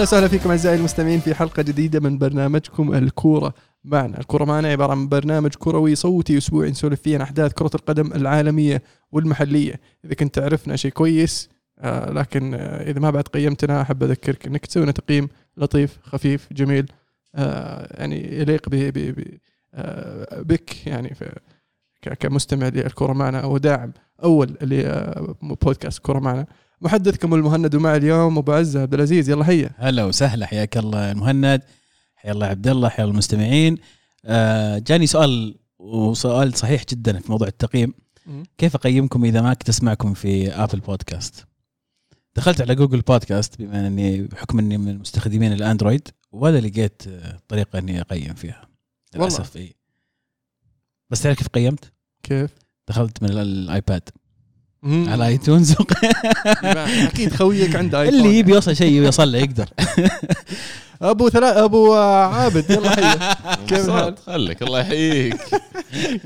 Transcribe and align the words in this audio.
أهلا 0.00 0.08
وسهلا 0.08 0.28
فيكم 0.28 0.50
أعزائي 0.50 0.78
المستمعين 0.78 1.20
في 1.20 1.34
حلقة 1.34 1.62
جديدة 1.62 2.00
من 2.00 2.18
برنامجكم 2.18 2.94
الكورة 2.94 3.54
معنا، 3.84 4.20
الكورة 4.20 4.44
معنا 4.44 4.68
عبارة 4.68 4.90
عن 4.90 5.08
برنامج 5.08 5.54
كروي 5.54 5.94
صوتي 5.94 6.38
أسبوعي 6.38 6.70
نسولف 6.70 7.00
فيه 7.00 7.14
عن 7.14 7.20
أحداث 7.20 7.52
كرة 7.52 7.70
القدم 7.74 8.12
العالمية 8.12 8.82
والمحلية، 9.12 9.80
إذا 10.04 10.14
كنت 10.14 10.34
تعرفنا 10.34 10.76
شيء 10.76 10.90
كويس 10.90 11.48
آه 11.78 12.10
لكن 12.10 12.54
آه 12.54 12.90
إذا 12.90 13.00
ما 13.00 13.10
بعد 13.10 13.24
قيمتنا 13.24 13.82
أحب 13.82 14.02
أذكرك 14.02 14.46
إنك 14.46 14.66
تسوي 14.66 14.82
لنا 14.82 14.92
تقييم 14.92 15.28
لطيف 15.56 15.98
خفيف 16.02 16.48
جميل 16.52 16.92
آه 17.34 18.00
يعني 18.00 18.40
يليق 18.40 18.68
ب 18.68 19.14
آه 19.74 20.42
بك 20.42 20.86
يعني 20.86 21.16
كمستمع 22.20 22.68
للكورة 22.68 23.12
معنا 23.12 23.40
أو 23.40 23.58
داعم 23.58 23.92
أول 24.24 24.56
لبودكاست 24.62 25.98
كورة 25.98 26.18
معنا. 26.18 26.46
محدثكم 26.80 27.34
المهند 27.34 27.74
ومع 27.74 27.96
اليوم 27.96 28.38
أبو 28.38 28.52
عزه 28.52 28.82
عبد 28.82 28.94
العزيز. 28.94 29.30
يلا 29.30 29.50
هيا 29.50 29.70
هلا 29.76 30.04
وسهلا 30.04 30.46
حياك 30.46 30.76
الله 30.76 31.10
المهند 31.12 31.62
حيا 32.14 32.32
الله 32.32 32.46
عبد 32.46 32.68
الله 32.68 32.88
حيا 32.88 33.04
المستمعين. 33.04 33.78
آه 34.24 34.78
جاني 34.78 35.06
سؤال 35.06 35.58
وسؤال 35.78 36.58
صحيح 36.58 36.84
جدا 36.84 37.18
في 37.18 37.30
موضوع 37.32 37.48
التقييم. 37.48 37.94
كيف 38.58 38.74
أقيمكم 38.74 39.24
إذا 39.24 39.42
ما 39.42 39.54
كنت 39.54 39.68
أسمعكم 39.68 40.14
في 40.14 40.52
Apple 40.52 40.80
Podcast 40.80 41.46
دخلت 42.36 42.60
على 42.60 42.74
Google 42.74 43.00
Podcast 43.00 43.62
بما 43.62 43.86
إني 43.86 44.22
بحكم 44.22 44.58
إني 44.58 44.78
من 44.78 44.98
مستخدمين 44.98 45.52
الأندرويد 45.52 46.08
ولا 46.32 46.58
لقيت 46.58 47.02
آه، 47.08 47.40
طريقة 47.48 47.78
إني 47.78 48.00
أقيم 48.00 48.34
فيها. 48.34 48.68
للأسف 49.14 49.56
إي. 49.56 49.74
بس 51.10 51.22
تعرف 51.22 51.38
كيف 51.38 51.48
قيمت؟ 51.48 51.92
كيف؟ 52.22 52.50
دخلت 52.88 53.22
من 53.22 53.30
الآيباد. 53.30 54.08
على 54.84 55.26
iTunes 55.26 55.74
أكيد 57.08 57.34
خويك 57.34 57.76
عنده 57.76 58.00
ايفون 58.02 58.18
اللي 58.18 58.38
يبي 58.38 58.52
يوصل 58.52 58.76
شيء 58.76 58.92
يوصل 58.92 59.32
له 59.32 59.38
يقدر 59.38 59.68
أبو 61.02 61.28
ثلاث 61.28 61.56
أبو 61.56 61.94
عابد 61.94 62.70
يلا 62.70 62.90
حيا 62.90 63.34
كيف 63.68 63.88
الحال؟ 63.88 64.14
خليك 64.26 64.62
الله 64.62 64.80
يحييك 64.80 65.36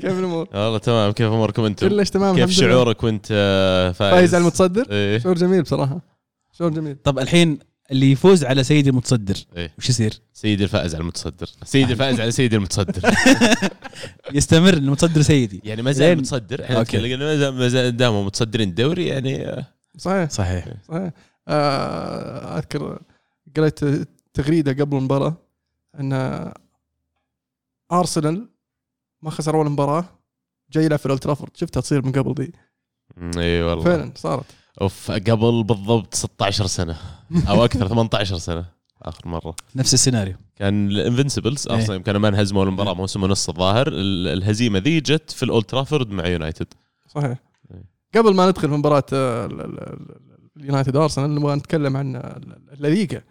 كيف 0.01 0.19
الأمور؟ 0.19 0.47
والله 0.53 0.77
تمام 0.77 1.11
كيف 1.11 1.27
أموركم 1.27 1.63
أنتم؟ 1.63 1.87
كلش 1.89 2.09
تمام 2.09 2.35
كيف. 2.35 2.49
شعورك 2.49 3.03
وأنت 3.03 3.25
آه، 3.31 3.91
فايز؟ 3.91 4.13
فايز 4.13 4.35
على 4.35 4.41
المتصدر؟ 4.41 4.85
إيه 4.91 5.19
شعور 5.19 5.35
جميل 5.35 5.61
بصراحة 5.61 6.01
شعور 6.51 6.71
جميل 6.71 6.95
طب 7.03 7.19
الحين 7.19 7.59
اللي 7.91 8.11
يفوز 8.11 8.43
على 8.43 8.63
سيد 8.63 8.87
المتصدر. 8.87 9.35
إيه. 9.57 9.73
وش 9.77 9.89
يصير؟ 9.89 10.19
سيد 10.33 10.61
الفائز 10.61 10.95
على 10.95 11.01
المتصدر. 11.01 11.49
سيد 11.63 11.91
الفائز 11.91 12.19
على 12.21 12.31
سيد 12.31 12.53
المتصدر. 12.53 13.01
يستمر 14.33 14.73
المتصدر 14.73 15.21
سيدي. 15.21 15.61
يعني 15.63 15.81
ما 15.81 15.91
زال 15.91 16.17
متصدر. 16.17 16.63
إحنا 16.63 16.77
أوكي. 16.77 16.97
نتكلم 16.97 17.19
ما 17.19 17.35
زال- 17.37 17.53
ما 17.53 17.67
زال 17.67 17.97
دامهم 17.97 18.25
متصدرين 18.25 18.69
الدوري 18.69 19.07
يعني 19.07 19.47
آه، 19.49 19.65
صحيح. 19.97 20.29
صحيح. 20.29 20.65
صحيح. 20.87 21.11
آه، 21.47 22.57
أذكر 22.57 22.99
قريت 23.57 23.79
تغريدة 24.33 24.83
قبل 24.83 24.97
المباراة 24.97 25.37
إن 25.99 26.13
أرسنال 27.91 28.49
ما 29.21 29.29
خسر 29.31 29.55
اول 29.55 29.69
مباراة 29.69 30.05
جاي 30.71 30.85
يلعب 30.85 30.99
في 30.99 31.05
الأولد 31.05 31.21
ترافورد. 31.23 31.57
شفتها 31.57 31.81
تصير 31.81 32.05
من 32.05 32.11
قبل 32.11 32.33
دي 32.33 32.53
إي 33.37 33.61
والله. 33.63 33.83
فعلا 33.83 34.11
صارت. 34.15 34.45
أوف 34.81 35.11
قبل 35.11 35.63
بالضبط 35.63 36.13
16 36.15 36.67
سنة. 36.67 36.97
أو 37.49 37.65
أكثر 37.65 37.87
18 37.87 38.37
سنة 38.37 38.65
آخر 39.01 39.27
مرة. 39.27 39.55
نفس 39.75 39.93
السيناريو. 39.93 40.35
كان 40.55 40.87
ال 40.91 40.97
Invincibles 40.97 41.67
إيه. 41.67 41.75
ارسنال 41.75 42.03
كانوا 42.03 42.21
ما 42.21 42.27
انهزموا 42.27 42.63
المباراة 42.63 42.91
إيه. 42.91 42.97
موسم 42.97 43.23
ونص 43.23 43.49
الظاهر. 43.49 43.87
ال- 43.87 44.27
الهزيمة 44.27 44.79
ذي 44.79 44.99
جت 44.99 45.31
في 45.31 45.43
الأولد 45.43 45.65
ترافورد 45.65 46.09
مع 46.09 46.27
يونايتد. 46.27 46.67
صحيح. 47.07 47.37
إيه. 47.73 47.83
قبل 48.21 48.33
ما 48.35 48.49
ندخل 48.49 48.69
في 48.69 48.75
مباراة 48.75 49.03
آه، 49.13 49.45
ال- 49.45 49.61
ال- 49.61 49.79
ال- 49.79 50.19
اليونايتد 50.57 50.95
ارسنال 50.95 51.35
نبغى 51.35 51.55
نتكلم 51.55 51.97
عن 51.97 52.15
الليغا 52.73 53.21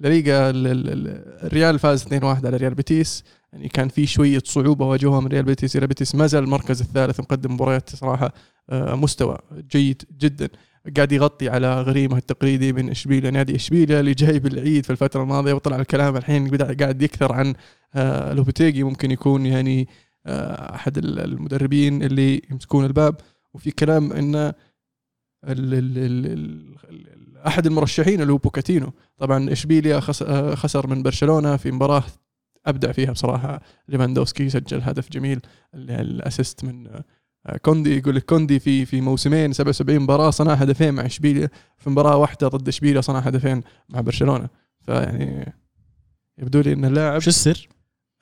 الليغا 0.00 0.50
ال- 0.50 0.66
ال- 0.66 0.88
ال- 0.88 1.44
الريال 1.46 1.78
فاز 1.78 2.02
2-1 2.02 2.46
على 2.46 2.56
ريال 2.56 2.74
بيتيس. 2.74 3.24
يعني 3.52 3.68
كان 3.68 3.88
في 3.88 4.06
شوية 4.06 4.42
صعوبة 4.44 4.86
واجهوها 4.86 5.20
من 5.20 5.26
ريال 5.26 5.44
بيتيس. 5.44 5.76
ريال 5.76 5.86
بيتيس 5.88 6.14
ما 6.14 6.26
زال 6.26 6.44
المركز 6.44 6.80
الثالث 6.80 7.20
مقدم 7.20 7.54
مباريات 7.54 7.96
صراحة 7.96 8.32
آه، 8.70 8.94
مستوى 8.94 9.38
جيد 9.72 10.02
جدا. 10.18 10.48
قاعد 10.96 11.12
يغطي 11.12 11.48
على 11.48 11.82
غريمه 11.82 12.16
التقليدي 12.16 12.72
من 12.72 12.90
اشبيليا 12.90 13.30
نادي 13.30 13.56
اشبيليا 13.56 14.00
اللي 14.00 14.14
جايب 14.14 14.38
العيد 14.38 14.84
في 14.84 14.90
الفترة 14.90 15.22
الماضية 15.22 15.52
وطلع 15.52 15.76
الكلام 15.76 16.16
الحين 16.16 16.56
قاعد 16.56 17.02
يكثر 17.02 17.32
عن 17.32 17.54
آه، 17.94 18.32
لوبيتيجي 18.32 18.82
ممكن 18.82 19.10
يكون 19.10 19.46
يعني 19.46 19.88
آه، 20.26 20.74
أحد 20.74 20.98
ال- 20.98 21.18
المدربين 21.18 22.02
اللي 22.02 22.42
يمسكون 22.50 22.84
الباب. 22.84 23.16
وفي 23.54 23.70
كلام 23.70 24.12
إن 24.12 24.34
ال 24.34 24.54
ال 25.44 25.74
ال 25.74 26.26
ال 26.26 26.76
ال 26.90 27.38
أحد 27.46 27.66
المرشحين 27.66 28.20
اللي 28.22 28.32
هو 28.32 28.36
بوكيتينو. 28.36 28.92
طبعا 29.18 29.52
اشبيليا 29.52 29.96
آه، 30.22 30.54
خسر 30.54 30.86
من 30.86 31.02
برشلونة 31.02 31.56
في 31.56 31.70
مباراة 31.70 32.04
أبدع 32.66 32.92
فيها 32.92 33.12
بصراحة. 33.12 33.60
ليفاندوفسكي 33.88 34.48
سجل 34.48 34.80
هدف 34.82 35.10
جميل 35.10 35.40
ال- 35.74 35.90
ال 35.90 36.01
assist 36.01 36.64
من 36.64 36.86
كوندي 37.62 37.98
يقول 37.98 38.16
لك 38.16 38.24
كوندي 38.24 38.58
في 38.58 38.86
في 38.86 39.00
موسمين 39.00 39.52
77 39.52 39.98
مباراة 39.98 40.30
صنع 40.30 40.52
هدفين 40.54 40.94
مع 40.94 41.06
إشبيليا 41.06 41.50
في 41.78 41.90
مباراة 41.90 42.16
واحدة 42.16 42.48
ضد 42.48 42.68
إشبيليا 42.68 43.00
صنع 43.00 43.18
هدفين 43.18 43.62
مع 43.88 44.00
برشلونة. 44.00 44.48
فيعني 44.80 45.52
يبدو 46.38 46.60
لي 46.60 46.72
إن 46.72 46.84
اللاعب 46.84 47.18
شو 47.20 47.28
السر؟ 47.30 47.68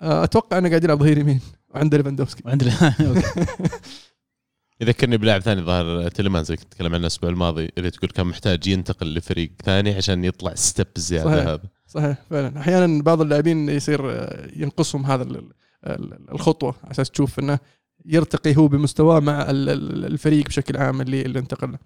آه، 0.02 0.24
أتوقع 0.24 0.58
انه 0.58 0.68
قاعد 0.68 0.84
يلعب 0.84 0.98
ظهير 0.98 1.18
يمين 1.18 1.40
وعنده 1.68 1.96
ليفاندوفسكي. 1.96 2.42
عندنا 2.46 2.72
يذكرني 4.80 5.16
بلاعب 5.16 5.40
ثاني 5.40 5.62
ظهر 5.62 6.08
تيليمانز 6.08 6.50
اللي 6.50 6.62
كنت 6.62 6.72
أتكلم 6.72 6.86
عنه 6.94 6.96
الأسبوع 6.96 7.30
الماضي 7.30 7.68
اللي 7.78 7.90
تقول 7.90 8.10
كان 8.10 8.26
محتاج 8.26 8.66
ينتقل 8.66 9.14
لفريق 9.14 9.52
ثاني 9.64 9.94
عشان 9.94 10.24
يطلع 10.24 10.54
step 10.54 10.86
زيادة 10.96 11.30
صحيح. 11.30 11.46
هذا. 11.48 11.62
صحيح 11.86 12.16
فعلا. 12.30 12.60
أحيانا 12.60 13.02
بعض 13.02 13.20
اللاعبين 13.20 13.68
يصير 13.68 14.00
آه، 14.10 14.48
ينقصهم 14.56 15.06
هذا 15.06 15.22
ال- 15.22 15.50
ال- 15.86 16.30
الخطوة 16.32 16.74
على 16.82 16.90
أساس 16.90 17.10
تشوف 17.10 17.38
إنه 17.38 17.58
يرتقي 18.04 18.56
هو 18.56 18.68
بمستواه 18.68 19.20
مع 19.20 19.50
ال- 19.50 19.68
ال- 19.68 20.04
الفريق 20.04 20.46
بشكل 20.46 20.76
عام 20.76 21.00
اللي 21.00 21.22
اللي 21.22 21.38
انتقل 21.38 21.72
له. 21.72 21.78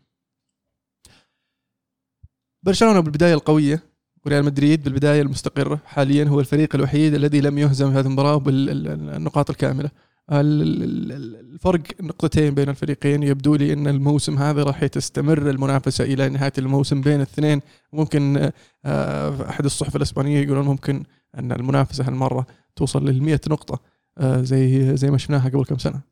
برشلونة 2.62 3.00
بالبداية 3.00 3.34
القوية 3.34 3.82
وريال 4.26 4.44
مدريد 4.44 4.82
بالبداية 4.84 5.22
المستقرة 5.22 5.80
حاليا 5.84 6.25
هو 6.25 6.41
الفريق 6.41 6.75
الوحيد 6.75 7.14
الذي 7.14 7.41
لم 7.41 7.58
يهزم 7.58 7.92
في 7.92 7.98
هذه 7.98 8.06
المباراة 8.06 8.36
بالنقاط 8.36 9.50
الكاملة. 9.50 9.91
ال- 10.32 10.62
ال- 10.62 11.12
ال- 11.12 11.36
الفرق 11.54 11.82
نقطتين 12.00 12.54
بين 12.54 12.69
الفريقين 12.69 13.22
يبدو 13.22 13.54
لي 13.54 13.72
إن 13.72 13.88
الموسم 13.88 14.38
هذا 14.38 14.62
راح 14.62 14.86
تستمر 14.86 15.50
المنافسة 15.50 16.04
إلى 16.04 16.28
نهاية 16.28 16.52
الموسم 16.58 17.00
بين 17.00 17.16
الاثنين 17.16 17.60
ممكن 17.92 18.50
آه، 18.84 19.48
أحد 19.48 19.64
الصحف 19.64 19.96
الإسبانية 19.96 20.38
يقولون 20.41 20.64
ممكن 20.66 21.04
أن 21.38 21.52
المنافسة 21.52 22.08
هالمرة 22.08 22.46
توصل 22.76 23.08
لل 23.08 23.22
100 23.22 23.41
نقطة 23.48 23.81
زي 24.22 24.97
زي 24.97 25.10
ما 25.10 25.19
شفناها 25.19 25.48
قبل 25.48 25.64
كم 25.64 25.78
سنة 25.78 26.02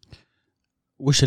وش 0.98 1.24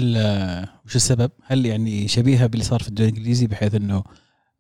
وش 0.86 0.96
السبب؟ 0.96 1.32
هل 1.44 1.66
يعني 1.66 2.08
شبيهة 2.08 2.48
باللي 2.48 2.64
صار 2.66 2.80
في 2.80 2.88
الدوري 2.88 3.10
الإنجليزي 3.10 3.48
بحيث 3.48 3.76
إنه 3.76 4.04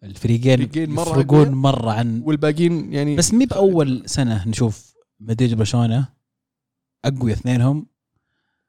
الفريقين 0.03 0.89
مرة 0.89 1.01
يفرقون 1.01 1.39
أقوياء. 1.39 1.55
مرة 1.55 1.91
عن 1.91 2.21
والباقيين 2.25 2.93
يعني 2.93 3.15
بس 3.15 3.33
مي 3.33 3.45
بأول 3.45 4.03
سنة 4.05 4.47
نشوف 4.47 4.95
مدريد 5.19 5.53
وبرشلونة 5.53 6.09
اقوى 7.06 7.31
اثنينهم 7.31 7.88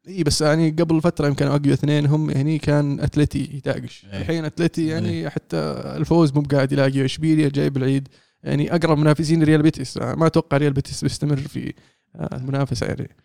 إي 0.09 0.23
بس 0.23 0.41
يعني 0.41 0.71
قبل 0.71 1.01
فترة 1.01 1.27
يمكن 1.27 1.47
اقوى 1.47 1.73
اثنين 1.73 2.07
هم 2.07 2.31
يعني 2.31 2.59
كان 2.59 3.01
أتلتي 3.01 3.51
يتاقش 3.53 4.07
إيه. 4.13 4.21
الحين 4.21 4.45
أتلتي 4.45 4.87
يعني 4.87 5.31
حتى 5.31 5.57
الفوز 5.97 6.33
مو 6.33 6.41
قاعد 6.41 6.73
يلاقي 6.73 7.05
إشبيليا 7.05 7.49
جايب 7.49 7.77
العيد 7.77 8.09
يعني 8.43 8.75
أقرب 8.75 8.99
منافسين 8.99 9.43
ريال 9.43 9.63
بيتيس 9.63 9.99
آه، 9.99 10.15
ما 10.15 10.27
أتوقع 10.27 10.57
ريال 10.57 10.73
بيتيس 10.73 11.03
بيستمر 11.03 11.37
في 11.37 11.75
آه، 12.17 12.37
المنافسة 12.37 12.87
يعني 12.87 13.17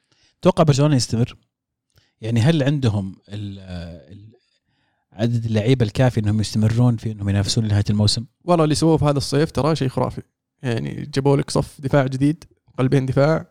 توقع 0.41 0.63
برشلونة 0.63 0.95
يستمر. 0.95 1.37
يعني 2.21 2.39
هل 2.39 2.63
عندهم 2.63 3.15
ال 3.29 3.59
ال 4.11 4.31
عدد 5.11 5.45
اللعيبة 5.45 5.85
الكافي 5.85 6.19
إنهم 6.19 6.39
يستمرون 6.39 6.97
في 6.97 7.11
إنهم 7.11 7.29
ينافسون 7.29 7.65
لنهاية 7.65 7.83
الموسم؟ 7.89 8.25
والله 8.43 8.63
اللي 8.63 8.75
سووه 8.75 8.97
في 8.97 9.05
هذا 9.05 9.17
الصيف 9.17 9.51
ترى 9.51 9.75
شيء 9.75 9.87
خرافي. 9.87 10.21
يعني 10.63 11.05
جابوا 11.05 11.37
لك 11.37 11.49
صف 11.49 11.81
دفاع 11.81 12.07
جديد 12.07 12.43
قلبين 12.79 13.05
دفاع 13.05 13.45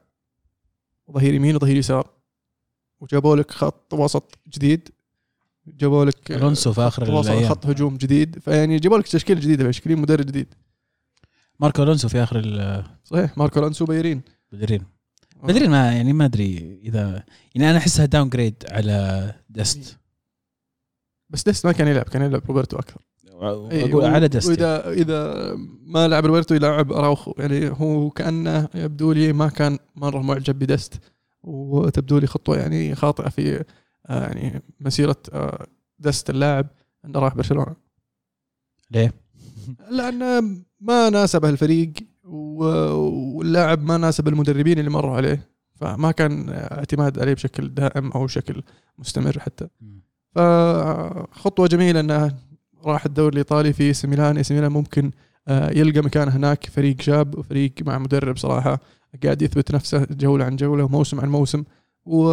ظهير 1.13 1.35
يمين 1.35 1.57
وظهير 1.57 1.77
يسار. 1.77 2.11
وجابوا 3.01 3.37
لك 3.37 3.51
خط 3.51 3.95
وسط 3.95 4.39
جديد 4.49 4.89
جابوا 5.67 6.05
لك 6.05 6.31
ألونسو 6.33 6.73
في 6.73 6.81
آخر 6.81 7.03
الأيام. 7.03 7.49
خط 7.49 7.67
هجوم 7.67 7.97
جديد. 7.97 8.39
فيعني 8.39 8.77
جابوا 8.79 8.99
لك 8.99 9.09
تشكيله 9.09 9.41
جديده 9.41 9.71
تشكيل 9.71 9.99
مدرب 9.99 10.27
جديد. 10.27 10.55
ماركو 11.61 11.83
ألونسو 11.83 12.09
في 12.09 12.23
آخر 12.23 12.39
ال- 12.39 12.85
صحيح 13.05 13.39
ماركو 13.39 13.59
ألونسو 13.61 13.85
بيليرين 13.85 14.23
بيليرين 14.53 14.85
بيليرين 15.43 15.71
ما 15.71 15.93
يعني 15.93 16.13
ما 16.13 16.25
أدري 16.25 16.81
اذا 16.85 17.25
يعني 17.55 17.71
أنا 17.71 17.79
أحسها 17.79 18.07
downgrade 18.07 18.55
على 18.71 19.35
دست 19.51 19.99
بس 21.31 21.43
ديست 21.45 21.67
ما 21.67 21.73
كان 21.73 21.89
يلعب 21.89 22.05
كان 22.05 22.23
يلعب 22.23 22.43
روبرتو 22.49 22.77
أكثر. 22.79 23.01
إيه، 23.73 23.85
أقول 23.91 23.95
و- 24.05 24.07
على 24.07 24.29
دست 24.29 24.49
واذا 24.49 24.91
إذا 24.91 25.35
ما 25.83 26.09
لعب 26.09 26.27
روبرتو 26.27 26.55
يلعب 26.55 26.93
اراوخو 26.93 27.35
يعني 27.39 27.69
هو 27.69 28.11
كأنه 28.11 28.69
يبدو 28.75 29.13
لي 29.13 29.33
ما 29.33 29.49
كان 29.49 29.79
مرة 29.97 30.23
معجب 30.23 30.59
بدست. 30.59 31.01
وتبدو 31.43 32.19
لي 32.19 32.27
خطوة 32.27 32.57
يعني 32.59 32.95
خاطئة 32.95 33.29
في 33.29 33.65
آه، 34.07 34.21
يعني 34.27 34.63
مسيرة 34.81 35.17
آه، 35.33 35.67
دست 35.99 36.31
اللاعب 36.31 36.67
إنه 37.05 37.19
راح 37.19 37.35
برشلونة. 37.35 37.77
ليه؟ 38.91 39.13
لأن 39.91 40.63
ما 40.81 41.11
ناسبه 41.11 41.49
الفريق 41.49 41.93
واللاعب 42.31 43.83
ما 43.83 43.97
ناسب 43.97 44.29
المدربين 44.29 44.79
اللي 44.79 44.91
مروا 44.91 45.17
عليه 45.17 45.49
فما 45.75 46.11
كان 46.11 46.47
اعتماد 46.49 47.19
عليه 47.19 47.35
بشكل 47.35 47.69
دائم 47.69 48.11
أو 48.13 48.25
بشكل 48.25 48.63
مستمر 48.99 49.39
حتى. 49.39 49.69
فخطوة 50.35 51.67
جميلة 51.67 52.01
إنه 52.01 52.37
راح 52.85 53.05
الدوري 53.07 53.33
الإيطالي 53.33 53.73
إي 53.73 53.93
سي 53.93 54.07
ميلان. 54.07 54.37
إي 54.37 54.43
سي 54.43 54.55
ميلان 54.55 54.73
ممكن 54.73 55.11
آه، 55.49 55.71
يلقى 55.71 56.01
مكان 56.01 56.29
هناك. 56.29 56.67
فريق 56.67 57.01
شاب 57.01 57.39
وفريق 57.39 57.73
مع 57.87 57.99
مدرب 57.99 58.37
صراحة 58.37 58.81
قاعد 59.23 59.43
يثبت 59.43 59.75
نفسه 59.75 60.07
جولة 60.11 60.45
عن 60.45 60.57
جولة 60.57 60.85
وموسم 60.85 61.21
عن 61.21 61.29
موسم. 61.29 61.65
و 62.05 62.31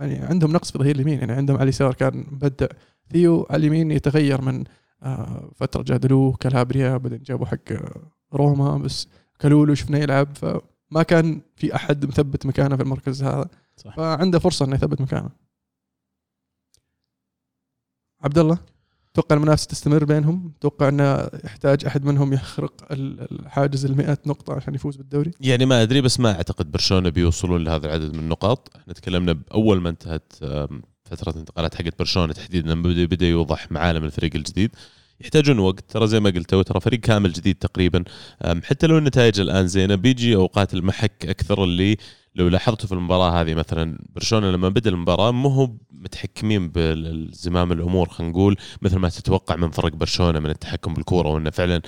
يعني 0.00 0.18
عندهم 0.18 0.52
نقص 0.52 0.72
في 0.72 0.78
ظهير 0.78 0.94
اليمين. 0.94 1.18
يعني 1.18 1.32
عندهم 1.32 1.56
على 1.56 1.64
اليسار 1.64 1.94
كان 1.94 2.24
مبدع. 2.32 2.66
ثيو 3.12 3.46
على 3.50 3.60
اليمين 3.60 3.90
يتغير 3.90 4.42
من 4.42 4.64
آه، 5.02 5.50
فترة 5.54 5.82
جادلو 5.82 6.32
كالابريا 6.32 6.96
بعدين 6.96 7.22
جابوا 7.22 7.46
حق 7.46 7.72
آه، 7.72 8.15
روما 8.34 8.78
بس 8.78 9.08
كالولو 9.38 9.74
شفناه 9.74 9.98
يلعب 9.98 10.36
فما 10.36 11.02
كان 11.08 11.40
في 11.56 11.74
أحد 11.74 12.06
مثبت 12.06 12.46
مكانه 12.46 12.76
في 12.76 12.82
المركز 12.82 13.22
هذا. 13.22 13.48
صح. 13.76 13.96
فعنده 13.96 14.38
فرصة 14.38 14.64
إنه 14.64 14.74
يثبت 14.74 15.00
مكانه. 15.00 15.30
عبد 18.20 18.38
الله 18.38 18.58
توقع 19.14 19.36
المنافسة 19.36 19.66
تستمر 19.68 20.04
بينهم؟ 20.04 20.52
توقع 20.60 20.88
إنه 20.88 21.30
يحتاج 21.44 21.84
أحد 21.84 22.04
منهم 22.04 22.32
يخرق 22.32 22.92
ال- 22.92 23.40
الحاجز 23.40 23.84
ال 23.84 23.96
100 23.96 24.18
نقطة 24.26 24.54
عشان 24.54 24.74
يفوز 24.74 24.96
بالدوري؟ 24.96 25.30
يعني 25.40 25.66
ما 25.66 25.82
أدري 25.82 26.00
بس 26.00 26.20
ما 26.20 26.32
أعتقد 26.32 26.72
برشلونة 26.72 27.08
بيوصلون 27.08 27.64
لهذا 27.64 27.86
العدد 27.86 28.12
من 28.12 28.18
النقاط. 28.18 28.76
إحنا 28.76 28.92
تكلمنا 28.92 29.32
باول 29.32 29.80
ما 29.80 29.88
انتهت 29.88 30.32
فترة 31.04 31.30
الانتقالات 31.32 31.74
حقت 31.74 31.98
برشلونة 31.98 32.32
تحديدا 32.32 32.70
لما 32.70 32.82
بدأ 33.06 33.26
يوضح 33.26 33.72
معالم 33.72 34.04
الفريق 34.04 34.36
الجديد. 34.36 34.70
يحتاجون 35.20 35.58
وقت. 35.58 35.84
ترى 35.90 36.06
زي 36.06 36.20
ما 36.20 36.30
قلت 36.30 36.54
ترى 36.54 36.80
فريق 36.80 37.00
كامل 37.00 37.32
جديد 37.32 37.54
تقريبا. 37.54 38.04
حتى 38.64 38.86
لو 38.86 38.98
النتائج 38.98 39.40
الآن 39.40 39.66
زينة 39.66 39.94
بيجي 39.94 40.36
أوقات 40.36 40.74
المحك 40.74 41.26
أكثر 41.26 41.64
اللي 41.64 41.96
لو 42.34 42.48
لاحظتوا 42.48 42.88
في 42.88 42.94
المباراة 42.94 43.40
هذه. 43.40 43.54
مثلا 43.54 43.98
برشلونة 44.14 44.50
لما 44.50 44.68
بدأ 44.68 44.90
المباراة 44.90 45.30
مو 45.30 45.48
هو 45.48 45.70
متحكمين 45.90 46.68
بالزمام 46.68 47.72
الأمور 47.72 48.08
خلينا 48.08 48.32
نقول 48.32 48.56
مثل 48.82 48.96
ما 48.96 49.08
تتوقع 49.08 49.56
من 49.56 49.70
فرق 49.70 49.92
برشلونة 49.92 50.38
من 50.38 50.50
التحكم 50.50 50.94
بالكورة 50.94 51.28
وإنه 51.28 51.50
فعلا 51.50 51.82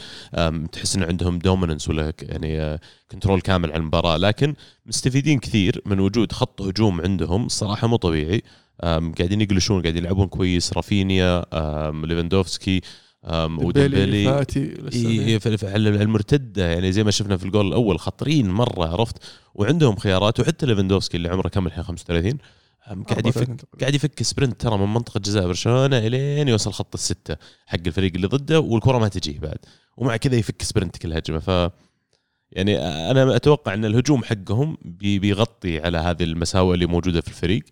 تحس 0.72 0.96
إن 0.96 1.02
عندهم 1.02 1.38
dominance 1.38 1.88
ولا 1.88 2.12
يعني 2.22 2.60
آه، 2.60 2.80
control 3.10 3.40
كامل 3.40 3.72
على 3.72 3.80
المباراة. 3.80 4.16
لكن 4.16 4.54
مستفيدين 4.86 5.38
كثير 5.38 5.82
من 5.86 6.00
وجود 6.00 6.32
خط 6.32 6.62
هجوم 6.62 7.00
عندهم. 7.00 7.46
الصراحه 7.46 7.86
مو 7.86 7.96
طبيعي. 7.96 8.42
قاعدين 8.82 9.40
يقلشون 9.40 9.82
قاعدين 9.82 10.04
يلعبون 10.04 10.26
كويس. 10.26 10.72
رافينيا 10.72 11.44
ليفاندوفسكي 12.04 12.80
وديمبلي 13.66 14.24
فاتي 14.24 14.74
إيه 14.92 15.40
على 15.62 15.88
المرتدة 15.88 16.66
يعني 16.72 16.92
زي 16.92 17.04
ما 17.04 17.10
شفنا 17.10 17.36
في 17.36 17.44
الجول 17.44 17.66
الأول 17.68 17.98
خطرين 17.98 18.50
مرة 18.50 18.86
عرفت؟ 18.88 19.16
وعندهم 19.54 19.96
خيارات 19.96 20.40
وحتى 20.40 20.66
ليفاندوفسكي 20.66 21.16
اللي 21.16 21.28
عمره 21.28 21.48
كم 21.48 21.66
الحين 21.66 21.84
35 21.84 22.38
أم، 22.90 23.04
قاعد 23.04 23.26
يفك 23.26 23.36
34 23.38 23.56
تقريباً. 23.56 23.78
قاعد 23.80 23.94
يفك 23.94 24.22
sprint 24.22 24.60
ترى 24.60 24.78
من 24.78 24.94
منطقة 24.94 25.20
جزاء 25.20 25.46
برشلونة 25.46 25.98
إلين 25.98 26.48
يوصل 26.48 26.72
خط 26.72 26.94
الستة 26.94 27.36
حق 27.66 27.78
الفريق 27.86 28.12
اللي 28.14 28.26
ضده 28.26 28.60
والكرة 28.60 28.98
ما 28.98 29.08
تجيه 29.08 29.38
بعد. 29.38 29.58
ومع 29.96 30.16
كذا 30.16 30.36
يفك 30.36 30.62
sprint 30.62 30.96
كل 30.96 31.12
هجمة. 31.12 31.38
ف 31.38 31.70
يعني 32.52 32.78
أنا 33.10 33.36
أتوقع 33.36 33.74
إن 33.74 33.84
الهجوم 33.84 34.24
حقهم 34.24 34.76
بي- 34.82 35.18
بيغطي 35.18 35.80
على 35.80 35.98
هذه 35.98 36.22
المساوئ 36.22 36.74
اللي 36.74 36.86
موجودة 36.86 37.20
في 37.20 37.28
الفريق. 37.28 37.62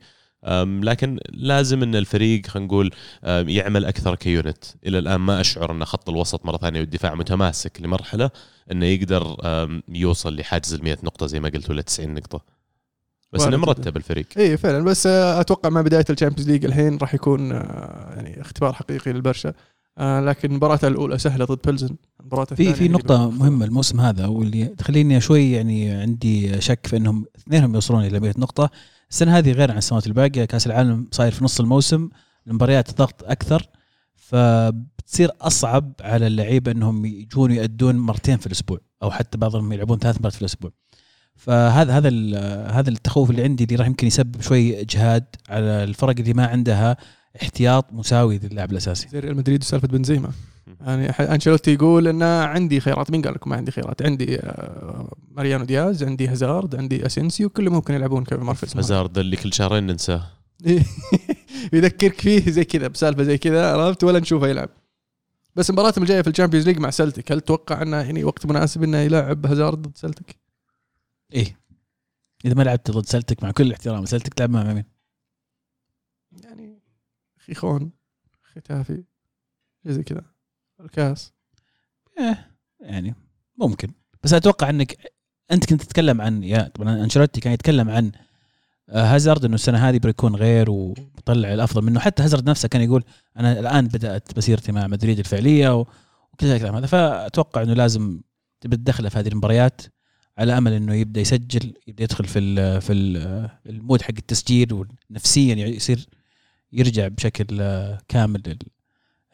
لكن 0.82 1.18
لازم 1.32 1.82
إن 1.82 1.94
الفريق 1.96 2.46
خلينا 2.46 2.66
نقول 2.66 2.90
يعمل 3.26 3.84
أكثر 3.84 4.14
ك 4.14 4.23
unit. 4.23 4.64
إلى 4.86 4.98
الآن 4.98 5.20
ما 5.20 5.40
أشعر 5.40 5.72
إن 5.72 5.84
خط 5.84 6.08
الوسط 6.08 6.46
مرة 6.46 6.56
ثانية 6.56 6.80
والدفاع 6.80 7.14
متماسك 7.14 7.80
لمرحلة 7.82 8.30
إنه 8.72 8.86
يقدر 8.86 9.36
يوصل 9.88 10.36
لحاجز 10.36 10.74
ال 10.74 10.84
100 10.84 10.96
نقطة 11.02 11.26
زي 11.26 11.40
ما 11.40 11.48
قلت 11.48 11.70
ولا 11.70 11.82
90 11.82 12.14
نقطة. 12.14 12.56
بس 13.32 13.42
إنه. 13.42 13.56
مرتب 13.56 13.96
الفريق. 13.96 14.26
اي 14.38 14.56
فعلا. 14.56 14.84
بس 14.84 15.06
آه، 15.06 15.40
أتوقع 15.40 15.68
مع 15.70 15.80
بداية 15.80 16.04
ال 16.10 16.14
Champions 16.14 16.50
League 16.50 16.64
الحين 16.64 16.96
راح 16.98 17.14
يكون 17.14 17.52
آه، 17.52 18.12
يعني 18.16 18.40
اختبار 18.40 18.72
حقيقي 18.72 19.12
للبرشا. 19.12 19.52
آه، 19.98 20.20
لكن 20.20 20.52
مباراته 20.52 20.88
الأولى 20.88 21.18
سهلة 21.18 21.44
ضد 21.44 21.58
بلزن 21.64 21.96
المباراة 22.20 22.44
في 22.44 22.74
في 22.74 22.88
نقطة 22.88 23.24
بيكون- 23.26 23.38
مهمة 23.38 23.64
الموسم 23.64 24.00
هذا 24.00 24.26
واللي 24.26 24.64
تخليني 24.64 25.20
شوي 25.20 25.52
يعني 25.52 25.90
عندي 25.90 26.60
شك 26.60 26.86
في 26.86 26.96
إنهم 26.96 27.24
اثنينهم 27.38 27.74
يوصلون 27.74 28.04
إلى 28.06 28.20
100 28.20 28.34
نقطة، 28.38 28.70
السنة 29.10 29.38
هذه 29.38 29.52
غير 29.52 29.70
عن 29.70 29.78
السنوات 29.78 30.06
الباقية، 30.06 30.44
كأس 30.44 30.66
العالم 30.66 31.08
صاير 31.12 31.32
في 31.32 31.44
نص 31.44 31.60
الموسم، 31.60 32.08
المباريات 32.46 32.98
ضغط 32.98 33.24
أكثر 33.24 33.66
فبتصير 34.16 35.30
أصعب 35.40 35.92
على 36.00 36.26
اللعيبة 36.26 36.70
إنهم 36.70 37.04
يجون 37.04 37.52
يأدون 37.52 37.96
مرتين 37.96 38.36
في 38.36 38.46
الأسبوع 38.46 38.78
أو 39.02 39.10
حتى 39.10 39.38
بعضهم 39.38 39.72
يلعبون 39.72 39.98
ثلاث 39.98 40.20
مرات 40.20 40.32
في 40.32 40.40
الأسبوع. 40.40 40.70
فهذا 41.34 41.96
هذا 41.98 42.08
هذا 42.70 42.90
التخوف 42.90 43.30
اللي 43.30 43.42
عندي 43.42 43.64
اللي 43.64 43.76
راح 43.76 43.86
يمكن 43.86 44.06
يسبب 44.06 44.40
شوي 44.40 44.80
إجهاد 44.80 45.24
على 45.48 45.84
الفرق 45.84 46.14
اللي 46.18 46.34
ما 46.34 46.46
عندها 46.46 46.96
احتياط 47.42 47.92
مساوي 47.92 48.38
للاعب 48.38 48.72
الأساسي. 48.72 49.08
زي 49.08 49.18
ريال 49.18 49.36
مدريد 49.36 49.62
وسالفة 49.62 49.88
بنزيما 49.88 50.30
يعني 50.80 51.12
ح- 51.12 51.20
أنشيلوتي 51.20 51.74
يقول 51.74 52.08
إن 52.08 52.22
عندي 52.22 52.80
خيارات. 52.80 53.10
مين 53.10 53.22
قال 53.22 53.34
لكم 53.34 53.50
ما 53.50 53.56
عندي 53.56 53.70
خيارات؟ 53.70 54.02
عندي 54.02 54.36
آه، 54.40 55.12
ماريانو 55.30 55.64
دياز 55.64 56.02
عندي 56.04 56.28
هازارد 56.28 56.74
عندي 56.76 57.06
أسينسيو 57.06 57.48
كلهم 57.50 57.72
ممكن 57.74 57.94
يلعبون 57.94 58.24
كيف 58.24 58.38
مارفيس 58.40 58.76
هازارد 58.76 59.18
اللي 59.18 59.36
كل 59.36 59.52
شهرين 59.52 59.86
ننساه. 59.86 60.26
يذكرك 61.72 62.20
فيه 62.20 62.50
زي 62.50 62.64
كذا 62.64 62.88
بسالفة 62.88 63.22
زي 63.22 63.38
كذا 63.38 63.72
عرفت؟ 63.72 64.04
ولا 64.04 64.18
نشوفه 64.20 64.46
يلعب. 64.48 64.68
بس 65.56 65.70
مباراتهم 65.70 66.02
الجايه 66.04 66.22
في 66.22 66.30
ال 66.30 66.34
Champions 66.34 66.66
League 66.66 66.78
مع 66.78 66.90
سلتك 66.90 67.32
هل 67.32 67.40
تتوقع 67.40 67.82
إنه 67.82 67.96
يعني 67.96 68.24
وقت 68.24 68.46
مناسب 68.46 68.82
إنه 68.82 68.98
يلاعب 68.98 69.46
هازارد 69.46 69.82
ضد 69.82 69.96
سلتك؟ 69.96 70.36
إيه. 71.32 71.58
إذا 72.44 72.54
ما 72.54 72.62
لعبت 72.62 72.90
ضد 72.90 73.06
سلتك 73.06 73.42
مع 73.42 73.50
كل 73.50 73.66
الاحترام 73.66 74.04
سلتك 74.06 74.34
تلعب 74.34 74.50
مع 74.50 74.72
مين؟ 74.72 74.84
يعني 76.44 76.78
خيخون 77.46 77.90
ختافي 78.44 79.04
زي 79.84 80.02
كذا. 80.02 80.22
الكاس. 80.80 81.32
إيه 82.18 82.50
يعني 82.80 83.14
ممكن. 83.58 83.90
بس 84.22 84.32
أتوقع 84.32 84.70
إنك 84.70 85.12
أنت 85.52 85.66
كنت 85.66 85.82
تتكلم 85.82 86.20
عن 86.20 86.44
يا 86.44 86.70
طبعا 86.74 87.04
أنشيلوتي 87.04 87.40
كان 87.40 87.52
يتكلم 87.52 87.90
عن 87.90 88.12
آه، 88.88 89.04
هازارد 89.14 89.44
إنه 89.44 89.54
السنة 89.54 89.88
هذه 89.88 89.98
بيكون 89.98 90.36
غير 90.36 90.70
وبطلع 90.70 91.54
الأفضل 91.54 91.82
منه. 91.82 92.00
حتى 92.00 92.22
هازارد 92.22 92.50
نفسه 92.50 92.68
كان 92.68 92.82
يقول 92.82 93.04
أنا 93.36 93.60
الآن 93.60 93.88
بدأت 93.88 94.38
مسيرتي 94.38 94.72
مع 94.72 94.86
مدريد 94.86 95.18
الفعلية 95.18 95.76
و- 95.80 95.86
وكل 96.32 96.46
الكلام 96.46 96.74
هذا. 96.76 96.86
فأتوقع 96.86 97.62
إنه 97.62 97.72
لازم 97.74 98.20
تبدا 98.60 98.76
تدخله 98.76 99.08
في 99.08 99.18
هذه 99.18 99.28
المباريات 99.28 99.80
على 100.38 100.58
أمل 100.58 100.72
إنه 100.72 100.94
يبدأ 100.94 101.20
يسجل 101.20 101.74
يبدأ 101.86 102.04
يدخل 102.04 102.24
في 102.24 102.80
في 102.80 102.92
ال 102.92 103.16
المود 103.66 104.02
حق 104.02 104.14
التسجيل 104.18 104.86
ونفسيا 105.10 105.54
يصير 105.54 106.06
يرجع 106.72 107.08
بشكل 107.08 107.60
آه، 107.60 107.98
كامل 108.08 108.42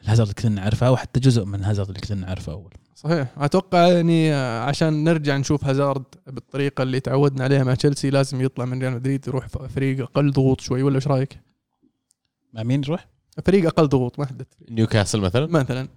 الهازارد 0.03 0.29
اللي 0.29 0.41
كنا 0.41 0.61
نعرفه 0.61 0.87
أو 0.87 0.97
حتى 0.97 1.19
جزء 1.19 1.45
من 1.45 1.63
هازارد 1.63 1.87
اللي 1.89 2.01
كنا 2.01 2.25
نعرفه 2.25 2.51
أول 2.51 2.73
صحيح 2.95 3.27
أتوقع 3.37 3.87
يعني 3.87 4.33
عشان 4.33 5.03
نرجع 5.03 5.37
نشوف 5.37 5.65
هازارد 5.65 6.03
بالطريقة 6.27 6.81
اللي 6.81 6.99
تعودنا 6.99 7.43
عليها 7.43 7.63
مع 7.63 7.73
تشيلسي 7.75 8.09
لازم 8.09 8.41
يطلع 8.41 8.65
من 8.65 8.81
ريال 8.81 8.93
مدريد 8.93 9.27
يروح 9.27 9.47
فريق 9.47 10.01
أقل 10.01 10.31
ضغوط 10.31 10.61
شوي 10.61 10.83
ولا 10.83 10.95
إيش 10.95 11.07
رأيك؟ 11.07 11.39
مع 12.53 12.63
مين 12.63 12.83
يروح؟ 12.83 13.07
فريق 13.45 13.65
أقل 13.65 13.87
ضغوط 13.87 14.19
ما 14.19 14.25
حددت 14.25 14.47
نيوكاسل 14.69 15.19
مثلا 15.21 15.45
مثلا 15.47 15.87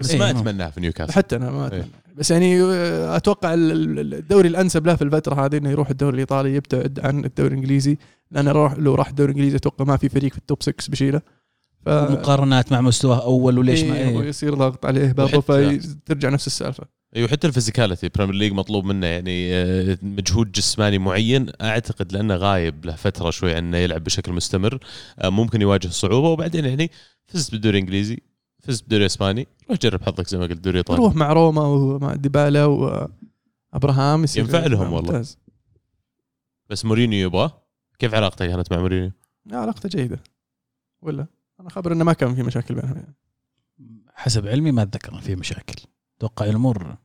بس 0.00 0.10
إيه، 0.10 0.18
ما 0.18 0.26
ممكن. 0.32 0.38
اتمناها 0.48 0.70
في 0.70 0.80
نيوكاسل 0.80 1.12
حتى 1.12 1.36
أنا 1.36 1.50
ما 1.50 1.60
إيه. 1.62 1.66
أتمنى. 1.80 1.90
بس 2.16 2.30
يعني 2.30 2.62
آه، 2.62 3.16
أتوقع 3.16 3.54
ال- 3.54 3.72
ال- 4.00 4.14
الدوري 4.14 4.48
الأنسب 4.48 4.86
له 4.86 4.94
في 4.96 5.02
الفترة 5.04 5.44
هذه 5.46 5.56
إنه 5.56 5.70
يروح 5.70 5.90
الدوري 5.90 6.14
الإيطالي 6.14 6.54
يبتعد 6.54 7.00
عن 7.00 7.24
الدوري 7.24 7.48
الإنجليزي 7.54 7.98
لأن 8.30 8.48
راح 8.48 8.72
لو 8.72 8.94
راح 8.94 9.08
الدوري 9.08 9.30
الإنجليزي 9.32 9.56
أتوقع 9.56 9.84
ما 9.84 9.96
في 9.96 10.08
فريق 10.08 10.32
في 10.32 10.38
ال 10.38 10.44
top 10.44 10.62
6 10.62 10.90
بيشيله 10.90 11.20
ف 11.84 11.88
مقارنات 11.88 12.72
مع 12.72 12.80
مستواه 12.80 13.24
أول 13.24 13.58
وليش 13.58 13.82
ما 13.82 13.96
إيه، 13.96 14.08
إيه. 14.08 14.16
ويصير 14.16 14.54
ضغط 14.54 14.86
عليه 14.86 15.12
وحتى- 15.12 15.40
فترجع 15.40 16.28
نفس 16.28 16.46
السالفة. 16.46 16.84
أيوه 17.16 17.28
حتى 17.28 17.46
ال 17.46 17.51
physicality 17.51 18.08
Premier 18.08 18.34
League 18.34 18.52
مطلوب 18.52 18.84
منه 18.84 19.06
يعني 19.06 19.54
آه، 19.54 19.98
مجهود 20.02 20.52
جسماني 20.52 20.98
معين. 20.98 21.46
أعتقد 21.62 22.12
لأنه 22.12 22.34
غايب 22.36 22.84
له 22.84 22.94
فترة 22.94 23.30
شوي 23.30 23.58
إنه 23.58 23.78
يلعب 23.78 24.04
بشكل 24.04 24.32
مستمر. 24.32 24.78
آه، 25.18 25.28
ممكن 25.28 25.62
يواجه 25.62 25.88
صعوبة. 25.88 26.28
وبعدين 26.28 26.64
يعني 26.64 26.90
فزت 27.26 27.52
بالدوري 27.52 27.78
الإنجليزي 27.78 28.18
فزت 28.62 28.80
بالدوري 28.82 29.00
الإسباني. 29.02 29.46
روح 29.70 29.78
جرب 29.78 30.02
حظك 30.02 30.28
زي 30.28 30.38
ما 30.38 30.44
قلت 30.46 30.58
دوري 30.60 30.78
إيطالي. 30.78 31.00
يروح 31.02 31.14
مع 31.14 31.32
روما 31.32 31.62
ومع 31.62 32.14
ديبالا 32.14 32.64
وابراهام 32.64 34.24
يصير 34.24 34.44
ينفع 34.44 34.66
لهم 34.66 34.92
والله. 34.92 35.12
ممتاز. 35.12 35.38
بس 36.70 36.84
مورينيو 36.84 37.26
يبغاه؟ 37.26 37.62
كيف 37.98 38.14
علاقتك 38.14 38.46
كانت 38.48 38.72
مع 38.72 38.78
مورينيو؟ 38.78 39.10
لا 39.46 39.58
علاقته 39.58 39.88
جيدة. 39.88 40.20
ولا؟ 41.02 41.26
أنا 41.64 41.70
خبر 41.70 41.92
إنه 41.92 42.04
ما 42.04 42.12
كان 42.12 42.34
في 42.34 42.42
مشاكل 42.42 42.74
بينهم 42.74 42.96
يعني. 42.96 43.14
حسب 44.14 44.46
علمي 44.46 44.72
ما 44.72 44.82
أتذكر 44.82 45.14
إن 45.14 45.20
في 45.20 45.36
مشاكل. 45.36 45.82
أتوقع 46.18 46.46
الأمور 46.46 46.96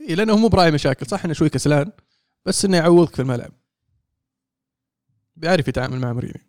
إيه 0.00 0.14
لأنه 0.14 0.36
مو 0.36 0.48
براعي 0.48 0.70
مشاكل 0.70 1.06
صح 1.06 1.24
إنه 1.24 1.34
شوي 1.34 1.48
كسلان 1.48 1.92
بس 2.46 2.64
إنه 2.64 2.76
يعوضك 2.76 3.14
في 3.14 3.22
الملعب. 3.22 3.52
بيعرف 5.36 5.68
يتعامل 5.68 6.00
مع 6.00 6.12
مورينيو 6.12 6.42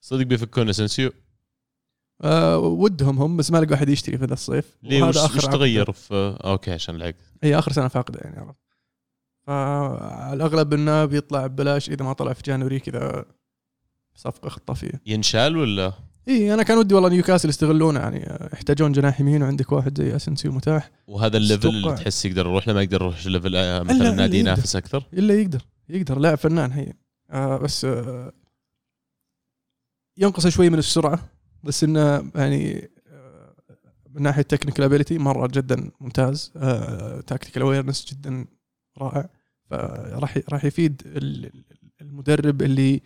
صدق 0.00 0.22
بيفكون 0.22 0.68
أسنسيو؟ 0.68 1.12
آه 2.22 2.58
ودهم 2.58 3.18
هم 3.18 3.36
بس 3.36 3.50
ما 3.50 3.58
لقوا 3.58 3.74
احد 3.74 3.88
يشتري 3.88 4.18
في 4.18 4.24
ذا 4.24 4.32
الصيف. 4.32 4.76
ليه؟ 4.82 5.02
وش, 5.02 5.16
آخر 5.16 5.38
وش. 5.38 5.44
تغير 5.44 5.92
في 5.92 6.38
okay 6.44 6.72
عشان 6.72 6.94
العقد. 6.94 7.22
هي 7.42 7.58
آخر 7.58 7.72
سنة 7.72 7.88
فاقدة 7.88 8.20
يعني 8.20 8.38
عرفت. 8.38 8.58
فعلى 9.46 10.32
الاغلب 10.32 10.74
إنه 10.74 11.04
بيطلع 11.04 11.46
ببلاش 11.46 11.90
إذا 11.90 12.04
ما 12.04 12.12
طلع 12.12 12.32
في 12.32 12.42
January 12.42 12.80
كذا. 12.80 13.24
صفقة 14.18 14.48
خطافية. 14.48 15.00
ينشال 15.06 15.56
ولا؟ 15.56 15.92
اي 16.28 16.54
أنا 16.54 16.62
كان 16.62 16.78
ودي 16.78 16.94
والله 16.94 17.08
نيوكاسل 17.08 17.48
يستغلونه 17.48 18.00
يعني 18.00 18.48
يحتاجون 18.52 18.92
جناح 18.92 19.20
يمين 19.20 19.42
وعندك 19.42 19.72
واحد 19.72 19.98
زي 20.02 20.16
اسنسيو 20.16 20.52
متاح. 20.52 20.90
وهذا 21.06 21.36
ال 21.36 21.41
level 21.41 21.68
اللي. 21.68 21.94
تحس 21.96 22.24
يقدر 22.24 22.40
يروح؟ 22.46 22.68
له 22.68 22.74
ما 22.74 22.82
يقدر 22.82 23.02
يروح 23.02 23.26
level 23.26 23.56
آه، 23.56 23.82
مثلا 23.82 24.10
نادي. 24.10 24.38
ينافس 24.38 24.76
أكثر. 24.76 25.04
إلا 25.12 25.34
يقدر 25.34 25.62
يقدر 25.88 26.18
لاعب 26.18 26.38
فنان 26.38 26.72
هي. 26.72 26.92
آه 27.30 27.56
بس 27.56 27.84
آه 27.84 28.32
ينقص 30.18 30.46
شوي 30.46 30.70
من 30.70 30.78
السرعة 30.78 31.28
بس 31.62 31.84
إنه 31.84 32.30
يعني 32.34 32.90
آه 33.06 33.54
من 34.10 34.22
ناحية 34.22 34.42
technical 34.42 34.84
ability 34.84 35.18
مرة 35.18 35.46
جدا 35.46 35.90
ممتاز. 36.00 36.52
آه 36.56 37.20
tactical 37.20 37.62
awareness 37.62 38.06
جدا 38.14 38.46
رائع. 38.98 39.28
فراح 39.70 40.38
راح 40.48 40.64
يفيد 40.64 41.02
ال- 41.06 41.64
المدرب 42.00 42.62
اللي 42.62 43.02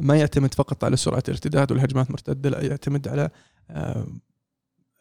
ما 0.00 0.16
يعتمد 0.16 0.54
فقط 0.54 0.84
على 0.84 0.96
سرعة 0.96 1.22
الارتداد 1.28 1.72
والهجمات 1.72 2.06
المرتده 2.06 2.50
لا 2.50 2.60
يعتمد 2.62 3.08
على 3.08 3.30
آه 3.70 4.06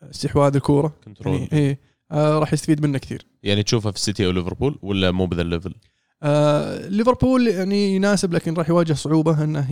استحواذ 0.02 0.56
الكورة. 0.56 0.96
control 1.06 1.36
يعني 1.36 1.50
إيه 1.54 1.80
آه 2.12 2.40
راح 2.40 2.54
يستفيد 2.54 2.86
منه 2.86 2.98
كثير. 2.98 3.26
يعني 3.44 3.64
تشوفها 3.64 3.92
في 3.92 3.98
السيتي 3.98 4.26
أو 4.26 4.32
ليفربول 4.32 4.80
ولا 4.82 5.12
مو 5.12 5.26
بذا 5.26 5.42
ال 5.42 5.47
level؟ 5.47 5.76
آه 6.24 6.88
ليفربول 6.88 7.48
يعني 7.48 7.96
يناسب 7.96 8.34
لكن 8.34 8.54
راح 8.54 8.70
يواجه 8.70 8.94
صعوبة 8.94 9.44
إنه 9.44 9.72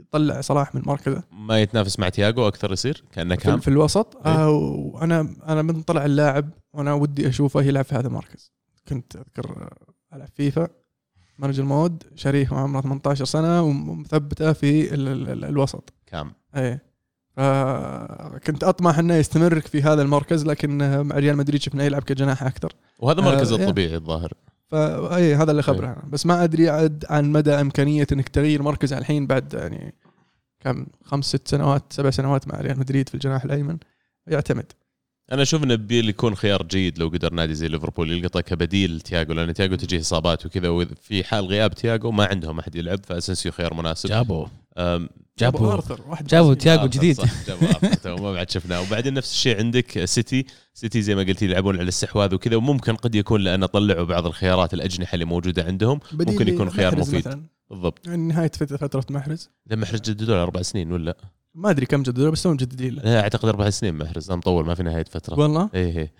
يطلع 0.00 0.40
صلاح 0.40 0.74
من 0.74 0.82
مركزه. 0.86 1.22
ما 1.32 1.60
يتنافس 1.60 1.98
مع 1.98 2.08
تياجو 2.08 2.48
أكثر 2.48 2.72
يصير؟ 2.72 3.04
كأنه 3.12 3.36
في, 3.36 3.42
CAM 3.42 3.60
في 3.60 3.68
الوسط. 3.68 4.16
إيه. 4.26 4.32
آه 4.32 4.50
وأنا 4.50 5.36
أنا 5.48 5.62
من 5.62 5.82
طلع 5.82 6.04
اللاعب 6.04 6.50
وأنا 6.72 6.94
ودي 6.94 7.28
أشوفه 7.28 7.62
يلعب 7.62 7.84
في 7.84 7.94
هذا 7.94 8.06
المركز. 8.06 8.52
كنت 8.88 9.16
أذكر 9.16 9.50
آه، 9.50 10.16
العب 10.16 10.28
فيفا. 10.34 10.68
manager 11.40 11.62
mode 11.62 12.02
شاريه 12.14 12.48
وعمره 12.52 12.80
18 12.80 13.24
سنة 13.24 13.62
ومثبتة 13.62 14.52
في 14.52 14.94
ال 14.94 15.08
ال 15.08 15.28
ال 15.28 15.44
الوسط. 15.44 15.92
CAM 16.06 16.32
إيه. 16.56 16.82
فكنت 17.36 18.64
أطمح 18.64 18.98
إنه 18.98 19.14
يستمر 19.14 19.60
في 19.60 19.82
هذا 19.82 20.02
المركز 20.02 20.46
لكن 20.46 21.00
مع 21.06 21.16
ريال 21.16 21.36
مدريد 21.36 21.60
شفناه 21.60 21.84
يلعب 21.84 22.02
كجناح 22.02 22.42
أكثر. 22.42 22.72
وهذا 22.98 23.20
مركزه 23.20 23.56
آه، 23.56 23.62
الطبيعي 23.62 23.94
الظاهر. 23.94 24.32
فإي 24.66 25.34
هذا 25.34 25.50
اللي 25.50 25.62
خبره 25.62 25.86
أنا. 25.86 26.02
بس 26.08 26.26
ما 26.26 26.44
أدري 26.44 26.68
عاد 26.68 27.04
عن 27.10 27.32
مدى 27.32 27.52
إمكانية 27.52 28.06
إنك 28.12 28.28
تغير 28.28 28.62
مركز 28.62 28.92
الحين 28.92 29.26
بعد 29.26 29.54
يعني 29.54 29.94
كم؟ 30.60 30.86
خمس 31.04 31.24
ست 31.24 31.48
سنوات 31.48 31.82
سبع 31.90 32.10
سنوات 32.10 32.48
مع 32.48 32.60
ريال 32.60 32.78
مدريد 32.78 33.08
في 33.08 33.14
الجناح 33.14 33.44
الأيمن. 33.44 33.78
يعتمد. 34.26 34.72
أنا 35.32 35.42
أشوف 35.42 35.64
انه 35.64 35.74
بيكون 35.74 36.34
خيار 36.34 36.62
جيد 36.62 36.98
لو 36.98 37.08
قدر 37.08 37.32
نادي 37.32 37.54
زي 37.54 37.68
ليفربول 37.68 38.12
يلقطه 38.12 38.40
كبديل 38.40 39.00
تياجو 39.00 39.32
لأن 39.32 39.54
تياجو 39.54 39.74
تجيه 39.74 40.00
إصابات 40.00 40.46
وكذا 40.46 40.68
وفي 40.68 41.24
حال 41.24 41.44
غياب 41.44 41.74
تياجو 41.74 42.10
ما 42.10 42.24
عندهم 42.24 42.58
أحد 42.58 42.74
يلعب 42.74 43.04
فاسنسيو 43.04 43.52
خيار 43.52 43.74
مناسب. 43.74 44.08
جابوا. 44.08 44.46
جابوا. 45.38 45.72
آرثر 45.72 46.00
واحد 46.08 46.26
جابوا. 46.26 46.54
تياجو 46.54 46.86
جديد. 46.86 47.16
صح 47.16 47.46
جابوا 47.46 47.68
آرثر 47.68 47.94
تو 47.94 48.16
ما 48.16 48.32
بعد 48.32 48.50
شفناه. 48.50 48.80
وبعدين 48.80 49.14
نفس 49.14 49.32
الشيء 49.32 49.58
عندك 49.58 50.04
سيتي. 50.04 50.46
سيتي 50.74 51.02
زي 51.02 51.14
ما 51.14 51.22
قلت 51.22 51.42
يلعبون 51.42 51.74
على 51.74 51.82
الاستحواذ 51.82 52.34
وكذا 52.34 52.56
وممكن 52.56 52.94
قد 52.94 53.14
يكون 53.14 53.40
لأن 53.40 53.66
طلعوا 53.66 54.04
بعض 54.04 54.26
الخيارات 54.26 54.74
الأجنحة 54.74 55.14
اللي 55.14 55.24
موجودة 55.24 55.64
عندهم 55.64 56.00
ممكن 56.12 56.48
يكون 56.48 56.70
خيار 56.70 56.98
مفيد. 56.98 57.28
مثلا. 57.28 57.42
بالضبط. 57.70 58.06
يعني 58.06 58.28
نهاية 58.28 58.50
فتره 58.54 58.76
فترة 58.76 59.04
محرز. 59.10 59.50
لما 59.66 59.82
محرز 59.82 60.00
جددوا 60.00 60.34
له 60.34 60.42
أربع 60.42 60.62
سنين 60.62 60.92
ولا؟ 60.92 61.16
ما 61.54 61.70
أدري 61.70 61.86
كم 61.86 62.02
جددوا 62.02 62.30
بس 62.30 62.46
هم 62.46 62.52
مجددين 62.52 62.94
له 62.94 63.02
لا 63.02 63.20
أعتقد 63.20 63.48
أربع 63.48 63.70
سنين 63.70 63.94
محرز 63.94 64.32
مطول 64.32 64.66
ما 64.66 64.74
في 64.74 64.82
نهاية 64.82 65.04
فترة. 65.04 65.40
والله؟ 65.40 65.70
إيه 65.74 65.96
إيه. 65.96 66.12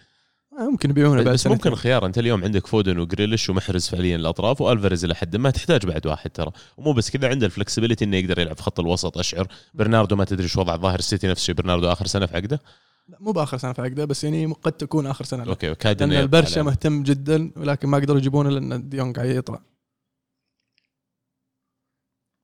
آه، 0.59 0.71
ممكن 0.71 0.91
يبيعونه 0.91 1.23
بعد 1.23 1.35
بس 1.35 1.47
ممكن. 1.47 1.75
خيار 1.75 2.07
أنت 2.07 2.19
اليوم 2.19 2.45
عندك 2.45 2.67
فودن 2.67 2.99
وجريليش 2.99 3.51
ومحرز 3.51 3.87
فعليا 3.89 4.17
الأطراف 4.17 4.61
وألفاريز 4.61 5.05
إلى 5.05 5.15
حد 5.15 5.37
ما 5.37 5.51
تحتاج 5.51 5.87
بعد 5.87 6.07
واحد 6.07 6.31
ترى. 6.31 6.51
ومو 6.77 6.93
بس 6.93 7.11
كذا 7.11 7.29
عنده 7.29 7.47
ال 7.47 7.51
flexibility 7.51 8.05
إنه 8.05 8.17
يقدر 8.17 8.39
يلعب 8.39 8.57
في 8.57 8.63
خط 8.63 8.81
الوسط 8.81 9.19
أشعر. 9.19 9.47
برناردو 9.75 10.17
ما 10.17 10.25
تدري 10.25 10.49
شو 10.49 10.61
وضع 10.61 10.77
ظهير 10.77 10.99
السيتي 10.99 11.27
نفس 11.29 11.41
الشيء 11.41 11.55
برناردو 11.55 11.93
آخر 11.93 12.07
سنة 12.07 12.27
في 12.27 12.37
عقده؟ 12.37 12.61
لا 13.09 13.17
مو 13.21 13.33
بآخر 13.33 13.59
سنة 13.59 13.73
في 13.73 13.83
عقده 13.83 14.05
بس 14.05 14.25
يعني 14.25 14.55
قد 14.63 14.73
تكون 14.73 15.07
آخر 15.07 15.25
سنة 15.25 15.45
له. 15.45 15.51
أوكي 15.51 15.71
وكاد 15.71 16.03
لأن 16.03 16.13
البرشا. 16.13 16.63
مهتم 16.63 17.03
جدا 17.03 17.51
ولكن 17.57 17.89
ما 17.89 17.99
قدروا 17.99 18.19
يجيبونه 18.19 18.51
لأن 18.51 18.89
ديونج 18.89 19.17
قاعد 19.17 19.29
يطلع 19.29 19.61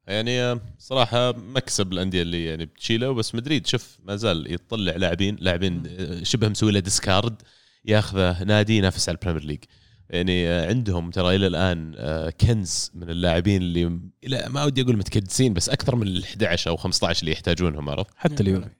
يعني 0.07 0.61
صراحة 0.79 1.33
مكسب 1.33 1.93
الأندية 1.93 2.23
اللي 2.23 2.45
يعني 2.45 2.67
بتشيله 2.67 3.13
بس 3.13 3.35
مدريد 3.35 3.67
شوف 3.67 3.99
ما 4.05 4.17
زال 4.17 4.53
يطلع 4.53 4.97
لاعبين 4.97 5.37
لاعبين 5.41 5.83
شبه 6.23 6.49
مسوي 6.49 6.73
له 6.73 6.81
discard 6.81 7.43
ياخذه 7.85 8.45
نادي 8.45 8.77
ينافس 8.79 9.09
على 9.09 9.19
البريميرليج. 9.19 9.65
يعني 10.11 10.49
آه، 10.49 10.69
عندهم 10.69 11.11
ترى 11.11 11.37
إلى 11.37 11.47
الآن 11.47 11.95
آه، 11.97 12.31
كنز 12.31 12.91
من 12.95 13.11
اللاعبين 13.11 13.63
اللي 13.63 14.01
إلى 14.25 14.47
ما 14.49 14.65
ودي 14.65 14.83
أقول 14.83 14.97
متكدسين 14.97 15.55
بس 15.55 15.69
أكثر 15.69 15.97
من 15.97 16.07
ال 16.07 16.25
11 16.25 16.71
أو 16.71 16.77
15 16.77 17.21
اللي 17.21 17.33
يحتاجونهم 17.33 17.89
عرفت؟ 17.89 18.11
حتى 18.17 18.43
اليوفي. 18.43 18.69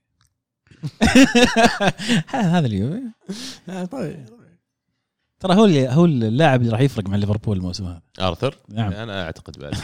هذا 2.29 2.67
اليوفي. 2.67 3.03
آه، 3.69 3.85
طيب. 3.85 4.27
ترى 5.41 5.55
هو 5.55 5.65
اللي 5.65 5.89
هو 5.89 6.05
اللاعب 6.05 6.61
اللي 6.61 6.73
راح 6.73 6.81
يفرق 6.81 7.09
مع 7.09 7.17
ليفربول 7.17 7.57
الموسم 7.57 7.85
هذا. 7.87 8.03
آرثر؟ 8.21 8.59
نعم. 8.69 8.93
أنا 8.93 9.23
أعتقد 9.23 9.59
بعد. 9.59 9.75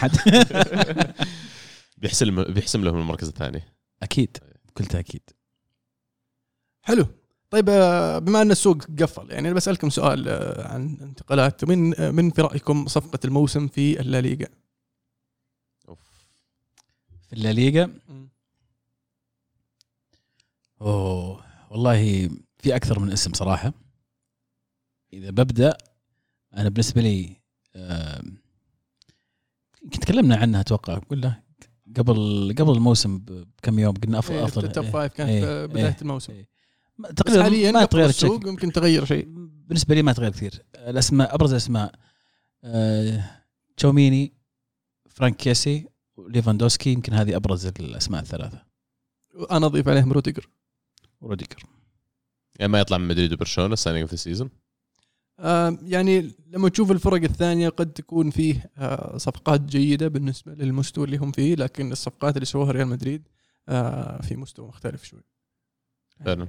بيحسم 1.98 2.42
بيحسم 2.54 2.84
لهم 2.84 2.98
المركز 2.98 3.28
الثاني. 3.28 3.62
أكيد. 4.02 4.36
بكل 4.68 4.86
تأكيد. 4.86 5.22
حلو. 6.82 7.06
طيب 7.50 7.68
آه، 7.68 8.18
بما 8.18 8.42
أن 8.42 8.50
السوق 8.50 8.78
قفل 9.00 9.30
يعني 9.30 9.48
أنا 9.48 9.56
بسألكم 9.56 9.90
سؤال 9.90 10.28
آه، 10.28 10.68
عن 10.68 10.98
انتقالات. 11.00 11.64
من 11.64 12.00
آه، 12.00 12.10
من 12.10 12.30
في 12.30 12.42
رأيكم 12.42 12.86
صفقة 12.86 13.18
الموسم 13.24 13.68
في 13.68 14.00
الليغا. 14.00 14.46
في 17.28 17.32
الليغا 17.32 17.90
أوه. 20.80 21.44
والله 21.70 22.28
في 22.58 22.76
أكثر 22.76 22.98
من 22.98 23.12
اسم 23.12 23.32
صراحة. 23.32 23.81
إذا 25.12 25.30
ببدأ 25.30 25.76
أنا 26.56 26.68
بالنسبة 26.68 27.02
لي 27.02 27.36
يمكن 29.82 30.00
تكلمنا 30.00 30.36
عنها 30.36 30.60
أتوقع 30.60 30.98
قلنا 30.98 31.42
قبل 31.96 32.54
قبل 32.58 32.72
الموسم 32.72 33.18
بكم 33.18 33.78
يوم 33.78 33.94
قلنا 33.94 34.18
افضل 34.18 34.34
إيه، 34.34 34.44
أفضل. 34.44 34.64
ال 34.64 34.69
top 34.69 34.84
إيه. 34.84 34.90
five 34.90 35.12
كانت 35.12 35.30
إيه، 35.30 35.40
في 35.40 35.66
بداية 35.66 35.86
إيه. 35.86 35.96
الموسم. 36.02 36.32
إيه. 36.32 36.48
تقريبا 37.16 37.42
حاليا 37.42 37.72
ما 37.72 37.84
تغير 37.84 38.08
السوق 38.08 38.48
يمكن 38.48 38.72
تغير 38.72 39.04
شيء. 39.04 39.24
بالنسبة 39.66 39.94
لي 39.94 40.02
ما 40.02 40.12
تغير 40.12 40.30
كثير. 40.30 40.62
الأسماء 40.74 41.34
أبرز 41.34 41.50
الاسماء 41.50 41.94
آه، 42.64 43.24
تشاوميني 43.76 44.32
فرانك 45.08 45.36
كيسي 45.36 45.88
وليفاندوسكي 46.16 46.92
يمكن 46.92 47.12
هذه 47.12 47.36
أبرز 47.36 47.66
الأسماء 47.66 48.20
الثلاثة. 48.22 48.62
أنا 49.50 49.66
أضيف 49.66 49.88
عليهم 49.88 50.12
روديجر. 50.12 50.48
وروديجر 51.20 51.64
يعني 52.58 52.72
ما 52.72 52.80
يطلع 52.80 52.98
من 52.98 53.08
مدريد 53.08 53.32
وبرشلونة 53.32 53.74
signing 53.74 54.06
في 54.06 54.12
ال 54.12 54.17
season. 54.17 54.50
يعني 55.82 56.30
لما 56.52 56.68
تشوف 56.68 56.90
الفرق 56.90 57.22
الثانية 57.22 57.68
قد 57.68 57.92
تكون 57.92 58.30
فيه 58.30 58.70
آه، 58.78 59.16
صفقات 59.16 59.60
جيدة 59.60 60.08
بالنسبة 60.08 60.54
للمستوى 60.54 61.04
اللي 61.04 61.16
هم 61.16 61.32
فيه 61.32 61.54
لكن 61.54 61.92
الصفقات 61.92 62.36
اللي 62.36 62.46
سووها 62.46 62.72
ريال 62.72 62.88
مدريد 62.88 63.28
آه، 63.68 64.22
في 64.22 64.36
مستوى 64.36 64.68
مختلف 64.68 65.04
شوي. 65.04 65.20
فعلا. 66.24 66.48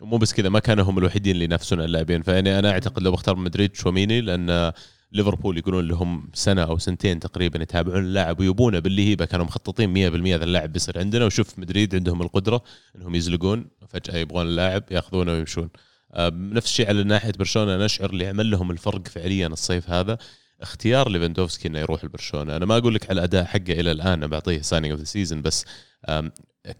ومو 0.00 0.18
بس 0.18 0.32
كذا 0.32 0.48
ما 0.48 0.58
كانوا 0.58 0.84
هم 0.84 0.98
الوحيدين 0.98 1.32
اللي 1.32 1.44
ينافسون 1.44 1.80
اللاعبين. 1.80 2.22
فيعني 2.22 2.58
أنا 2.58 2.70
أعتقد 2.70 3.02
لو 3.02 3.12
بختار 3.12 3.36
مدريد 3.36 3.74
شوميني 3.74 4.20
لأن 4.20 4.72
ليفربول 5.12 5.58
يقولون 5.58 5.88
لهم 5.88 6.30
سنة 6.34 6.62
أو 6.62 6.78
سنتين 6.78 7.20
تقريبا 7.20 7.62
يتابعون 7.62 8.00
اللاعب 8.00 8.40
ويبونه 8.40 8.78
باللهيبة 8.78 9.24
كانوا 9.24 9.46
مخططين 9.46 9.94
100% 9.94 10.34
هذا 10.34 10.44
اللاعب 10.44 10.72
بيصير 10.72 10.98
عندنا. 10.98 11.24
وشوف 11.24 11.58
مدريد 11.58 11.94
عندهم 11.94 12.22
القدرة 12.22 12.62
إنهم 12.96 13.14
يزلقون. 13.14 13.66
فجأة 13.88 14.16
يبغون 14.16 14.46
اللاعب 14.46 14.84
يأخذونه 14.90 15.32
ويمشون. 15.32 15.70
نفس 16.18 16.66
الشيء 16.66 16.88
على 16.88 17.04
ناحية 17.04 17.32
برشلونة 17.38 17.84
نشعر 17.84 18.10
اللي 18.10 18.26
عمل 18.26 18.50
لهم 18.50 18.70
الفرق 18.70 19.08
فعليا 19.08 19.46
الصيف 19.46 19.90
هذا. 19.90 20.18
اختيار 20.60 21.08
ليفاندوفسكي 21.08 21.68
إنه 21.68 21.78
يروح 21.78 22.04
لبرشلونة. 22.04 22.56
أنا 22.56 22.66
ما 22.66 22.76
أقول 22.76 22.94
لك 22.94 23.10
على 23.10 23.18
الاداء 23.18 23.44
حقه 23.44 23.72
إلى 23.72 23.90
الآن 23.90 24.12
أنا 24.12 24.26
بعطيه 24.26 24.60
signing 24.60 24.90
of 24.90 25.00
the 25.00 25.04
season 25.04 25.42
بس 25.42 25.64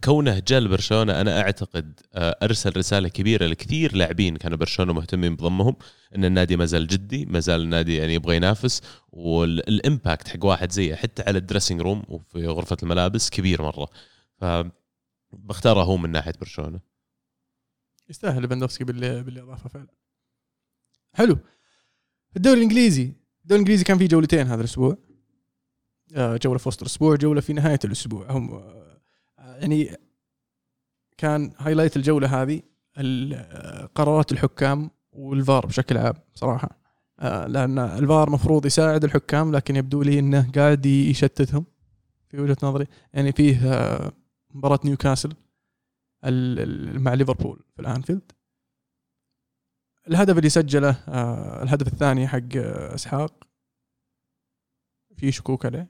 كونه 0.03 0.41
جاء 0.47 0.59
لبرشلونة 0.59 1.21
أنا 1.21 1.41
أعتقد 1.41 1.99
أرسل 2.15 2.77
رسالة 2.77 3.09
كبيرة 3.09 3.45
لكثير 3.45 3.95
لاعبين 3.95 4.37
كانوا 4.37 4.57
برشلونة 4.57 4.93
مهتمين 4.93 5.35
بضمهم 5.35 5.75
إن 6.15 6.25
النادي 6.25 6.57
ما 6.57 6.65
زال 6.65 6.87
جدي 6.87 7.25
ما 7.25 7.39
زال 7.39 7.61
النادي 7.61 7.95
يعني 7.95 8.13
يبغى 8.13 8.35
ينافس 8.35 8.81
وال 9.11 9.40
impact 9.40 10.27
حق 10.27 10.45
واحد 10.45 10.71
زيه 10.71 10.95
حتى 10.95 11.23
على 11.27 11.37
ال 11.37 11.42
dressing 11.42 11.81
room 11.81 12.03
وفي 12.07 12.47
غرفة 12.47 12.77
الملابس 12.83 13.29
كبير 13.29 13.61
مرة. 13.61 13.87
ف 14.41 14.45
بختاره 15.33 15.83
هو 15.83 15.97
من 15.97 16.09
ناحية 16.09 16.33
برشلونة. 16.41 16.79
يستاهل 18.09 18.41
ليفاندوفسكي 18.41 18.83
باللي 18.83 19.41
أضافه 19.41 19.69
فعلا. 19.69 19.87
حلو. 21.13 21.37
الدوري 22.37 22.57
الإنجليزي. 22.57 23.03
الدوري 23.41 23.61
الإنجليزي 23.61 23.83
كان 23.83 23.97
فيه 23.97 24.07
جولتين 24.07 24.47
هذا 24.47 24.59
الأسبوع. 24.61 24.97
آه، 26.15 26.37
جولة 26.37 26.57
في 26.57 26.67
وسط 26.69 26.81
الأسبوع 26.81 27.15
جولة 27.15 27.41
في 27.41 27.53
نهاية 27.53 27.79
الأسبوع. 27.85 28.31
هم 28.31 28.53
آه، 28.53 28.99
يعني 29.39 29.95
كان 31.17 31.51
highlight 31.57 31.97
الجولة 31.97 32.41
هذه 32.41 32.61
ال- 32.97 33.93
قرارات 33.95 34.31
الحكام 34.31 34.89
والفار 35.11 35.65
بشكل 35.65 35.97
عام 35.97 36.13
صراحة. 36.35 36.69
آه، 37.19 37.47
لأن 37.47 37.79
الفار 37.79 38.29
مفروض 38.29 38.65
يساعد 38.65 39.03
الحكام 39.03 39.55
لكن 39.55 39.75
يبدو 39.75 40.01
لي 40.01 40.19
إنه 40.19 40.51
قاعد 40.55 40.85
يشتتهم 40.85 41.65
في 42.29 42.39
وجهة 42.41 42.57
نظري. 42.63 42.87
يعني 43.13 43.31
فيه 43.31 43.73
آه، 43.73 44.11
مباراة 44.53 44.79
نيوكاسل. 44.85 45.33
مع 46.99 47.13
ليفربول 47.13 47.63
في 47.75 47.81
الأنفيلد. 47.81 48.31
الهدف 50.07 50.37
اللي 50.37 50.49
سجله 50.49 50.89
آه، 51.07 51.63
الهدف 51.63 51.87
الثاني 51.87 52.27
حق 52.27 52.55
آه، 52.55 52.95
إسحاق. 52.95 53.47
في 55.17 55.31
شكوك 55.31 55.65
عليه. 55.65 55.89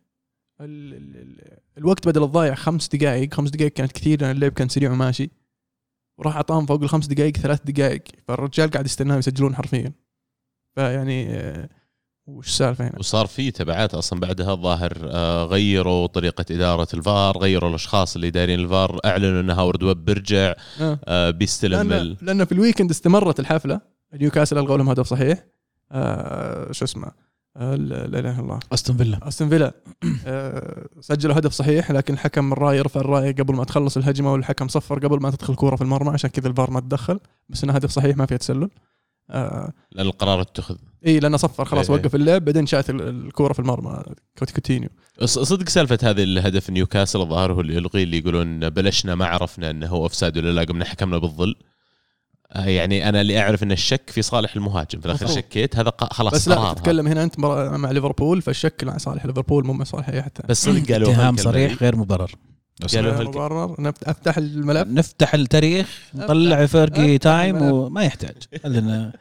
ال 0.62 0.94
ال 0.94 1.18
ال 1.18 1.58
الوقت 1.78 2.08
بدل 2.08 2.24
الضايع 2.24 2.56
خمس 2.56 2.88
دقائق 2.88 3.34
خمس 3.34 3.50
دقائق 3.50 3.72
كانت 3.72 3.92
كثير 3.92 4.22
لأن 4.22 4.32
اللعب 4.32 4.52
كان 4.52 4.70
سريع 4.70 4.92
وماشي. 4.92 5.30
وراح 6.18 6.36
أعطاهم 6.36 6.66
فوق 6.66 6.82
الخمس 6.82 7.08
دقائق 7.08 7.38
ثلاث 7.38 7.62
دقائق 7.64 8.04
فالرجال 8.28 8.72
قاعد 8.72 8.86
يستناهم 8.86 9.20
يسجلون 9.20 9.56
حرفيا. 9.56 9.94
فيعني 10.76 11.28
آه، 11.30 11.70
وش 12.28 12.48
السالفة 12.48 12.84
هنا؟ 12.84 13.00
وصار 13.00 13.28
في 13.28 13.52
تبعات 13.52 13.94
أصلا 13.94 14.20
بعدها 14.20 14.54
الظاهر 14.54 14.98
آه، 15.04 15.46
غيروا 15.46 16.08
طريقة 16.08 16.46
إدارة 16.52 16.88
الفار 16.94 17.38
غيروا 17.38 17.70
الأشخاص 17.70 18.16
اللي 18.16 18.30
دايرين 18.30 18.60
الفار 18.60 19.00
أعلنوا 19.06 19.42
ان 19.42 19.50
هاورد 19.50 19.84
ويب 19.84 20.06
بيرجع 20.06 20.54
آه. 20.82 21.00
آه، 21.06 21.30
بيستلم 21.30 21.94
ال... 21.94 22.18
لأن 22.22 22.46
في 22.46 22.52
ال 22.52 22.56
weekend 22.56 22.90
استمرت 22.90 23.40
الحفلة. 23.40 23.82
نيوكاسل 24.14 24.58
ألغوا 24.58 24.78
لهم 24.78 24.90
هدف 24.90 25.08
صحيح. 25.08 25.46
آه 25.92 26.72
شو 26.72 26.86
اسمه؟ 26.86 27.12
آه 27.58 27.76
لا 27.76 28.06
إله 28.06 28.20
إلا 28.20 28.40
الله. 28.40 28.60
أستون 28.74 28.98
فيلا. 28.98 29.28
أستون 29.28 29.50
فيلا. 29.50 29.74
آه 30.26 30.88
سجلوا 31.00 31.38
هدف 31.38 31.52
صحيح 31.52 31.92
لكن 31.92 32.14
حكم 32.14 32.54
الراية 32.54 32.82
رفع 32.82 33.00
الراية 33.00 33.36
قبل 33.36 33.56
ما 33.56 33.64
تخلص 33.64 33.98
الهجمة 33.98 34.34
والحكم 34.34 34.68
صفر 34.68 35.00
قبل 35.00 35.22
ما 35.22 35.32
تدخل 35.32 35.56
كورة 35.56 35.76
في 35.76 35.82
المرمى 35.82 36.10
عشان 36.10 36.30
كذا 36.30 36.48
الفار 36.48 36.72
ما 36.72 36.80
تدخل. 36.80 37.20
بس 37.50 37.64
إنه 37.64 37.74
هدف 37.74 37.92
صحيح 37.92 38.18
ما 38.18 38.26
فيها 38.26 38.38
تسلل. 38.38 38.70
آه 39.30 39.74
لأن 39.92 40.06
القرار 40.06 40.42
اتخذ 40.42 40.76
إي 41.08 41.20
لأنه 41.20 41.38
صفر 41.38 41.66
خلاص. 41.66 41.90
وقف 41.90 42.16
اللعب 42.16 42.46
بعدين 42.46 42.66
شاط 42.66 42.90
ال- 42.90 43.02
الكورة 43.28 43.54
في 43.54 43.60
المرمى 43.60 44.04
كوت 44.40 44.52
كوتينيو 44.52 44.90
ص- 45.26 45.40
صدق 45.40 45.70
سالفة 45.70 45.98
هذه 46.04 46.24
الهدف 46.24 46.70
نيوكاسل 46.70 47.22
الظاهر 47.22 47.54
هو 47.54 47.62
اللي 47.62 47.76
يلغي 47.76 48.04
اللي 48.04 48.18
يقولون 48.18 48.70
بلشنا 48.70 49.16
ما 49.16 49.26
عرفنا 49.26 49.70
إنه 49.70 49.88
هو 49.88 50.04
offside 50.04 50.38
ولا 50.38 50.52
لا 50.52 50.64
قمنا 50.64 50.86
حكمنا 50.86 51.18
بالظل 51.18 51.56
آه، 52.52 52.66
يعني 52.66 53.10
أنا 53.10 53.22
اللي 53.22 53.40
أعرف 53.40 53.64
إن 53.64 53.72
الشك 53.72 54.10
في 54.10 54.22
صالح 54.22 54.56
المهاجم 54.56 55.00
في 55.00 55.06
الأخير. 55.06 55.28
شكيت 55.28 55.76
هذا 55.76 55.92
خلاص 56.12 56.34
بس 56.34 56.48
لا. 56.48 56.74
تتكلم 56.74 57.08
هنا 57.08 57.24
أنت 57.24 57.40
مع 57.40 57.92
ليفربول 57.92 58.42
فالشك 58.42 58.84
مع 58.84 58.98
صالح 58.98 59.26
ليفربول 59.26 59.66
مو 59.66 59.74
مع 59.74 59.84
صالح 59.84 60.10
أي 60.10 60.22
حتى 60.22 60.44
بس 60.50 60.66
صدق 60.66 60.92
قالوا 60.94 61.12
اتهام 61.12 61.38
صريح. 61.38 61.82
غير 61.84 61.96
مبرر 61.96 62.32
قالوا 62.96 63.24
مبرر. 63.24 63.94
أفتح 64.04 64.38
الملف. 64.38 64.88
نفتح 64.88 65.34
التاريخ 65.34 66.12
نطلع 66.16 66.66
Fergie 66.66 67.16
أفتح 67.16 67.24
time. 67.24 67.62
وما 67.62 68.04
يحتاج. 68.04 68.36
لأن 68.66 69.12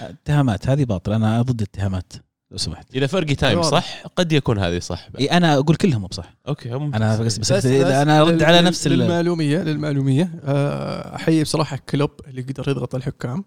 اتهامات 0.00 0.68
هذه 0.68 0.84
باطل 0.84 1.12
أنا 1.12 1.42
ضد 1.42 1.60
الاتهامات 1.60 2.12
لو 2.50 2.58
سمحت. 2.58 2.94
اذا 2.94 3.06
Fergie 3.06 3.34
time. 3.34 3.62
صح؟ 3.62 4.02
قد 4.16 4.32
يكون 4.32 4.58
هذه 4.58 4.78
صح 4.78 5.08
إي 5.20 5.26
أنا 5.26 5.54
أقول 5.54 5.76
كلهم 5.76 6.06
بصح. 6.06 6.34
أوكي 6.48 6.70
هم 6.70 6.94
أنا 6.94 7.16
بس 7.16 7.38
بس, 7.38 7.52
بس 7.52 7.66
أنا 7.66 8.20
أرد 8.22 8.42
على 8.42 8.60
نفس 8.60 8.86
للمعلوميه 8.86 9.58
للمعلومية 9.58 10.30
آه، 10.44 11.16
أحيي 11.16 11.42
بصراحة 11.42 11.76
كلوب 11.76 12.10
اللي 12.28 12.42
قدر 12.42 12.68
يضغط 12.68 12.94
الحكام 12.94 13.44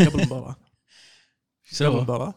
قبل 0.00 0.20
المباراة. 0.20 0.56
قبل 1.80 1.86
المباراة. 1.96 2.34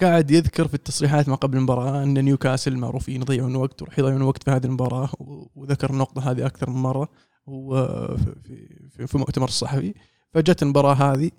قاعد 0.00 0.30
يذكر 0.30 0.68
في 0.68 0.74
التصريحات 0.74 1.28
ما 1.28 1.34
قبل 1.34 1.56
المباراة 1.58 2.02
أن 2.02 2.24
نيوكاسل 2.24 2.76
معروفين 2.76 3.20
يضيعون 3.22 3.56
وقت 3.56 3.82
وراح 3.82 3.98
يضيعون 3.98 4.22
وقت 4.22 4.42
في 4.42 4.50
هذه 4.50 4.64
المباراة 4.64 5.10
وذكر 5.54 5.90
النقطة 5.90 6.30
هذه 6.30 6.46
أكثر 6.46 6.70
من 6.70 6.76
مرة 6.82 7.08
في 7.46 9.06
في, 9.06 9.18
مؤتمر 9.18 9.48
الصحفي. 9.48 9.94
فجت 10.34 10.62
المباراة 10.62 10.94
هذه 10.94 11.30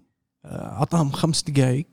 آه، 0.45 0.71
أعطاهم 0.74 1.10
خمس 1.12 1.43
دقائق 1.43 1.88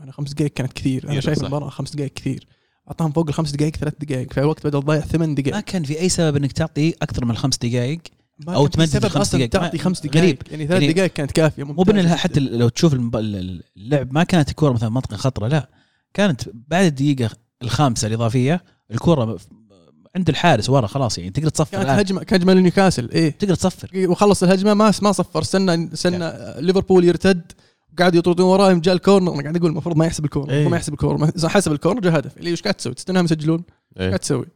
أنا 0.00 0.12
خمس 0.12 0.32
دقائق 0.32 0.52
كانت 0.52 0.72
كثير. 0.72 1.04
أنا 1.04 1.10
كثير، 1.10 1.22
شايف. 1.22 1.40
المباراة 1.42 1.68
خمس 1.68 1.94
دقائق 1.94 2.12
كثير. 2.12 2.46
أعطاهم 2.88 3.12
فوق 3.12 3.28
الخمس 3.28 3.50
دقائق 3.50 3.76
ثلاث 3.76 3.94
دقائق 4.00 4.32
فالوقت 4.32 4.66
بدل 4.66 4.80
ضايع 4.80 5.00
ثمان 5.00 5.28
ما 5.28 5.34
دقائق 5.34 5.60
كان 5.64 5.84
في 5.84 6.00
أي 6.00 6.08
سبب 6.08 6.36
إنك 6.36 6.52
تعطي 6.52 6.94
أكثر 7.02 7.24
من 7.24 7.36
خمس 7.36 7.56
دقائق 7.58 8.00
ما 8.46 8.62
في 8.64 8.68
تمدد 8.68 9.04
الخمس 9.04 9.16
أصلاً 9.28 9.46
دقائق. 9.46 9.50
تعطي 9.50 9.76
ما- 9.76 9.82
خمس 9.82 10.06
غريب. 10.06 10.12
دقائق 10.38 10.52
يعني 10.52 10.66
ثلاث 10.66 10.82
يعني 10.82 10.92
دقائق 10.92 11.12
كانت 11.12 11.32
كافية 11.32 11.64
مو 11.64 11.82
جداً. 11.82 12.16
حتى 12.16 12.40
لو 12.40 12.68
تشوف 12.68 12.94
اللعب 12.94 14.12
ما 14.12 14.24
كانت 14.24 14.50
الكورة 14.50 14.72
مثلا 14.72 14.88
منطقة 14.88 15.16
خطرة 15.16 15.48
لا. 15.48 15.68
كانت 16.14 16.42
بعد 16.68 16.84
الدقيقة 16.84 17.30
الخامسة 17.62 18.08
الإضافية 18.08 18.64
الكوره 18.90 19.38
عند 20.16 20.28
الحارس 20.28 20.70
ورا 20.70 20.86
خلاص 20.86 21.18
يعني 21.18 21.30
تقدر 21.30 21.48
تصفر 21.48 21.84
كانت. 21.84 21.88
هجمه 21.88 22.22
كانت 22.22 22.42
هجمه 22.42 22.54
لنيوكاسل 22.54 23.10
إيه. 23.10 23.30
تقدر 23.30 23.54
تصفر. 23.54 23.90
وخلص 23.94 24.42
الهجمة 24.42 24.74
ما 24.74 24.92
ما 25.02 25.12
صفر. 25.12 25.40
استنى 25.40 25.92
استنى 25.92 26.32
ليفربول 26.60 27.04
يرتد 27.04 27.52
قاعد 27.98 28.14
يطردون 28.14 28.46
وراهم 28.46 28.80
جاء 28.80 28.94
ال 28.94 28.99
corner. 28.99 29.34
أنا 29.34 29.42
قاعد 29.42 29.56
أقول 29.56 29.70
المفروض 29.70 29.96
ما 29.96 30.06
يحسب 30.06 30.24
ال 30.24 30.28
corner 30.28 30.50
إيه. 30.50 30.56
المفروض 30.56 30.70
ما 30.70 30.76
يحسب 30.76 30.92
ال 30.92 30.97
corner 30.97 31.28
اذا 31.36 31.48
حسب 31.48 31.72
الكورنر 31.72 32.00
جاء 32.00 32.18
هدف. 32.18 32.36
اللي 32.36 32.52
وش 32.52 32.62
قاعد 32.62 32.74
تسوي؟ 32.74 32.94
تستناهم 32.94 33.24
يسجلون؟ 33.24 33.58
إيش 33.58 34.00
إيه. 34.00 34.06
قاعد 34.08 34.18
تسوي؟ 34.18 34.46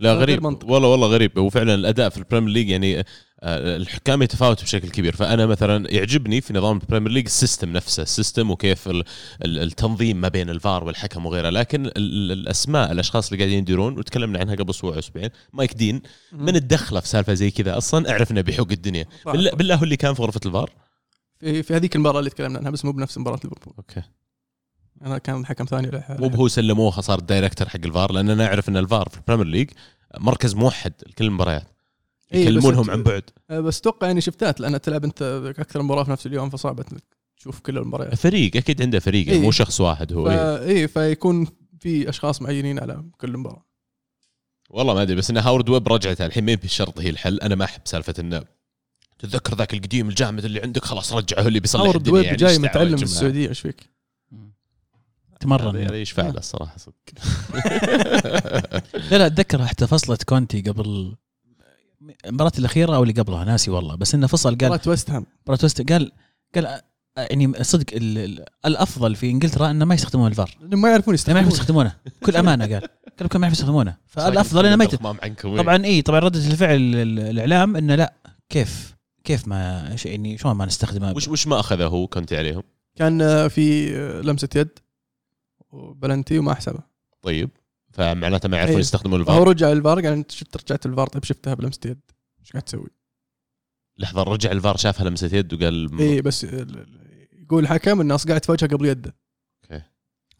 لا 0.00 0.14
غريب. 0.14 0.44
والله 0.44 0.88
والله 0.88 1.06
غريب. 1.06 1.38
وفعلا 1.38 1.74
الأداء 1.74 2.08
في 2.08 2.18
البريمير 2.18 2.50
ليج 2.50 2.68
يعني 2.68 3.04
الحكام 3.42 4.22
يتفاوتوا 4.22 4.64
بشكل 4.64 4.90
كبير. 4.90 5.16
فأنا 5.16 5.46
مثلا 5.46 5.94
يعجبني 5.94 6.40
في 6.40 6.52
نظام 6.54 6.76
البريمير 6.76 7.12
ليج 7.12 7.24
ال 7.24 7.31
system 7.31 7.72
نفسه 7.72 8.02
ال 8.02 8.09
system 8.09 8.50
وكيف 8.50 8.88
ال- 8.88 9.04
ال- 9.44 9.58
التنظيم 9.58 10.20
ما 10.20 10.28
بين 10.28 10.50
الفار 10.50 10.84
والحكم 10.84 11.26
وغيره. 11.26 11.50
لكن 11.50 11.86
ال- 11.86 11.92
ال- 11.96 12.32
الأسماء 12.32 12.92
الأشخاص 12.92 13.32
اللي 13.32 13.44
قاعدين 13.44 13.58
يديرون 13.58 13.98
وتكلمنا 13.98 14.38
عنها 14.38 14.54
قبل 14.54 14.70
أسبوع 14.70 14.98
أسبوعين 14.98 15.30
مايك 15.52 15.74
دين 15.74 16.02
من 16.32 16.56
الدخلة 16.56 17.00
في 17.00 17.08
سالفة 17.08 17.34
زي 17.34 17.50
كذا 17.50 17.78
أصلا؟ 17.78 18.10
أعرف 18.10 18.30
إنه 18.30 18.40
بيحوس 18.40 18.68
الدنيا. 18.70 19.06
بالله, 19.26 19.50
بالله 19.50 19.74
هو 19.74 19.84
اللي 19.84 19.96
كان 19.96 20.14
في 20.14 20.22
غرفة 20.22 20.40
الفار؟ 20.46 20.70
في, 21.40 21.62
في 21.62 21.76
هذيك 21.76 21.96
المباراة 21.96 22.18
اللي 22.18 22.30
تكلمنا 22.30 22.58
عنها 22.58 22.70
بس 22.70 22.84
مو 22.84 22.92
بنفس 22.92 23.18
مباراة 23.18 23.40
ليفربول. 23.44 23.74
أوكي. 23.78 24.02
أنا 25.02 25.18
كان 25.18 25.46
حكم 25.46 25.64
ثاني 25.64 26.04
مو 26.08 26.28
بهو 26.28 26.48
سلموه 26.48 27.00
صار 27.00 27.18
ال 27.18 27.24
director 27.24 27.68
حق 27.68 27.80
الفار 27.84 28.12
لأن 28.12 28.30
أنا 28.30 28.46
أعرف 28.46 28.68
إن 28.68 28.76
الفار 28.76 29.08
في 29.08 29.16
البريمير 29.16 29.46
ليج 29.46 29.70
مركز 30.18 30.54
موحد 30.54 30.92
لكل 31.06 31.24
المباريات. 31.24 31.77
يكلمونهم 32.32 32.84
أنت- 32.84 32.90
عن 32.90 33.02
بعد 33.02 33.22
آه، 33.50 33.60
بس 33.60 33.78
أتوقع 33.78 34.06
يعني 34.06 34.20
شفتات 34.20 34.60
لأن 34.60 34.80
تلعب 34.80 35.04
أنت 35.04 35.22
أكثر 35.58 35.82
مباراة 35.82 36.04
في 36.04 36.10
نفس 36.10 36.26
اليوم 36.26 36.50
فصعب 36.50 36.80
إنك 36.80 37.04
تشوف 37.36 37.60
كل 37.60 37.78
المباريات 37.78 38.14
فريق 38.14 38.56
أكيد 38.56 38.82
عنده 38.82 38.98
فريق 38.98 39.26
يعني 39.26 39.38
إيه. 39.38 39.44
مو 39.44 39.50
شخص 39.50 39.80
واحد 39.80 40.12
هو 40.12 40.30
إيه. 40.30 40.36
فا 40.36 40.62
إيه 40.62 40.86
فيكون 40.86 41.46
في 41.80 42.08
أشخاص 42.08 42.42
معينين 42.42 42.78
على 42.78 43.04
كل 43.18 43.36
مباراة 43.36 43.66
والله 44.70 44.94
ما 44.94 45.02
أدري 45.02 45.16
بس 45.16 45.30
إن 45.30 45.36
هاورد 45.36 45.68
ويب 45.68 45.88
رجعت 45.88 46.20
الحين 46.20 46.44
ما 46.44 46.54
بالشرط 46.54 47.00
هي 47.00 47.10
الحل 47.10 47.40
أنا 47.40 47.54
ما 47.54 47.64
أحب 47.64 47.80
سالفة 47.84 48.14
انه 48.18 48.44
تتذكر 49.18 49.54
ذاك 49.54 49.74
القديم 49.74 50.08
الجامد 50.08 50.44
اللي 50.44 50.60
عندك 50.60 50.84
خلاص 50.84 51.12
رجعه 51.12 51.46
اللي 51.46 51.60
بيصلح 51.60 51.82
هاورد 51.82 51.96
الدنيا 51.96 52.14
ويب 52.16 52.24
يعني 52.24 52.36
جاي 52.36 52.58
متعلم 52.58 52.90
من 52.90 52.96
جماعة؟ 52.96 53.04
السعودية 53.04 53.48
إيش 53.48 53.60
فيك؟ 53.60 53.90
تمرن 55.40 55.76
هذا 55.76 56.00
يشفع 56.00 56.22
له 56.22 56.38
الصراحة 56.38 56.76
صدق 56.78 56.94
لا 59.10 59.18
لا 59.18 59.26
أتذكر 59.26 59.66
حتى 59.66 59.86
فصلت 59.86 60.22
كونتي 60.22 60.60
قبل 60.60 61.16
المباراة 62.26 62.52
الأخيرة 62.58 62.96
أو 62.96 63.02
اللي 63.02 63.14
قبلها 63.14 63.44
ناسي 63.44 63.70
والله 63.70 63.94
بس 63.94 64.14
إنه 64.14 64.26
فصل 64.26 64.58
قال 64.58 64.68
مباراة 64.68 64.88
ويست 64.88 65.10
هام. 65.10 65.26
مباراة 65.42 65.58
ويست 65.62 65.92
قال 65.92 66.12
قال 66.54 66.66
آه، 66.66 66.80
يعني 67.30 67.64
صدق 67.64 67.86
ال- 67.94 68.18
ال- 68.18 68.44
الأفضل 68.66 69.14
في 69.16 69.30
إنجلترا 69.30 69.70
إنه 69.70 69.84
ما 69.84 69.94
يستخدمون 69.94 70.30
الفار. 70.30 70.56
ما 70.60 70.68
يعرفون 70.68 70.78
ما 70.78 70.88
يعرفون 70.90 71.14
يستخدمون. 71.14 71.44
يستخدمونه. 71.46 71.96
بكل 72.22 72.36
أمانة 72.36 72.64
قال. 72.64 72.80
قال 72.80 72.88
ما 73.20 73.28
يعرفون 73.46 73.50
يستخدمونه. 73.52 73.96
فالأفضل 74.12 74.66
إنه 74.66 74.76
ما 74.76 74.84
يت... 74.84 74.94
طبعا 74.94 75.84
إي 75.84 76.02
طبعا 76.02 76.18
ردة 76.20 76.38
الفعل 76.38 76.76
ال- 76.76 77.18
الإعلام 77.18 77.76
إنه 77.76 77.94
لا. 77.94 78.14
كيف؟ 78.48 78.94
كيف 79.24 79.48
ما 79.48 79.88
يعني 80.04 80.38
شلون 80.38 80.54
ما 80.54 80.66
نستخدمه؟ 80.66 81.12
وش 81.12 81.28
وش 81.28 81.46
ما 81.46 81.60
أخذه 81.60 81.86
هو 81.86 82.06
كونتي 82.06 82.36
عليهم؟ 82.36 82.62
كان 82.96 83.22
آه، 83.22 83.48
في 83.48 83.96
آه، 83.96 84.20
لمسة 84.20 84.48
يد 84.56 84.68
وبلنتي 85.72 86.38
وما 86.38 86.54
حسبها 86.54 86.86
طيب. 87.22 87.50
فمعناته 87.98 88.48
ما 88.48 88.56
يعرفون 88.56 88.74
إيه. 88.74 88.80
يستخدمون 88.80 89.20
الفار. 89.20 89.48
رجع 89.48 89.72
الفار 89.72 89.94
قال 90.00 90.12
أنت 90.12 90.30
شفت 90.30 90.56
رجعت 90.56 90.86
الفار 90.86 91.06
طيب 91.06 91.24
شفتها 91.24 91.54
بلمسة 91.54 91.80
يد. 91.86 92.00
إيش 92.40 92.52
قاعد 92.52 92.62
تسوي؟ 92.62 92.88
لحظة 93.98 94.22
رجع 94.22 94.52
الفار 94.52 94.76
شافها 94.76 95.08
لمسة 95.08 95.30
يد 95.36 95.54
وقال 95.54 95.98
اي 96.00 96.22
بس 96.22 96.44
يقول 96.44 97.62
الحكم 97.62 98.00
الناس 98.00 98.26
قاعد 98.26 98.44
في 98.44 98.52
وجهه 98.52 98.68
قبل 98.68 98.86
يده. 98.86 99.14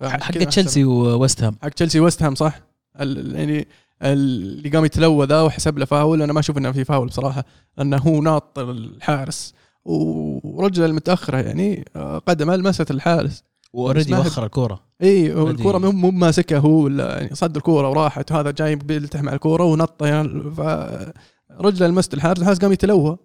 فعشان 0.00 0.22
حق 0.22 0.32
تشيلسي 0.44 0.84
وويست 0.84 1.42
هام. 1.42 1.56
حق 1.62 1.68
تشيلسي 1.68 2.00
ويست 2.00 2.22
هام 2.22 2.34
صح؟ 2.34 2.60
ال- 3.00 3.36
يعني 3.36 3.68
اللي 4.02 4.68
قام 4.68 4.84
يتلوى 4.84 5.26
ذا 5.26 5.40
وحسب 5.42 5.78
له 5.78 5.84
فاول. 5.84 6.22
أنا 6.22 6.32
ما 6.32 6.40
أشوف 6.40 6.58
إنه 6.58 6.72
في 6.72 6.84
فاول 6.84 7.06
بصراحة 7.06 7.44
لأنه 7.78 7.96
هو 7.96 8.22
ناط 8.22 8.58
الحارس. 8.58 9.54
ورجله 9.84 10.86
المتأخرة 10.86 11.38
يعني 11.38 11.84
آه، 11.96 12.18
قدمه 12.18 12.56
لمست 12.56 12.90
الحارس. 12.90 13.42
already 13.74 14.10
ما 14.12 14.16
هي- 14.18 14.26
وخر 14.26 14.44
الكورة. 14.44 14.87
إي 15.02 15.32
الكورة 15.32 15.78
مو 15.78 16.10
ماسكها 16.10 16.58
هو 16.58 16.70
ولا 16.84 17.18
يعني 17.22 17.34
صد 17.34 17.56
الكورة 17.56 17.88
وراحت 17.90 18.32
وهذا 18.32 18.50
جاي 18.50 18.76
بيلتحم 18.76 19.24
مع 19.24 19.32
الكورة 19.32 19.64
ونط 19.64 20.02
يعني 20.02 20.50
فرجله 20.50 21.86
لمست 21.86 22.14
الحارس 22.14 22.40
الحارس 22.40 22.58
قام 22.58 22.72
يتلوى 22.72 23.18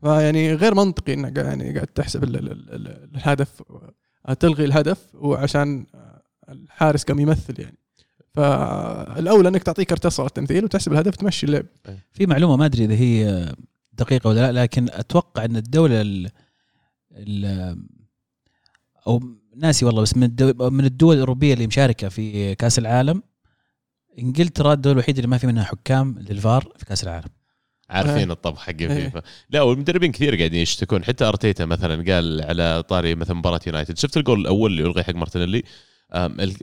فيعني 0.00 0.54
غير 0.54 0.74
منطقي 0.74 1.14
انك 1.14 1.38
يعني 1.38 1.74
قاعد 1.74 1.86
تحسب 1.86 2.24
ال- 2.24 2.36
ال- 2.36 2.74
ال- 2.74 3.08
الهدف 3.14 3.62
تلغي 4.40 4.64
الهدف 4.64 4.98
وعشان 5.14 5.86
الحارس 6.48 7.04
قام 7.04 7.20
يمثل 7.20 7.60
يعني. 7.60 7.78
فالأولى 8.34 9.48
إنك 9.48 9.62
تعطيه 9.62 9.82
كرت 9.82 10.06
اصفر 10.06 10.26
التمثيل 10.26 10.64
وتحسب 10.64 10.92
الهدف 10.92 11.16
تمشي 11.16 11.46
اللعب. 11.46 11.66
في 12.12 12.26
معلومة 12.26 12.56
ما 12.56 12.64
أدري 12.66 12.84
إذا 12.84 12.94
هي 12.94 13.48
دقيقة 13.92 14.28
ولا 14.28 14.52
لا 14.52 14.62
لكن 14.62 14.86
أتوقع 14.90 15.44
إن 15.44 15.56
الدولة 15.56 16.00
ال 16.00 16.30
ال 17.12 17.44
أو 19.06 19.20
ناسي 19.56 19.84
والله 19.84 20.02
بس 20.02 20.16
من 20.16 20.22
الدول 20.22 20.72
من 20.72 20.84
الدول 20.84 21.14
الأوروبية 21.14 21.54
اللي 21.54 21.66
مشاركة 21.66 22.08
في 22.08 22.54
كأس 22.54 22.78
العالم 22.78 23.22
إنجلترا 24.18 24.72
الدولة 24.72 24.92
الوحيده 24.94 25.18
اللي 25.18 25.28
ما 25.28 25.38
في 25.38 25.46
منها 25.46 25.64
حكام 25.64 26.18
للفار 26.18 26.68
في 26.78 26.84
كأس 26.84 27.04
العالم. 27.04 27.28
عارفين 27.90 28.14
إيه. 28.16 28.24
الطبخ 28.32 28.58
حق 28.60 28.74
إيه. 28.80 28.88
فيفا 28.88 29.22
لا 29.50 29.62
والمدربين 29.62 30.12
كثير 30.12 30.36
قاعدين 30.36 30.60
يشتكون. 30.60 31.04
حتى 31.04 31.24
أرتيتا 31.24 31.64
مثلا 31.64 32.14
قال 32.14 32.42
على 32.42 32.82
طاري 32.88 33.14
مثلا 33.14 33.36
مباراة 33.36 33.60
يونايتد 33.66 33.98
شفت 33.98 34.16
الجول 34.16 34.40
الأول 34.40 34.70
اللي 34.70 34.82
الغي 34.82 35.02
حق 35.04 35.14
مارتينيلي؟ 35.14 35.62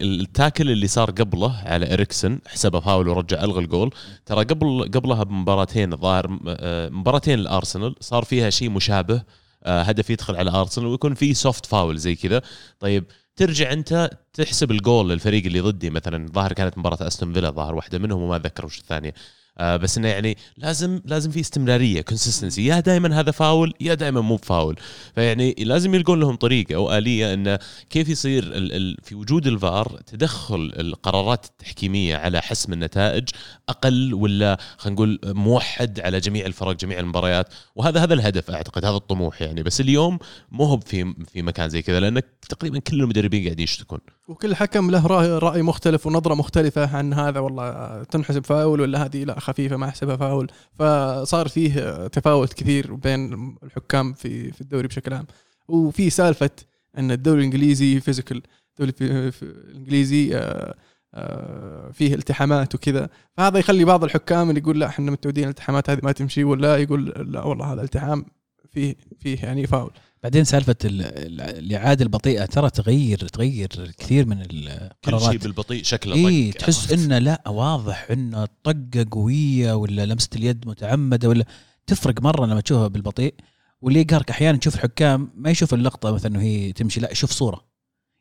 ال 0.01 0.11
tackle 0.11 0.71
اللي 0.71 0.87
صار 0.87 1.11
قبله 1.11 1.57
على 1.65 1.93
اريكسن 1.93 2.39
حسبه 2.47 2.79
فاول 2.79 3.07
ورجع 3.07 3.43
ألغى 3.43 3.59
الجول. 3.59 3.93
ترى 4.25 4.43
قبل 4.43 4.89
قبلها 4.93 5.23
بمباراتين 5.23 5.93
الظاهر 5.93 6.27
م- 6.27 6.39
آه، 6.47 6.89
مباراتين 6.89 7.39
الأرسنال 7.39 7.95
صار 7.99 8.23
فيها 8.23 8.49
شيء 8.49 8.69
مشابه 8.69 9.15
آه، 9.15 9.25
هدف 9.65 10.09
يدخل 10.09 10.35
على 10.35 10.51
أرسنال 10.51 10.87
ويكون 10.87 11.13
في 11.13 11.33
soft 11.33 11.65
foul 11.65 11.97
زي 11.97 12.15
كذا. 12.15 12.41
طيب 12.79 13.05
ترجع 13.35 13.73
أنت 13.73 14.09
تحسب 14.33 14.71
الجول 14.71 15.09
للفريق 15.09 15.45
اللي 15.45 15.59
ضدي. 15.59 15.89
مثلا 15.89 16.27
ظاهر 16.31 16.53
كانت 16.53 16.77
مباراة 16.77 17.07
أستون 17.07 17.33
فيلا 17.33 17.49
ظاهر 17.49 17.75
واحدة 17.75 17.99
منهم 17.99 18.21
وما 18.21 18.35
أتذكر 18.35 18.65
وش 18.65 18.79
الثانية. 18.79 19.13
آه 19.57 19.77
بس 19.77 19.97
إنه 19.97 20.07
يعني 20.07 20.37
لازم 20.57 21.01
لازم 21.05 21.31
في 21.31 21.39
استمرارية 21.39 22.01
consistency 22.01 22.65
يا 22.65 22.79
دائما 22.79 23.19
هذا 23.19 23.31
فاول 23.31 23.73
يا 23.81 23.93
دائما 23.93 24.21
مو 24.21 24.37
فاول 24.37 24.75
فيعني 25.15 25.55
لازم 25.59 25.95
يلقون 25.95 26.19
لهم 26.19 26.35
طريقة 26.35 26.75
أو 26.75 26.97
آلية 26.97 27.33
انه 27.33 27.59
كيف 27.89 28.09
يصير 28.09 28.43
ال 28.43 28.73
ال 28.73 28.97
في 29.03 29.15
وجود 29.15 29.47
الفار 29.47 29.99
تدخل 30.05 30.73
القرارات 30.79 31.45
التحكيمية 31.45 32.15
على 32.15 32.41
حسم 32.41 32.73
النتائج 32.73 33.29
أقل 33.69 34.13
ولا 34.13 34.57
خلينا 34.77 34.95
نقول 34.95 35.19
موحد 35.23 35.99
على 35.99 36.19
جميع 36.19 36.45
الفرق 36.45 36.71
جميع 36.75 36.99
المباريات. 36.99 37.53
وهذا 37.75 38.03
هذا 38.03 38.13
الهدف 38.13 38.51
أعتقد 38.51 38.85
هذا 38.85 38.95
الطموح 38.95 39.41
يعني. 39.41 39.63
بس 39.63 39.81
اليوم 39.81 40.19
مو 40.51 40.63
هو 40.63 40.79
في 40.79 41.13
في 41.33 41.41
مكان 41.41 41.69
زي 41.69 41.81
كذا 41.81 41.99
لانك 41.99 42.25
تقريبا 42.49 42.79
كل 42.79 43.01
المدربين 43.01 43.43
قاعدين 43.43 43.63
يشتكون. 43.63 43.99
وكل 44.27 44.55
حكم 44.55 44.91
له 44.91 45.07
راي, 45.07 45.27
رأي 45.27 45.61
مختلف 45.61 46.07
ونظرة 46.07 46.33
مختلفة 46.33 46.97
عن 46.97 47.13
هذا. 47.13 47.39
والله 47.39 48.03
تنحسب 48.03 48.45
فاول 48.45 48.81
ولا 48.81 49.05
هذه 49.05 49.23
لا 49.23 49.39
خفيفة 49.39 49.77
ما 49.77 49.85
أحسبها 49.85 50.15
فاول. 50.15 50.51
فصار 50.79 51.47
فيه 51.47 52.07
تفاوت 52.07 52.53
كثير 52.53 52.95
بين 52.95 53.33
الحكام 53.63 54.13
في 54.13 54.51
في 54.51 54.61
الدوري 54.61 54.87
بشكل 54.87 55.13
عام. 55.13 55.25
وفي 55.67 56.09
سالفة 56.09 56.49
أن 56.97 57.11
الدوري 57.11 57.39
الإنجليزي 57.39 57.99
physical 57.99 58.41
الدوري 58.79 59.31
الإنجليزي 59.41 60.37
آه، 60.37 60.75
آه، 61.13 61.91
فيه 61.91 62.15
التحامات 62.15 62.75
وكذا. 62.75 63.09
فهذا 63.37 63.59
يخلي 63.59 63.85
بعض 63.85 64.03
الحكام 64.03 64.49
اللي 64.49 64.61
يقول 64.61 64.79
لا 64.79 64.87
إحنا 64.87 65.11
متعودين 65.11 65.43
الالتحامات 65.43 65.89
هذه 65.89 65.99
ما 66.03 66.11
تمشي 66.11 66.43
ولا 66.43 66.77
يقول 66.77 67.05
لا 67.05 67.43
والله 67.43 67.73
هذا 67.73 67.81
التحام 67.81 68.25
فيه 68.71 68.95
فيه 69.19 69.37
يعني 69.43 69.67
فاول. 69.67 69.91
بعدين 70.23 70.43
سالفة 70.43 70.75
ال- 70.85 71.01
ال- 71.01 71.41
الإعادة 71.41 72.03
البطيئة 72.03 72.45
ترى 72.45 72.69
تغير 72.69 73.17
تغير 73.27 73.91
كثير 73.97 74.25
من 74.25 74.43
كل 74.43 74.51
شيء 74.51 74.79
القرارات 75.07 75.43
بالبطيء 75.43 75.83
شكله 75.83 76.15
اي 76.15 76.51
طق 76.51 76.57
تحس 76.59 76.91
إنه 76.91 77.17
لا 77.17 77.43
واضح 77.49 78.07
إنه 78.11 78.47
طقة 78.63 79.05
قوية 79.11 79.73
ولا 79.73 80.05
لمسة 80.05 80.29
اليد 80.35 80.67
متعمدة 80.67 81.29
ولا 81.29 81.45
تفرق 81.87 82.21
مرة 82.21 82.45
لما 82.45 82.61
تشوفها 82.61 82.87
بالبطيء. 82.87 83.33
واللي 83.81 84.01
يقهرك 84.01 84.29
أحيانا 84.29 84.57
تشوف 84.57 84.75
الحكام 84.75 85.31
ما 85.35 85.49
يشوف 85.49 85.73
اللقطة 85.73 86.11
مثلا 86.11 86.37
وهي 86.37 86.71
تمشي 86.71 86.99
لا 86.99 87.11
يشوف 87.11 87.31
صورة. 87.31 87.65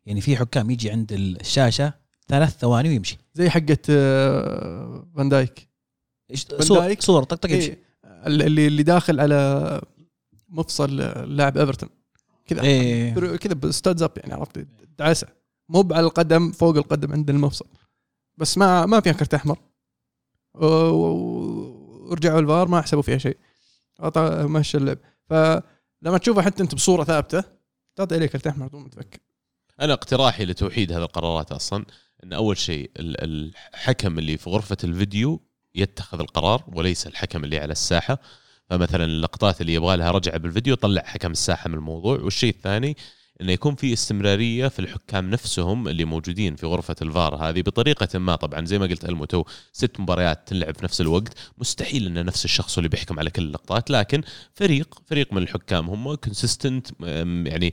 يعني 0.06 0.20
في 0.20 0.36
حكام 0.36 0.70
يجي 0.70 0.90
عند 0.90 1.12
الشاشة 1.12 1.92
ثلاث 2.28 2.58
ثواني 2.58 2.88
ويمشي. 2.88 3.18
زي 3.34 3.50
حقه 3.50 3.78
آه، 3.90 5.06
فان 5.16 5.28
دايك. 5.28 5.68
إيش- 6.32 6.46
فان 6.48 6.60
صور 6.60 6.78
دايك؟ 6.78 7.02
صور 7.02 7.22
طق 7.24 7.36
طق 7.36 7.50
يمشي. 7.50 7.66
إيه 7.70 7.78
اللي 8.26 8.66
اللي 8.66 8.82
داخل 8.82 9.20
على 9.20 9.80
مفصل 10.50 10.96
لاعب 11.36 11.58
إيفرتون. 11.58 11.88
كذا. 12.46 12.62
إيه. 12.62 13.36
كذا 13.36 13.70
studs 13.70 14.02
up 14.02 14.12
يعني 14.16 14.32
عرفت؟ 14.32 14.66
دعسة. 14.98 15.26
مو 15.68 15.88
على 15.92 16.06
القدم 16.06 16.52
فوق 16.52 16.76
القدم 16.76 17.12
عند 17.12 17.30
المفصل. 17.30 17.66
بس 18.36 18.58
ما 18.58 18.86
ما 18.86 19.00
فيها 19.00 19.12
كرت 19.12 19.34
أحمر. 19.34 19.58
ورجعوا 20.54 22.40
الفار 22.40 22.68
ما 22.68 22.82
حسبوا 22.82 23.02
فيها 23.02 23.18
شيء. 23.18 23.36
أعطى- 24.02 24.18
مشى 24.44 24.78
اللعب. 24.78 24.98
فلما 25.26 26.18
تشوفه 26.18 26.42
حتى 26.42 26.62
أنت 26.62 26.74
بصورة 26.74 27.04
ثابتة 27.04 27.44
تعطي 27.96 28.14
عليه 28.14 28.26
كرت 28.26 28.46
أحمر 28.46 28.66
بدون 28.66 28.82
ما 28.82 28.88
تفكر 28.88 29.18
أنا 29.80 29.92
اقتراحي 29.92 30.44
لتوحيد 30.44 30.92
هذه 30.92 31.02
القرارات 31.02 31.52
أصلا 31.52 31.84
إن 32.24 32.32
أول 32.32 32.56
شيء 32.58 32.90
ال- 32.96 33.24
الحكم 33.24 34.18
اللي 34.18 34.36
في 34.36 34.50
غرفة 34.50 34.76
الفيديو 34.84 35.40
يتخذ 35.74 36.20
القرار 36.20 36.64
وليس 36.72 37.06
الحكم 37.06 37.44
اللي 37.44 37.58
على 37.58 37.72
الساحة. 37.72 38.18
فمثلا 38.70 39.04
اللقطات 39.04 39.60
اللي 39.60 39.74
يبغى 39.74 39.96
لها 39.96 40.10
رجعه 40.10 40.38
بالفيديو 40.38 40.74
طلع 40.74 41.02
حكم 41.02 41.30
الساحة 41.30 41.68
من 41.68 41.74
الموضوع. 41.74 42.18
والشيء 42.18 42.54
الثاني 42.54 42.96
إنه 43.40 43.52
يكون 43.52 43.74
في 43.74 43.92
استمرارية 43.92 44.68
في 44.68 44.78
الحكام 44.78 45.30
نفسهم 45.30 45.88
اللي 45.88 46.04
موجودين 46.04 46.56
في 46.56 46.66
غرفة 46.66 46.96
الفار 47.02 47.34
هذه 47.34 47.60
بطريقة 47.60 48.18
ما 48.18 48.36
طبعا. 48.36 48.64
زي 48.64 48.78
ما 48.78 48.86
قلت 48.86 49.04
الموتو 49.04 49.44
ست 49.72 50.00
مباريات 50.00 50.48
تنلعب 50.48 50.74
في 50.76 50.84
نفس 50.84 51.00
الوقت. 51.00 51.32
مستحيل 51.58 52.06
إن 52.06 52.24
نفس 52.24 52.44
الشخص 52.44 52.78
اللي 52.78 52.88
بيحكم 52.88 53.18
على 53.18 53.30
كل 53.30 53.42
اللقطات 53.42 53.90
لكن 53.90 54.22
فريق 54.54 54.94
فريق 55.06 55.32
من 55.32 55.42
الحكام 55.42 55.90
هم 55.90 56.14
consistent 56.14 56.86
يعني 57.46 57.72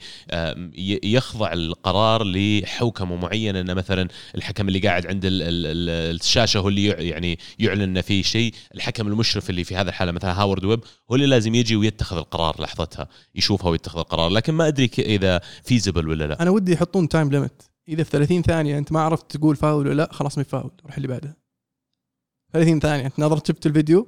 يخضع 1.04 1.54
القرار 1.54 2.24
لحوكمة 2.24 3.16
معينة. 3.16 3.60
ان 3.62 3.76
مثلا 3.76 4.08
الحكم 4.36 4.68
اللي 4.68 4.80
قاعد 4.80 5.08
عند 5.08 5.26
ال- 5.26 5.42
ال- 5.42 5.66
ال- 5.66 6.16
الشاشة 6.16 6.58
هو 6.60 6.70
اللي 6.70 6.86
يع- 6.86 7.00
يعني 7.00 7.40
يعلن 7.60 7.82
ان 7.82 8.02
في 8.02 8.24
شيء. 8.24 8.54
الحكم 8.76 9.08
المشرف 9.08 9.50
اللي 9.50 9.64
في 9.64 9.76
هذه 9.76 9.88
الحالة 9.88 10.12
مثلا 10.12 10.42
هاورد 10.42 10.66
ويب 10.66 10.80
هو 11.12 11.16
اللي 11.16 11.28
لازم 11.28 11.56
يجي 11.56 11.76
ويتخذ 11.76 12.18
القرار 12.18 12.62
لحظتها 12.62 13.08
يشوفها 13.36 13.70
ويتخذ 13.70 14.00
القرار. 14.00 14.30
لكن 14.30 14.54
ما 14.54 14.68
أدري 14.68 14.90
إذا 15.00 15.42
feasible 15.64 16.10
ولا 16.10 16.28
لا؟ 16.28 16.42
أنا 16.42 16.50
ودي 16.50 16.72
يحطون 16.74 17.10
time 17.10 17.30
limit 17.32 17.64
إذا 17.88 18.04
في 18.04 18.10
30 18.10 18.42
ثانية 18.42 18.78
أنت 18.78 18.92
ما 18.92 19.02
عرفت 19.02 19.38
تقول 19.38 19.56
فاول 19.56 19.88
ولا 19.88 19.94
لا 19.94 20.10
خلاص 20.14 20.38
ما 20.38 20.44
فاول 20.44 20.72
روح 20.86 20.96
اللي 20.96 21.08
بعدها 21.08 21.36
30 22.54 22.80
ثانية 22.80 23.06
أنت 23.06 23.20
نظرت 23.20 23.48
شفت 23.48 23.66
الفيديو؟ 23.66 24.08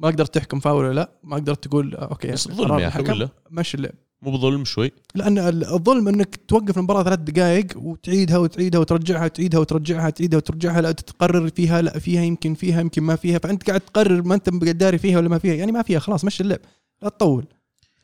ما 0.00 0.08
قدرت 0.08 0.34
تحكم 0.34 0.60
فاول 0.60 0.84
ولا 0.84 0.94
لا؟ 0.94 1.10
ما 1.22 1.36
قدرت 1.36 1.64
تقول 1.64 1.94
آه، 1.96 2.04
okay 2.04 2.32
بس 2.32 2.48
قرار 2.48 2.56
ظلم 2.68 2.78
يا 2.78 2.88
أخي 2.88 3.02
ولا؟ 3.12 3.28
مشي 3.50 3.76
اللعب. 3.76 3.92
مو 4.22 4.30
بظلم 4.30 4.64
شوي. 4.64 4.92
لأن 5.14 5.38
ال- 5.38 5.64
الظلم 5.64 6.08
إنك 6.08 6.36
توقف 6.48 6.78
المباراة 6.78 7.02
ثلاث 7.02 7.18
دقائق 7.18 7.66
وتعيدها 7.76 8.38
وتعيدها 8.38 8.80
وترجعها 8.80 9.28
تعيدها 9.28 9.60
وترجعها 9.60 10.10
تعيدها 10.10 10.36
وترجعها 10.36 10.80
لا 10.80 10.92
تقرر 10.92 11.48
فيها 11.48 11.82
لا 11.82 11.98
فيها 11.98 12.22
يمكن 12.22 12.54
فيها 12.54 12.80
يمكن 12.80 13.02
ما 13.02 13.16
فيها 13.16 13.38
فأنت 13.38 13.66
قاعد 13.66 13.80
تقرر 13.80 14.22
ما 14.22 14.34
أنت 14.34 14.48
داري 14.50 14.98
فيها 14.98 15.18
ولا 15.18 15.28
ما 15.28 15.38
فيها 15.38 15.54
يعني 15.54 15.72
ما 15.72 15.82
فيها 15.82 15.98
خلاص 15.98 16.24
مشي 16.24 16.42
اللعب. 16.42 16.60
لا 17.02 17.08
تطول. 17.08 17.44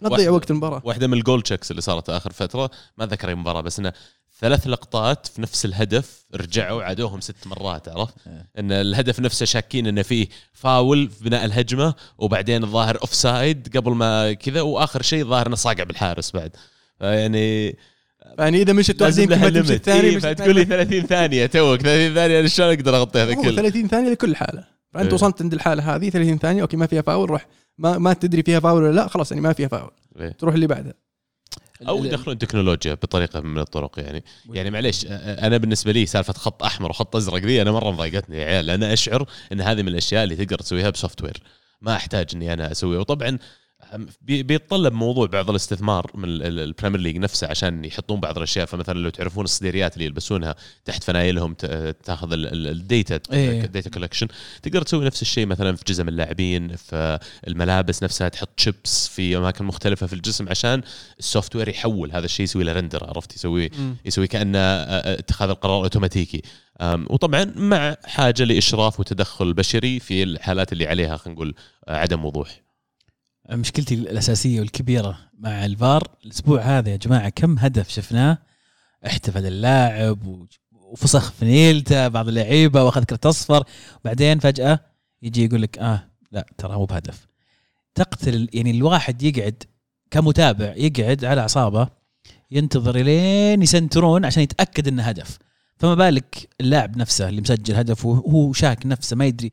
لا 0.00 0.08
تضيع 0.08 0.30
وقت 0.30 0.50
المباراة 0.50 0.82
واحدة 0.84 1.06
من 1.06 1.14
ال 1.14 1.20
goal 1.20 1.42
checks 1.42 1.70
اللي 1.70 1.82
صارت 1.82 2.10
آخر 2.10 2.32
فترة 2.32 2.70
ما 2.98 3.06
ذكر 3.06 3.28
أي 3.28 3.34
مباراة 3.34 3.60
بس 3.60 3.78
إنه 3.78 3.92
ثلاث 4.40 4.66
لقطات 4.66 5.26
في 5.26 5.42
نفس 5.42 5.64
الهدف 5.64 6.24
رجعوا 6.34 6.82
عادوهم 6.82 7.20
ست 7.20 7.46
مرات 7.46 7.88
عرفت؟ 7.88 8.14
إيه. 8.26 8.48
إن 8.58 8.72
الهدف 8.72 9.20
نفسه 9.20 9.46
شاكين 9.46 9.86
إنه 9.86 10.02
فيه 10.02 10.28
فاول 10.52 11.08
في 11.08 11.24
بناء 11.24 11.44
الهجمة 11.44 11.94
وبعدين 12.18 12.64
الظاهر 12.64 13.00
offside 13.00 13.76
قبل 13.76 13.92
ما 13.92 14.32
كذا 14.32 14.60
وآخر 14.60 15.02
شيء 15.02 15.22
الظاهر 15.22 15.46
إنه 15.46 15.56
صاقع 15.56 15.84
بالحارس 15.84 16.30
بعد 16.30 16.56
يعني 17.00 17.76
يعني 18.38 18.62
إذا 18.62 18.72
مشت 18.72 19.02
واحدة 19.02 19.22
يمكن 19.22 19.40
ما 19.40 19.50
تمشي 19.50 19.74
الثانية 19.74 20.02
إيه 20.02 20.18
فتقول 20.18 20.54
لي 20.54 20.62
الثانية. 20.62 20.84
30 20.84 21.06
ثانية 21.06 21.46
توك 21.46 21.80
30 21.80 22.14
ثانية 22.14 22.40
أنا 22.40 22.48
شلون 22.48 22.68
أقدر 22.68 22.96
اغطي 22.96 23.18
هذا 23.18 23.34
كله 23.34 23.56
30 23.56 23.88
ثانية 23.88 24.10
لكل 24.10 24.36
حالة 24.36 24.64
فأنت 24.94 25.06
إيه. 25.06 25.14
وصلت 25.14 25.42
عند 25.42 25.54
الحالة 25.54 25.96
هذه 25.96 26.10
30 26.10 26.38
ثانية 26.38 26.62
okay 26.62 26.76
ما 26.76 26.86
فيها 26.86 27.02
فاول 27.02 27.30
روح 27.30 27.46
ما 27.78 27.98
ما 27.98 28.12
تدري 28.12 28.42
فيها 28.42 28.60
فاول 28.60 28.82
ولا 28.82 28.92
لا 28.92 29.08
خلاص 29.08 29.30
يعني 29.30 29.42
ما 29.42 29.52
فيها 29.52 29.68
فاول. 29.68 29.90
إيه. 30.20 30.28
تروح 30.30 30.54
اللي 30.54 30.66
بعدها 30.66 30.94
أو 31.88 32.04
يدخلون 32.04 32.38
تكنولوجيا 32.38 32.94
بطريقة 32.94 33.40
من 33.40 33.58
الطرق 33.58 33.98
يعني. 33.98 34.24
يعني 34.50 34.70
معليش 34.70 35.06
أنا 35.10 35.56
بالنسبة 35.56 35.92
لي 35.92 36.06
سالفة 36.06 36.32
خط 36.32 36.62
أحمر 36.62 36.90
وخط 36.90 37.16
أزرق 37.16 37.42
ذي 37.42 37.62
أنا 37.62 37.72
مرة 37.72 37.90
مضايقتني 37.90 38.36
يا 38.38 38.44
عيال 38.44 38.70
أنا 38.70 38.92
أشعر 38.92 39.28
إن 39.52 39.60
هذه 39.60 39.82
من 39.82 39.88
الأشياء 39.88 40.24
اللي 40.24 40.36
تقدر 40.36 40.58
تسويها 40.58 40.90
ب 40.90 41.22
software. 41.22 41.42
ما 41.80 41.96
أحتاج 41.96 42.26
إني 42.34 42.52
أنا 42.52 42.72
أسويها. 42.72 43.00
وطبعا 43.00 43.38
بيتطلب 44.22 44.92
موضوع 44.92 45.26
بعض 45.26 45.50
الاستثمار 45.50 46.10
من 46.14 46.24
ال- 46.24 46.42
ال- 46.42 46.60
ال 46.60 46.65
Premier 46.65 47.00
League 47.00 47.16
نفسه 47.16 47.46
عشان 47.46 47.84
يحطون 47.84 48.20
بعض 48.20 48.36
الأشياء. 48.36 48.66
فمثلا 48.66 48.98
لو 48.98 49.10
تعرفون 49.10 49.44
الصديريات 49.44 49.94
اللي 49.94 50.04
يلبسونها 50.04 50.54
تحت 50.84 51.04
فنايلهم 51.04 51.54
تاخذ 52.04 52.32
ال- 52.32 52.46
ال- 52.46 52.66
ال 52.66 52.75
data. 52.75 53.20
ال 53.32 53.44
data 53.44 53.90
collection 53.90 54.26
تقدر 54.62 54.82
تسوي 54.82 55.04
نفس 55.04 55.22
الشيء 55.22 55.46
مثلا 55.46 55.76
في 55.76 55.84
جزم 55.88 56.08
اللاعبين 56.08 56.76
في 56.76 57.18
الملابس 57.46 58.02
نفسها 58.02 58.28
تحط 58.28 58.60
شيبس 58.60 59.08
في 59.08 59.36
أماكن 59.36 59.64
مختلفة 59.64 60.06
في 60.06 60.12
الجسم 60.12 60.48
عشان 60.48 60.82
ال 61.18 61.56
software 61.56 61.68
يحول. 61.68 62.12
هذا 62.12 62.24
الشيء 62.24 62.44
يسوي 62.44 62.64
له 62.64 62.72
render 62.72 63.04
عرفت؟ 63.04 63.34
يسوي 63.36 63.70
يسوي 64.04 64.26
كأنه 64.26 64.58
اتخاذ 64.58 65.48
القرار 65.48 65.82
اوتوماتيكي 65.82 66.42
وطبعا 66.82 67.52
مع 67.56 67.96
حاجة 68.04 68.44
لإشراف 68.44 69.00
وتدخل 69.00 69.52
بشري 69.52 70.00
في 70.00 70.22
الحالات 70.22 70.72
اللي 70.72 70.86
عليها 70.86 71.16
خلينا 71.16 71.36
نقول 71.36 71.54
عدم 71.88 72.24
وضوح. 72.24 72.65
مشكلتي 73.50 73.94
الأساسية 73.94 74.60
والكبيرة 74.60 75.18
مع 75.38 75.64
الفار 75.64 76.08
الأسبوع 76.24 76.60
هذا 76.60 76.90
يا 76.90 76.96
جماعة 76.96 77.28
كم 77.28 77.58
هدف 77.58 77.88
شفناه؟ 77.88 78.38
احتفل 79.06 79.46
اللاعب 79.46 80.46
وفسخ 80.72 81.32
في 81.32 81.82
بعض 82.08 82.28
اللعيبة 82.28 82.84
وأخذ 82.84 83.04
كرت 83.04 83.26
أصفر. 83.26 83.64
بعدين 84.04 84.38
فجأة 84.38 84.80
يجي 85.22 85.44
يقول 85.44 85.62
لك 85.62 85.78
آه 85.78 86.08
لا 86.32 86.46
ترى 86.58 86.76
مو 86.76 86.84
بهدف. 86.84 87.26
تقتل 87.94 88.48
يعني 88.52 88.70
الواحد 88.70 89.22
يقعد 89.22 89.62
كمتابع 90.10 90.74
يقعد 90.76 91.24
على 91.24 91.40
أعصابه 91.40 91.88
ينتظر 92.50 92.96
لين 92.96 93.62
يسنترون 93.62 94.24
عشان 94.24 94.42
يتأكد 94.42 94.88
إنه 94.88 95.02
هدف. 95.02 95.38
فما 95.76 95.94
بالك 95.94 96.48
اللاعب 96.60 96.96
نفسه 96.96 97.28
اللي 97.28 97.40
مسجل 97.40 97.74
هدف 97.74 98.04
وهو 98.06 98.52
شاك 98.52 98.86
نفسه 98.86 99.16
ما 99.16 99.26
يدري 99.26 99.52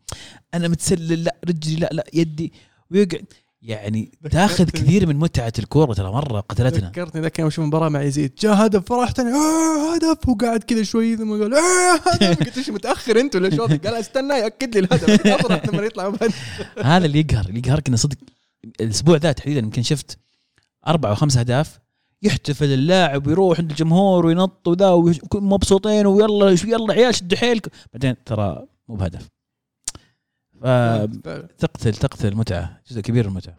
أنا 0.53 0.67
متسلل 0.67 1.23
لا 1.23 1.35
رجلي 1.47 1.75
لا 1.75 1.89
لا 1.91 2.05
يدي. 2.13 2.53
ويقعد 2.91 3.25
يعني 3.63 4.11
تاخذ 4.31 4.69
كثير 4.69 5.07
من 5.07 5.15
متعة 5.15 5.53
الكورة 5.59 5.93
ترى 5.93 6.11
مرة 6.11 6.39
قتلتنا. 6.39 6.87
ذكرتني 6.87 7.21
ذاك 7.21 7.39
يوم 7.39 7.47
أشوف 7.47 7.65
مباراه 7.65 7.89
مع 7.89 8.01
يزيد 8.01 8.35
جاء 8.39 8.65
هدف 8.65 8.85
فرحت 8.85 9.19
أنا 9.19 9.29
آه 9.29 9.95
هدف. 9.95 10.29
وقعد 10.29 10.63
كذا 10.63 10.83
شوي 10.83 11.17
ثم 11.17 11.31
قال 11.31 11.53
آه 11.53 11.95
هدف. 11.95 12.39
قلت 12.45 12.57
إيش 12.57 12.69
متأخر 12.69 13.19
أنت 13.19 13.35
ولا 13.35 13.55
شو؟ 13.55 13.65
قال 13.65 13.87
استنى 13.87 14.33
ياكد 14.33 14.77
لي 14.77 14.79
الهدف. 14.79 15.25
لما 15.73 15.83
يطلع 15.83 16.13
هذا 16.95 17.05
اللي 17.05 17.19
يقهر 17.19 17.45
اللي 17.45 17.59
يقهرك 17.59 17.87
إنه 17.87 17.97
صدق 17.97 18.17
الأسبوع 18.81 19.17
ذا 19.17 19.31
تحديدا 19.31 19.59
يمكن 19.59 19.81
شفت 19.81 20.17
أربع 20.87 21.09
أو 21.09 21.15
خمس 21.15 21.37
أهداف 21.37 21.79
يحتفل 22.21 22.73
اللاعب 22.73 23.27
ويروح 23.27 23.59
عند 23.59 23.69
الجمهور 23.69 24.25
وينط 24.25 24.67
وذا 24.67 24.89
ويكون 24.89 25.43
مبسوطين 25.43 26.05
ويلا 26.05 26.57
يلا 26.63 26.93
عيال 26.93 27.15
شدوا 27.15 27.37
حيلكم. 27.37 27.71
بعدين 27.93 28.15
ترى 28.25 28.65
مو 28.87 28.95
بهدف. 28.95 29.32
فتقتل 30.63 31.93
تقتل 31.93 32.27
المتعه 32.27 32.81
جزء 32.87 33.01
كبير 33.01 33.23
من 33.23 33.29
المتعة. 33.29 33.57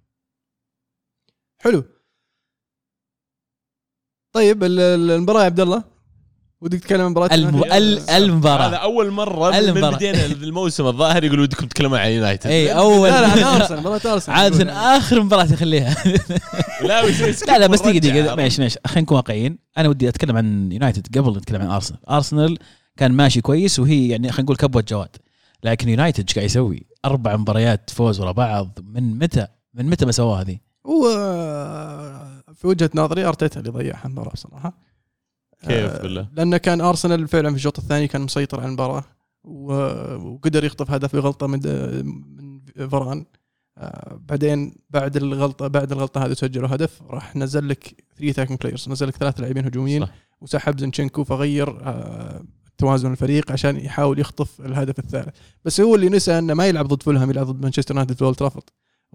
حلو. 1.59 1.85
طيب 4.35 4.65
ال- 4.65 4.81
ال- 4.81 5.11
المباراة 5.11 5.41
يا 5.41 5.45
عبد 5.45 5.61
الله؟ 5.61 5.85
ودك 6.61 6.79
تتكلم 6.81 7.01
عن 7.01 7.11
مباراة 7.11 7.35
الم... 7.35 7.65
ال- 7.65 7.99
هذا 8.01 8.17
المباراه 8.17 8.77
أول 8.77 9.11
مرة 9.11 9.61
من. 9.61 9.91
بدينا 9.91 10.25
الموسم 10.47 10.87
الظاهر 10.87 11.25
يقولوا 11.25 11.45
ودكم 11.45 11.67
تتكلمون 11.67 11.99
عن 11.99 12.09
يونايتد. 12.11 12.47
إي 12.47 12.73
اول 12.77 13.09
لا 13.11 13.21
لا 13.37 13.57
أرسنال 13.57 13.81
مباراة 13.81 14.13
أرسنال. 14.15 14.37
عادة 14.39 14.73
آخر 14.73 15.23
مباراة 15.23 15.53
يخليها. 15.53 15.95
لا 16.89 17.03
لا 17.47 17.59
لا 17.59 17.67
بس 17.67 17.81
دقيقة 17.81 17.95
ورجع. 17.95 18.11
دقيقة 18.11 18.35
ماشي 18.35 18.63
ماشي. 18.63 18.79
خلينا 18.87 19.01
نكون 19.01 19.17
واقعيين. 19.17 19.59
أنا 19.79 19.89
ودي 19.89 20.09
أتكلم 20.09 20.37
عن 20.37 20.73
يونايتد 20.73 21.19
قبل 21.19 21.37
نتكلم 21.39 21.63
عن 21.63 21.71
أرسنال. 21.71 22.09
أرسنال 22.11 22.59
كان 22.97 23.13
ماشي 23.13 23.41
كويس 23.41 23.79
وهي 23.79 24.09
يعني 24.09 24.33
خلينا 24.33 24.43
نقول 24.43 24.57
كبوة 24.57 24.85
جواد. 24.89 25.17
لكن 25.65 25.89
يونايتد 25.89 26.25
إيش 26.29 26.35
قاعد 26.35 26.45
يسوي؟ 26.47 26.87
أربع 27.05 27.37
مباريات 27.37 27.91
فوز 27.91 28.21
ورا 28.21 28.33
بعض 28.33 28.79
من 28.83 29.19
متى؟ 29.19 29.47
من 29.75 29.87
متى 29.87 30.07
ما 30.07 30.13
سواها 30.13 30.41
هذه؟ 30.41 30.59
هو 30.87 31.03
في 32.55 32.67
وجهة 32.67 32.91
نظري 32.95 33.25
أرتيتا 33.25 33.61
اللي 33.61 33.71
ضيعها 33.71 34.07
المباراة 34.07 34.31
بصراحه 34.33 34.79
كيف 35.63 35.91
آه، 35.91 36.03
بالله؟ 36.03 36.29
لأنه 36.33 36.57
كان 36.57 36.81
أرسنال 36.81 37.29
فعلا 37.29 37.51
في 37.51 37.57
الشوط 37.57 37.79
الثاني 37.79 38.09
كان 38.09 38.21
مسيطر 38.23 38.61
على 38.61 38.69
المباراة 38.69 39.05
و- 39.45 40.15
وقدر 40.15 40.65
يخطف 40.65 40.91
هدف 40.91 41.17
بغلطة 41.17 41.47
من 41.47 41.61
من 42.37 42.89
فاران 42.89 43.25
آه، 43.79 44.21
بعدين 44.29 44.75
بعد 44.91 45.17
الغلطه 45.17 45.67
بعد 45.69 45.93
الغلطة 45.93 46.27
هذه 46.27 46.33
سجلوا 46.33 46.69
هدف 46.75 47.03
راح 47.03 47.37
نزل 47.37 47.69
لك 47.69 48.05
3 48.19 48.33
attacking 48.33 48.57
players 48.57 48.89
نزل 48.89 49.09
لك 49.09 49.17
ثلاث 49.17 49.41
لاعبين 49.41 49.65
هجوميين 49.65 50.07
صح. 50.07 50.13
وسحب 50.41 50.81
زنشنكو 50.81 51.25
فغير 51.25 51.81
آه، 51.89 52.45
توازن 52.79 53.13
الفريق 53.13 53.53
عشان 53.53 53.77
يحاول 53.77 54.19
يخطف 54.19 54.61
الهدف 54.61 54.99
الثالث. 54.99 55.35
بس 55.65 55.81
هو 55.81 55.95
اللي 55.95 56.09
نسى 56.09 56.39
إنه 56.39 56.55
ما 56.55 56.67
يلعب 56.67 56.89
ضد 56.89 57.03
فولهام 57.03 57.31
يلعب 57.31 57.47
ضد 57.47 57.63
مانشستر 57.63 57.95
يونايتد 57.95 58.17
في 58.17 58.23
أولد 58.23 58.37
ترافورد. 58.37 58.65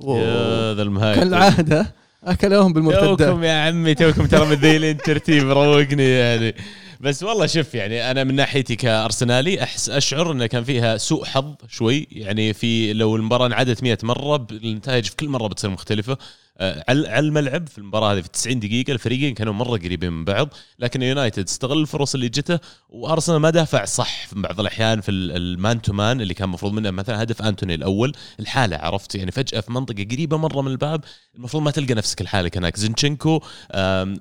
يا 0.07 0.73
ذا 0.73 0.81
المهاية 0.81 1.15
كان 1.15 1.27
العادة 1.27 1.95
أكلهم 2.23 2.73
بالمرتدات 2.73 3.19
توكم 3.19 3.43
يا 3.43 3.53
عمي 3.53 3.95
توكم 3.95 4.25
ترى 4.25 4.45
مذيلين 4.45 4.97
ترتيب 4.97 5.49
روقني 5.49 6.09
يعني. 6.09 6.55
بس 6.99 7.23
والله 7.23 7.45
شوف 7.45 7.75
يعني 7.75 8.11
أنا 8.11 8.23
من 8.23 8.35
ناحيتي 8.35 8.75
كأرسنالي 8.75 9.63
أحس 9.63 9.89
أشعر 9.89 10.31
إنه 10.31 10.45
كان 10.45 10.63
فيها 10.63 10.97
سوء 10.97 11.25
حظ 11.25 11.55
شوي. 11.69 12.07
يعني 12.11 12.53
في 12.53 12.93
لو 12.93 13.15
المباراة 13.15 13.45
انعادت 13.45 13.83
100 13.83 13.97
مرة 14.03 14.47
النتائج 14.51 15.05
في 15.05 15.15
كل 15.15 15.29
مرة 15.29 15.47
بتصير 15.47 15.69
مختلفة. 15.69 16.17
على 16.61 17.07
على 17.09 17.19
الملعب 17.27 17.67
في 17.67 17.77
المباراة 17.77 18.13
هذه 18.13 18.21
في 18.21 18.29
90 18.29 18.59
دقيقة 18.59 18.91
الفريقين 18.93 19.33
كانوا 19.33 19.53
مرة 19.53 19.77
قريبين 19.77 20.11
من 20.13 20.25
بعض 20.25 20.49
لكن 20.79 21.01
يونايتد 21.01 21.43
استغل 21.47 21.81
الفرص 21.81 22.13
اللي 22.13 22.29
جته 22.29 22.59
وأرسنال 22.89 23.37
ما 23.37 23.49
دافع 23.49 23.85
صح 23.85 24.27
في 24.27 24.41
بعض 24.41 24.59
الأحيان 24.59 25.01
في 25.01 25.11
ال- 25.11 25.31
ال 25.35 25.47
man 25.47 25.81
to 25.81 25.93
man 25.93 26.21
اللي 26.21 26.33
كان 26.33 26.47
المفروض 26.47 26.73
منه 26.73 26.91
مثلا 26.91 27.23
هدف 27.23 27.41
أنتوني 27.41 27.73
الأول 27.75 28.13
الحالة 28.39 28.77
عرفت 28.77 29.15
يعني 29.15 29.31
فجأة 29.31 29.59
في 29.59 29.71
منطقة 29.71 30.03
قريبة 30.11 30.37
مرة 30.37 30.61
من 30.61 30.71
الباب 30.71 31.03
المفروض 31.35 31.63
ما 31.63 31.71
تلقى 31.71 31.93
نفسك 31.93 32.21
الحالة 32.21 32.51
هناك. 32.55 32.77
زينشينكو 32.77 33.41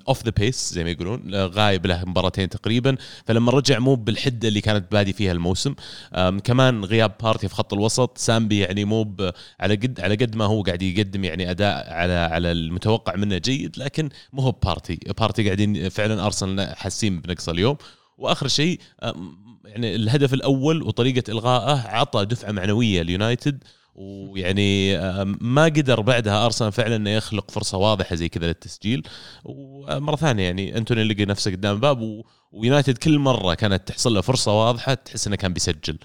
off 0.07 0.23
the 0.25 0.31
pace 0.37 0.73
زي 0.73 0.83
ما 0.83 0.89
يقولون 0.89 1.33
آه، 1.35 1.45
غايب 1.45 1.85
له 1.85 2.03
مباراتين 2.05 2.49
تقريبا 2.49 2.95
فلما 3.25 3.51
رجع 3.51 3.79
مو 3.79 3.95
بالحدة 3.95 4.47
اللي 4.47 4.61
كانت 4.61 4.91
بادي 4.91 5.13
فيها 5.13 5.31
الموسم. 5.31 5.75
كمان 6.43 6.85
غياب 6.85 7.11
بارتي 7.23 7.47
في 7.47 7.55
خط 7.55 7.73
الوسط 7.73 8.17
سامبي 8.17 8.59
يعني 8.59 8.85
مو 8.85 9.15
على 9.59 9.75
قد 9.75 9.99
على 9.99 10.15
قد 10.15 10.35
ما 10.35 10.45
هو 10.45 10.61
قاعد 10.61 10.81
يقدم 10.81 11.23
يعني 11.23 11.51
أداء 11.51 11.93
على 11.93 12.28
على 12.29 12.51
المتوقع 12.51 13.15
منه 13.15 13.37
جيد 13.37 13.77
لكن 13.77 14.09
مو 14.33 14.41
هو 14.41 14.51
بارتي. 14.51 14.99
بارتي 15.19 15.43
قاعدين 15.45 15.89
فعلا 15.89 16.25
أرسنال 16.25 16.75
حاسين 16.77 17.21
بنقصه 17.21 17.51
اليوم. 17.51 17.77
وآخر 18.17 18.47
شيء 18.47 18.79
آم، 19.03 19.37
يعني 19.65 19.95
الهدف 19.95 20.33
الأول 20.33 20.83
وطريقة 20.83 21.31
إلغائه 21.31 21.87
عطى 21.87 22.25
دفعة 22.25 22.51
معنوية 22.51 23.01
ليونايتد. 23.01 23.63
ويعني 23.95 24.97
آم، 24.97 25.37
ما 25.41 25.63
قدر 25.63 26.01
بعدها 26.01 26.45
أرسنال 26.45 26.71
فعلا 26.71 26.95
إنه 26.95 27.09
يخلق 27.09 27.51
فرصة 27.51 27.77
واضحة 27.77 28.15
زي 28.15 28.29
كذا 28.29 28.47
للتسجيل. 28.47 29.03
ومره 29.45 30.15
ثانية 30.15 30.43
يعني 30.43 30.77
أنتوني 30.77 31.03
لقى 31.03 31.25
نفسه 31.25 31.51
قدام 31.51 31.75
الباب 31.75 32.01
و- 32.01 32.25
ويونايتد 32.51 32.97
كل 32.97 33.19
مرة 33.19 33.53
كانت 33.53 33.87
تحصل 33.87 34.13
له 34.13 34.21
فرصة 34.21 34.59
واضحة 34.67 34.93
تحس 34.93 35.27
إنه 35.27 35.35
كان 35.35 35.53
بيسجل. 35.53 35.97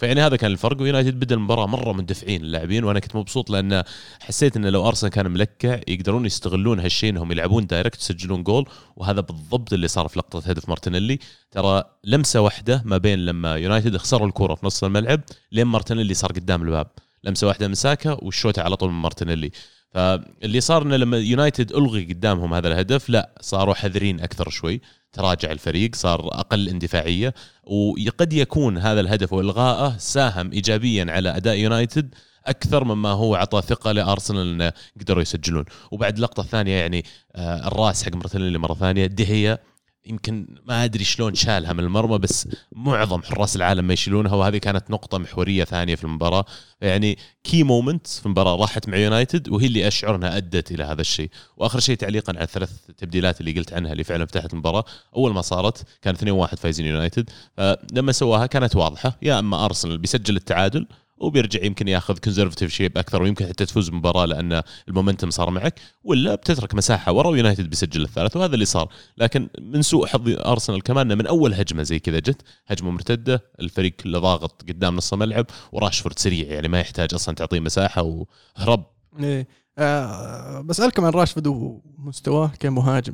فيعني 0.00 0.20
هذا 0.20 0.36
كان 0.36 0.50
الفرق. 0.50 0.82
ويونايتد 0.82 1.20
بدأ 1.20 1.34
المباراة 1.34 1.66
مرة 1.66 1.92
مندفعين 1.92 2.42
اللاعبين 2.42 2.84
وأنا 2.84 3.00
كنت 3.00 3.16
مبسوط 3.16 3.50
لأن 3.50 3.82
حسيت 4.20 4.56
انه 4.56 4.70
لو 4.70 4.88
أرسنال 4.88 5.12
كان 5.12 5.30
ملكع 5.30 5.80
يقدرون 5.88 6.26
يستغلون 6.26 6.80
هالشيء 6.80 7.10
إنهم 7.10 7.32
يلعبون 7.32 7.66
direct 7.66 8.00
يسجلون 8.00 8.42
جول 8.42 8.68
وهذا 8.96 9.20
بالضبط 9.20 9.72
اللي 9.72 9.88
صار 9.88 10.08
في 10.08 10.18
لقطة 10.18 10.50
هدف 10.50 10.68
مارتينيلي. 10.68 11.18
ترى 11.50 11.84
لمسة 12.04 12.40
واحدة 12.40 12.82
ما 12.84 12.98
بين 12.98 13.18
لما 13.18 13.54
يونايتد 13.56 13.96
خسروا 13.96 14.26
الكورة 14.26 14.54
في 14.54 14.66
نص 14.66 14.84
الملعب 14.84 15.20
لين 15.52 15.66
مارتينيلي 15.66 16.14
صار 16.14 16.32
قدام 16.32 16.62
الباب. 16.62 16.86
لمسة 17.24 17.46
واحدة 17.46 17.68
من 17.68 17.74
ساكا 17.74 18.18
على 18.58 18.76
طول 18.76 18.92
من 18.92 19.02
مارتينيلي. 19.02 19.50
فاللي 19.94 20.60
صار 20.60 20.82
إنه 20.82 20.96
لما 20.96 21.18
يونايتد 21.18 21.72
ألغي 21.72 22.04
قدامهم 22.04 22.54
هذا 22.54 22.68
الهدف 22.68 23.10
لا 23.10 23.30
صاروا 23.40 23.74
حذرين 23.74 24.20
أكثر 24.20 24.48
شوي. 24.50 24.80
تراجع 25.12 25.52
الفريق 25.52 25.94
صار 25.94 26.28
أقل 26.28 26.68
اندفاعية. 26.68 27.34
وقد 27.64 28.32
يكون 28.32 28.78
هذا 28.78 29.00
الهدف 29.00 29.32
وإلغائه 29.32 29.96
ساهم 29.98 30.52
ايجابيا 30.52 31.06
على 31.08 31.36
أداء 31.36 31.56
يونايتد 31.56 32.14
أكثر 32.46 32.84
مما 32.84 33.08
هو 33.08 33.34
عطى 33.34 33.62
ثقة 33.62 33.92
لأرسنال 33.92 34.48
إنه 34.48 34.72
قدروا 35.00 35.22
يسجلون. 35.22 35.64
وبعد 35.90 36.16
اللقطه 36.16 36.40
الثانية 36.40 36.76
يعني 36.76 37.04
آه 37.36 37.68
الرأس 37.68 38.04
حق 38.04 38.14
مارتينيلي 38.14 38.58
مرة 38.58 38.74
ثانية 38.74 39.06
دهيا 39.06 39.58
يمكن 40.06 40.46
ما 40.64 40.84
أدري 40.84 41.04
شلون 41.04 41.34
شالها 41.34 41.72
من 41.72 41.80
المرمى 41.80 42.18
بس 42.18 42.48
معظم 42.72 43.22
حراس 43.22 43.56
العالم 43.56 43.84
ما 43.84 43.92
يشيلونها 43.92 44.34
وهذه 44.34 44.58
كانت 44.58 44.90
نقطة 44.90 45.18
محورية 45.18 45.64
ثانية 45.64 45.94
في 45.94 46.04
المباراة. 46.04 46.44
يعني 46.80 47.18
key 47.44 47.62
moment 47.62 48.06
في 48.06 48.26
المباراة 48.26 48.56
راحت 48.56 48.88
مع 48.88 48.96
يونايتد 48.96 49.48
وهي 49.48 49.66
اللي 49.66 49.88
أشعر 49.88 50.16
إنها 50.16 50.36
أدت 50.36 50.72
إلى 50.72 50.84
هذا 50.84 51.00
الشيء. 51.00 51.30
وآخر 51.56 51.80
شيء 51.80 51.96
تعليقا 51.96 52.32
على 52.36 52.44
الثلاث 52.44 52.70
تبديلات 52.98 53.40
اللي 53.40 53.52
قلت 53.52 53.72
عنها 53.72 53.92
اللي 53.92 54.04
فعلا 54.04 54.26
فتحت 54.26 54.52
المباراة. 54.52 54.84
أول 55.16 55.32
ما 55.32 55.42
صارت 55.42 55.84
كان 56.02 56.14
2-1 56.14 56.54
فايزين 56.54 56.86
يونايتد 56.86 57.30
فلما 57.56 58.12
سواها 58.12 58.46
كانت 58.46 58.76
واضحة 58.76 59.18
يا 59.22 59.38
أما 59.38 59.64
ارسنال 59.64 59.98
بيسجل 59.98 60.36
التعادل 60.36 60.86
وبيرجع 61.24 61.64
يمكن 61.64 61.88
ياخذ 61.88 62.18
conservative 62.18 62.70
shape 62.70 62.98
أكثر 62.98 63.22
ويمكن 63.22 63.46
حتى 63.46 63.66
تفوز 63.66 63.88
بالمباراه 63.88 64.24
لأن 64.24 64.62
ال 64.88 64.93
momentum 64.93 65.30
صار 65.30 65.50
معك 65.50 65.80
ولا 66.04 66.34
بتترك 66.34 66.74
مساحة 66.74 67.12
ورا 67.12 67.28
ويونايتد 67.28 67.70
بيسجل 67.70 68.02
الثالث 68.02 68.36
وهذا 68.36 68.54
اللي 68.54 68.64
صار. 68.64 68.88
لكن 69.18 69.48
من 69.60 69.82
سوء 69.82 70.06
حظ 70.06 70.28
أرسنال 70.28 70.82
كمان 70.82 71.18
من 71.18 71.26
أول 71.26 71.54
هجمة 71.54 71.82
زي 71.82 71.98
كذا 71.98 72.18
جت 72.18 72.42
هجمة 72.66 72.90
مرتدة 72.90 73.42
الفريق 73.60 73.92
كله 73.92 74.18
ضاغط 74.18 74.62
قدام 74.62 74.96
نص 74.96 75.12
الملعب 75.12 75.46
وراشفورد 75.72 76.18
سريع 76.18 76.46
يعني 76.48 76.68
ما 76.68 76.80
يحتاج 76.80 77.14
أصلا 77.14 77.34
تعطيه 77.34 77.60
مساحة 77.60 78.02
وهرب. 78.02 78.86
إيه 79.20 79.48
آه 79.78 80.60
بسالكم 80.60 81.04
عن 81.04 81.12
راشفورد 81.12 81.46
ومستواه 81.46 82.52
كمهاجم. 82.60 83.12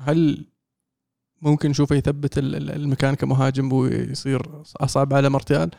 هل 0.00 0.44
ممكن 1.42 1.70
نشوفه 1.70 1.96
يثبت 1.96 2.38
ال- 2.38 2.54
ال- 2.54 2.70
المكان 2.70 3.14
كمهاجم 3.14 3.72
ويصير 3.72 4.62
أصعب 4.76 5.14
على 5.14 5.28
مارتيال؟ 5.28 5.70
آه 5.70 5.78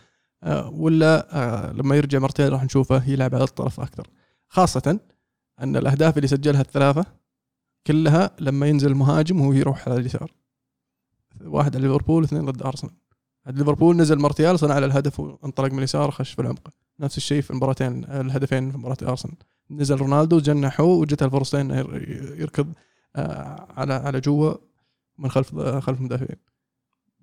ولا 0.71 1.28
آه 1.36 1.71
لما 1.71 1.95
يرجع 1.95 2.19
مارتيال 2.19 2.54
راح 2.54 2.63
نشوفه 2.63 3.10
يلعب 3.10 3.36
على 3.36 3.43
الطرف 3.43 3.80
أكثر. 3.80 4.08
خاصة 4.47 4.99
أن 5.62 5.75
الأهداف 5.75 6.17
اللي 6.17 6.28
سجلها 6.28 6.62
الثلاثة 6.62 7.06
كلها 7.88 8.32
لما 8.39 8.67
ينزل 8.67 8.95
مهاجم 8.95 9.41
وهو 9.41 9.54
يروح 9.54 9.89
على 9.89 9.99
اليسار. 9.99 10.32
واحد 11.41 11.75
على 11.75 11.88
ليفربول 11.88 12.23
اثنين 12.23 12.45
ضد 12.45 12.63
أرسنال. 12.63 12.93
ليفربول 13.47 13.97
نزل 13.97 14.19
مارتيال 14.19 14.60
صنع 14.60 14.80
له 14.80 14.86
الهدف 14.86 15.19
وانطلق 15.19 15.71
من 15.71 15.78
اليسار 15.78 16.12
خش 16.12 16.32
في 16.32 16.41
العمق. 16.41 16.69
نفس 16.99 17.17
الشيء 17.17 17.41
في 17.41 17.52
المباراتين 17.52 18.04
الهدفين 18.04 18.71
في 18.71 18.78
مباراة 18.78 18.97
أرسنال. 19.02 19.36
نزل 19.71 19.95
رونالدو 19.95 20.39
جنحوه 20.39 20.88
وجت 20.88 21.23
الفرصتين 21.23 21.71
يركض 22.39 22.73
آه، 23.15 23.67
على 23.78 23.93
على 23.93 24.19
جوا 24.19 24.54
من 25.17 25.32
خلف 25.32 25.60
خلف 25.60 25.99
المدافعين. 25.99 26.39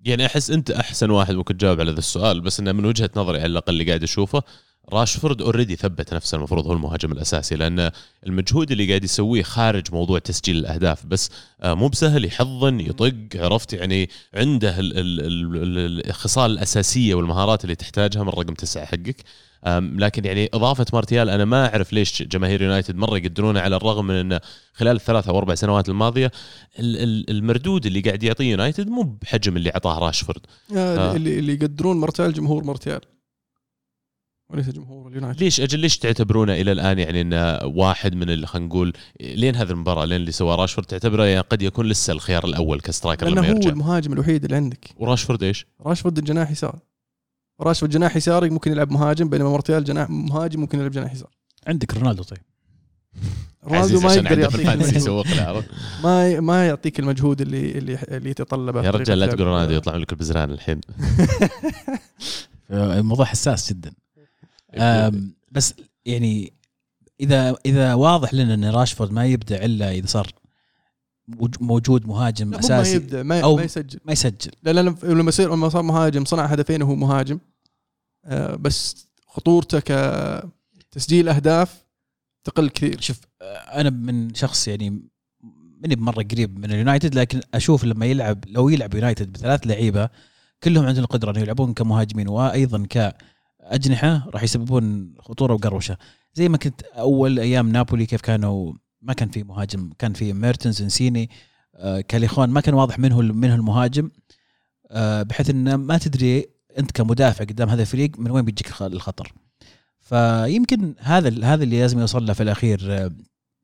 يعني 0.05 0.25
أحس 0.25 0.51
أنت 0.51 0.71
أحسن 0.71 1.09
واحد 1.09 1.35
ممكن 1.35 1.57
تجاوب 1.57 1.79
على 1.79 1.91
ذا 1.91 1.99
السؤال 1.99 2.41
بس 2.41 2.59
إنه 2.59 2.71
من 2.71 2.85
وجهة 2.85 3.09
نظري 3.15 3.37
على 3.37 3.45
الأقل 3.45 3.73
اللي 3.73 3.83
قاعد 3.83 4.03
أشوفه 4.03 4.43
راشفورد 4.93 5.41
already 5.41 5.75
ثبت 5.75 6.13
نفسه 6.13 6.35
المفروض 6.37 6.65
هو 6.65 6.73
المهاجم 6.73 7.11
الأساسي 7.11 7.55
لأن 7.55 7.91
المجهود 8.27 8.71
اللي 8.71 8.87
قاعد 8.87 9.03
يسويه 9.03 9.43
خارج 9.43 9.93
موضوع 9.93 10.19
تسجيل 10.19 10.57
الأهداف 10.57 11.05
بس 11.05 11.29
آه، 11.61 11.73
مو 11.73 11.87
بسهل 11.87 12.25
يحضن 12.25 12.79
يطق 12.79 13.13
عرفت؟ 13.35 13.73
يعني 13.73 14.09
عنده 14.33 14.79
ال- 14.79 14.97
ال- 14.99 15.19
ال- 15.77 16.07
الخصال 16.09 16.51
الأساسية 16.51 17.15
والمهارات 17.15 17.63
اللي 17.63 17.75
تحتاجها 17.75 18.23
من 18.23 18.29
رقم 18.29 18.53
تسعة 18.53 18.85
حقك. 18.85 19.23
لكن 19.97 20.25
يعني 20.25 20.49
إضافة 20.53 20.85
مارتيال 20.93 21.29
أنا 21.29 21.45
ما 21.45 21.65
أعرف 21.69 21.93
ليش 21.93 22.23
جماهير 22.23 22.61
يونايتد 22.61 22.95
مرة 22.95 23.17
يقدرونه 23.17 23.59
على 23.59 23.75
الرغم 23.75 24.07
من 24.07 24.15
إنه 24.15 24.39
خلال 24.73 24.95
الثلاث 24.95 25.27
أو 25.29 25.37
أربع 25.37 25.55
سنوات 25.55 25.89
الماضية 25.89 26.31
ال- 26.79 26.97
ال- 26.97 27.29
المردود 27.29 27.85
اللي 27.85 27.99
قاعد 28.01 28.23
يعطيه 28.23 28.51
يونايتد 28.51 28.87
مو 28.89 29.01
بحجم 29.21 29.57
اللي 29.57 29.69
أعطاه 29.69 29.99
راشفورد 29.99 30.41
آه. 30.75 30.77
آه. 30.97 31.15
اللي 31.15 31.39
اللي 31.39 31.53
يقدرون 31.53 31.97
مارتيال 31.99 32.33
جمهور 32.33 32.63
مارتيال 32.63 33.01
وليس 34.49 34.69
جمهور 34.69 35.07
اليونايتد 35.07 35.39
ليش 35.43 35.61
أجل 35.61 35.79
ليش 35.79 35.97
تعتبرونه 35.97 36.53
إلى 36.53 36.71
الآن 36.71 36.99
يعني 36.99 37.21
إنه 37.21 37.59
واحد 37.63 38.15
من 38.15 38.29
اللي 38.29 38.47
خلينا 38.47 38.67
نقول 38.67 38.93
لين 39.21 39.55
هذه 39.55 39.71
المباراة 39.71 40.05
لين 40.05 40.17
اللي 40.21 40.31
سواه 40.31 40.55
راشفورد 40.55 40.87
تعتبره 40.87 41.23
يعني 41.25 41.41
قد 41.41 41.61
يكون 41.61 41.85
لسه 41.85 42.13
الخيار 42.13 42.45
الأول 42.45 42.79
ك 42.81 42.87
striker 42.87 43.25
لأنه 43.25 43.41
لما 43.41 43.47
هو 43.49 43.53
يرجع 43.55 43.69
المهاجم 43.69 44.13
الوحيد 44.13 44.43
اللي 44.43 44.55
عندك 44.55 44.89
وراشفورد 44.97 45.43
إيش؟ 45.43 45.65
راشفورد 45.81 46.17
الجناح 46.17 46.51
يسار 46.51 46.79
راشفورد 47.61 47.91
جناح 47.91 48.15
يسار 48.15 48.49
ممكن 48.49 48.71
يلعب 48.71 48.91
مهاجم 48.91 49.29
بينما 49.29 49.49
مرتال 49.49 49.83
جناح 49.83 50.09
مهاجم 50.09 50.59
ممكن 50.59 50.79
يلعب 50.79 50.91
جناح 50.91 51.13
يسار. 51.13 51.29
عندك 51.67 51.93
رونالدو 51.93 52.23
طيب. 52.23 52.39
رونالدو 53.63 53.99
ما 53.99 54.13
يقدر 54.13 54.39
يعطيك؟ 54.39 54.65
ما 56.03 56.39
ما 56.39 56.67
يعطيك 56.67 56.99
المجهود 56.99 57.41
اللي 57.41 57.71
اللي 57.71 57.99
اللي 58.07 58.29
يتطلبه 58.29 58.83
يا 58.83 58.91
رجال 58.91 59.19
لا 59.19 59.27
تقول. 59.27 59.47
رونالدو 59.47 59.73
يطلع 59.73 59.95
لك 59.95 60.11
البزران 60.11 60.51
الحين. 60.51 60.81
الموضوع 62.71 63.25
حساس 63.25 63.73
جدا. 63.73 63.93
بس 65.51 65.73
يعني 66.05 66.53
اذا 67.19 67.55
إذا 67.65 67.93
واضح 67.93 68.33
لنا 68.33 68.53
إن 68.53 68.65
راشفورد 68.65 69.11
ما 69.11 69.25
يبدع 69.25 69.55
إلا 69.55 69.91
إذا 69.91 70.07
صار 70.07 70.27
موجود 71.61 72.07
مهاجم 72.07 72.45
لا، 72.51 72.57
مو 72.61 72.67
ما 72.67 72.81
أساسي. 72.81 72.95
يبدأ 72.95 73.23
ما, 73.23 73.41
أو- 73.41 73.55
ما 73.55 73.63
يسجل. 73.63 73.99
ما 74.05 74.11
يسجل. 74.13 74.51
لا 74.63 74.71
لا 74.73 74.79
لما 75.03 75.29
يصير 75.29 75.53
لما 75.53 75.69
صار 75.69 75.81
مهاجم 75.83 76.25
صنع 76.25 76.45
هدفين 76.45 76.83
وهو 76.83 76.95
مهاجم. 76.95 77.39
آه، 78.25 78.55
بس 78.55 79.07
خطورته 79.27 79.79
كتسجيل 80.91 81.29
أهداف 81.29 81.83
تقل 82.43 82.69
كثير. 82.69 83.01
شوف 83.01 83.19
آه، 83.41 83.45
أنا 83.81 83.89
من 83.89 84.33
شخص 84.33 84.67
يعني 84.67 85.01
ماني 85.81 85.95
بمره 85.95 86.23
قريب 86.31 86.59
من 86.59 86.65
اليونايتد 86.71 87.15
لكن 87.15 87.41
أشوف 87.53 87.83
لما 87.83 88.05
يلعب 88.05 88.43
لو 88.47 88.69
يلعب 88.69 88.93
يونايتد 88.93 89.31
بثلاث 89.33 89.67
لعيبة 89.67 90.09
كلهم 90.63 90.85
عندهم 90.85 91.03
القدرة 91.03 91.31
إنه 91.31 91.39
يلعبون 91.39 91.73
كمهاجمين 91.73 92.27
وأيضا 92.27 92.85
كأجنحة 92.89 94.29
راح 94.29 94.43
يسببون 94.43 95.13
خطورة 95.19 95.53
وقروشة. 95.53 95.97
زي 96.33 96.49
ما 96.49 96.57
كنت 96.57 96.81
أول 96.81 97.39
أيام 97.39 97.69
نابولي 97.71 98.05
كيف 98.05 98.21
كانوا 98.21 98.73
ما 99.01 99.13
كان 99.13 99.29
في 99.29 99.43
مهاجم 99.43 99.89
كان 99.99 100.13
في 100.13 100.33
ميرتنز 100.33 100.81
انسيني 100.81 101.29
آه، 101.75 102.01
كاليخون 102.01 102.49
ما 102.49 102.61
كان 102.61 102.73
واضح 102.73 102.99
من 102.99 103.11
هو 103.11 103.21
من 103.21 103.49
هو 103.49 103.55
المهاجم 103.55 104.09
آه، 104.91 105.23
بحيث 105.23 105.49
إنه 105.49 105.75
ما 105.75 105.97
تدري 105.97 106.45
أنت 106.79 106.91
كمدافع 106.91 107.45
قدام 107.45 107.69
هذا 107.69 107.81
الفريق 107.81 108.19
من 108.19 108.31
وين 108.31 108.45
بيجيك 108.45 108.67
الخ- 108.67 108.81
الخطر. 108.81 109.33
فيمكن 109.99 110.95
هذا 110.99 111.45
هذا 111.45 111.63
اللي 111.63 111.79
لازم 111.79 111.99
يوصل 111.99 112.25
له 112.25 112.33
في 112.33 112.43
الأخير 112.43 112.79
آه، 112.83 113.11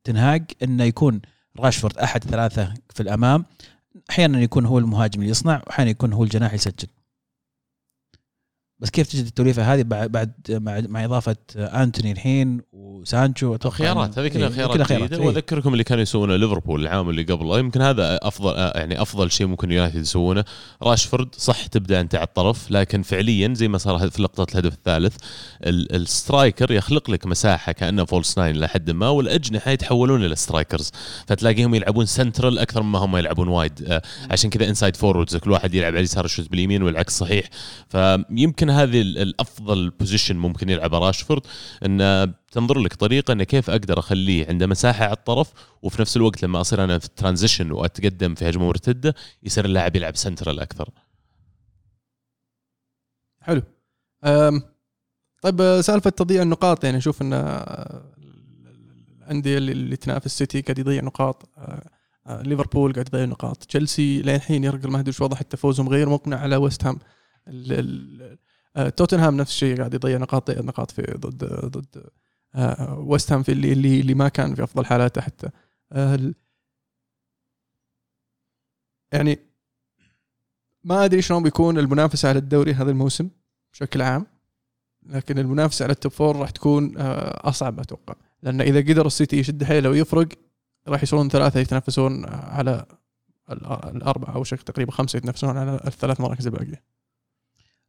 تنهاج 0.03 0.43
إنه 0.63 0.83
يكون 0.83 1.21
راشفورد 1.59 1.97
أحد 1.97 2.23
ثلاثة 2.23 2.73
في 2.89 3.03
الأمام 3.03 3.45
أحيانا 4.09 4.41
يكون 4.41 4.65
هو 4.65 4.79
المهاجم 4.79 5.19
اللي 5.21 5.31
يصنع 5.31 5.61
وأحيانا 5.67 5.91
يكون 5.91 6.13
هو 6.13 6.23
الجناح 6.23 6.53
يسجل. 6.53 6.87
بس 8.83 8.89
كيف 8.89 9.07
تجد 9.07 9.25
التوليفة 9.25 9.73
هذه 9.73 9.83
بعد 9.83 10.11
بعد 10.11 10.31
مع, 10.49 10.81
مع 10.87 11.05
إضافة 11.05 11.35
أنتوني 11.57 12.11
الحين 12.11 12.61
وسانشو؟ 12.71 13.55
أتوقع 13.55 13.75
خيارات 13.75 14.19
هذه 14.19 14.27
كلها 14.27 14.47
إيه، 14.47 14.53
خيارات 14.53 14.87
كلها 14.87 14.99
جديدة. 14.99 15.17
إيه. 15.17 15.25
وأذكركم 15.25 15.73
اللي 15.73 15.83
كانوا 15.83 16.01
يسوونه 16.01 16.35
ليفربول 16.35 16.81
العام 16.81 17.09
اللي 17.09 17.23
قبله. 17.23 17.59
يمكن 17.59 17.81
هذا 17.81 18.19
أفضل 18.21 18.53
آه، 18.55 18.77
يعني 18.77 19.01
أفضل 19.01 19.31
شيء 19.31 19.47
ممكن 19.47 19.71
يونايتد 19.71 20.01
يسوونه. 20.01 20.43
راشفورد 20.83 21.35
صح 21.35 21.65
تبدأ 21.65 22.01
أنت 22.01 22.15
على 22.15 22.23
الطرف 22.23 22.71
لكن 22.71 23.01
فعليا 23.01 23.53
زي 23.53 23.67
ما 23.67 23.77
صار 23.77 24.09
في 24.09 24.21
لقطة 24.21 24.51
الهدف 24.51 24.73
الثالث 24.73 25.15
ال- 25.63 25.95
ال 25.95 26.05
striker 26.05 26.71
يخلق 26.71 27.09
لك 27.09 27.25
مساحة 27.25 27.71
كأنه 27.71 28.05
false 28.05 28.37
nine 28.37 28.55
لحد 28.55 28.91
ما 28.91 29.09
والأجنحة 29.09 29.71
يتحولون 29.71 30.25
إلى 30.25 30.35
strikers. 30.35 30.91
فتلاقيهم 31.27 31.75
يلعبون 31.75 32.05
سنترال 32.05 32.59
أكثر 32.59 32.81
مما 32.83 32.99
هم 32.99 33.17
يلعبون 33.17 33.47
wide 33.47 33.83
آه، 33.87 34.01
عشان 34.31 34.49
كذا 34.49 34.69
inside 34.69 34.95
forwards 34.95 35.35
كل 35.35 35.51
واحد 35.51 35.73
يلعب 35.75 35.91
على 35.91 35.99
اليسار 35.99 36.25
يشوت 36.25 36.49
باليمين 36.51 36.83
والعكس 36.83 37.17
صحيح. 37.17 37.45
فيمكن 37.89 38.72
هذه 38.73 39.01
ال- 39.01 39.17
الأفضل 39.17 39.89
position 39.89 40.35
ممكن 40.35 40.69
يلعبه 40.69 40.97
راشفورد 40.99 41.41
انه 41.85 42.25
تنظر 42.25 42.79
لك 42.79 42.93
طريقة 42.93 43.31
انه 43.31 43.43
كيف 43.43 43.69
أقدر 43.69 43.99
أخليه 43.99 44.47
عنده 44.47 44.67
مساحة 44.67 45.03
على 45.05 45.13
الطرف 45.13 45.53
وفي 45.81 46.01
نفس 46.01 46.17
الوقت 46.17 46.43
لما 46.43 46.61
أصير 46.61 46.83
أنا 46.83 46.99
في 46.99 47.05
ال 47.05 47.11
transition 47.11 47.71
وأتقدم 47.71 48.35
في 48.35 48.49
هجمة 48.49 48.67
مرتدة 48.67 49.15
يصير 49.43 49.65
اللاعب 49.65 49.95
يلعب 49.95 50.15
سنترال 50.15 50.59
أكثر. 50.59 50.89
حلو. 53.41 53.61
طيب 55.41 55.61
آه، 55.61 55.81
سالفة 55.81 56.09
تضييع 56.09 56.41
النقاط 56.41 56.83
يعني 56.83 56.97
أشوف 56.97 57.21
إن 57.21 57.33
آه، 57.33 58.13
الأندية 59.21 59.57
اللي, 59.57 59.95
تنافس 59.95 60.37
سيتي 60.37 60.61
قاعد 60.61 60.79
يضيع 60.79 61.01
نقاط 61.03 61.49
آه، 61.57 62.41
ليفربول 62.41 62.93
قاعد 62.93 63.07
يضيع 63.07 63.25
نقاط 63.25 63.57
تشيلسي 63.63 64.21
لين 64.21 64.35
الحين 64.35 64.63
يرقل 64.63 64.89
ما 64.91 64.99
ادري 64.99 65.15
واضح 65.21 65.37
حتى 65.39 65.57
فوزهم 65.57 65.89
غير 65.89 66.09
مقنع 66.09 66.37
على 66.39 66.55
ويست 66.55 66.85
هام. 66.85 66.99
توتنهام 68.95 69.37
نفس 69.37 69.51
الشيء 69.51 69.77
قاعد 69.77 69.93
يضيع 69.93 70.17
نقاط 70.17 70.51
نقاط 70.51 70.91
في 70.91 71.01
ضد 71.01 71.43
ضد 71.65 72.03
آه، 72.55 72.99
ويست 72.99 73.31
هام 73.31 73.43
في 73.43 73.51
اللي 73.51 73.73
اللي 73.73 73.99
اللي 73.99 74.13
ما 74.13 74.29
كان 74.29 74.55
في 74.55 74.63
أفضل 74.63 74.85
حالاته 74.85 75.21
حتى. 75.21 75.49
آه، 75.91 76.33
يعني 79.11 79.39
ما 80.83 81.05
أدري 81.05 81.21
شلون 81.21 81.43
بيكون 81.43 81.77
المنافسة 81.77 82.29
على 82.29 82.39
الدوري 82.39 82.73
هذا 82.73 82.91
الموسم 82.91 83.29
بشكل 83.73 84.01
عام 84.01 84.25
لكن 85.05 85.39
المنافسة 85.39 85.83
على 85.83 85.91
ال 85.91 85.96
top 85.96 86.11
four 86.11 86.35
راح 86.35 86.49
تكون 86.49 86.97
آه، 86.97 87.49
أصعب 87.49 87.79
أتوقع. 87.79 88.15
لأن 88.43 88.61
إذا 88.61 88.79
قدر 88.79 89.05
السيتي 89.05 89.37
يشد 89.39 89.63
حيله 89.63 89.89
ويفرق 89.89 90.27
راح 90.87 91.03
يصيرون 91.03 91.29
ثلاثة 91.29 91.59
يتنافسون 91.59 92.25
على 92.29 92.85
ال- 93.51 93.65
الأربعة 93.95 94.35
أو 94.35 94.43
شكل 94.43 94.63
تقريبا 94.63 94.91
خمسة 94.91 95.17
يتنافسون 95.17 95.57
على 95.57 95.79
الثلاث 95.87 96.21
مراكز 96.21 96.47
الباقية. 96.47 96.83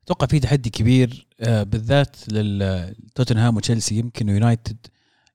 أتوقع 0.05 0.27
في 0.27 0.41
تحدي 0.41 0.71
كبير 0.71 1.27
آه، 1.41 1.63
بالذات 1.63 2.17
للتوتنهام 2.33 3.57
وتشيلسي 3.57 3.95
يمكن 3.99 4.29
يونايتد 4.29 4.77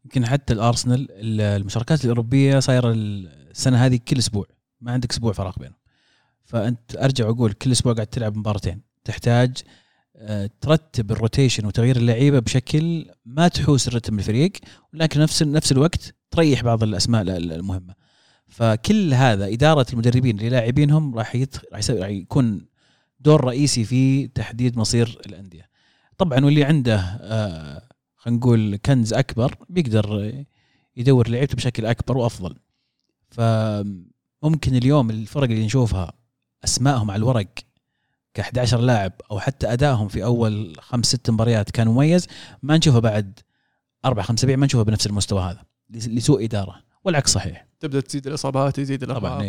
يمكن 0.06 0.26
حتى 0.26 0.54
الأرسنال 0.54 1.08
ال- 1.12 1.42
المشاركات 1.42 2.04
الأوروبية 2.06 2.60
صايرة 2.60 2.92
السنة 2.96 3.86
هذه 3.86 4.00
كل 4.08 4.18
أسبوع 4.18 4.46
ما 4.82 4.92
عندك 4.92 5.12
أسبوع 5.12 5.34
فراغ 5.34 5.54
بينهم. 5.60 5.76
فأنت 6.46 6.96
أرجع 6.96 7.28
وأقول 7.28 7.54
كل 7.54 7.72
أسبوع 7.72 7.94
قاعد 7.94 8.08
تلعب 8.08 8.38
مباراتين 8.38 8.82
تحتاج 9.06 9.58
آه، 10.16 10.50
ترتب 10.62 11.12
الروتيشن 11.12 11.66
وتغيير 11.66 11.98
اللعيبة 11.98 12.40
بشكل 12.40 13.06
ما 13.26 13.48
تحوس 13.48 13.88
الرتم 13.88 14.20
الفريق 14.20 14.52
ولكن 14.94 15.20
نفس 15.20 15.44
نفس 15.44 15.72
الوقت 15.72 16.15
تريح 16.32 16.63
بعض 16.63 16.84
الأسماء 16.84 17.22
ال- 17.22 17.52
المهمة. 17.52 17.94
فكل 18.48 19.13
هذا 19.13 19.48
إدارة 19.54 19.86
المدربين 19.94 20.38
اللي 20.38 20.50
لاعبينهم 20.50 21.15
راح 21.15 21.36
راح 21.74 21.90
يكون 22.10 22.65
دور 23.20 23.44
رئيسي 23.44 23.84
في 23.84 24.28
تحديد 24.28 24.78
مصير 24.78 25.22
الأندية. 25.26 25.70
طبعا 26.17 26.46
واللي 26.46 26.63
عنده 26.63 26.98
آه، 27.22 27.90
خلينا 28.15 28.40
نقول 28.40 28.76
كنز 28.76 29.13
أكبر 29.13 29.56
بيقدر 29.70 30.34
يدور 30.98 31.30
لعيبته 31.30 31.56
بشكل 31.56 31.86
أكبر 31.86 32.17
وأفضل. 32.17 32.56
فممكن 33.30 34.76
اليوم 34.76 35.10
الفرق 35.10 35.44
اللي 35.44 35.65
نشوفها 35.65 36.13
أسمائهم 36.63 37.12
على 37.12 37.20
الورق 37.20 37.48
ك 38.34 38.40
11 38.40 38.80
لاعب 38.82 39.13
أو 39.32 39.40
حتى 39.40 39.74
أدائهم 39.74 40.08
في 40.08 40.24
أول 40.24 40.76
خمس 40.80 41.06
ست 41.06 41.30
مباريات 41.30 41.72
كان 41.72 41.88
مميز 41.88 42.28
ما 42.63 42.78
نشوفه 42.78 43.00
بعد 43.00 43.40
أربع 44.06 44.22
خمس 44.24 44.40
أسابيع 44.40 44.56
ما 44.56 44.65
نشوفه 44.65 44.84
بنفس 44.84 45.08
المستوى 45.08 45.42
هذا 45.42 45.63
لسوء 45.90 46.44
إدارة 46.46 46.84
والعكس 47.04 47.32
صحيح. 47.32 47.67
تبدأ 47.80 48.00
تزيد 48.00 48.28
الإصابات 48.28 48.78
يزيد 48.80 49.06
طبعاً، 49.06 49.44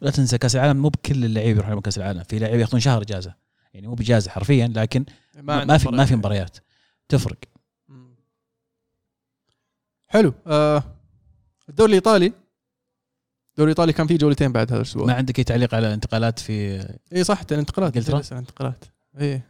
لا 0.00 0.10
تنسى 0.10 0.38
كأس 0.38 0.56
العالم 0.56 0.76
مو 0.76 0.88
بكل 0.88 1.24
اللعيبة 1.24 1.60
يروحون 1.60 1.80
كأس 1.80 1.98
العالم 1.98 2.22
في 2.22 2.38
لعيبة 2.38 2.60
ياخذون 2.60 2.80
شهر 2.80 3.02
إجازة. 3.02 3.34
يعني 3.74 3.86
مو 3.86 3.94
بإجازة 3.94 4.30
حرفيا 4.30 4.72
لكن 4.76 5.04
ما, 5.34 5.64
ما 5.64 5.78
في 5.78 5.88
ما 5.88 6.04
في 6.04 6.16
مباريات. 6.16 6.58
تفرق. 7.08 7.38
حلو. 10.08 10.34
آه 10.46 10.82
الدوري 11.68 11.90
الإيطالي. 11.90 12.26
الدوري 12.26 13.72
الإيطالي 13.72 13.92
كان 13.92 14.06
فيه 14.06 14.16
جولتين 14.16 14.52
بعد 14.52 14.72
هذا 14.72 14.76
الأسبوع. 14.76 15.06
ما 15.06 15.12
عندك 15.14 15.38
أي 15.38 15.44
تعليق 15.44 15.74
على 15.74 15.86
الانتقالات 15.86 16.38
في 16.38 16.86
اي 17.12 17.24
صح 17.24 17.42
الانتقالات؟ 17.52 17.98
لسه 17.98 18.32
الانتقالات. 18.32 18.84
اي 19.20 19.42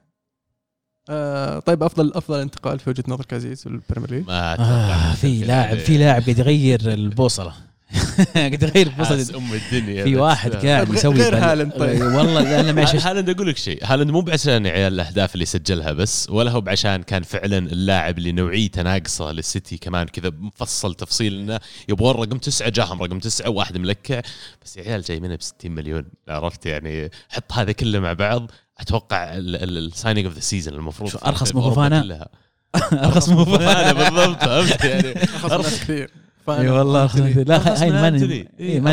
آه 1.08 1.58
طيب 1.58 1.82
افضل 1.82 2.12
أفضل 2.14 2.40
انتقال 2.40 2.78
في 2.78 2.90
وجهة 2.90 3.04
نظرك 3.08 3.34
عزيز 3.34 3.60
في 3.62 3.66
ال 3.66 3.72
Premier 3.72 4.10
League؟ 4.10 4.24
آه 4.30 5.14
في 5.14 5.44
لاعب 5.44 5.78
في 5.78 5.98
لاعب 5.98 6.28
يغير 6.28 6.92
البوصلة. 6.92 7.54
يغير 8.36 8.90
حاس 8.90 9.12
بوصل 9.12 9.34
أم 9.34 9.52
الدنيا 9.52 10.04
في 10.04 10.16
واحد 10.16 10.66
قاعد 10.66 10.94
يسوي 10.94 11.14
غير 11.14 11.36
هالاند 11.36 11.72
طيب. 11.72 12.02
والله 12.16 12.60
أنا 12.60 12.72
معلش 12.72 12.94
هالاند 12.94 13.30
أقول 13.30 13.48
لك 13.48 13.56
شيء. 13.56 13.78
هالاند 13.84 14.10
مو 14.10 14.20
بعشان 14.20 14.66
عيال 14.66 14.92
الأهداف 14.92 15.34
اللي 15.34 15.44
سجلها 15.44 15.92
بس 15.92 16.30
ولا 16.30 16.50
هو 16.50 16.60
بعشان 16.60 17.02
كان 17.02 17.22
فعلا 17.22 17.58
اللاعب 17.58 18.18
اللي 18.18 18.32
نوعيته 18.32 18.82
ناقصه 18.82 19.32
للسيتي 19.32 19.78
كمان 19.78 20.06
كذا 20.06 20.32
مفصل 20.38 20.94
تفصيل 20.94 21.38
إنه 21.40 21.60
يبغون 21.88 22.14
رقم 22.14 22.38
تسعة 22.38 22.68
جاهم 22.68 23.02
رقم 23.02 23.18
تسعة 23.18 23.50
وواحد 23.50 23.78
ملكع. 23.78 24.22
بس 24.64 24.76
يا 24.76 24.82
عيال 24.82 25.02
جاي 25.02 25.20
منه 25.20 25.36
ب 25.36 25.42
60 25.42 25.70
مليون 25.70 26.04
عرفت 26.28 26.66
يعني؟ 26.66 27.10
حط 27.28 27.52
هذا 27.52 27.72
كله 27.72 28.00
مع 28.00 28.12
بعض. 28.12 28.50
أتوقع 28.78 29.32
ال 29.34 29.46
signing 29.46 30.24
of 30.24 30.34
the 30.34 30.40
season 30.40 30.74
المفروض 30.74 31.10
في 31.10 31.18
من 31.54 31.62
فوفانا؟ 31.62 32.28
أرخص 32.92 33.28
من 33.28 33.44
فوفانا. 33.44 33.92
بالضبط 33.92 34.44
فهمت 34.44 34.84
يعني؟ 34.84 35.14
من 35.44 35.50
ناس 35.50 35.80
كثير. 35.80 36.10
إي 36.48 36.68
والله 36.68 37.16
لا 37.42 37.82
هاي 37.82 37.90
من 37.90 38.00
ما 38.00 38.08
أنتوني. 38.08 38.48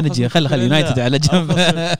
نجي 0.09 0.21
إيه، 0.23 0.27
خلي 0.27 0.49
خلي. 0.49 0.63
يونايتد 0.63 0.99
على 0.99 1.19
جنب 1.19 1.51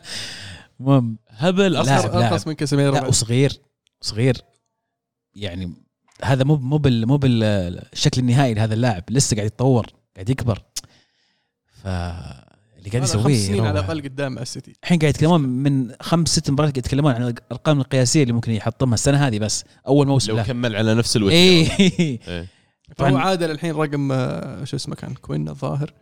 المهم 0.80 1.18
هبل. 1.30 1.76
أرخص 1.76 2.48
من 2.48 2.54
كاسيميرو 2.54 2.94
لا. 2.94 3.08
وصغير 3.08 3.62
صغير 4.02 4.38
يعني 5.36 5.74
هذا 6.24 6.44
مو 6.44 6.56
مو 6.56 6.78
بال 6.78 7.08
مو 7.08 7.18
بالشكل 7.18 8.22
النهائي 8.22 8.54
لهذا 8.54 8.74
اللاعب 8.74 9.04
لسه 9.10 9.36
قاعد 9.36 9.48
يتطور 9.48 9.88
قاعد 10.16 10.30
يكبر 10.30 10.62
ف 11.84 11.88
اللي 11.88 12.90
قاعد 12.90 13.04
هذا 13.04 13.14
خمس 13.14 13.16
يسويه 13.16 13.48
سنين 13.48 13.66
على. 13.66 13.80
الأقل 13.80 14.02
قدام 14.02 14.40
السيتي 14.40 14.74
الحين 14.84 15.00
قاعد 15.00 15.14
يتكلمون 15.14 15.42
من 15.42 15.92
خمس 16.02 16.30
ست 16.30 16.52
مباريات 16.52 16.74
قاعد 16.74 16.86
يتكلمون 16.86 17.14
عن 17.14 17.24
الأرقام 17.24 17.80
القياسية 17.80 18.24
اللي 18.24 18.34
ممكن 18.34 18.52
يحطمها 18.52 18.94
السنة 18.94 19.28
هذه 19.28 19.40
بس 19.40 19.64
أول 19.88 20.08
موسم 20.08 20.32
لو 20.32 20.38
له 20.38 20.44
كمل 20.44 20.76
على 20.76 20.94
نفس 20.94 21.16
الوتيره 21.16 21.72
إي 21.80 21.90
إيه. 22.00 22.48
طبعاً. 23.00 23.18
عادل 23.22 23.52
الحين 23.52 23.76
رقم 23.76 24.12
آه، 24.12 24.64
شو 24.64 24.76
اسمه 24.76 24.96
كان 24.96 25.14
كوين 25.14 25.50
الظاهر 25.50 25.94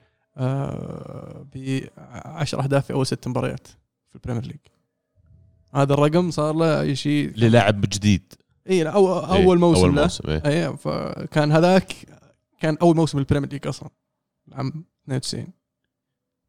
ب 1.56 1.80
10 1.98 2.64
أهداف 2.64 2.86
في 2.86 2.94
أول 2.94 3.06
ست 3.08 3.28
مباريات 3.28 3.68
في 4.08 4.16
البريمير 4.16 4.46
ليج. 4.46 4.58
هذا 5.74 5.94
الرقم 5.94 6.32
صار 6.32 6.56
له 6.56 6.94
شيء. 6.94 7.34
للاعب 7.36 7.82
جديد. 7.82 8.34
إي 8.70 8.84
لا، 8.84 8.90
أو 8.90 9.20
إيه، 9.20 9.44
أول 9.44 9.60
موسم 9.60 9.82
اول 9.82 9.96
له. 9.96 10.02
موسم 10.02 10.30
إيه. 10.30 10.42
إي 10.46 10.78
فكان 10.78 11.52
هذاك 11.52 11.94
كان 12.60 12.78
أول 12.82 12.96
موسم 12.96 13.18
البريمير 13.18 13.50
ليج 13.50 13.68
أصلا 13.68 13.90
عام 14.52 14.68
92 15.06 15.48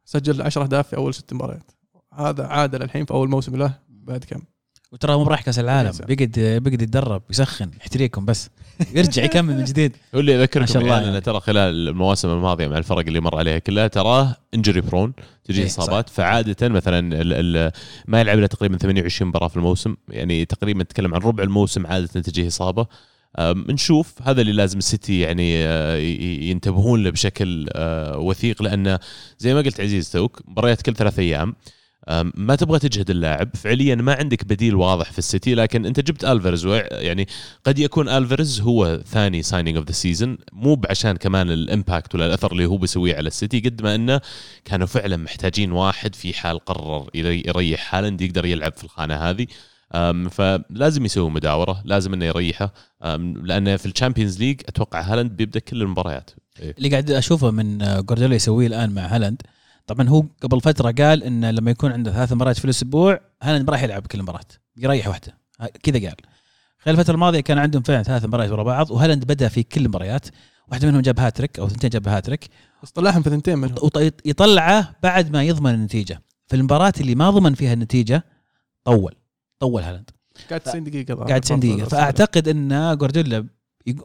سجل 0.04 0.42
10 0.42 0.62
أهداف 0.62 0.88
في 0.88 0.96
أول 0.96 1.14
ست 1.14 1.32
مباريات. 1.32 1.70
هذا 2.14 2.46
عادل 2.46 2.82
الحين 2.82 3.04
في 3.04 3.10
أول 3.10 3.28
موسم 3.28 3.56
له 3.56 3.74
بعد 3.88 4.24
كم؟ 4.24 4.42
وترى 4.92 5.16
مو 5.16 5.22
رايح 5.22 5.42
كأس 5.42 5.58
العالم. 5.58 5.88
يسعد. 5.90 6.06
بيقعد 6.06 6.60
بيقعد 6.62 6.82
يتدرب 6.82 7.22
يسخن 7.30 7.70
يحتريكم 7.80 8.24
بس. 8.24 8.50
يرجع 8.94 9.24
يكمل 9.24 9.56
من 9.56 9.64
جديد. 9.64 9.96
هو 10.14 10.20
اللي 10.20 10.36
ما 10.36 10.40
يذكركم 10.40 10.66
شاء 10.66 10.82
الله. 10.82 11.00
يعني 11.00 11.20
ترى 11.20 11.40
خلال 11.40 11.88
المواسم 11.88 12.30
الماضية 12.30 12.68
مع 12.68 12.78
الفرق 12.78 12.98
اللي 13.06 13.20
مر 13.20 13.36
عليها 13.36 13.58
كلها 13.58 13.86
تراه 13.86 14.36
انجري 14.54 14.80
برون 14.80 15.12
تجي 15.44 15.60
إيه، 15.60 15.66
إصابات. 15.66 16.08
فعادة 16.08 16.68
مثلا 16.68 16.98
ال 16.98 17.56
ال 17.56 17.72
ما 18.06 18.20
يلعب 18.20 18.38
له 18.38 18.46
تقريبا 18.46 18.76
28 18.78 19.28
مباراة 19.28 19.48
في 19.48 19.56
الموسم. 19.56 19.96
يعني 20.08 20.44
تقريبا 20.44 20.82
نتكلم 20.82 21.14
عن 21.14 21.20
ربع 21.20 21.42
الموسم 21.44 21.86
عادة 21.86 22.06
تجيه 22.06 22.46
إصابة. 22.46 22.86
نشوف. 23.40 24.14
هذا 24.22 24.40
اللي 24.40 24.52
لازم 24.52 24.78
السيتي 24.78 25.20
يعني 25.20 25.66
آه، 25.66 25.96
ينتبهون 26.50 27.02
له 27.02 27.10
بشكل 27.10 27.68
آه، 27.72 28.18
وثيق. 28.18 28.62
لأنه 28.62 28.98
زي 29.38 29.54
ما 29.54 29.60
قلت 29.60 29.80
عزيز 29.80 30.10
توك 30.10 30.42
مباريات 30.48 30.82
كل 30.82 30.94
ثلاث 30.94 31.18
أيام. 31.18 31.54
ما 32.34 32.54
تبغى 32.56 32.78
تجهد 32.78 33.10
اللاعب. 33.10 33.50
فعليا 33.56 33.94
ما 33.94 34.14
عندك 34.14 34.44
بديل 34.44 34.74
واضح 34.74 35.12
في 35.12 35.18
السيتي 35.18 35.54
لكن 35.54 35.86
أنت 35.86 36.00
جبت 36.00 36.24
ألفاريز 36.24 36.66
وع- 36.66 36.88
يعني 36.90 37.26
قد 37.64 37.78
يكون 37.78 38.08
ألفاريز 38.08 38.60
هو 38.60 39.00
ثاني 39.06 39.42
signing 39.42 39.76
of 39.76 39.86
the 39.86 39.92
season 39.92 40.38
مو 40.52 40.74
بعشان 40.74 41.16
كمان 41.16 41.50
ال 41.50 41.59
impact 41.59 42.14
ولا 42.14 42.26
الأثر 42.26 42.52
اللي 42.52 42.66
هو 42.66 42.76
بيسويه 42.76 43.16
على 43.16 43.26
السيتي 43.28 43.60
قد 43.60 43.82
ما 43.82 43.94
إنه 43.94 44.20
كانوا 44.64 44.86
فعلا 44.86 45.16
محتاجين 45.16 45.72
واحد 45.72 46.14
في 46.14 46.34
حال 46.34 46.58
قرر 46.58 47.08
يري- 47.14 47.42
يريح 47.46 47.94
هالاند 47.94 48.20
يقدر 48.20 48.44
يلعب 48.46 48.72
في 48.76 48.84
الخانة 48.84 49.14
هذه. 49.14 49.46
فلازم 50.30 51.04
يسوي 51.04 51.30
مداورة 51.30 51.82
لازم 51.84 52.12
إنه 52.14 52.24
يريحه. 52.24 52.72
لأنه 53.42 53.76
في 53.76 53.86
الشامبيونز 53.86 54.38
ليج 54.38 54.60
أتوقع 54.68 55.00
هالاند 55.00 55.30
بيبدأ 55.36 55.60
كل 55.60 55.82
المباريات. 55.82 56.30
إيه. 56.60 56.74
اللي 56.78 56.88
قاعد 56.88 57.10
أشوفه 57.10 57.50
من 57.50 57.82
آه، 57.82 58.00
جوارديولا 58.00 58.34
يسويه 58.34 58.66
الآن 58.66 58.90
مع 58.90 59.02
هالاند 59.02 59.42
طبعا 59.88 60.08
هو 60.08 60.24
قبل 60.42 60.60
فترة 60.60 60.90
قال 60.90 61.22
انه 61.24 61.50
لما 61.50 61.70
يكون 61.70 61.92
عنده 61.92 62.12
ثلاث 62.12 62.32
مباريات 62.32 62.58
في 62.58 62.64
الأسبوع 62.64 63.20
هالاند 63.42 63.66
ما 63.66 63.72
راح 63.72 63.82
يلعب 63.82 64.06
كل 64.06 64.22
مباراة 64.22 64.48
يريح 64.76 65.08
واحدة. 65.08 65.38
كذا 65.82 65.98
قال. 65.98 66.16
خلال 66.78 66.98
الفترة 66.98 67.14
الماضية 67.14 67.40
كان 67.40 67.58
عندهم 67.58 67.82
فعلا 67.82 68.02
ثلاث 68.02 68.24
مباريات 68.24 68.50
ورا 68.50 68.62
بعض 68.62 68.90
وهالاند 68.90 69.24
بدأ 69.24 69.48
في 69.48 69.62
كل 69.62 69.80
المباريات. 69.80 70.26
واحدة 70.68 70.88
منهم 70.88 71.00
جاب 71.00 71.20
هاتريك 71.20 71.58
أو 71.58 71.68
ثنتين 71.68 71.90
جاب 71.90 72.08
هاتريك. 72.08 72.48
بس 72.82 72.90
طلعهم 72.90 73.22
في 73.22 73.30
ثنتين 73.30 73.58
منهم. 73.58 73.76
ويطلعه 74.24 74.96
بعد 75.02 75.32
ما 75.32 75.42
يضمن 75.42 75.74
النتيجة. 75.74 76.22
في 76.46 76.56
المباراة 76.56 76.92
اللي 77.00 77.14
ما 77.14 77.30
ضمن 77.30 77.54
فيها 77.54 77.72
النتيجة 77.72 78.24
طول. 78.84 79.14
طول 79.58 79.82
هالاند. 79.82 80.10
قاعد 80.48 80.60
90 80.60 80.84
دقيقة. 80.84 81.14
قاعد 81.14 81.40
90 81.40 81.60
دقيقة. 81.60 81.88
فأعتقد 81.88 82.48
إن 82.48 82.96
جوارديولا 82.96 83.46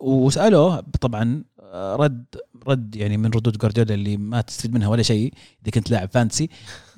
وسألوه 0.01 0.79
طبعا 1.01 1.43
رد 1.73 2.25
رد 2.67 2.95
يعني 2.95 3.17
من 3.17 3.25
ردود 3.31 3.57
جوارديولا 3.57 3.93
اللي 3.93 4.17
ما 4.17 4.41
تستفيد 4.41 4.73
منها 4.73 4.87
ولا 4.87 5.03
شيء 5.03 5.33
إذا 5.63 5.71
كنت 5.71 5.91
لاعب 5.91 6.09
فانتسي. 6.13 6.49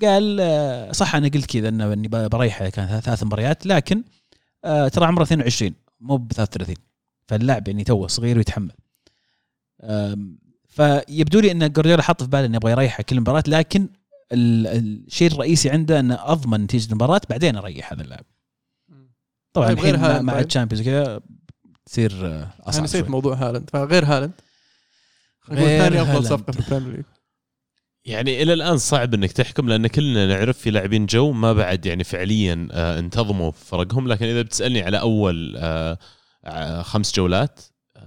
قال 0.02 0.38
آه، 0.42 0.92
صح 0.92 1.16
أنا 1.16 1.28
قلت 1.28 1.46
كذا 1.46 1.70
إنه 1.70 1.94
إني 1.94 2.08
بريحه 2.08 2.70
كان 2.70 3.00
ثلاث 3.00 3.24
مباريات 3.24 3.66
لكن 3.66 4.04
آه، 4.66 4.88
ترى 4.88 5.06
عمره 5.06 5.24
22 5.24 5.74
مو 6.00 6.18
ب 6.18 6.32
33 6.34 6.76
فاللاعب 7.28 7.68
يعني 7.68 7.84
توه 7.84 8.08
صغير 8.08 8.38
ويتحمل. 8.38 8.72
فيبدو 10.68 11.40
لي 11.40 11.52
إن 11.52 11.72
جوارديولا 11.72 12.02
حط 12.04 12.24
في 12.24 12.30
باله 12.30 12.46
إنه 12.46 12.56
يبغى 12.56 12.72
يريحه 12.72 13.04
كل 13.04 13.20
مباراة 13.20 13.44
لكن 13.48 13.90
ال- 14.32 14.68
الشيء 15.08 15.32
الرئيسي 15.32 15.70
عنده 15.70 16.00
إنه 16.00 16.18
أضمن 16.22 16.62
نتيجة 16.62 16.90
المباراة 16.90 17.22
بعدين 17.30 17.56
أريح 17.56 17.94
هذا 17.94 18.02
اللاعب. 18.02 18.26
طبعا 19.54 19.68
طيب، 19.68 19.78
الحين 19.78 20.00
مع, 20.00 20.22
مع 20.22 20.34
طيب؟ 20.34 20.46
الشامبيونز 20.46 20.86
كذا 20.86 21.22
تصير 21.86 22.12
آه، 22.26 22.40
أنا 22.42 22.50
أصعب 22.70 22.84
نسيت. 22.84 23.10
موضوع 23.10 23.36
هالاند. 23.36 23.70
فغير 23.70 24.06
غير 24.06 24.30
ثاني 25.50 26.02
أفضل. 26.02 26.26
صفقة 26.26 26.52
في 26.52 26.60
البريمير 26.60 26.96
ليج. 26.96 27.06
يعني 28.06 28.42
إلى 28.44 28.54
الآن 28.54 28.78
صعب 28.78 29.14
إنك 29.14 29.32
تحكم 29.32 29.70
لأن 29.70 29.88
كلنا 29.88 30.28
نعرف 30.28 30.58
في 30.58 30.72
لاعبين 30.72 31.06
جو 31.06 31.32
ما 31.32 31.54
بعد 31.54 31.86
يعني 31.86 32.04
فعليا 32.04 32.68
آه، 32.72 33.00
انتظموا 33.00 33.52
في 33.52 33.66
فرقهم. 33.66 34.08
لكن 34.08 34.26
إذا 34.26 34.42
بتسألني 34.42 34.82
على 34.82 35.00
أول 35.00 35.56
آه، 35.58 35.98
آه، 36.46 36.82
خمس 36.82 37.16
جولات 37.16 37.60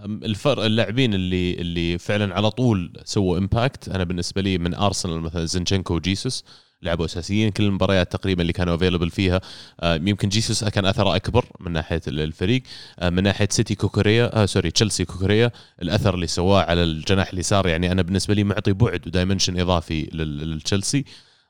الفرق 0.05 0.65
اللاعبين 0.65 1.15
اللي 1.15 1.55
اللي 1.55 1.99
فعلا 1.99 2.35
على 2.35 2.51
طول 2.51 2.93
سووا 3.05 3.39
impact 3.39 3.89
أنا 3.89 4.05
بالنسبة 4.05 4.43
لي 4.43 4.59
من 4.59 4.75
ارسنال 4.75 5.21
مثلا 5.21 5.45
زينشينكو 5.45 5.95
وجيسوس. 5.95 6.45
لعبوا 6.83 7.05
أساسيين 7.05 7.51
كل 7.51 7.65
المباريات 7.65 8.13
تقريبا 8.13 8.43
اللي 8.43 8.53
كانوا 8.53 8.75
available 8.75 9.11
فيها. 9.11 9.41
آه، 9.81 9.95
يمكن 9.95 10.29
جيسوس 10.29 10.65
كان 10.65 10.87
أثره 10.87 11.17
أكبر 11.17 11.45
من 11.61 11.73
ناحية 11.73 12.01
الفريق. 12.09 12.63
آه، 12.99 13.11
من 13.11 13.23
ناحية 13.23 13.49
سيتي 13.51 13.75
كوكوريا 13.75 14.43
آه 14.43 14.47
sorry 14.47 14.71
تشيلسي 14.71 15.05
كوكوريا 15.05 15.51
الأثر 15.83 16.15
اللي 16.15 16.27
سواه 16.27 16.63
على 16.63 16.83
الجناح 16.83 17.33
اليسار. 17.33 17.67
يعني 17.69 17.93
أنا 17.93 18.03
بالنسبة 18.03 18.35
لي 18.35 18.45
معطي 18.45 18.73
بعد 18.73 19.07
و 19.07 19.12
dimension 19.12 19.61
إضافي 19.61 20.09
لل- 20.13 20.51
للتشيلسي 20.51 21.05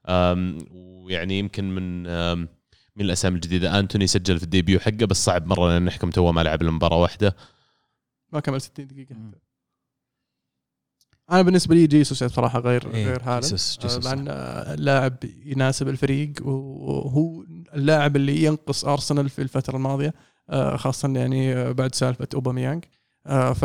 ويعني 0.08 1.38
يمكن 1.38 1.74
من 1.74 2.02
من 2.96 3.04
الأسامي 3.04 3.34
الجديدة. 3.36 3.78
انتوني 3.78 4.06
سجل 4.06 4.38
في 4.38 4.44
ال 4.44 4.50
debut 4.50 4.80
حقه 4.80 5.06
بس 5.06 5.24
صعب 5.24 5.46
مرة 5.46 5.76
إن 5.76 5.84
نحكم 5.84 6.10
تو 6.10 6.32
ما 6.32 6.40
لعب 6.40 6.62
المباراه 6.62 6.96
واحدة. 6.98 7.36
ما 8.32 8.40
كمل 8.40 8.60
60 8.60 8.86
دقيقة. 8.86 9.14
أنا 11.30 11.42
بالنسبة 11.42 11.74
لي 11.74 11.86
جيسوس 11.86 12.24
بصراحة 12.24 12.60
غير 12.60 12.94
إيه، 12.94 13.06
غير 13.06 13.22
هالاند. 13.22 13.42
جيسوس- 13.44 13.78
آه، 13.78 13.82
جيسوس. 13.82 14.06
لأن 14.06 14.26
آه، 14.28 14.74
لاعب 14.74 15.16
يناسب 15.44 15.88
الفريق 15.88 16.32
وهو 16.46 17.44
اللاعب 17.74 18.16
اللي 18.16 18.44
ينقص 18.44 18.84
أرسنال 18.84 19.28
في 19.28 19.42
الفترة 19.42 19.76
الماضية 19.76 20.14
آه، 20.50 20.76
خاصة 20.76 21.08
يعني 21.16 21.52
آه، 21.54 21.72
بعد 21.72 21.94
سالفة 21.94 22.28
أوباميانج. 22.34 22.84
آه، 23.26 23.52
ف 23.52 23.64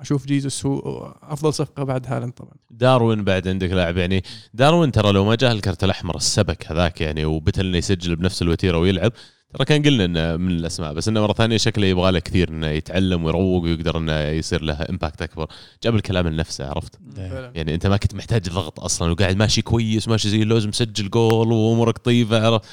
أشوف 0.00 0.26
جيسوس 0.26 0.66
هو 0.66 1.14
أفضل 1.22 1.54
صفقة 1.54 1.82
بعد 1.84 2.06
هالاند 2.06 2.32
طبعا. 2.32 2.54
داروين 2.70 3.24
بعد 3.24 3.48
عندك 3.48 3.70
لاعب 3.70 3.96
يعني 3.96 4.22
داروين 4.54 4.92
ترى 4.92 5.12
لو 5.12 5.24
ما 5.24 5.34
جاه 5.34 5.52
الكرت 5.52 5.84
الأحمر 5.84 6.16
السبك 6.16 6.72
هذاك 6.72 7.00
يعني 7.00 7.24
وبتل 7.24 7.66
إنه 7.66 7.76
يسجل 7.78 8.16
بنفس 8.16 8.42
الوتيرة 8.42 8.78
ويلعب 8.78 9.12
ترى 9.54 9.64
كان 9.64 9.82
قلنا 9.82 10.04
إنه 10.04 10.36
من 10.36 10.50
الأسماء 10.50 10.92
بس 10.94 11.08
إنه 11.08 11.20
مرة 11.20 11.32
ثانية 11.32 11.56
شكله 11.56 11.86
يبغى 11.86 12.12
له 12.12 12.18
كثير 12.18 12.48
إنه 12.48 12.66
يتعلم 12.66 13.24
ويروق 13.24 13.62
ويقدر 13.62 13.98
إنه 13.98 14.18
يصير 14.20 14.62
له 14.62 14.86
impact 14.90 15.22
أكبر. 15.22 15.50
جاب 15.82 15.94
الكلام 15.94 16.28
لنفسه 16.28 16.66
عرفت؟ 16.66 16.98
إيه. 17.18 17.52
يعني 17.54 17.74
أنت 17.74 17.86
ما 17.86 17.96
كنت 17.96 18.14
محتاج 18.14 18.48
ضغط 18.48 18.80
أصلا 18.80 19.12
وقاعد 19.12 19.36
ماشي 19.36 19.62
كويس 19.62 20.08
ماشي 20.08 20.28
زي 20.28 20.42
اللوز 20.42 20.66
مسجل 20.66 21.10
جول 21.10 21.52
وأمورك 21.52 21.98
طيبة 21.98 22.46
عرفت؟ 22.46 22.66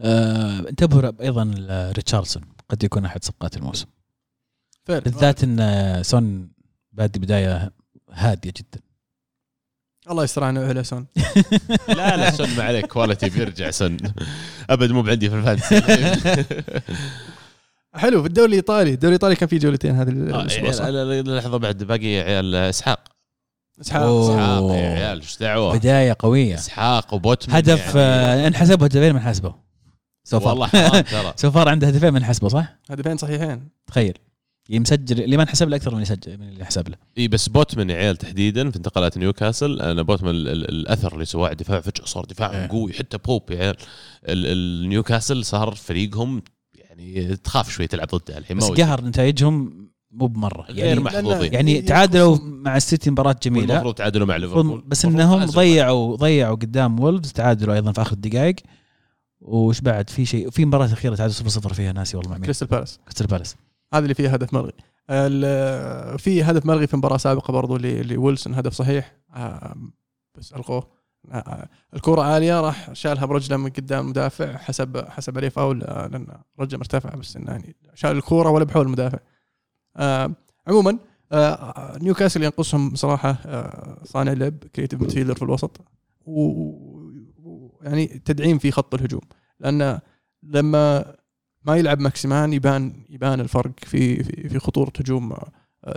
آه 0.00 0.58
انتبهوا 0.68 1.12
أيضا 1.20 1.54
ريتشاردسون 1.96 2.42
قد 2.68 2.84
يكون 2.84 3.04
أحد 3.04 3.24
صفقات 3.24 3.56
الموسم. 3.56 3.86
فعلاً. 4.84 5.00
بالذات 5.00 5.44
إن 5.44 6.02
سون 6.02 6.50
بادي 6.92 7.18
بداية 7.18 7.72
هادية 8.10 8.52
جدا. 8.56 8.80
الله 10.10 10.24
يستر 10.24 10.44
عنه 10.44 10.60
على 10.60 10.84
سون 10.84 11.06
لا 11.88 12.16
لا 12.16 12.30
سون 12.30 12.56
ما 12.56 12.62
عليك 12.62 12.86
quality 12.86 13.28
بيرجع 13.28 13.70
سون 13.70 13.96
أبد 14.70 14.92
مو 14.92 15.02
بعندي 15.02 15.30
في 15.30 15.36
ال 15.36 15.41
fantasy. 15.41 15.80
حلو 17.94 18.22
في 18.22 18.28
الدوري 18.28 18.48
الإيطالي. 18.48 18.90
الدوري 18.90 19.08
الإيطالي 19.14 19.36
كان 19.36 19.48
فيه 19.48 19.58
جولتين 19.58 19.96
هذه 19.96 20.08
آه، 20.08 20.42
الأسبوع 20.42 20.70
صح؟ 20.70 20.84
لحظة 20.86 21.56
بعد 21.58 21.84
باقي 21.84 22.20
عيال 22.20 22.54
إسحاق. 22.54 23.00
إسحاق. 23.80 24.02
إسحاق 24.02 24.62
يا 24.70 24.76
عيال 24.76 25.20
إيش 25.20 25.38
دعوة؟ 25.38 25.76
بداية 25.78 26.16
قوية. 26.18 26.54
إسحاق 26.54 27.14
وبوتمن 27.14 27.54
هدف 27.54 27.94
يعني. 27.94 28.44
آه، 28.44 28.46
انحسب 28.46 28.82
هدفين 28.84 29.14
من 29.14 29.20
حسبه 29.20 29.54
so 30.24 30.48
والله 30.48 30.68
ترى. 31.00 31.32
so 31.36 31.50
far 31.50 31.68
عنده 31.68 31.86
هدفين 31.86 32.12
من 32.14 32.24
حسبه 32.24 32.48
صح؟ 32.48 32.78
هدفين 32.90 33.16
صحيحين. 33.16 33.68
تخيل. 33.86 34.18
يمسجل 34.70 35.20
اللي 35.24 35.36
ما 35.36 35.42
انحسب 35.42 35.68
له 35.68 35.76
أكثر 35.76 35.94
من 35.94 36.02
يسجل 36.02 36.38
من 36.38 36.48
اللي 36.48 36.64
حسب 36.64 36.88
له. 36.88 36.96
إي 37.18 37.28
بس 37.28 37.48
بوتمن 37.48 37.90
يا 37.90 37.96
عيال 37.96 38.16
تحديدا 38.16 38.70
في 38.70 38.76
انتقالات 38.76 39.18
نيوكاسل 39.18 39.80
أنا 39.80 40.02
بوتمن 40.02 40.30
ال- 40.30 40.48
ال- 40.48 40.68
الأثر 40.68 41.14
اللي 41.14 41.24
سواه 41.24 41.50
الدفاع 41.52 41.80
فجأة 41.80 42.04
صار 42.04 42.24
دفاع 42.24 42.50
إيه. 42.50 42.66
قوي 42.68 42.92
حتى 42.92 43.18
بوب 43.18 43.50
يا 43.50 43.58
عيال. 43.58 43.76
ال- 44.28 44.46
ال- 44.46 44.88
نيوكاسل 44.88 45.44
صار 45.44 45.74
فريقهم 45.74 46.42
يعني 46.74 47.36
تخاف 47.36 47.70
شوي 47.70 47.86
تلعب 47.86 48.08
ضده 48.08 48.38
الحين 48.38 48.56
بس. 48.56 48.64
قهر 48.64 49.04
نتائجهم 49.04 49.88
مو 50.10 50.26
بمرة. 50.26 50.62
غير 50.70 50.86
يعني 50.86 51.00
محظوظين. 51.00 51.52
يعني 51.54 51.72
ينقصهم- 51.72 51.88
تعادلوا 51.88 52.38
مع 52.42 52.76
السيتي 52.76 53.10
مباراة 53.10 53.36
جميلة. 53.42 53.66
والمفروض 53.74 53.94
تعادلوا 53.94 54.26
مع 54.26 54.36
ليفربول. 54.36 54.84
بس 54.86 55.04
المفروض 55.04 55.32
انهم. 55.32 55.44
ضيعوا 55.50 56.16
ضيعوا 56.16 56.56
قدام 56.56 57.00
وولفز 57.00 57.32
تعادلوا 57.32 57.74
أيضا 57.74 57.92
في 57.92 58.02
آخر 58.02 58.12
الدقائق. 58.12 58.56
وش 59.40 59.80
بعد؟ 59.80 60.10
في 60.10 60.26
شيء 60.26 60.50
في 60.50 60.64
مباراة 60.64 60.86
أخيرة 60.86 61.14
تعادل 61.14 61.34
0 61.34 61.48
0 61.48 61.72
فيها 61.74 61.92
ناسي 61.92 62.16
والله 62.16 62.30
مع 62.30 62.36
مين 62.36 62.44
كريستال 62.44 62.68
بالاس. 62.68 62.98
كريستال 63.04 63.26
بالاس. 63.26 63.56
هذا 63.94 64.02
اللي 64.02 64.14
فيه 64.14 64.28
هدف 64.28 64.54
ملغي. 64.54 64.72
في 66.18 66.42
هدف 66.42 66.66
ملغي 66.66 66.86
في 66.86 66.96
مباراة 66.96 67.16
سابقة 67.16 67.52
برضو 67.52 67.76
لويلسون 67.76 68.54
هدف 68.54 68.72
صحيح. 68.72 69.16
بس 70.34 70.52
الغوه 70.52 70.98
آه، 71.32 71.68
الكرة 71.94 72.22
عالية 72.22 72.60
راح 72.60 72.92
شالها 72.92 73.26
برجله 73.26 73.56
من 73.56 73.70
قدام 73.70 74.04
المدافع 74.04 74.56
حسب 74.56 75.04
حسب 75.08 75.38
عليه 75.38 75.48
فاول 75.48 75.78
لأن 75.78 76.26
رجله 76.60 76.78
مرتفعة 76.78 77.16
بس 77.16 77.36
إنه 77.36 77.50
يعني 77.50 77.76
شال 77.94 78.16
الكرة 78.16 78.50
ولا 78.50 78.64
بحول 78.64 78.86
المدافع. 78.86 79.18
عموما 80.66 80.98
نيوكاسل 82.02 82.42
ينقصهم 82.42 82.94
صراحة 82.94 83.36
صانع 84.04 84.32
لعب 84.32 84.58
creative 84.76 85.00
midfielder 85.00 85.34
في 85.34 85.42
الوسط. 85.42 85.80
ويعني 86.26 88.06
تدعيم 88.06 88.58
في 88.58 88.70
خط 88.70 88.94
الهجوم. 88.94 89.22
لأن 89.60 89.98
لما 90.42 91.14
ما 91.64 91.76
يلعب 91.76 92.00
ماكسيمان 92.00 92.52
يبان 92.52 93.04
يبان 93.10 93.40
الفرق 93.40 93.72
في 93.84 94.24
في, 94.24 94.48
في 94.48 94.58
خطورة 94.58 94.92
هجوم 95.00 95.32
آه، 95.32 95.48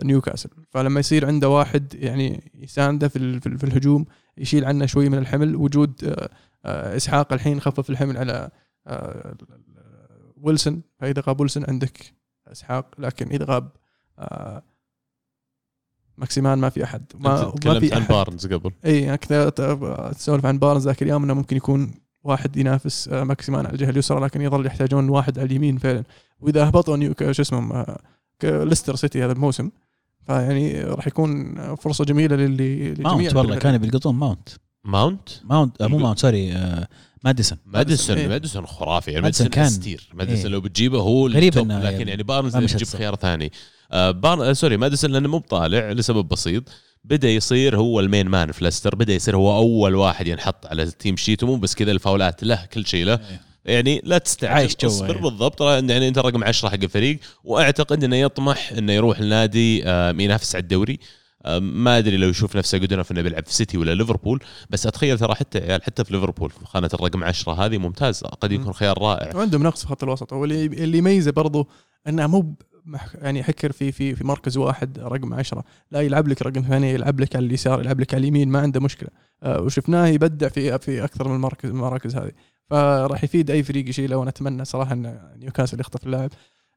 نيوكاسل. 0.04 0.50
فلما 0.70 1.00
يصير 1.00 1.28
عنده 1.28 1.50
واحد 1.50 1.94
يعني 1.94 2.52
يساندة 2.56 3.08
في 3.08 3.40
في, 3.40 3.48
ال- 3.50 3.58
في 3.58 3.64
الهجوم 3.64 4.06
يشيل 4.38 4.66
عنه 4.66 4.86
شوي 4.86 5.10
من 5.10 5.18
الحمل 5.18 5.56
وجود 5.56 6.04
آه، 6.06 6.30
آه، 6.66 6.96
إسحاق 6.98 7.34
الحين 7.34 7.62
خفف 7.62 7.90
الحمل 7.90 8.18
على 8.18 8.50
ويلسون. 10.36 10.82
فإذا 11.00 11.22
غاب 11.28 11.40
ويلسون 11.40 11.66
عندك 11.68 12.14
إسحاق 12.48 12.96
لكن 13.00 13.28
إذا 13.32 13.46
غاب 13.46 13.70
ماكسيمان 16.18 16.58
ما 16.60 16.70
في 16.70 16.84
أحد. 16.84 17.06
ما, 17.20 17.54
ما 17.66 17.80
في 17.80 17.94
عن 17.94 18.02
أحد. 18.02 18.10
بارنز 18.12 18.48
قبل. 18.48 18.72
إي 18.86 19.08
أنا 19.08 19.16
كنت 19.16 19.54
تسولف 20.16 20.46
عن 20.46 20.60
بارنز 20.60 20.88
ذاك 20.88 21.04
اليوم 21.04 21.24
إنه 21.24 21.34
ممكن 21.34 21.58
يكون 21.58 21.94
واحد 22.24 22.58
ينافس 22.58 23.08
آه، 23.08 23.24
ماكسيمان 23.24 23.66
على 23.66 23.74
الجهة 23.74 23.90
اليسرى 23.90 24.20
لكن 24.20 24.42
يظل 24.42 24.66
يحتاجون 24.66 25.10
واحد 25.10 25.40
على 25.40 25.46
اليمين 25.46 25.78
فعلا 25.78 26.04
وإذا 26.40 26.70
هبطوا 26.70 26.98
نيو 26.98 27.14
شو 27.32 27.42
اسمهم 27.42 27.72
آه، 27.74 28.00
ليستر 28.44 28.96
سيتي 28.96 29.24
هذا 29.26 29.32
الموسم 29.32 29.70
فيعني 30.28 30.82
راح 30.84 31.08
يكون 31.08 31.56
فرصة 31.76 32.06
جميلة 32.06 32.36
للي 32.36 32.94
ماونت 33.00 33.36
والله. 33.36 33.56
كانوا 33.58 33.78
بيلقطون 33.78 34.16
ماونت 34.16 34.50
ماونت 34.84 35.30
ماونت 35.44 35.82
آه، 35.82 35.88
مو 35.88 35.98
ماونت 35.98 36.20
سوري 36.20 36.54
آه، 36.54 36.88
ماديسون 37.24 37.58
ماديسون. 37.66 38.28
ماديسون 38.30 38.66
خرافي 38.66 39.12
يعني 39.12 39.24
ماديسون 39.24 39.48
كان- 39.48 39.70
ستير 39.70 40.10
ماديسون 40.14 40.46
إيه. 40.46 40.52
لو 40.52 40.62
بتجيبه 40.62 41.00
هو 41.00 41.28
غريب 41.28 41.56
لكن 41.58 41.70
يعني 41.72 42.10
يعني 42.10 42.24
بارنز 42.24 42.56
ما 42.56 42.62
لازم 42.62 42.66
مشت 42.66 42.76
تجيب 42.76 42.88
صح. 42.88 42.98
خيار 43.00 43.16
ثاني 43.16 43.52
آه 43.92 44.12
بار... 44.12 44.50
آه، 44.50 44.54
سوري 44.54 44.78
ماديسون 44.78 45.12
لأنه 45.12 45.30
مو 45.30 45.38
بطالع 45.40 45.92
لسبب 45.92 46.28
بسيط 46.28 46.64
بدا 47.04 47.30
يصير 47.30 47.78
هو 47.78 48.00
المين 48.00 48.28
مان 48.28 48.52
في 48.52 48.64
ليستر 48.64 48.96
بدا 48.96 49.14
يصير 49.14 49.36
هو 49.36 49.58
أول 49.58 49.96
واحد 49.96 50.28
ينحط 50.28 50.66
على 50.66 50.84
التيم 50.84 51.18
شيت 51.18 51.44
ومو 51.44 51.56
بس 51.56 51.76
كذا 51.76 51.92
الفاولات 51.92 52.44
له 52.44 52.66
كل 52.66 52.86
شيء 52.86 53.06
له. 53.06 53.20
يعني 53.66 54.02
لا 54.04 54.18
تستعجل 54.18 54.76
اصبر 54.86 55.16
إيه. 55.16 55.22
بالضبط 55.22 55.60
ترى 55.60 55.74
يعني 55.74 56.08
إنت 56.08 56.18
رقم 56.18 56.44
10 56.44 56.70
حق 56.70 56.84
الفريق 56.84 57.20
وأعتقد 57.44 58.04
إنه 58.04 58.16
يطمح 58.16 58.72
إنه 58.72 58.94
يروح 58.94 59.22
لنادي 59.22 59.88
آه، 59.88 60.16
ينافس 60.20 60.56
على 60.56 60.62
الدوري. 60.62 61.00
آه، 61.46 61.60
ما 61.60 61.98
أدري 61.98 62.18
لو 62.18 62.30
يشوف 62.30 62.56
نفسه 62.56 62.78
جود 62.78 62.94
إنه 62.94 63.06
انه 63.12 63.22
بيلعب 63.22 63.46
في 63.46 63.54
سيتي 63.54 63.78
ولا 63.78 63.96
ليفربول 63.96 64.44
بس 64.70 64.88
أتخيل 64.88 65.20
ترى 65.20 65.36
حتى 65.36 65.60
يا 65.60 65.64
عيال 65.64 65.84
حتى 65.84 66.04
في 66.04 66.14
ليفربول 66.14 66.50
في 66.50 66.66
خانة 66.66 66.90
الرقم 66.94 67.24
10 67.24 67.54
هذه 67.66 67.78
ممتاز 67.78 68.24
قد 68.24 68.52
يكون 68.52 68.74
خيار 68.74 69.02
رائع. 69.02 69.36
وعندهم 69.36 69.64
نقص 69.64 69.82
في 69.82 69.88
خط 69.88 70.04
الوسط 70.04 70.34
هو 70.34 70.44
اللي 70.44 70.66
اللي 70.66 70.98
يميزه 70.98 71.32
برضو 71.32 71.68
إنه 72.08 72.28
مو 72.28 72.56
يعني 73.22 73.44
حكر 73.44 73.72
في 73.72 73.92
في 73.92 74.16
في 74.16 74.24
مركز 74.24 74.58
واحد 74.58 75.00
رقم 75.00 75.34
عشرة. 75.34 75.64
لا 75.92 76.02
يلعب 76.02 76.28
لك 76.28 76.42
رقم 76.42 76.62
ثاني 76.62 76.94
يلعب 76.94 77.20
لك 77.20 77.36
على 77.36 77.46
اليسار 77.46 77.80
يلعب 77.80 78.00
لك 78.00 78.14
على 78.14 78.22
اليمين 78.22 78.50
ما 78.50 78.60
عنده 78.60 78.80
مشكلة. 78.80 79.10
آه، 79.44 79.62
وشفناه 79.62 80.08
يبدع 80.08 80.48
في 80.48 80.80
في 80.80 81.04
أكثر 81.04 81.28
من 81.28 81.40
مركز 81.40 81.70
المراكز 81.70 82.16
هذه. 82.16 82.32
فراح 82.70 83.24
يفيد 83.24 83.52
أي 83.52 83.64
فريق 83.64 83.90
يشيله 83.90 84.16
وأنا 84.16 84.30
أتمنى 84.30 84.66
صراحة 84.66 84.94
أن 84.94 85.20
نيوكاسل 85.40 85.80
يخطف 85.80 86.06
اللاعب. 86.06 86.30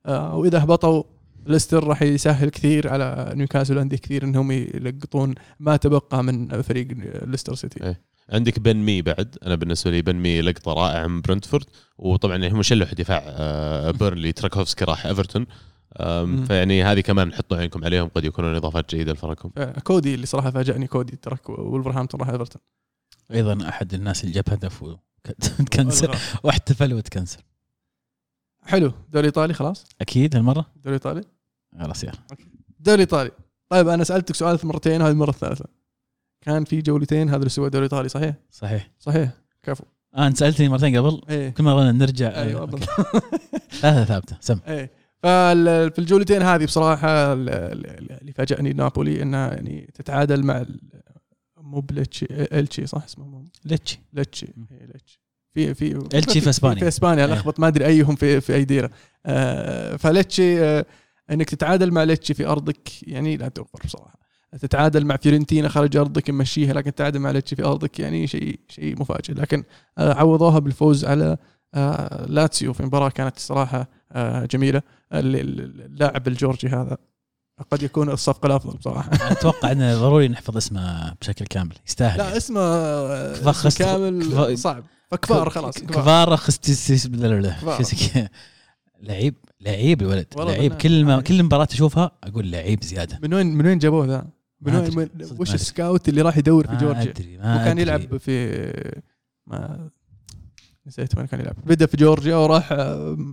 آه، 0.07 0.37
وإذا 0.37 0.65
هبطوا 0.65 1.03
ليستر 1.47 1.85
راح 1.85 2.03
يسهل 2.03 2.49
كثير 2.49 2.89
على 2.89 3.33
نيوكاسل 3.35 3.79
وأندية 3.79 3.97
كثير 3.97 4.25
إنهم 4.25 4.53
يلقطون 4.53 5.35
ما 5.61 5.77
تبقى 5.77 6.25
من 6.25 6.63
فريق 6.63 6.89
ليستر 7.27 7.55
سيتي. 7.55 7.85
إيه. 7.85 8.01
عندك 8.31 8.59
بن 8.59 8.77
مي 8.77 9.03
بعد. 9.03 9.37
أنا 9.47 9.55
بالنسبة 9.55 9.91
لي 9.91 10.03
بن 10.03 10.17
مي 10.17 10.41
لقطة 10.41 10.73
رائعة 10.73 11.07
من 11.07 11.21
برنتفورد. 11.21 11.65
وطبعا 11.99 12.49
هم 12.49 12.63
شالوا 12.63 12.87
دفاع 12.87 13.23
آه، 13.27 13.91
بيرنلي. 13.91 14.33
تاركوفسكي 14.33 14.85
راح 14.85 15.07
إيفرتون. 15.07 15.47
فيعني 16.47 16.85
هذه 16.85 17.01
كمان 17.01 17.35
حطوا 17.35 17.57
عينكم 17.57 17.85
عليهم 17.85 18.09
قد 18.09 18.25
يكونون 18.25 18.55
إضافات 18.55 18.95
جيدة 18.95 19.13
لفريقكم 19.13 19.51
آه، 19.59 19.81
كودي 19.81 20.15
اللي 20.15 20.27
صراحة 20.27 20.51
فاجأني 20.51 20.87
كودي 20.87 21.17
ترك 21.17 21.49
ولفرهامبتون 21.51 22.21
راح 22.21 22.29
إيفرتون. 22.29 22.63
أيضا 23.31 23.69
أحد 23.69 23.95
الناس 23.95 24.25
اللي 24.25 24.35
جاب 24.35 24.45
هدف 24.51 24.83
وتكنسل 24.83 26.11
واحتفل 26.45 26.95
وتكنسل. 26.95 27.39
حلو. 28.63 28.93
دوري 29.09 29.27
إيطالي 29.27 29.55
خلاص؟ 29.55 29.87
أكيد 30.01 30.37
هالمرة؟ 30.37 30.67
دوري 30.77 30.95
إيطالي؟ 30.95 31.25
خلاص 31.81 32.05
يا 32.05 32.13
دوري 32.79 33.01
إيطالي. 33.01 33.31
طيب 33.69 33.89
أنا 33.89 34.05
سألتك 34.05 34.35
سؤال 34.35 34.59
مرتين 34.65 35.03
هذه 35.03 35.11
المرة 35.11 35.31
الثالثة. 35.31 35.65
كان 36.41 36.65
في 36.65 36.83
جولتين 36.83 37.29
هذا 37.31 37.49
سوى 37.49 37.71
دوري 37.71 37.85
إيطالي 37.85 38.09
صحيح؟ 38.09 38.35
صحيح. 38.51 38.91
صحيح. 38.99 39.31
كفو. 39.63 39.85
آه 40.15 40.27
أنت 40.27 40.37
سألتني 40.37 40.69
مرتين 40.69 40.97
قبل؟ 40.97 41.21
إيه. 41.29 41.51
كل 41.51 41.65
مرة 41.65 41.91
نرجع. 41.91 42.29
أيوه 42.43 42.67
ثابتة. 44.05 44.37
سم. 44.41 44.59
إيه. 44.69 45.04
ففي 45.25 45.99
الجولتين 45.99 46.43
هذه 46.43 46.65
بصراحة 46.65 47.09
ال- 47.33 47.49
ال- 47.51 48.13
اللي 48.21 48.33
فاجأني 48.33 48.73
نابولي 48.73 49.23
إنها 49.23 49.55
يعني 49.55 49.91
تتعادل 49.95 50.43
مع 50.43 50.65
مو 51.57 51.81
بلتشي 51.81 52.27
إلتشي 52.31 52.87
صح 52.87 53.05
اسمه؟ 53.05 53.25
مو 53.27 53.49
ليتشي. 53.65 54.01
لتشي 54.13 54.47
إيه، 54.47 54.87
لتشي 54.87 55.21
في 55.55 55.75
في 55.75 55.93
إلتشي 56.15 56.41
في 56.41 56.51
إسبانيا. 56.51 56.81
في 56.81 56.89
إسبانيا 56.89 57.27
إيه. 57.27 57.33
لخبط 57.33 57.61
ما 57.61 57.67
أدري 57.69 57.87
أيهم 57.87 58.15
في 58.17 58.41
في 58.41 58.55
أي 58.55 58.65
ديرة. 58.65 58.91
آه 59.27 59.97
فلتشي 59.97 60.65
آه 60.65 60.87
إنك 61.31 61.51
تتعادل 61.51 61.91
مع 61.91 62.05
لتشي 62.05 62.35
في 62.35 62.47
أرضك 62.47 63.03
يعني 63.09 63.37
لا 63.37 63.49
توفر 63.49 63.79
بصراحة. 63.85 64.19
تتعادل 64.61 65.05
مع 65.07 65.17
فيورنتينا 65.17 65.69
خارج 65.69 65.97
أرضك 65.97 66.31
مشيها 66.31 66.73
لكن 66.73 66.95
تتعادل 66.95 67.19
مع 67.19 67.31
لتشي 67.31 67.57
في 67.57 67.65
أرضك 67.65 68.01
يعني 68.01 68.27
شيء 68.27 68.61
شيء 68.69 69.01
مفاجئ. 69.01 69.33
لكن 69.35 69.65
آه 69.99 70.13
عوضوها 70.15 70.59
بالفوز 70.59 71.05
على 71.05 71.37
لاتسيو 72.27 72.73
في 72.73 72.83
مباراة 72.83 73.09
كانت 73.09 73.37
الصراحه 73.37 73.89
آه 74.13 74.45
جميلة. 74.47 74.83
اللاعب 75.13 76.29
الجورجي 76.29 76.69
هذا 76.69 76.97
قد 77.71 77.83
يكون 77.83 78.11
الصفقة 78.11 78.47
الأفضل 78.47 78.77
بصراحة 78.79 79.11
أتوقع 79.33 79.73
إنه 79.73 79.95
ضروري 80.01 80.29
نحفظ 80.29 80.57
اسمه 80.57 81.15
بشكل 81.21 81.47
كامل 81.47 81.75
يستاهل 81.87 82.19
لا 82.19 82.25
يعني. 82.25 82.37
اسمه 82.37 82.61
اسم 82.61 83.69
كامل 83.85 84.23
كف- 84.33 84.59
صعب 84.61 84.85
كفار 85.11 85.51
خلاص 85.51 85.75
كفار. 85.79 86.03
كفار 86.03 86.37
خفيتشا 86.37 87.07
كفار. 87.07 88.29
لعيب 89.03 89.35
لعيب 89.61 90.03
الولد 90.03 90.27
لعيب. 90.39 90.75
كل 90.75 91.05
ما 91.05 91.21
كل 91.21 91.43
مباراة 91.43 91.69
أشوفها 91.73 92.11
أقول 92.25 92.51
لعيب 92.51 92.85
زيادة 92.85 93.19
من 93.23 93.35
وين 93.35 93.47
من 93.55 93.67
وين 93.67 93.79
جابوه 93.79 94.07
ذا؟ 94.07 94.27
من 94.61 94.77
وين 94.77 95.09
وش. 95.39 95.55
ال 95.55 95.64
scout 95.64 96.09
اللي 96.09 96.23
راح 96.23 96.37
يدور 96.39 96.67
في 96.67 96.73
ما 96.73 96.79
جورجيا؟ 96.79 97.03
أدري 97.03 97.39
ما 97.39 97.63
وكان. 97.63 97.79
يلعب 97.79 98.17
في 98.17 98.53
ما 99.47 99.91
نسيت 100.87 101.17
وين 101.19 101.27
كان 101.27 101.41
يلعب. 101.41 101.57
بدا 101.67 101.87
في 101.87 101.97
جورجيا 101.97 102.37
وراح 102.37 102.77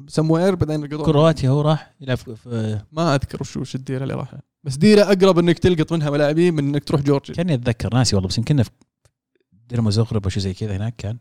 سموير 0.07 0.55
بعدين 0.55 0.85
كرواتيا 0.87 1.49
هو 1.49 1.61
راح 1.61 1.93
يلعب 2.01 2.17
في 2.17 2.81
ما 2.91 3.15
أذكر 3.15 3.37
وش 3.41 3.57
وش 3.57 3.75
الديرة 3.75 4.03
اللي 4.03 4.13
راح 4.13 4.35
بس 4.63 4.75
ديرة 4.75 5.03
أقرب 5.03 5.39
إنك 5.39 5.59
تلقط 5.59 5.93
منها 5.93 6.09
ملاعبين 6.09 6.53
من 6.53 6.67
إنك 6.67 6.83
تروح 6.83 7.01
جورجيا. 7.01 7.35
كأني 7.35 7.53
أتذكر 7.53 7.93
ناسي 7.93 8.15
والله 8.15 8.27
بس 8.29 8.37
يمكن 8.37 8.63
في 8.63 8.69
دينامو 9.69 9.89
زغرب 9.89 10.23
أو 10.23 10.29
شيء 10.29 10.43
زي 10.43 10.53
كذا 10.53 10.77
هناك 10.77 10.95
كان. 10.95 11.17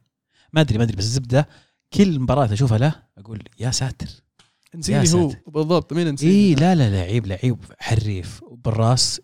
ما 0.52 0.60
ادري 0.60 0.78
ما 0.78 0.84
أدري 0.84 0.96
بس 0.96 1.04
الزبدة 1.04 1.48
كل 1.92 2.20
مباراة 2.20 2.52
أشوفها 2.52 2.78
له 2.78 2.94
أقول 3.18 3.42
يا 3.60 3.70
ساتر. 3.70 4.06
نسيني 4.74 5.04
يا 5.06 5.10
هو. 5.14 5.32
بالضبط 5.46 5.92
مين 5.92 6.10
نسيني؟ 6.14 6.32
إي 6.32 6.54
لا 6.54 6.74
لا 6.74 6.90
لعيب 6.90 7.26
لعيب 7.26 7.58
حريف 7.78 8.40
بالراس 8.64 9.20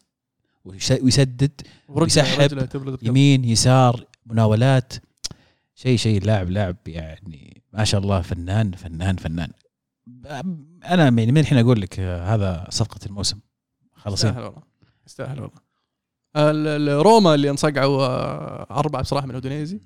ويس- 0.65 1.03
ويسدد 1.03 1.61
ورجله- 1.89 2.07
يسحب 2.07 2.41
رجله 2.43 2.63
تبرد 2.63 2.93
بكم. 2.93 3.07
يمين 3.07 3.45
يسار 3.45 4.05
مناولات. 4.27 4.93
شيء 5.79 5.97
شيء 5.97 6.25
لاعب 6.25 6.51
لاعب 6.51 6.77
يعني 6.87 7.63
ما 7.73 7.85
شاء 7.85 8.01
الله 8.01 8.21
فنان 8.23 8.73
فنان 8.73 9.17
فنان. 9.17 9.51
أنا 10.85 11.11
من 11.11 11.35
من 11.35 11.39
الحين 11.39 11.59
أقول 11.59 11.81
لك 11.81 12.01
آه، 12.01 12.35
هذا 12.35 12.67
صفقة 12.71 12.99
الموسم. 13.07 13.39
خلصين 13.95 14.31
يستاهل 14.31 14.45
والله. 14.45 14.63
يستاهل 15.07 15.41
والله. 15.41 15.61
ال- 16.37 16.89
ال- 16.89 17.03
روما 17.07 17.35
اللي 17.35 17.51
انصقعوا 17.51 18.03
آه، 18.07 18.67
أربعة 18.71 19.03
بصراحة 19.03 19.27
من 19.27 19.35
اودينيزي 19.35 19.81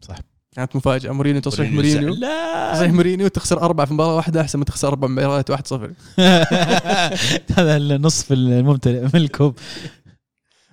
صح. 0.00 0.16
كانت 0.52 0.76
مفاجأة. 0.76 1.12
مورينيو 1.12 1.40
تصريح 1.40 1.70
مورينيو 1.72 2.14
لا. 2.14 2.72
تصريح 2.74 2.92
مورينيو 2.92 3.28
تخسر 3.28 3.60
أربعة 3.62 3.86
في 3.86 3.94
مباراة 3.94 4.16
واحدة 4.16 4.40
أحسن 4.40 4.58
من 4.58 4.64
تخسر 4.64 4.88
أربع 4.88 5.08
مباريات 5.08 5.50
1-0 5.52 5.90
هذا 7.58 7.76
النصف 7.76 8.32
الممتلئ 8.32 9.00
من 9.02 9.10
الكوب. 9.16 9.58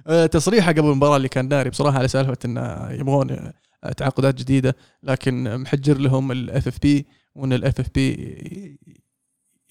آه، 0.07 0.25
تصريحه 0.25 0.71
قبل 0.71 0.79
المباراة 0.89 1.17
اللي 1.17 1.29
كان 1.29 1.47
داري 1.47 1.69
بصراحة 1.69 1.97
على 1.97 2.07
سالفة 2.07 2.37
إنه 2.45 2.89
يبغون 2.91 3.31
آه، 3.31 3.53
تعاقدات 3.91 4.35
جديدة 4.35 4.75
لكن 5.03 5.57
محجر 5.57 5.97
لهم 5.97 6.31
ال 6.31 6.67
FFP 6.67 7.05
وإن 7.35 7.53
ال 7.53 7.79
FFP 7.79 8.79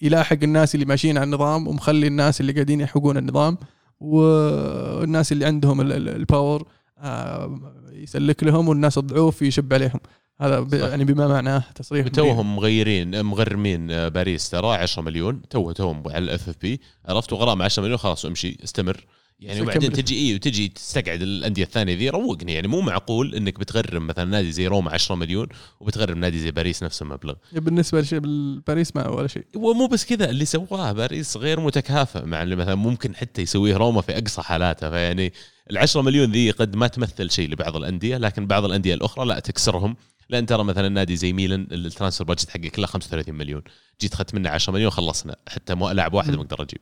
يلاحق 0.01 0.37
الناس 0.43 0.75
اللي 0.75 0.85
ماشيين 0.85 1.17
على 1.17 1.23
النظام 1.25 1.67
ومخلي 1.67 2.07
الناس 2.07 2.41
اللي 2.41 2.51
قاعدين 2.53 2.81
يعقون 2.81 3.17
النظام 3.17 3.57
والناس 3.99 5.31
اللي 5.31 5.45
عندهم 5.45 5.81
ال- 5.81 5.91
ال- 5.91 6.09
ال 6.09 6.19
power 6.19 6.67
آه، 6.97 7.59
يسلك 7.91 8.43
لهم 8.43 8.67
والناس 8.69 8.97
الضعوف 8.97 9.41
يشب 9.41 9.73
عليهم. 9.73 9.99
هذا. 10.41 10.89
يعني 10.89 11.05
بما 11.05 11.27
معناه 11.27 11.63
تصريح 11.75 12.07
توهم 12.07 12.55
مغيرين 12.55 13.21
مغرمين 13.25 13.91
آه، 13.91 14.07
باريس 14.07 14.49
ترى 14.49 14.67
10 14.75 15.01
مليون 15.01 15.41
تو 15.49 15.71
توهم 15.71 16.03
على 16.07 16.17
الاف 16.17 16.49
اف 16.49 16.55
بي 16.61 16.81
عرفت 17.05 17.33
وغرامة 17.33 17.65
10 17.65 17.83
مليون 17.83 17.97
خلاص 17.97 18.25
امشي 18.25 18.57
استمر. 18.63 19.05
يعني 19.39 19.61
وبعدين. 19.61 19.91
تجي 19.91 20.17
اي 20.17 20.35
وتجي 20.35 20.67
تستقعد 20.67 21.21
الأندية 21.21 21.63
الثانية 21.63 21.95
ذي 21.95 22.09
روقني. 22.09 22.53
يعني 22.53 22.67
مو 22.67 22.81
معقول 22.81 23.35
إنك 23.35 23.59
بتغرم 23.59 24.07
مثلا 24.07 24.25
نادي 24.25 24.51
زي 24.51 24.67
روما 24.67 24.91
10 24.91 25.15
مليون 25.15 25.47
وبتغرم 25.79 26.19
نادي 26.19 26.39
زي 26.39 26.51
باريس 26.51 26.83
نفس 26.83 27.01
المبلغ. 27.01 27.33
بالنسبة 27.51 28.01
لشيء 28.01 28.19
بالباريس 28.19 28.95
ما 28.95 29.07
ولا 29.07 29.27
شيء. 29.27 29.45
ومو 29.55 29.87
بس 29.87 30.05
كذا 30.05 30.29
اللي 30.29 30.45
سواه 30.45 30.91
باريس 30.91 31.37
غير 31.37 31.59
متكافئ 31.59 32.25
مع 32.25 32.43
اللي 32.43 32.55
مثلا 32.55 32.75
ممكن 32.75 33.15
حتى 33.15 33.41
يسويه 33.41 33.77
روما 33.77 34.01
في 34.01 34.17
أقصى 34.17 34.41
حالاتها 34.41 34.89
فيعني 34.89 35.33
ال 35.71 35.77
10 35.77 36.01
مليون 36.01 36.31
ذي 36.31 36.51
قد 36.51 36.75
ما 36.75 36.87
تمثل 36.87 37.31
شيء 37.31 37.49
لبعض 37.49 37.75
الأندية 37.75 38.17
لكن 38.17 38.47
بعض 38.47 38.65
الأندية 38.65 38.93
الأخرى 38.93 39.25
لا 39.25 39.39
تكسرهم. 39.39 39.95
لأن 40.29 40.45
ترى 40.45 40.63
مثلا 40.63 40.89
نادي 40.89 41.15
زي 41.15 41.33
ميلان 41.33 41.67
ال 41.71 41.77
transfer 41.77 42.27
budget 42.27 42.49
حقه 42.49 42.67
كله 42.67 42.87
35 42.87 43.35
مليون. 43.35 43.61
جيت 44.01 44.13
أخذت 44.13 44.35
منه 44.35 44.49
10 44.49 44.73
مليون 44.73 44.91
خلصنا 44.91 45.35
حتى 45.47 45.75
مو 45.75 45.89
لاعب 45.89 46.13
واحد. 46.13 46.35
ما 46.35 46.41
أقدر 46.41 46.61
أجيب. 46.61 46.81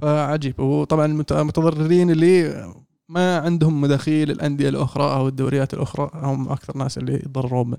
فعجيب. 0.00 0.60
وطبعا 0.60 1.06
المت- 1.06 1.32
المتضررين 1.32 2.10
اللي 2.10 2.64
ما 3.08 3.38
عندهم 3.38 3.80
مداخيل 3.80 4.30
الأندية 4.30 4.68
الأخرى 4.68 5.04
أو 5.04 5.28
الدوريات 5.28 5.74
الأخرى. 5.74 6.10
هم 6.14 6.48
أكثر 6.48 6.76
ناس 6.76 6.98
اللي 6.98 7.14
يتضررون 7.14 7.70
من 7.70 7.78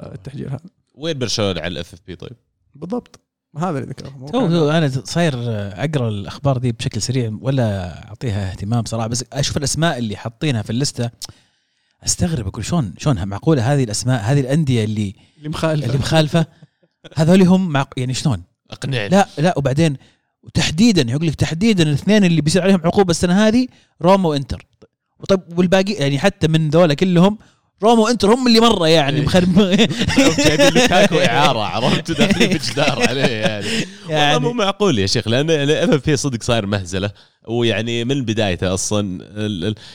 آه، 0.00 0.14
التحجير 0.14 0.48
هذا. 0.48 0.60
وين 0.94 1.18
برشلونة 1.18 1.60
على 1.60 1.72
ال 1.72 1.94
FFP 1.94 2.16
طيب؟ 2.16 2.36
بالضبط. 2.74 3.20
هذا 3.58 3.78
اللي 3.78 3.90
ذكره 3.90 4.08
تو 4.08 4.48
تو 4.48 4.70
أنا 4.70 4.88
صاير 4.88 5.32
أقرأ 5.36 6.08
الأخبار 6.08 6.58
دي 6.58 6.72
بشكل 6.72 7.02
سريع 7.02 7.32
ولا 7.40 7.98
أعطيها 8.08 8.50
اهتمام 8.50 8.84
صراحة 8.84 9.06
بس 9.06 9.24
أشوف 9.32 9.56
الأسماء 9.56 9.98
اللي 9.98 10.16
حاطينها 10.16 10.62
في 10.62 10.70
ال 10.70 10.76
list 10.76 10.99
ة. 10.99 11.10
أستغرب 12.04 12.46
أقول 12.46 12.64
شلون 12.64 12.94
شلون 12.98 13.28
معقولة 13.28 13.74
هذه 13.74 13.84
الأسماء 13.84 14.22
هذه 14.22 14.40
الأندية 14.40 14.84
اللي 14.84 15.14
اللي 15.38 15.48
مخالفة. 15.48 15.86
اللي 15.86 15.98
مخالفة؟ 15.98 16.46
هذول 17.16 17.42
هم 17.42 17.68
معق... 17.68 17.88
يعني 17.96 18.14
شلون؟ 18.14 18.42
اقنعني 18.70 19.08
لا 19.08 19.28
لا 19.38 19.58
وبعدين 19.58 19.96
وتحديدا 20.42 21.10
يقول 21.12 21.26
لك 21.26 21.34
تحديدا 21.34 21.82
الاثنين 21.82 22.24
اللي 22.24 22.40
بيصير 22.40 22.62
عليهم 22.62 22.80
عقوبة 22.84 23.10
السنة 23.10 23.48
هذه 23.48 23.66
روما 24.02 24.28
وإنتر. 24.28 24.66
طيب 25.28 25.40
والباقي 25.58 25.92
يعني 25.92 26.18
حتى 26.18 26.48
من 26.48 26.70
ذولا 26.70 26.94
كلهم 26.94 27.38
روما 27.82 28.02
وإنتر 28.02 28.34
هم 28.34 28.46
اللي 28.46 28.60
مرة 28.60 28.88
يعني 28.88 29.16
إيه. 29.16 29.24
مخرب 29.24 29.58
جايبين 30.46 30.72
لوكاكو 30.74 31.18
إعارة 31.18 31.58
عرفت؟ 31.58 32.10
داخلين 32.10 32.48
بجدار 32.48 33.08
عليه 33.08 33.22
يعني. 33.22 33.66
والله 34.08 34.38
مو 34.38 34.46
يعني 34.46 34.58
معقول 34.58 34.98
يا 34.98 35.06
شيخ 35.06 35.28
لأن 35.28 35.50
ال 35.50 35.90
FFP 35.90 36.16
صدق 36.16 36.42
صاير 36.42 36.66
مهزلة 36.66 37.10
ويعني 37.48 38.04
من 38.04 38.24
بدايته 38.24 38.74
أصلا 38.74 39.18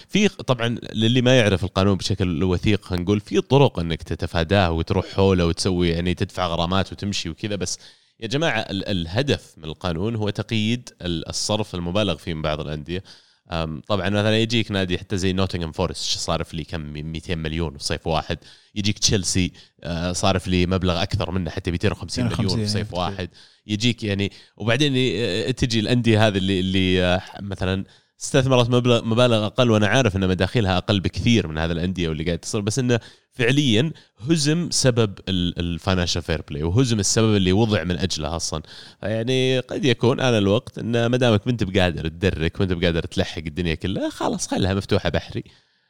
في 0.10 0.28
طبعا 0.28 0.78
للي 0.93 1.22
ما 1.22 1.38
يعرف 1.38 1.64
القانون 1.64 1.98
بشكل 1.98 2.43
وثيق 2.43 2.86
خلينا 2.86 3.04
نقول 3.04 3.20
في 3.20 3.41
طرق 3.41 3.80
إنك 3.80 4.04
تتفاداه 4.04 4.72
وتروح 4.72 5.06
حوله 5.16 5.45
وتسوي 5.45 5.89
يعني 5.89 6.14
تدفع 6.14 6.48
غرامات 6.48 6.91
وتمشي 6.91 7.30
وكذا 7.30 7.56
بس 7.56 7.80
يا 8.20 8.28
جماعة 8.28 8.59
ال- 8.59 8.88
الهدف 8.88 9.53
من 9.57 9.63
القانون 9.63 10.15
هو 10.15 10.30
تقييد 10.30 10.89
ال- 11.01 11.30
الصرف 11.30 11.76
المبالغ 11.76 12.15
فيه 12.18 12.34
من 12.34 12.41
بعض 12.41 12.59
الأندية. 12.61 13.03
طبعا 13.88 14.09
مثلا 14.09 14.38
يجيك 14.39 14.72
نادي 14.72 14.97
حتى 14.97 15.18
زي 15.18 15.34
نوتنغهام 15.34 15.72
فورست 15.72 16.18
صارف 16.18 16.53
لي 16.53 16.63
كم؟ 16.63 16.82
200 16.82 17.36
مليون 17.36 17.78
في 17.78 17.84
صيف 17.84 18.07
واحد. 18.07 18.38
يجيك 18.76 18.99
تشيلسي 18.99 19.51
آه، 19.84 20.11
صارف 20.11 20.47
لي 20.47 20.65
مبلغ 20.65 21.01
أكثر 21.03 21.32
منه 21.32 21.49
حتى 21.49 21.72
250 21.72 22.26
مليون 22.26 22.39
250 22.41 22.65
في 22.65 22.72
صيف 22.72 22.93
يعني. 22.93 23.03
واحد. 23.03 23.30
يجيك 23.68 24.03
يعني 24.03 24.32
وبعدين 24.57 24.93
تجي 25.55 25.80
الأندية 25.80 26.28
هذه 26.28 26.38
اللي 26.38 26.59
اللي 26.59 27.03
آه، 27.03 27.22
مثلا 27.41 27.84
استثمرت 28.22 28.70
مبلغ 28.70 29.05
مبالغ 29.05 29.45
أقل 29.45 29.72
وأنا 29.72 29.88
عارف 29.88 30.15
إن 30.15 30.28
مداخيلها 30.28 30.78
أقل 30.78 30.99
بكثير 30.99 31.47
من 31.47 31.57
هذه 31.57 31.72
الأندية 31.72 32.09
واللي 32.09 32.24
قاعد 32.24 32.39
تصير 32.39 32.61
بس 32.61 32.80
إنه 32.80 32.99
فعليا 33.32 33.91
هزم 34.30 34.68
سبب 34.72 35.20
ال 35.30 35.39
financial 35.39 36.22
fair 36.22 36.41
play 36.49 36.64
وهزم 36.63 36.99
السبب 36.99 37.36
اللي 37.36 37.51
وضع 37.51 37.84
من 37.84 37.97
أجله 37.97 38.36
أصلا. 38.36 38.61
يعني 39.03 39.59
قد 39.59 39.86
يكون 39.86 40.20
أنا 40.20 40.38
الوقت 40.38 40.78
إن 40.78 41.05
ما 41.05 41.18
دامك 41.18 41.41
ما 41.47 41.51
أنت 41.51 41.63
بقادر 41.63 42.07
تدرك 42.07 42.59
وانت 42.59 42.74
بقادر 42.74 43.01
تلحق 43.03 43.41
الدنيا 43.47 43.76
كلها 43.76 44.09
خلاص 44.09 44.47
خلها 44.47 44.74
مفتوحة 44.74 45.09
بحري. 45.09 45.43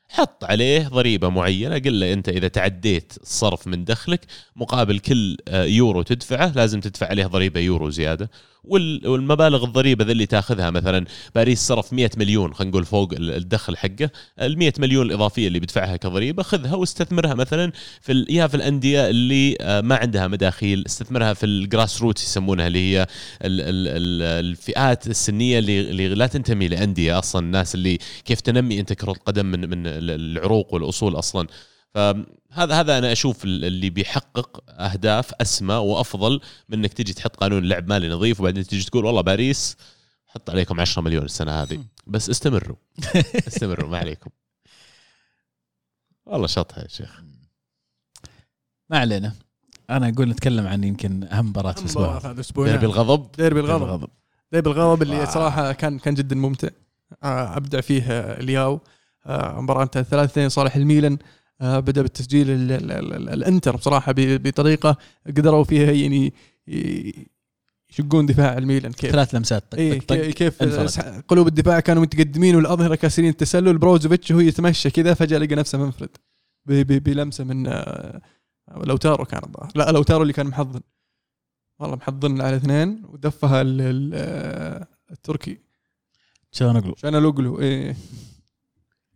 حط 0.10 0.44
عليه 0.44 0.88
ضريبة 0.88 1.30
معينة 1.30 1.76
قل 1.78 2.00
له 2.00 2.14
أنت 2.14 2.30
إذا 2.30 2.48
تعديت 2.48 3.14
الصرف 3.22 3.68
من 3.68 3.86
دخلك 3.86 4.22
مقابل 4.56 5.00
كل 5.00 5.38
آه، 5.48 5.64
يورو 5.64 6.02
تدفعه 6.02 6.52
لازم 6.56 6.80
تدفع 6.80 7.08
عليه 7.08 7.26
ضريبة 7.26 7.60
يورو 7.60 7.90
زيادة. 7.90 8.26
وال- 8.26 8.32
والمبالغ 8.70 9.64
الضريبة 9.64 10.06
ذي 10.06 10.12
اللي 10.12 10.26
تاخذها 10.26 10.70
مثلا 10.70 11.06
باريس 11.36 11.60
صرف 11.68 11.94
100 11.94 12.10
مليون 12.18 12.54
خلينا 12.54 12.72
نقول 12.72 12.86
فوق 12.86 13.14
ال- 13.14 13.32
الدخل 13.32 13.78
حقه. 13.78 14.10
ال 14.42 14.58
100 14.58 14.74
مليون 14.80 15.06
الإضافية 15.06 15.48
اللي 15.48 15.60
بيدفعها 15.60 15.96
كضريبة 15.98 16.44
خذها 16.44 16.76
واستثمرها 16.76 17.34
مثلا 17.34 17.72
في 18.02 18.26
يا 18.30 18.48
في 18.48 18.56
الأندية 18.56 19.10
اللي 19.10 19.58
آه، 19.62 19.82
ما 19.82 19.96
عندها 19.96 20.28
مداخيل 20.28 20.84
استثمرها 20.86 21.34
في 21.34 21.46
ال 21.46 22.02
grassroot 22.02 22.20
يسمونها 22.20 22.68
اللي 22.68 22.80
هي 22.80 23.02
ال 23.02 23.08
ال 23.62 23.88
ال 23.88 24.22
الفئات 24.46 25.08
السنية 25.08 25.60
اللي, 25.60 25.82
اللي 25.82 26.08
لا 26.08 26.28
تنتمي 26.28 26.68
لأندية 26.68 27.20
أصلا 27.20 27.46
الناس 27.46 27.76
اللي 27.76 27.98
كيف 28.26 28.42
تنمي 28.42 28.80
أنت 28.80 28.94
كرة 28.94 29.12
القدم 29.12 29.46
من 29.46 29.70
من 29.70 29.88
ال- 29.88 30.38
العروق 30.38 30.74
والأصول 30.74 31.20
أصلا. 31.20 31.48
فهذا 32.50 32.80
هذا 32.80 32.98
أنا 32.98 33.12
أشوف 33.12 33.44
ال- 33.46 33.66
اللي 33.66 33.90
بيحقق 33.90 34.64
أهداف 34.70 35.34
أسمى 35.42 35.76
وأفضل 35.76 36.40
من 36.70 36.80
إنك 36.80 36.94
تجي 36.94 37.14
تحط 37.14 37.36
قانون 37.36 37.64
لعب 37.64 37.90
مالي 37.90 38.10
نظيف 38.10 38.40
وبعدين 38.40 38.68
تجي 38.68 38.84
تقول 38.86 39.06
والله 39.06 39.22
باريس 39.22 39.78
حط 40.28 40.50
عليكم 40.50 40.80
10 40.82 41.02
مليون 41.02 41.26
السنة 41.26 41.52
هذه. 41.52 41.84
بس 42.08 42.30
استمروا. 42.30 42.76
استمروا 43.48 43.90
ما 43.90 43.98
عليكم. 43.98 44.30
والله 46.26 46.48
شطها 46.48 46.82
يا 46.84 46.88
شيخ. 46.88 47.22
ما 48.90 49.00
علينا. 49.00 49.34
أنا 49.90 50.10
أقول 50.10 50.30
نتكلم 50.30 50.68
عن 50.68 50.84
يمكن 50.84 51.24
أهم 51.24 51.46
مباراة 51.50 51.72
في 51.72 51.80
الأسبوع. 51.82 52.18
هذا 52.18 52.42
ديربي. 52.56 52.86
الغضب. 52.86 53.32
ديربي 53.38 53.60
الغضب. 53.60 54.10
ديربي 54.52 54.70
الغضب. 54.70 55.02
اللي 55.02 55.18
واو. 55.18 55.26
صراحة 55.26 55.72
كان 55.72 56.00
كان 56.00 56.14
جدا 56.14 56.36
ممتع. 56.36 56.68
آه، 57.24 57.58
أبدع 57.58 57.82
فيه 57.82 58.04
آه، 58.12 58.40
الياو 58.40 58.80
آه، 59.26 59.62
مباراة 59.62 59.84
انتهت 59.84 60.06
3 60.08 60.32
2 60.32 60.50
صالح 60.50 60.76
الميلان. 60.76 61.14
آه، 61.14 61.18
بدأ 61.62 62.02
بالتسجيل 62.02 62.50
ال- 62.50 62.72
ال- 62.72 62.92
ال- 62.92 63.14
ال- 63.14 63.30
الانتر 63.30 63.76
بصراحة 63.76 64.14
بطريقة 64.18 64.98
قدروا 65.28 65.64
فيها 65.64 65.92
يعني 65.92 66.34
يشقون 67.90 68.26
دفاع 68.26 68.58
الميلان. 68.58 68.92
كيف؟ 68.92 69.12
ثلاث 69.12 69.36
لمسات 69.36 69.72
طق 69.72 69.78
إيه 69.78 70.00
طق 70.00 70.06
طق 70.06 70.16
كي- 70.16 70.32
كيف 70.32 70.64
انفرد. 70.64 71.24
قلوب 71.28 71.48
الدفاع 71.48 71.80
كانوا 71.80 72.02
متقدمين 72.02 72.56
والأظهرة 72.56 72.96
كاسرين 72.96 73.30
التسلل. 73.30 73.78
بروزوفيتش 73.78 74.32
وهو 74.32 74.40
يتمشى 74.40 74.90
كذا 74.90 75.14
فجأة 75.14 75.38
لقى 75.38 75.56
نفسه 75.56 75.78
منفرد. 75.78 76.10
بلمسة 76.66 77.44
من 77.44 77.68
آه، 77.68 78.22
لوتارو 78.84 79.26
كان 79.26 79.42
الظاهر. 79.44 79.72
لا 79.76 79.92
لوتارو 79.92 80.22
اللي 80.22 80.34
كان 80.34 80.48
محضن. 80.48 80.82
والله 81.80 81.96
محضن 81.96 82.42
على 82.42 82.56
اثنين 82.56 83.04
ودفها 83.10 83.64
آه، 84.14 84.88
التركي. 85.12 85.58
عشان 86.54 87.16
الوقلو 87.16 87.60
إيه. 87.60 87.96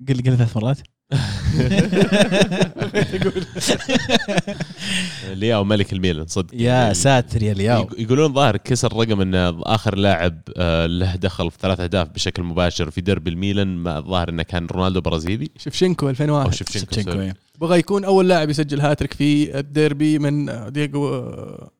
قل 0.09 0.13
قل 0.17 0.37
ثلاث 0.37 0.57
مرات. 0.57 0.79
لياو 5.33 5.63
ملك 5.63 5.93
الميلان 5.93 6.27
صدق. 6.27 6.49
يا 6.53 6.93
ساتر 6.93 7.43
يا 7.43 7.53
لياو. 7.53 7.81
يق- 7.81 7.99
يقولون 7.99 8.33
ظاهر 8.33 8.57
كسر 8.57 8.93
رقم 8.93 9.21
إن 9.21 9.35
آخر 9.63 9.95
لاعب 9.97 10.41
آه، 10.57 10.85
له 10.85 11.15
دخل 11.15 11.51
في 11.51 11.57
ثلاث 11.61 11.79
أهداف 11.79 12.09
بشكل 12.09 12.43
مباشر 12.43 12.91
في 12.91 13.01
ديربي 13.01 13.29
الميلان 13.29 13.77
ما 13.77 13.97
الظاهر 13.97 14.29
إنه 14.29 14.43
كان 14.43 14.65
رونالدو 14.65 15.01
برازيلي. 15.01 15.49
شفشنكو 15.57 16.05
أو 16.05 16.09
2001 16.09 16.53
شفتشينكو 16.53 16.85
شفتشينكو 16.85 17.11
sorry. 17.11 17.25
إيه. 17.25 17.33
بغى 17.59 17.79
يكون 17.79 18.05
أول 18.05 18.29
لاعب 18.29 18.49
يسجل 18.49 18.81
هاتريك 18.81 19.13
في 19.13 19.59
الديربي 19.59 20.19
من 20.19 20.45
دييغو 20.71 21.15
آه، 21.15 21.71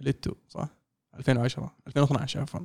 ميليتو 0.00 0.32
صح؟ 0.48 0.68
2010 1.18 1.72
2012 1.86 2.40
عفوا 2.40 2.60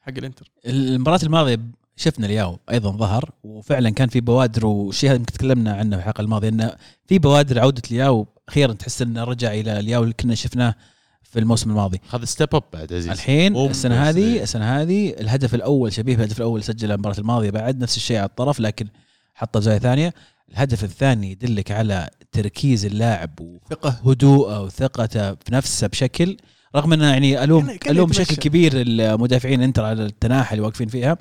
حق 0.00 0.12
الإنتر. 0.18 0.50
المباراة 0.66 1.20
الماضية 1.22 1.60
شفنا 2.00 2.26
الياو 2.26 2.58
أيضا 2.70 2.90
ظهر 2.90 3.30
وفعلا 3.44 3.90
كان 3.90 4.08
في 4.08 4.20
بوادر 4.20 4.66
والشيء 4.66 5.10
هذا 5.10 5.16
يمكن 5.16 5.32
تكلمنا 5.32 5.72
عنه 5.72 5.96
في 5.96 6.02
الحلقة 6.02 6.20
الماضية 6.20 6.48
انه 6.48 6.72
في 7.06 7.18
بوادر 7.18 7.58
عودة 7.58 7.82
الياو 7.90 8.26
أخيرا 8.48 8.72
تحس 8.72 9.02
انه 9.02 9.24
رجع 9.24 9.52
إلى 9.52 9.80
الياو 9.80 10.02
اللي 10.02 10.14
كنا 10.14 10.34
شفناه 10.34 10.74
في 11.22 11.38
الموسم 11.38 11.70
الماضي. 11.70 12.00
هذا 12.10 12.24
step 12.24 12.54
up 12.54 12.62
بعد 12.72 12.92
عزيز 12.92 13.08
الحين 13.08 13.56
السنة 13.56 13.94
هذه 13.94 14.34
إيه. 14.34 14.42
السنة 14.42 14.80
هذه 14.80 15.10
الهدف 15.10 15.54
الأول 15.54 15.92
شبيه 15.92 16.16
بالهدف 16.16 16.38
الأول 16.38 16.62
سجله 16.62 16.94
المباراة 16.94 17.18
الماضية 17.18 17.50
بعد 17.50 17.80
نفس 17.80 17.96
الشيء 17.96 18.16
على 18.16 18.26
الطرف 18.26 18.60
لكن 18.60 18.86
حطه 19.34 19.60
زاوية 19.60 19.78
ثانية. 19.78 20.14
الهدف 20.50 20.84
الثاني 20.84 21.30
يدلك 21.30 21.70
على 21.70 22.10
تركيز 22.32 22.84
اللاعب 22.86 23.58
ثقة. 23.70 24.00
وهدوءه 24.04 24.62
وثقته 24.62 25.34
في 25.34 25.52
نفسه 25.52 25.86
بشكل 25.86 26.36
رغم 26.76 26.92
إنه 26.92 27.06
يعني 27.06 27.44
الوم 27.44 27.76
ألوم. 27.88 28.10
بشكل 28.10 28.36
كبير 28.36 28.72
المدافعين 28.76 29.62
إنتر 29.62 29.84
على 29.84 30.04
التناحى 30.04 30.54
اللي 30.54 30.66
واقفين 30.66 30.88
فيها. 30.88 31.18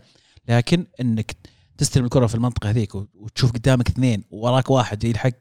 لكن 0.50 0.86
إنك 1.02 1.36
تستلم 1.78 2.06
الكرة 2.06 2.28
في 2.28 2.36
المنطقة 2.36 2.70
هذيك 2.70 2.96
وتشوف 2.96 3.52
قدامك 3.52 3.90
اثنين 3.90 4.24
ووراك 4.32 4.70
واحد 4.70 5.04
يلحق. 5.04 5.32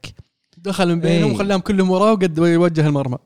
دخل 0.56 0.88
من 0.88 1.00
بينهم 1.00 1.28
إيه. 1.28 1.34
وخلاهم 1.34 1.60
كلهم 1.60 1.90
وراه 1.90 2.12
وقد 2.12 2.38
يوجه 2.38 2.86
المرمى. 2.86 3.18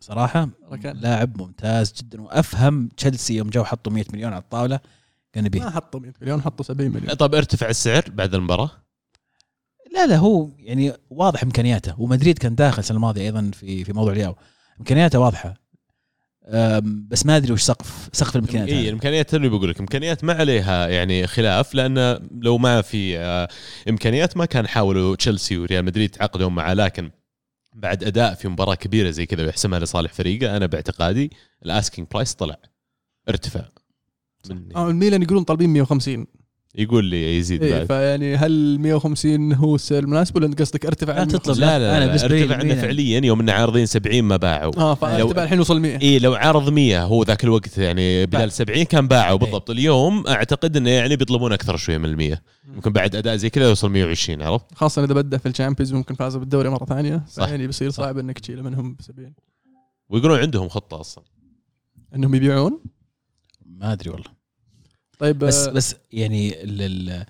صراحة 0.00 0.48
ركان. 0.72 0.96
لاعب 0.96 1.42
ممتاز 1.42 1.92
جدا 1.92 2.22
وأفهم 2.22 2.88
تشيلسي 2.88 3.36
يوم 3.36 3.50
جو 3.50 3.64
حطوا 3.64 3.92
100 3.92 4.04
مليون 4.12 4.32
على 4.32 4.42
الطاولة 4.42 4.80
كان 5.32 5.42
ما 5.42 5.46
يبيه 5.46 5.70
حطوا 5.70 6.00
100 6.00 6.12
مليون 6.22 6.42
حطوا 6.42 6.64
70 6.64 6.90
مليون. 6.90 7.14
طب 7.14 7.34
ارتفع 7.34 7.68
السعر 7.68 8.04
بعد 8.08 8.34
المباراة؟ 8.34 8.70
لا 9.94 10.06
لا 10.06 10.16
هو 10.16 10.48
يعني 10.58 10.92
واضح 11.10 11.42
إمكانياته 11.42 12.00
ومدريد 12.00 12.38
كان 12.38 12.54
داخل 12.54 12.78
السنة 12.78 12.96
الماضية 12.96 13.22
أيضا 13.22 13.50
في 13.54 13.84
في 13.84 13.92
موضوع 13.92 14.12
الياو. 14.12 14.34
إمكانياته 14.80 15.18
واضحة. 15.18 15.61
بس 16.82 17.26
ما 17.26 17.36
أدري 17.36 17.52
وش 17.52 17.62
سقف 17.62 18.08
سقف 18.12 18.36
الإمكانيات 18.36 18.68
اي. 18.68 18.88
الإمكانيات 18.88 19.34
اللي 19.34 19.48
بقول 19.48 19.70
لك. 19.70 19.80
إمكانيات 19.80 20.24
ما 20.24 20.32
عليها 20.32 20.88
يعني 20.88 21.26
خلاف 21.26 21.74
لأن 21.74 22.28
لو 22.40 22.58
ما 22.58 22.82
في 22.82 23.18
آه، 23.18 23.48
إمكانيات 23.88 24.36
ما 24.36 24.44
كان 24.44 24.66
حاولوا 24.66 25.16
تشيلسي 25.16 25.58
وريال 25.58 25.84
مدريد 25.84 26.10
تعاقدوا 26.10 26.50
معه. 26.50 26.74
لكن 26.74 27.10
بعد 27.74 28.04
أداء 28.04 28.34
في 28.34 28.48
مباراة 28.48 28.74
كبيرة 28.74 29.10
زي 29.10 29.26
كذا 29.26 29.44
ويحسمها 29.44 29.78
لصالح 29.78 30.12
فريقه 30.12 30.56
أنا 30.56 30.66
باعتقادي 30.66 31.30
ال 31.64 31.70
asking 31.70 32.08
price 32.12 32.34
طلع. 32.34 32.56
ارتفع 33.28 33.64
من 34.50 34.76
آه، 34.76 34.90
الميلان 34.90 35.22
يقولون 35.22 35.44
طالبين 35.44 35.70
150 35.70 36.26
يقول 36.74 37.04
لي 37.04 37.36
يزيد 37.38 37.62
إيه 37.62 37.72
بعد. 37.78 37.86
فيعني 37.86 38.36
هل 38.36 38.78
150 38.80 39.52
هو 39.52 39.74
السعر 39.74 39.98
المناسب 40.02 40.36
ولا 40.36 40.46
أنت 40.46 40.62
قصدك 40.62 40.86
ارتفع 40.86 41.18
لا 41.18 41.24
تطلب. 41.24 41.56
150؟ 41.56 41.58
لا 41.60 41.78
لا, 41.78 41.98
أنا 41.98 42.04
لي 42.04 42.12
ارتفع 42.42 42.56
عندنا. 42.56 42.74
فعليا 42.82 43.20
يوم 43.24 43.40
انه 43.40 43.52
عارضين 43.52 43.86
70 43.86 44.24
ما 44.24 44.36
باعوا. 44.36 44.72
آه 44.76 44.88
لو- 44.90 44.94
فارتفع 44.94 45.42
الحين 45.44 45.60
وصل 45.60 45.80
100 45.80 46.00
اي 46.00 46.18
لو 46.18 46.34
عارض 46.34 46.68
100 46.68 47.04
هو 47.04 47.22
ذاك 47.22 47.44
الوقت 47.44 47.78
يعني 47.78 48.26
بدال 48.26 48.52
70 48.52 48.82
كان 48.84 49.08
باعوا 49.08 49.38
بالضبط. 49.38 49.70
اليوم 49.70 50.26
أعتقد 50.26 50.76
إنه 50.76 50.90
يعني 50.90 51.16
بيطلبون 51.16 51.52
أكثر 51.52 51.76
شوية 51.76 51.98
من 51.98 52.04
ال 52.04 52.16
100 52.16 52.42
يمكن 52.74 52.92
بعد 52.92 53.16
أداء 53.16 53.36
زي 53.36 53.50
كذا 53.50 53.68
يوصل 53.68 53.90
120 53.90 54.42
عرفت؟ 54.42 54.66
خاصة 54.74 55.04
إذا 55.04 55.14
بدأ 55.14 55.38
في 55.38 55.48
الشامبيونز 55.48 55.92
ممكن 55.94 56.14
فازوا 56.14 56.40
بالدوري 56.40 56.68
مرة 56.68 56.84
ثانية 56.84 57.24
صح. 57.28 57.48
يعني 57.48 57.66
بيصير 57.66 57.90
صعب 57.90 58.18
إنك 58.18 58.38
تشيله 58.38 58.62
منهم 58.62 58.94
ب 58.94 59.02
70 59.02 59.32
ويقولون 60.08 60.38
عندهم 60.38 60.68
خطة 60.68 61.00
أصلا. 61.00 61.24
إنهم 62.14 62.34
يبيعون؟ 62.34 62.80
ما 63.66 63.92
أدري 63.92 64.10
والله. 64.10 64.41
طيب 65.22 65.38
بس 65.38 65.56
آه، 65.66 65.70
بس 65.72 65.96
يعني 66.12 66.62
ال- 66.62 66.82
ال- 66.82 67.26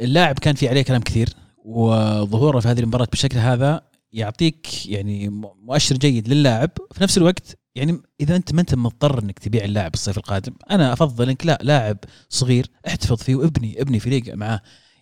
اللاعب 0.00 0.38
كان 0.38 0.54
في 0.54 0.68
عليه 0.68 0.82
كلام 0.82 1.00
كثير 1.00 1.28
وظهوره 1.64 2.60
في 2.60 2.68
هذه 2.68 2.80
المباراة 2.80 3.06
بالشكل 3.06 3.38
هذا 3.38 3.82
يعطيك 4.12 4.86
يعني 4.86 5.28
مؤشر 5.28 5.96
جيد 5.96 6.28
للاعب. 6.28 6.70
في 6.92 7.02
نفس 7.02 7.18
الوقت 7.18 7.58
يعني 7.74 8.00
إذا 8.20 8.36
أنت 8.36 8.52
ما 8.54 8.60
أنت 8.60 8.74
مضطر 8.74 9.22
إنك 9.22 9.38
تبيع 9.38 9.64
اللاعب 9.64 9.94
الصيف 9.94 10.18
القادم 10.18 10.52
أنا 10.70 10.92
أفضل 10.92 11.28
إنك 11.28 11.46
لا 11.46 11.58
لاعب 11.62 11.98
صغير 12.28 12.66
احتفظ 12.86 13.16
فيه 13.22 13.34
وابني 13.36 13.80
ابني 13.82 14.00
فريق 14.00 14.34
معاه. 14.34 14.60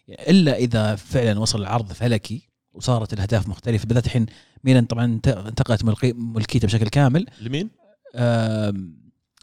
إلا 0.09 0.57
إذا 0.57 0.95
فعلا 0.97 1.39
وصل 1.41 1.61
العرض 1.61 1.93
فلكي 1.93 2.49
وصارت 2.73 3.13
الأهداف 3.13 3.49
مختلفة 3.49 3.87
بالذات 3.87 4.07
الحين 4.07 4.27
ميلان 4.65 4.85
طبعا 4.85 5.05
انت- 5.05 5.29
انتقلت 5.29 5.85
ملقي- 5.85 6.13
ملكيته 6.13 6.67
بشكل 6.67 6.89
كامل. 6.89 7.27
لمين؟ 7.41 7.71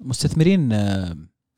مستثمرين 0.02 0.70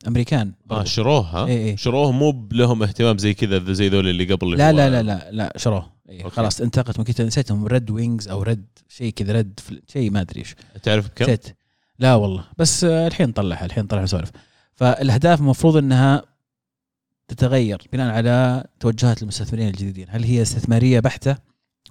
أمريكان 0.08 0.48
آه 0.48 0.76
برضو. 0.76 0.86
شروه 0.86 1.20
ها؟ 1.20 1.46
إيه 1.46 1.58
إيه. 1.58 1.76
شروه 1.76 2.12
مو 2.12 2.48
لهم 2.52 2.84
اهتمام 2.84 3.18
زي 3.18 3.34
كذا 3.34 3.74
زي 3.74 3.90
ذول 3.90 4.08
اللي 4.08 4.34
قبل 4.34 4.48
اللي 4.48 4.58
لا 4.58 4.72
لا 4.72 4.90
لا 4.90 5.04
لا 5.04 5.32
لا 5.32 5.54
شروه 5.58 5.92
إيه. 6.10 6.24
خلاص 6.24 6.62
انتقلت 6.62 7.00
ملكيته 7.00 7.24
نسيتهم 7.24 7.68
ريد 7.68 7.92
وينجز 7.92 8.28
أو 8.28 8.44
ريد 8.44 8.66
شيء 8.90 9.14
كذا 9.14 9.34
ريد 9.34 9.60
شيء 9.88 10.12
ما 10.12 10.22
أدري 10.22 10.40
إيش 10.40 10.56
تعرف 10.84 11.08
بكم؟ 11.08 11.24
نسيت 11.24 11.58
لا 12.00 12.16
والله 12.16 12.44
بس 12.58 12.84
آه، 12.84 13.08
الحين 13.08 13.32
طلعها 13.32 13.66
الحين 13.66 13.88
طلع 13.88 14.04
نسولف 14.04 14.32
فالأهداف 14.76 15.40
المفروض 15.40 15.78
إنها 15.78 16.24
تتغير 17.28 17.82
بناء 17.94 18.14
على 18.14 18.64
توجهات 18.80 19.22
المستثمرين 19.22 19.68
الجديدين 19.68 20.06
هل 20.10 20.24
هي 20.24 20.42
استثمارية 20.42 21.00
بحتة 21.00 21.38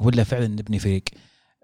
ولا 0.01 0.25
فعلا 0.25 0.47
نبني 0.47 0.79
فريق 0.79 1.03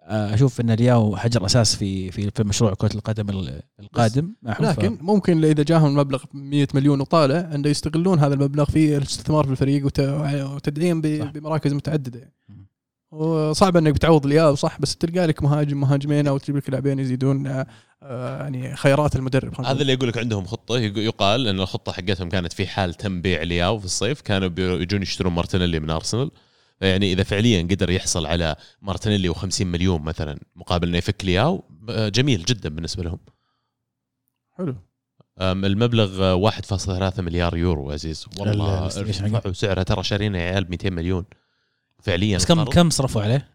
أشوف 0.06 0.60
إن 0.60 0.70
الياو 0.70 1.16
حجر 1.16 1.46
أساس 1.46 1.76
في 1.76 2.10
في 2.10 2.30
في 2.30 2.44
مشروع 2.44 2.74
كرة 2.74 2.94
القدم 2.94 3.30
ال- 3.30 3.62
القادم. 3.80 4.34
لكن 4.60 4.98
ممكن 5.00 5.44
إذا 5.44 5.62
جاهم 5.62 5.94
مبلغ 5.94 6.24
100 6.34 6.68
مليون 6.74 7.00
وطالع 7.00 7.50
إنه 7.54 7.68
يستغلون 7.68 8.18
هذا 8.18 8.34
المبلغ 8.34 8.64
في 8.64 8.96
الاستثمار 8.96 9.44
في 9.44 9.50
الفريق 9.50 9.86
وت- 9.86 10.00
وتدعيم. 10.54 11.00
بمراكز 11.00 11.72
متعددة 11.72 12.18
يعني. 12.18 12.32
وصعب 13.10 13.76
إنك 13.76 13.92
بتعوض 13.94 14.26
الياو 14.26 14.54
صح 14.54 14.80
بس 14.80 14.96
تلقى 14.96 15.26
لك 15.26 15.42
مهاجم 15.42 15.80
مهاجمين 15.80 16.26
أو 16.26 16.38
تجيب 16.38 16.56
لك 16.56 16.70
لاعبين 16.70 16.98
يزيدون 16.98 17.46
آه، 17.46 17.66
يعني 18.42 18.76
خيارات 18.76 19.16
المدرب 19.16 19.60
هذا. 19.60 19.72
اللي 19.82 19.92
يقول 19.92 20.08
لك 20.08 20.18
عندهم 20.18 20.44
خطة 20.46 20.78
يق- 20.78 20.98
يقال 20.98 21.48
إن 21.48 21.60
الخطة 21.60 21.92
حقتهم 21.92 22.28
كانت 22.28 22.52
في 22.52 22.66
حال 22.66 22.94
تم 22.94 23.20
بيع 23.20 23.42
لياو 23.42 23.78
في 23.78 23.84
الصيف 23.84 24.20
كانوا 24.20 24.48
بيجون 24.48 25.02
يشترون 25.02 25.32
مارتينيلي 25.32 25.80
من 25.80 25.90
أرسنال 25.90 26.30
يعني 26.82 27.12
إذا 27.12 27.22
فعليا 27.22 27.62
قدر 27.62 27.90
يحصل 27.90 28.26
على 28.26 28.56
مارتينيلي 28.82 29.34
و50 29.34 29.60
مليون 29.60 30.02
مثلا 30.02 30.38
مقابل 30.56 30.88
إنه 30.88 30.98
يفك 30.98 31.24
لياو 31.24 31.64
جميل 31.88 32.44
جدا 32.44 32.68
بالنسبة 32.68 33.02
لهم. 33.02 33.18
حلو. 34.58 34.74
المبلغ 35.40 36.22
آه، 36.22 36.50
1.3 36.50 37.20
مليار 37.22 37.56
يورو 37.56 37.90
عزيز. 37.90 38.26
والله 38.38 38.84
ارتفعوا 38.84 39.52
سعرها 39.52 39.82
ترى 39.82 40.02
شارين 40.02 40.34
يا 40.34 40.40
عيال 40.40 40.70
200 40.70 40.90
مليون. 40.90 41.24
فعليا 42.02 42.36
بس 42.36 42.46
كم. 42.46 42.64
كم 42.64 42.90
صرفوا 42.90 43.22
عليه؟ 43.22 43.48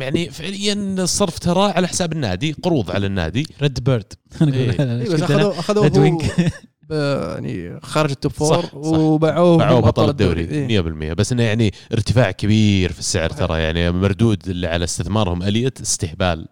يعني 0.00 0.30
فعليا 0.30 0.74
الصرف 0.74 1.38
ترى 1.38 1.70
على 1.70 1.88
حساب 1.88 2.12
النادي 2.12 2.52
قروض 2.52 2.90
على 2.90 3.06
النادي. 3.06 3.46
ريد 3.62 3.84
بيرد 3.84 4.12
اي 4.42 5.04
بس 5.04 5.22
اخذوه 5.22 6.18
يعني 6.90 7.80
خارج 7.80 8.10
ال 8.10 8.15
top 8.15 8.32
four. 8.32 8.64
وباعوه 8.74 9.56
باعوه 9.58 9.80
بطل 9.80 9.88
بطل 9.90 10.08
الدوري. 10.10 10.44
إيه. 10.44 10.80
100% 11.10 11.14
بس 11.14 11.32
إنه 11.32 11.42
يعني 11.42 11.72
ارتفاع 11.92 12.30
كبير 12.30 12.92
في 12.92 12.98
السعر 12.98 13.30
ترى 13.30 13.60
يعني 13.62 13.90
مردود 13.90 14.48
اللي 14.48 14.66
على 14.66 14.84
استثمارهم 14.84 15.42
اليه 15.42 15.72
استهبال. 15.82 16.48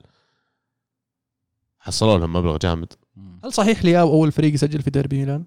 حصلوا 1.79 2.19
لهم 2.19 2.33
مبلغ 2.33 2.57
جامد. 2.57 2.93
هل 3.45 3.53
صحيح 3.53 3.85
لياو 3.85 4.09
أول 4.13 4.33
فريق 4.33 4.55
يسجل 4.55 4.83
في 4.83 4.91
ديربي 4.91 5.19
ميلان؟ 5.19 5.45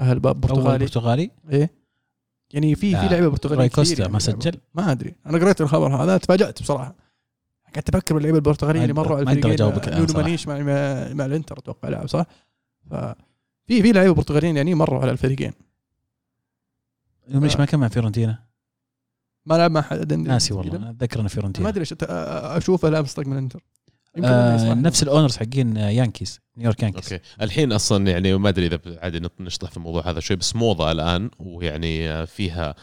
أهل 0.00 0.20
باب 0.20 0.44
أول 0.46 0.54
برتغالي. 0.56 0.78
برتغالي؟ 0.84 1.30
إيه. 1.52 1.70
يعني 2.52 2.74
في 2.74 2.96
في 3.00 3.08
لعيبة 3.08 3.28
برتغاليه 3.28 3.58
راي 3.58 3.68
كوستا 3.68 4.00
يعني 4.00 4.12
ما 4.12 4.18
بيلعبوا. 4.18 4.40
سجل؟ 4.42 4.58
ما 4.74 4.92
أدري. 4.92 5.14
أنا 5.26 5.38
قريت 5.38 5.60
الخبر 5.60 5.96
هذا 6.04 6.16
تفاجأت 6.16 6.62
بصراحة. 6.62 6.94
قعدت 7.74 7.88
أفكر 7.88 8.14
باللعيبة 8.14 8.38
البرتغاليه 8.38 8.82
اللي 8.82 8.92
ما- 8.92 9.02
مروا 9.02 9.16
على 9.16 9.24
ما 9.26 9.32
الفريقين. 9.32 10.06
صراحة. 10.06 10.22
مانيش 10.22 10.48
مع 11.16 11.26
الإنتر 11.26 11.58
أتوقع 11.58 11.88
لعب 11.88 12.06
صح؟ 12.08 12.26
ف 12.90 12.94
في 13.68 13.82
في 13.82 13.92
لعيبة 13.92 14.14
برتغاليين 14.14 14.56
يعني 14.56 14.74
مروا 14.74 15.00
على 15.00 15.10
الفريقين. 15.10 15.52
ليش 17.28 17.56
ما 17.56 17.64
كان 17.64 17.80
مع 17.80 17.88
فيورنتينا؟ 17.88 18.38
ما 19.46 19.54
لعب 19.54 19.70
مع 19.70 19.82
حد 19.82 20.12
ناسي 20.12 20.54
والله 20.54 20.90
أتذكر 20.90 21.14
انه 21.14 21.22
ما 21.22 21.28
فيورنتينا 21.28 21.68
ادري 21.68 21.78
ليش 21.80 21.94
أشوفه 22.02 22.88
لابس 22.88 23.14
طق 23.14 23.26
من 23.26 23.32
الانتر 23.32 23.64
آه. 24.24 24.74
نفس 24.74 25.02
ال 25.02 25.07
owners 25.07 25.36
حقين 25.36 25.76
آه، 25.76 25.90
يانكيز 25.90 26.40
نيويورك 26.56 26.82
يانكيز. 26.82 27.12
أوكي. 27.12 27.24
الحين 27.40 27.72
أصلا 27.72 28.10
يعني 28.10 28.38
ما 28.38 28.48
أدري 28.48 28.66
إذا 28.66 28.80
عادي 28.86 29.28
نشطح 29.40 29.70
في 29.70 29.76
الموضوع 29.76 30.10
هذا 30.10 30.20
شوي 30.20 30.36
بس 30.36 30.56
موضة 30.56 30.92
الآن 30.92 31.30
ويعني 31.38 32.08
آه، 32.10 32.24
فيها 32.24 32.74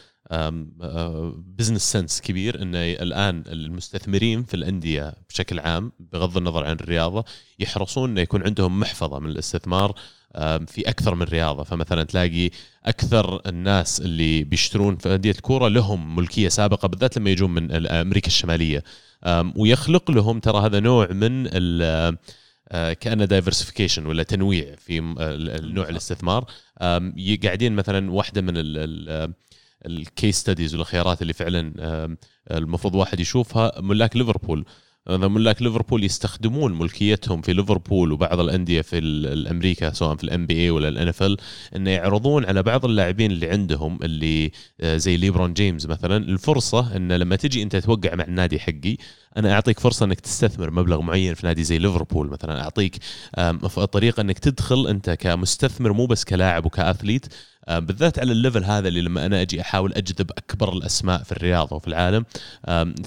business 1.58 1.92
sense 1.92 2.22
كبير 2.22 2.62
انه 2.62 2.78
الآن 2.80 3.44
المستثمرين 3.48 4.44
في 4.44 4.54
الأندية 4.54 5.14
بشكل 5.30 5.60
عام 5.60 5.92
بغض 6.00 6.38
النظر 6.38 6.66
عن 6.66 6.76
الرياضة 6.76 7.26
يحرصون 7.60 8.10
إنه 8.10 8.22
يكون 8.22 8.44
عندهم 8.44 8.80
محفظة 8.80 9.20
من 9.20 9.30
الاستثمار 9.30 9.96
في 10.68 10.82
أكثر 10.90 11.16
من 11.16 11.24
رياضة. 11.24 11.64
فمثلا 11.64 12.04
تلاقي 12.04 12.50
أكثر 12.86 13.42
الناس 13.50 14.02
اللي 14.02 14.44
بيشترون 14.44 14.98
في 14.98 15.16
أندية 15.16 15.32
الكورة 15.32 15.68
لهم 15.68 16.16
ملكية 16.16 16.50
سابقة 16.50 16.88
بالذات 16.88 17.18
لما 17.18 17.30
يجون 17.30 17.52
من 17.52 17.88
أمريكا 17.88 18.28
الشمالية. 18.28 18.84
ويخلق 19.56 20.12
لهم 20.12 20.40
ترى 20.40 20.66
هذا 20.66 20.80
نوع 20.80 21.08
من 21.12 21.50
آه، 22.72 22.94
كأنه 22.94 23.26
diversification 23.26 24.06
ولا 24.06 24.24
تنويع 24.24 24.76
في 24.76 25.00
نوع 25.64 25.90
الاستثمار. 25.90 26.46
قاعدين 27.44 27.74
مثلا 27.74 28.12
واحدة 28.12 28.42
من 28.42 28.54
ال 29.86 29.96
case 29.96 30.38
studies 30.38 30.76
والخيارات 30.76 31.22
اللي 31.22 31.34
فعلا 31.34 31.74
المفروض 32.52 32.96
واحد 32.96 33.20
يشوفها 33.20 33.82
ملاك 33.82 34.16
ليفربول. 34.16 34.66
مثلا 35.08 35.28
ملاك 35.28 35.62
ليفربول 35.62 36.04
يستخدمون 36.04 36.80
ملكيتهم 36.80 37.42
في 37.42 37.54
ليفربول 37.54 38.12
وبعض 38.12 38.40
الأندية 38.40 38.82
في 38.82 38.98
ال- 38.98 39.26
الأمريكا 39.28 39.94
سواء 39.94 40.16
في 40.16 40.24
ال 40.24 40.46
NBA 40.46 40.70
ولا 40.70 40.90
ال 40.90 41.08
NFL 41.08 41.38
إنه 41.76 41.90
يعرضون 41.90 42.46
على 42.46 42.64
بعض 42.64 42.86
اللاعبين 42.86 43.32
اللي 43.32 43.50
عندهم 43.50 44.00
اللي 44.04 44.52
آه، 44.82 44.98
زي 44.98 45.18
ليبرون 45.18 45.54
جيمس 45.54 45.86
مثلا. 45.86 46.18
الفرصة 46.18 46.96
إن 46.96 47.12
لما 47.12 47.36
تجي 47.36 47.64
أنت 47.64 47.76
توقع 47.76 48.16
مع 48.16 48.24
النادي 48.24 48.60
حقي 48.60 48.98
أنا 49.38 49.54
أعطيك 49.54 49.80
فرصة 49.80 50.06
إنك 50.06 50.20
تستثمر 50.20 50.72
مبلغ 50.72 51.02
معين 51.02 51.34
في 51.34 51.48
نادي 51.48 51.64
زي 51.64 51.78
ليفربول 51.78 52.28
مثلا. 52.30 52.62
أعطيك 52.64 52.98
طريقة 53.92 54.22
إنك 54.22 54.40
تدخل 54.40 54.88
أنت 54.88 55.10
كمستثمر 55.10 55.94
مو 55.94 56.06
بس 56.06 56.24
كلاعب 56.24 56.66
وك 56.66 56.79
athlete 56.79 57.26
بالذات 57.68 58.20
على 58.20 58.32
ال 58.32 58.37
level 58.37 58.64
هذا 58.64 58.88
اللي 58.88 59.02
لما 59.02 59.26
أنا 59.26 59.42
أجي 59.42 59.62
أحاول 59.62 59.94
أجذب 59.94 60.32
أكبر 60.32 60.74
الأسماء 60.74 61.24
في 61.24 61.32
الرياضه 61.32 61.76
وفي 61.76 61.88
العالم 61.88 62.26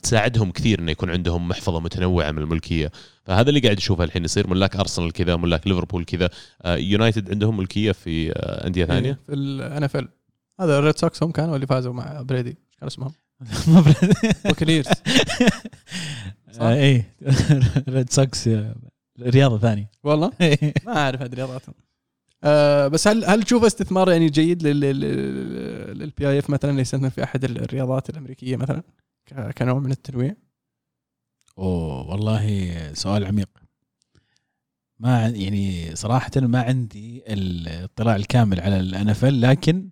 تساعدهم 0.03 0.51
كثير 0.51 0.79
إنه 0.79 0.91
يكون 0.91 1.11
عندهم 1.11 1.49
محفظة 1.49 1.81
متنوعة 1.81 2.31
من 2.31 2.39
الملكية. 2.39 2.91
فهذا 3.25 3.49
اللي 3.49 3.61
قاعد 3.61 3.77
اشوفه 3.77 4.05
الحين 4.05 4.25
يصير 4.25 4.47
ملاك 4.47 4.77
أرسنال 4.77 5.13
كذا 5.13 5.37
ملاك 5.37 5.67
ليفربول 5.67 6.05
كذا. 6.05 6.31
آه، 6.63 6.77
يونايتد 6.77 7.31
عندهم 7.31 7.57
ملكية 7.57 7.93
في 7.93 8.33
آه، 8.33 8.67
أندية 8.67 8.85
ثانية؟ 8.85 9.09
إيه، 9.11 9.19
في 9.27 9.35
ال 9.35 9.85
NFL 9.85 10.09
هذا 10.61 10.79
الريد 10.79 10.99
سوكس 10.99 11.23
هم 11.23 11.33
كانوا 11.33 11.55
اللي 11.55 11.67
فازوا 11.67 11.93
مع 11.93 12.23
بريدي 12.23 12.51
إيش 12.51 12.79
كان 12.81 12.87
اسمهم؟ 12.87 13.13
ما 13.69 14.83
صح؟ 16.53 16.63
آه، 16.63 16.75
إيه. 16.75 17.15
ريد 17.89 18.11
سوكس 18.11 18.49
آه، 18.49 18.75
رياضة 19.21 19.59
ثانية. 19.59 19.91
والله؟ 20.05 20.33
ما 20.87 20.97
أعرف 20.97 21.23
هذه 21.23 21.33
الرياضات 21.33 21.63
آه 22.45 22.89
بس 22.89 23.09
هل 23.09 23.25
هل 23.25 23.43
تشوف 23.43 23.65
استثمار 23.65 24.11
يعني 24.11 24.27
جيد 24.29 24.63
لل 24.63 26.29
PIF 26.31 26.51
مثلا 26.51 26.71
إنه 26.71 26.81
يستثمر 26.81 27.11
في 27.11 27.25
أحد 27.25 27.45
الرياضات 27.45 28.11
الأمريكية 28.11 28.57
مثلا؟ 28.57 28.83
كنوع 29.59 29.79
من 29.79 29.91
التنويع؟ 29.91 30.35
أوه 31.59 32.11
والله 32.11 32.71
سؤال 32.95 33.25
عميق. 33.25 33.49
ما 34.99 35.23
عن- 35.25 35.37
يعني 35.37 35.97
صراحة 35.97 36.31
ما 36.37 36.63
عندي 36.63 37.23
الاطلاع 37.33 38.17
الكامل 38.17 38.61
على 38.61 38.81
الان 38.81 39.11
لكن 39.41 39.91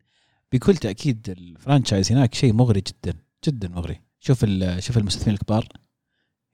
بكل 0.53 0.77
تأكيد 0.77 1.31
ال 1.31 1.39
franchise 1.39 2.13
هناك 2.13 2.35
شيء 2.35 2.53
مغري 2.53 2.81
جدا 2.81 3.19
جدا 3.47 3.69
مغري. 3.69 4.01
شوف 4.21 4.39
شوف 4.79 4.97
المستثمرين 4.99 5.35
الكبار 5.35 5.69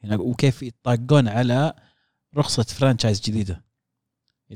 هناك 0.05 0.20
وكيف 0.20 0.62
يطاقون 0.62 1.28
على 1.28 1.74
رخصة 2.36 2.62
franchise 2.62 3.20
جديدة. 3.20 3.64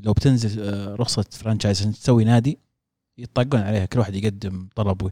لو 0.03 0.13
بتنزل 0.13 0.63
آه، 0.63 0.95
رخصة 0.95 1.25
franchise 1.31 1.79
تسوي 1.83 2.23
نادي 2.23 2.59
يطاقون 3.17 3.59
عليها 3.61 3.85
كل 3.85 3.99
واحد 3.99 4.15
يقدم 4.15 4.69
طلب 4.75 5.11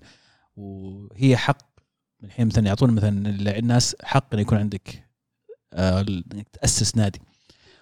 وهي 0.56 1.38
حق 1.38 1.58
الحين 2.24 2.48
مثلا 2.48 2.68
يعطون 2.68 2.90
مثلا 2.92 3.30
الناس 3.60 3.96
حق 4.04 4.28
إنه 4.34 4.42
يكون 4.42 4.58
عندك 4.58 5.04
آه، 5.74 6.02
إنك 6.34 6.48
تأسس 6.54 6.96
نادي. 6.98 7.20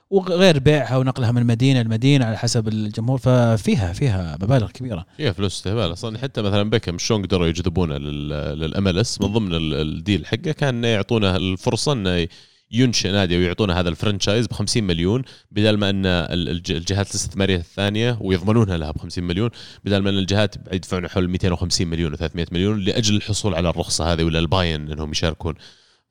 وغير 0.09 0.59
بيعها 0.59 0.97
ونقلها 0.97 1.31
من 1.31 1.45
مدينة 1.45 1.81
لمدينة 1.81 2.25
على 2.25 2.37
حسب 2.37 2.67
الجمهور 2.67 3.17
ففيها 3.17 3.93
فيها 3.93 4.37
مبالغ 4.41 4.71
كبيرة. 4.71 5.05
فيها 5.17 5.31
فلوس 5.31 5.55
استهبال. 5.55 5.91
أصلا 5.93 6.17
حتى 6.17 6.41
مثلا 6.41 6.69
بيكم 6.69 6.97
شلون 6.97 7.21
قدروا 7.21 7.47
يجذبونه 7.47 7.97
لل 7.97 8.87
MLS 8.87 9.21
من 9.21 9.27
ضمن 9.27 9.53
ال- 9.53 9.73
ال 9.73 9.84
deal 9.84 10.25
حقه 10.25 10.51
كان 10.51 10.83
يعطونه 10.83 11.35
الفرصة 11.35 11.91
إنه 11.93 12.27
ينشئ 12.73 13.11
نادي 13.11 13.37
ويعطونه 13.37 13.73
هذا 13.73 13.89
ال 13.89 13.95
franchise 13.95 14.47
ب 14.47 14.53
50 14.53 14.83
مليون 14.83 15.23
بدل 15.51 15.77
ما 15.77 15.89
أن 15.89 16.05
ال- 16.05 16.49
الج- 16.49 16.71
الجهات 16.71 17.09
الاستثماريه 17.09 17.55
الثانية 17.57 18.17
ويضمنونها 18.21 18.77
لها 18.77 18.91
ب 18.91 18.97
50 18.97 19.23
مليون 19.23 19.49
بدل 19.85 19.97
ما 19.97 20.09
أن 20.09 20.17
الجهات 20.17 20.55
يدفعون 20.73 21.07
حول 21.07 21.27
250 21.29 21.87
مليون 21.87 22.13
و 22.13 22.15
300 22.15 22.45
مليون 22.51 22.79
لأجل 22.79 23.15
الحصول 23.15 23.55
على 23.55 23.69
الرخصة 23.69 24.13
هذه 24.13 24.23
ولا 24.23 24.39
الباين 24.39 24.91
إنهم 24.91 25.11
يشاركون. 25.11 25.53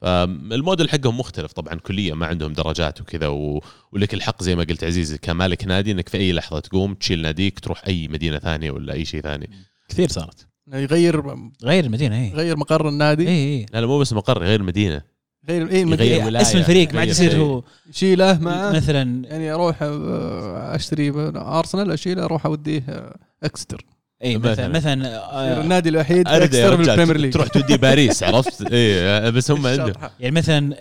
فالموديل 0.00 0.90
حقهم 0.90 1.18
مختلف 1.20 1.52
طبعا 1.52 1.74
كليا 1.74 2.14
ما 2.14 2.26
عندهم 2.26 2.52
درجات 2.52 3.00
وكذا 3.00 3.26
و... 3.26 3.62
ولك 3.92 4.14
الحق 4.14 4.42
زي 4.42 4.56
ما 4.56 4.64
قلت 4.64 4.84
عزيزي 4.84 5.18
كمالك 5.18 5.64
نادي 5.64 5.92
إنك 5.92 6.08
في 6.08 6.18
أي 6.18 6.32
لحظة 6.32 6.60
تقوم 6.60 6.94
تشيل 6.94 7.22
ناديك 7.22 7.60
تروح 7.60 7.82
أي 7.88 8.08
مدينة 8.08 8.38
ثانية 8.38 8.70
ولا 8.70 8.92
أي 8.92 9.04
شيء 9.04 9.20
ثاني. 9.20 9.50
كثير 9.88 10.08
صارت. 10.08 10.46
إنه 10.68 10.78
يغير 10.78 11.22
غير 11.64 11.84
المدينة 11.84 12.16
اي 12.16 12.28
يغير 12.30 12.56
مقر 12.56 12.88
النادي؟ 12.88 13.28
اي 13.28 13.34
اي 13.58 13.66
لا 13.74 13.80
لا 13.80 13.86
مو 13.86 13.98
بس 13.98 14.12
مقر 14.12 14.38
غير 14.42 14.62
مدينه 14.62 15.11
غير 15.48 15.70
اي. 15.70 16.40
اسم 16.42 16.58
الفريق 16.58 16.94
ما 16.94 17.00
عاد 17.00 17.08
يغير. 17.08 17.26
يصير 17.28 17.40
هو 17.40 17.62
يشيله 17.90 18.38
معه 18.38 18.72
مثلا 18.72 19.26
يعني 19.28 19.52
أروح 19.52 19.82
آه، 19.82 20.74
أشتري 20.76 21.10
أرسنال 21.36 21.90
أشيله 21.90 22.24
أروح 22.24 22.46
أوديه 22.46 22.84
آه، 22.88 23.16
إكستر 23.42 23.84
اي 24.24 24.38
مثلا 24.38 24.68
مثلاً. 24.68 25.16
آه، 25.18 25.60
النادي 25.62 25.88
الوحيد 25.88 26.28
اكستر 26.28 26.76
في 26.76 26.82
البريمير 26.82 27.08
رجال 27.10 27.20
ليج 27.20 27.32
تروح 27.32 27.48
تودي 27.48 27.76
باريس 27.76 28.22
عرفت 28.22 28.62
اي 28.72 29.30
بس 29.32 29.50
هم 29.50 29.66
عندهم. 29.66 29.92
يعني 30.20 30.34
مثلا 30.34 30.76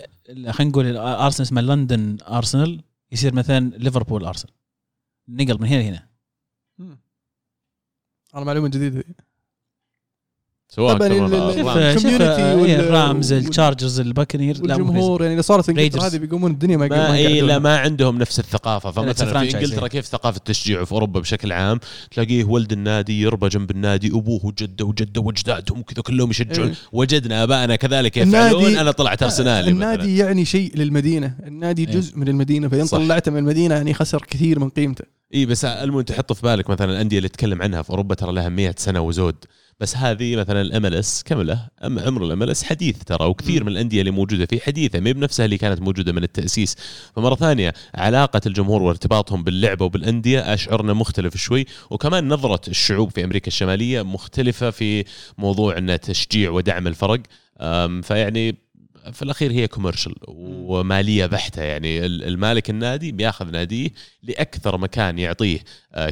خلينا 0.50 0.70
نقول 0.70 0.96
ارسنال 0.96 1.46
اسمه 1.46 1.60
لندن 1.60 2.16
أرسنال 2.28 2.80
يصير 3.12 3.34
مثلا 3.34 3.70
ليفربول 3.76 4.24
أرسنال 4.24 4.54
نقل 5.28 5.60
من 5.60 5.66
هنا 5.68 5.80
لهنا. 5.82 6.08
هذا 8.34 8.44
معلومة 8.44 8.68
جديدة 8.68 9.04
سواء 10.76 10.96
طبعاً 10.96 11.08
الكوميونتي 11.08 12.42
آه، 12.42 12.80
الرامز 12.80 13.32
التشارجرز 13.32 14.00
الباكنير 14.00 14.56
والجمهور 14.62 15.22
يعني 15.22 15.34
اذا 15.34 15.42
صارت 15.42 15.68
انجلترا. 15.68 16.06
هذه 16.06 16.16
بيقومون 16.18 16.50
الدنيا 16.50 16.76
ما 16.76 16.88
ما 16.88 17.14
اي. 17.14 17.40
لا 17.40 17.58
ما 17.58 17.78
عندهم 17.78 18.18
نفس 18.18 18.38
الثقافة 18.38 18.90
فمثلا 18.90 19.32
في 19.46 19.56
إنجلترا. 19.56 19.88
كيف 19.88 20.06
ثقافة 20.06 20.36
التشجيع 20.36 20.80
وفي 20.80 20.92
أوروبا 20.92 21.20
بشكل 21.20 21.52
عام 21.52 21.80
تلاقيه 22.10 22.44
ولد 22.44 22.72
النادي 22.72 23.20
يربى 23.22 23.48
جنب 23.48 23.70
النادي 23.70 24.08
أبوه 24.08 24.46
وجده 24.46 24.84
وجده 24.84 25.20
وأجدادهم 25.20 25.78
وكذا 25.80 26.02
كلهم 26.02 26.30
يشجعون 26.30 26.68
إيه. 26.68 26.74
وجدنا 26.92 27.42
آبائنا 27.42 27.76
كذلك 27.76 28.18
النادي- 28.18 28.54
يفعلون 28.56 28.76
أنا 28.76 28.90
طلعت 28.90 29.22
أرسنالي 29.22 29.70
النادي 29.70 30.02
مثلاً. 30.02 30.26
يعني 30.26 30.44
شيء 30.44 30.76
للمدينة 30.76 31.34
النادي 31.46 31.84
إيه. 31.88 31.90
جزء 31.94 32.18
من 32.18 32.28
المدينة 32.28 32.84
صح. 32.84 32.98
طلعته 32.98 33.30
من 33.30 33.38
المدينة 33.38 33.74
يعني 33.74 33.94
خسر 33.94 34.22
كثير 34.30 34.58
من 34.58 34.68
قيمته 34.70 35.04
اي 35.34 35.46
بس 35.46 35.64
المهم 35.64 36.00
تحط 36.02 36.32
في 36.32 36.42
بالك 36.42 36.70
مثلا 36.70 36.92
الأندية 36.92 37.18
اللي 37.18 37.28
تتكلم 37.28 37.62
عنها 37.62 37.82
في 37.82 37.90
أوروبا 37.90 38.14
ترى 38.14 38.32
لها 38.32 38.48
100 38.48 38.74
سنة 38.78 39.00
وزود 39.00 39.34
بس 39.82 39.96
هذه 39.96 40.36
مثلا 40.36 40.60
ال 40.60 40.94
MLS 40.94 41.22
كم 41.26 41.40
له؟ 41.42 41.68
أم 41.84 41.98
عمر 41.98 42.42
ال 42.42 42.50
MLS 42.50 42.64
حديث 42.64 42.98
ترى 43.06 43.26
وكثير. 43.26 43.64
من 43.64 43.72
الأندية 43.72 44.00
اللي 44.00 44.10
موجودة 44.10 44.46
فيه 44.46 44.60
حديثة 44.60 45.00
ما 45.00 45.12
بنفسها 45.12 45.44
اللي 45.44 45.58
كانت 45.58 45.80
موجودة 45.80 46.12
من 46.12 46.22
التأسيس 46.24 46.76
فمرة 47.16 47.34
ثانية 47.34 47.74
علاقة 47.94 48.40
الجمهور 48.46 48.82
وارتباطهم 48.82 49.44
باللعبة 49.44 49.84
وبالأندية 49.84 50.54
أشعرنا 50.54 50.92
مختلف 50.92 51.36
شوي 51.36 51.66
وكمان 51.90 52.28
نظرة 52.28 52.60
الشعوب 52.68 53.10
في 53.10 53.24
أمريكا 53.24 53.46
الشمالية 53.46 54.02
مختلفة 54.02 54.70
في 54.70 55.04
موضوع 55.38 55.78
انه 55.78 55.96
تشجيع 55.96 56.50
ودعم 56.50 56.86
الفرق 56.86 57.20
فيعني 58.02 58.56
في 59.12 59.22
الأخير 59.22 59.52
هي 59.52 59.68
commercial 59.68 60.14
ومالية 60.28 61.26
بحتة 61.26 61.62
يعني 61.62 62.06
ال- 62.06 62.24
المالك 62.24 62.70
النادي 62.70 63.12
بياخذ 63.12 63.50
ناديه 63.50 63.88
لأكثر 64.22 64.78
مكان 64.78 65.18
يعطيه 65.18 65.58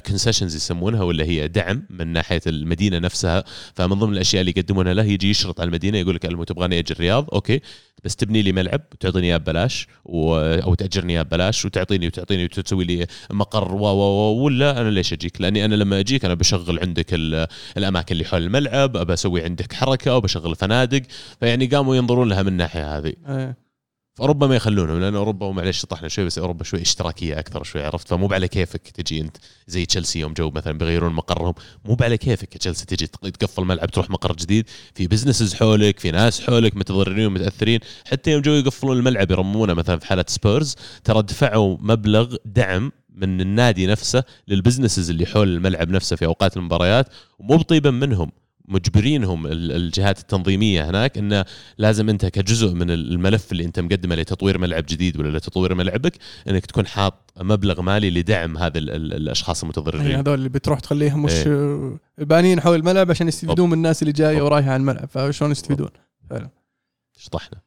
concessions 0.06 0.56
يسمونها 0.56 1.02
ولا 1.02 1.24
هي 1.24 1.48
دعم 1.48 1.82
من 1.90 2.06
ناحية 2.06 2.40
المدينة 2.46 2.98
نفسها. 2.98 3.44
فمن 3.74 3.98
ضمن 3.98 4.12
الأشياء 4.12 4.40
اللي 4.40 4.52
يقدمونها 4.56 4.94
له 4.94 5.04
يجي 5.04 5.30
يشرط 5.30 5.60
على 5.60 5.68
المدينة 5.68 5.98
يقول 5.98 6.14
لك 6.14 6.26
المهم 6.26 6.44
تبغاني 6.44 6.78
أجي 6.78 6.94
الرياض 6.94 7.28
okay. 7.32 7.60
بس 8.04 8.16
تبني 8.16 8.42
لي 8.42 8.52
ملعب 8.52 8.80
وتعطيني 8.92 9.26
إياه 9.26 9.36
ببلاش 9.36 9.86
و... 10.04 10.36
أو 10.36 10.74
تأجرني 10.74 11.12
إياه 11.12 11.22
ببلاش 11.22 11.64
وتعطيني 11.64 12.06
وتعطيني 12.06 12.44
وتسوي 12.44 12.84
لي 12.84 13.06
مقر 13.30 13.74
و 13.74 13.86
و 13.86 14.44
ولا 14.44 14.80
أنا 14.80 14.90
ليش 14.90 15.12
أجيك؟ 15.12 15.40
لأني 15.40 15.64
أنا 15.64 15.74
لما 15.74 16.00
أجيك 16.00 16.24
أنا 16.24 16.34
بشغل 16.34 16.78
عندك 16.78 17.06
ال... 17.14 17.46
الأماكن 17.76 18.12
اللي 18.12 18.24
حول 18.24 18.42
الملعب 18.42 18.96
أبى 18.96 19.12
أسوي 19.12 19.44
عندك 19.44 19.72
حركة 19.72 20.16
وبشغل 20.16 20.56
فنادق. 20.56 21.02
فيعني 21.40 21.66
قاموا 21.66 21.96
ينظرون 21.96 22.28
لها 22.28 22.42
من 22.42 22.48
الناحية 22.48 22.98
هذه. 22.98 23.12
إيه. 23.28 23.69
أوروبا 24.20 24.46
ما 24.46 24.56
يخلونهم 24.56 25.00
لأن 25.00 25.14
أوروبا 25.14 25.46
ومعليش 25.46 25.78
شطحنا 25.78 26.08
شوي 26.08 26.24
بس 26.24 26.38
أوروبا 26.38 26.64
شوي 26.64 26.82
إشتراكية 26.82 27.38
أكثر 27.38 27.62
شوي 27.62 27.82
عرفت؟ 27.82 28.08
فمو 28.08 28.28
على 28.32 28.48
كيفك 28.48 28.88
تجي 28.88 29.20
أنت 29.20 29.36
زي 29.66 29.86
تشيلسي 29.86 30.20
يوم 30.20 30.32
جو 30.32 30.50
مثلا 30.50 30.78
بيغيرون 30.78 31.12
مقرهم 31.12 31.54
مو 31.84 31.96
على 32.00 32.18
كيفك 32.18 32.56
تشيلسي 32.56 32.86
تجي 32.86 33.06
تقفل 33.06 33.64
ملعب 33.64 33.90
تروح 33.90 34.10
مقر 34.10 34.32
جديد 34.32 34.68
في 34.94 35.06
businesses 35.06 35.54
حولك 35.54 35.98
في 35.98 36.10
ناس 36.10 36.40
حولك 36.40 36.76
متضررين 36.76 37.26
ومتأثرين 37.26 37.80
حتى 38.06 38.30
يوم 38.30 38.42
جو 38.42 38.52
يقفلون 38.52 38.96
الملعب 38.96 39.30
يرمونه 39.30 39.74
مثلا 39.74 39.98
في 39.98 40.06
حالة 40.06 40.24
سبيرز 40.28 40.76
ترى 41.04 41.22
دفعوا 41.22 41.76
مبلغ 41.80 42.36
دعم 42.44 42.92
من 43.14 43.40
النادي 43.40 43.86
نفسه 43.86 44.24
لل 44.48 44.59
businesses 44.59 45.10
اللي 45.10 45.26
حول 45.26 45.48
الملعب 45.48 45.90
نفسه 45.90 46.16
في 46.16 46.26
أوقات 46.26 46.56
المباريات 46.56 47.06
ومو 47.38 47.56
بطيبا 47.56 47.90
منهم. 47.90 48.30
مجبرينهم 48.70 49.46
ال- 49.46 49.72
الجهات 49.72 50.18
التنظيمية 50.18 50.90
هناك 50.90 51.18
انه 51.18 51.44
لازم 51.78 52.08
أنت 52.08 52.26
كجزء 52.26 52.74
من 52.74 52.90
الملف 52.90 53.52
اللي 53.52 53.64
أنت 53.64 53.80
مقدمه 53.80 54.14
لتطوير 54.14 54.58
ملعب 54.58 54.84
جديد 54.88 55.16
ولا 55.20 55.38
لتطوير 55.38 55.74
ملعبك 55.74 56.12
إنك 56.48 56.66
تكون 56.66 56.86
حاط 56.86 57.32
مبلغ 57.40 57.82
مالي 57.82 58.10
لدعم 58.10 58.58
هذا 58.58 58.78
ال- 58.78 58.90
ال- 58.90 59.14
الأشخاص 59.14 59.62
يعني 59.62 59.72
المتضررين 59.76 60.16
هذول 60.16 60.34
اللي 60.34 60.48
بتروح 60.48 60.80
تخليهم 60.80 61.26
إيه. 61.28 61.44
آه، 61.46 61.98
بانين 62.18 62.60
حول 62.60 62.76
الملعب 62.78 63.10
عشان 63.10 63.28
يستفيدون 63.28 63.66
من 63.70 63.74
الناس 63.76 64.02
اللي 64.02 64.12
جاية 64.12 64.42
ورايحة 64.42 64.70
على 64.70 64.80
الملعب. 64.80 65.08
فشلون 65.08 65.50
يستفيدون؟ 65.50 65.88
فعلا. 66.30 66.50
شطحنا. 67.18 67.58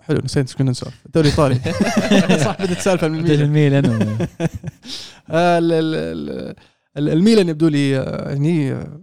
حلو 0.00 0.20
نسيت 0.24 0.46
إيش 0.48 0.56
كنا 0.56 0.70
نسولف. 0.70 0.94
الدوري 1.06 1.28
الايطالي 1.28 1.60
صح 2.44 2.62
بدت 2.62 2.78
سالفه 2.78 3.08
من 3.08 3.18
الميلان. 3.30 3.84
الميلان. 3.84 4.18
آه، 5.30 5.58
ال- 5.58 5.72
ال- 5.72 5.94
ال- 5.94 6.54
ال- 6.98 7.08
الميلان 7.08 7.48
يبدو 7.48 7.68
لي 7.68 7.98
آه، 7.98 8.28
يعني 8.28 8.72
آه، 8.72 9.00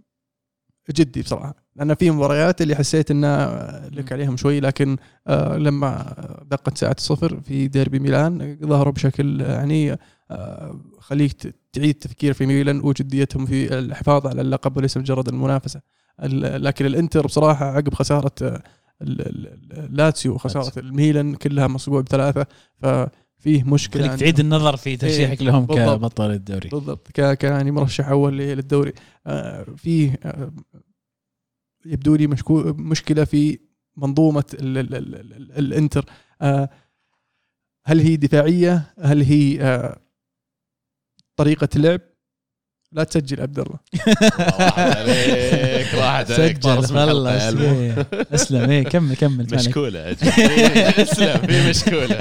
جدي 0.91 1.21
بصراحة 1.21 1.55
لأن 1.75 1.95
في 1.95 2.11
مباريات 2.11 2.61
اللي 2.61 2.75
حسيت 2.75 3.11
انها 3.11 3.89
لك 3.89 4.11
عليهم 4.11 4.37
شوي 4.37 4.59
لكن 4.59 4.97
آه، 5.27 5.57
لما 5.57 6.15
دقت 6.51 6.77
ساعة 6.77 6.95
الصفر 6.97 7.39
في 7.41 7.67
ديربي 7.67 7.99
ميلان 7.99 8.57
ظهروا 8.63 8.93
بشكل 8.93 9.41
يعني 9.41 9.97
آه، 10.31 10.79
خليك 10.99 11.33
تعيد 11.73 11.89
التفكير 11.89 12.33
في 12.33 12.45
ميلان 12.45 12.79
وجديتهم 12.79 13.45
في 13.45 13.79
الحفاظ 13.79 14.27
على 14.27 14.41
اللقب 14.41 14.77
وليس 14.77 14.97
مجرد 14.97 15.27
المنافسة. 15.27 15.81
ال- 16.23 16.63
لكن 16.63 16.85
الإنتر 16.85 17.25
بصراحة 17.25 17.65
عقب 17.65 17.93
خسارة 17.93 18.31
آه، 18.41 18.63
ال- 19.01 19.21
ال- 19.21 19.47
ال- 19.73 19.95
لاتسيو 19.95 20.33
وخسارة 20.33 20.79
الميلان 20.79 21.35
كلها 21.35 21.67
مصقوع 21.67 22.01
بثلاثة 22.01 22.45
ففيه 23.45 23.63
مشكلة 23.63 24.07
خليك. 24.07 24.19
تعيد 24.19 24.39
النظر 24.39 24.77
في 24.77 24.97
ترشيحك 24.97 25.41
لهم 25.41 25.65
بالضبط. 25.65 25.97
كبطل 25.99 26.31
الدوري 26.31 26.69
بالضبط 26.69 27.11
ك 27.11 27.43
يعني 27.43 27.71
مرشح 27.71 28.07
أول 28.07 28.37
للدوري 28.37 28.93
آه، 29.27 29.63
فيه 29.63 30.19
آه، 30.23 30.51
يبدو 31.85 32.15
لي 32.15 32.27
مشكو 32.27 32.63
مشكلة 32.63 33.23
في 33.23 33.59
منظومة 33.97 34.43
ال 34.53 34.77
ال 34.77 34.95
ال 34.95 35.15
ال 35.15 35.33
ال 35.33 35.51
الإنتر 35.51 36.05
آه، 36.41 36.69
هل 37.85 37.99
هي 37.99 38.15
دفاعية 38.15 38.93
هل 38.99 39.21
هي 39.21 39.61
آه، 39.61 39.99
طريقة 41.35 41.69
لعب 41.75 42.01
لا 42.95 43.03
تسجل 43.03 43.41
عبد 43.41 43.59
الله 43.59 43.75
راحت 44.39 44.79
عليك 44.97 45.93
راحت 45.93 46.31
عليك 46.31 46.57
سجل 46.63 46.69
من. 46.69 47.61
إيه. 47.61 48.07
أسلم 48.33 48.69
إيه 48.69 48.83
كمل 48.83 49.15
كمل 49.15 49.37
مالك. 49.37 49.53
مشكولة 49.53 50.11
أسلم 50.11 51.37
في 51.47 51.69
مشكولة 51.69 52.19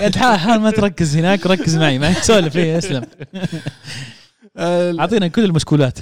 انت 0.00 0.16
حال 0.18 0.38
حال 0.38 0.60
ما 0.60 0.70
تركز 0.70 1.16
هناك 1.16 1.46
ركز 1.46 1.76
معي 1.76 1.98
معي 1.98 2.14
سولف 2.14 2.56
إيه 2.56 2.78
أسلم 2.78 3.02
أعطينا 5.00 5.28
كل 5.28 5.44
المشكولات 5.44 5.98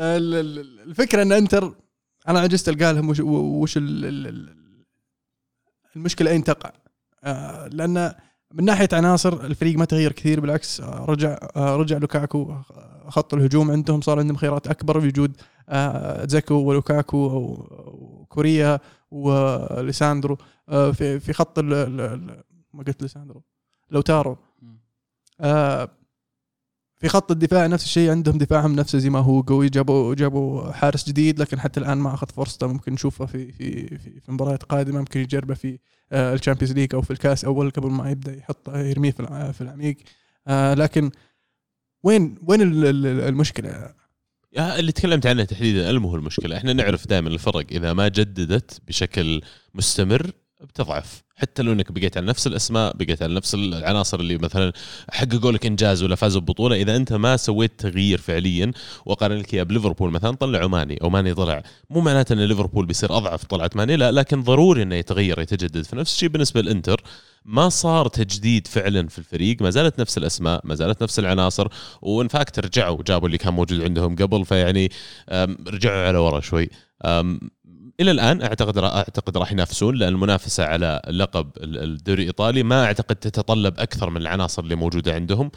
ال- 0.00 0.34
ال- 0.34 0.80
الفكرة 0.88 1.22
إن 1.22 1.32
أنتر 1.32 1.74
أنا 2.28 2.40
عجزت 2.40 2.68
ألقى 2.68 2.92
لهم 2.94 3.08
وش, 3.08 3.20
وش 3.20 3.76
ال- 3.76 4.58
المشكلة 5.96 6.30
أين 6.30 6.44
تقع؟ 6.44 6.70
آه، 7.24 7.68
لأن 7.68 8.14
من 8.54 8.64
ناحية 8.64 8.88
عناصر 8.92 9.44
الفريق 9.44 9.78
ما 9.78 9.84
تغير 9.84 10.12
كثير 10.12 10.40
بالعكس 10.40 10.80
آه، 10.80 11.04
رجع 11.08 11.38
آه، 11.56 11.76
رجع 11.76 11.98
لوكاكو 11.98 12.54
خط 13.08 13.34
الهجوم 13.34 13.70
عندهم 13.70 14.00
صار 14.00 14.18
عندهم 14.18 14.36
خيارات 14.36 14.66
أكبر 14.66 14.98
بوجود 14.98 15.36
زاكو 16.28 16.54
ولوكاكو 16.54 17.16
وكوريا 17.86 18.80
وليساندرو 19.10 20.36
في 20.68 21.20
في 21.20 21.32
خط 21.32 21.58
ما 21.58 22.84
قلت 22.86 23.02
ليساندرو 23.02 23.42
لوتارو. 23.90 24.38
في 27.00 27.08
خط 27.08 27.30
الدفاع 27.30 27.66
نفس 27.66 27.84
الشيء 27.84 28.10
عندهم 28.10 28.38
دفاعهم 28.38 28.76
نفسه 28.76 28.98
زي 28.98 29.10
ما 29.10 29.18
هو 29.18 29.40
قوي. 29.40 29.68
جابوا 29.68 30.14
جابوا 30.14 30.72
حارس 30.72 31.08
جديد 31.08 31.40
لكن 31.40 31.60
حتى 31.60 31.80
الآن 31.80 31.98
ما 31.98 32.14
أخذ 32.14 32.26
فرصته. 32.26 32.66
ممكن 32.66 32.92
نشوفه 32.92 33.26
في 33.26 33.52
في 33.52 33.88
في, 33.98 34.20
في 34.20 34.32
مباريات 34.32 34.62
قادمة. 34.62 34.98
ممكن 34.98 35.20
يجربه 35.20 35.54
في 35.54 35.78
آه، 36.12 36.34
ال 36.34 36.38
Champions 36.38 36.72
League 36.72 36.94
أو 36.94 37.02
في 37.02 37.10
الكاس 37.10 37.44
أول 37.44 37.70
قبل 37.70 37.90
ما 37.90 38.10
يبدأ 38.10 38.36
يحطه 38.36 38.78
يرميه 38.78 39.10
في 39.10 39.52
في 39.52 39.60
العميق. 39.60 39.96
آه، 40.46 40.74
لكن 40.74 41.10
وين 42.02 42.34
وين 42.46 42.62
ال- 42.62 42.86
ال- 42.86 43.06
المشكلة؟ 43.20 43.94
اللي 44.58 44.92
تكلمت 44.92 45.26
عنه 45.26 45.44
تحديدا 45.44 45.90
المو 45.90 46.08
هو 46.08 46.16
المشكلة. 46.16 46.56
إحنا 46.56 46.72
نعرف 46.72 47.08
دائما 47.08 47.28
الفرق 47.28 47.66
إذا 47.70 47.92
ما 47.92 48.08
جددت 48.08 48.80
بشكل 48.88 49.40
مستمر 49.74 50.30
بتضعف. 50.60 51.22
حتى 51.38 51.62
لو 51.62 51.72
إنك 51.72 51.92
بقيت 51.92 52.16
على 52.16 52.26
نفس 52.26 52.46
الأسماء 52.46 52.96
بقيت 52.96 53.22
على 53.22 53.34
نفس 53.34 53.54
العناصر 53.54 54.20
اللي 54.20 54.38
مثلا 54.38 54.72
حققوا 55.10 55.52
لك 55.52 55.66
إنجاز 55.66 56.02
ولا 56.02 56.14
فازوا 56.14 56.40
ببطولة 56.40 56.76
إذا 56.76 56.96
أنت 56.96 57.12
ما 57.12 57.36
سويت 57.36 57.72
تغيير 57.78 58.18
فعليا 58.18 58.72
واقارن 59.06 59.36
لك 59.36 59.54
إياه 59.54 59.62
بليفربول 59.62 60.10
مثلا 60.10 60.36
ماني 60.68 60.98
أو 61.02 61.10
ماني 61.10 61.34
طلع. 61.34 61.62
مو 61.90 62.00
معناته 62.00 62.32
إن 62.32 62.38
ليفربول 62.38 62.86
بيصير 62.86 63.16
أضعف 63.16 63.44
طلعت 63.44 63.76
ماني 63.76 63.96
لا 63.96 64.12
لكن 64.12 64.42
ضروري 64.42 64.82
إنه 64.82 64.94
يتغير 64.94 65.40
يتجدد. 65.40 65.84
فنفس 65.86 66.14
الشيء 66.14 66.28
بالنسبة 66.28 66.60
للإنتر 66.60 67.02
ما 67.44 67.68
صار 67.68 68.08
تجديد 68.08 68.66
فعلا 68.66 69.08
في 69.08 69.18
الفريق 69.18 69.62
ما 69.62 69.70
زالت 69.70 70.00
نفس 70.00 70.18
الأسماء 70.18 70.60
ما 70.64 70.74
زالت 70.74 71.02
نفس 71.02 71.18
العناصر 71.18 71.68
و 72.02 72.11
in 72.11 72.28
fact 72.28 72.58
رجعوا 72.58 73.02
جابوا 73.06 73.26
اللي 73.26 73.38
كان 73.38 73.54
موجود 73.54 73.82
عندهم 73.82 74.16
قبل 74.16 74.44
فيعني 74.44 74.90
رجعوا 75.66 76.06
على 76.08 76.18
ورا 76.18 76.40
شوي. 76.40 76.68
إلى 78.00 78.10
الآن 78.10 78.42
أعتقد 78.42 78.78
أعتقد 78.78 79.36
راح 79.36 79.52
ينافسون 79.52 79.94
لأن 79.96 80.08
المنافسة 80.08 80.64
على 80.64 81.02
لقب 81.08 81.50
ال- 81.56 81.82
الدوري 81.84 82.22
الإيطالي 82.22 82.62
ما 82.62 82.84
أعتقد 82.84 83.16
تتطلب 83.16 83.80
أكثر 83.80 84.10
من 84.10 84.16
العناصر 84.16 84.62
اللي 84.62 84.74
موجودة 84.74 85.14
عندهم. 85.14 85.50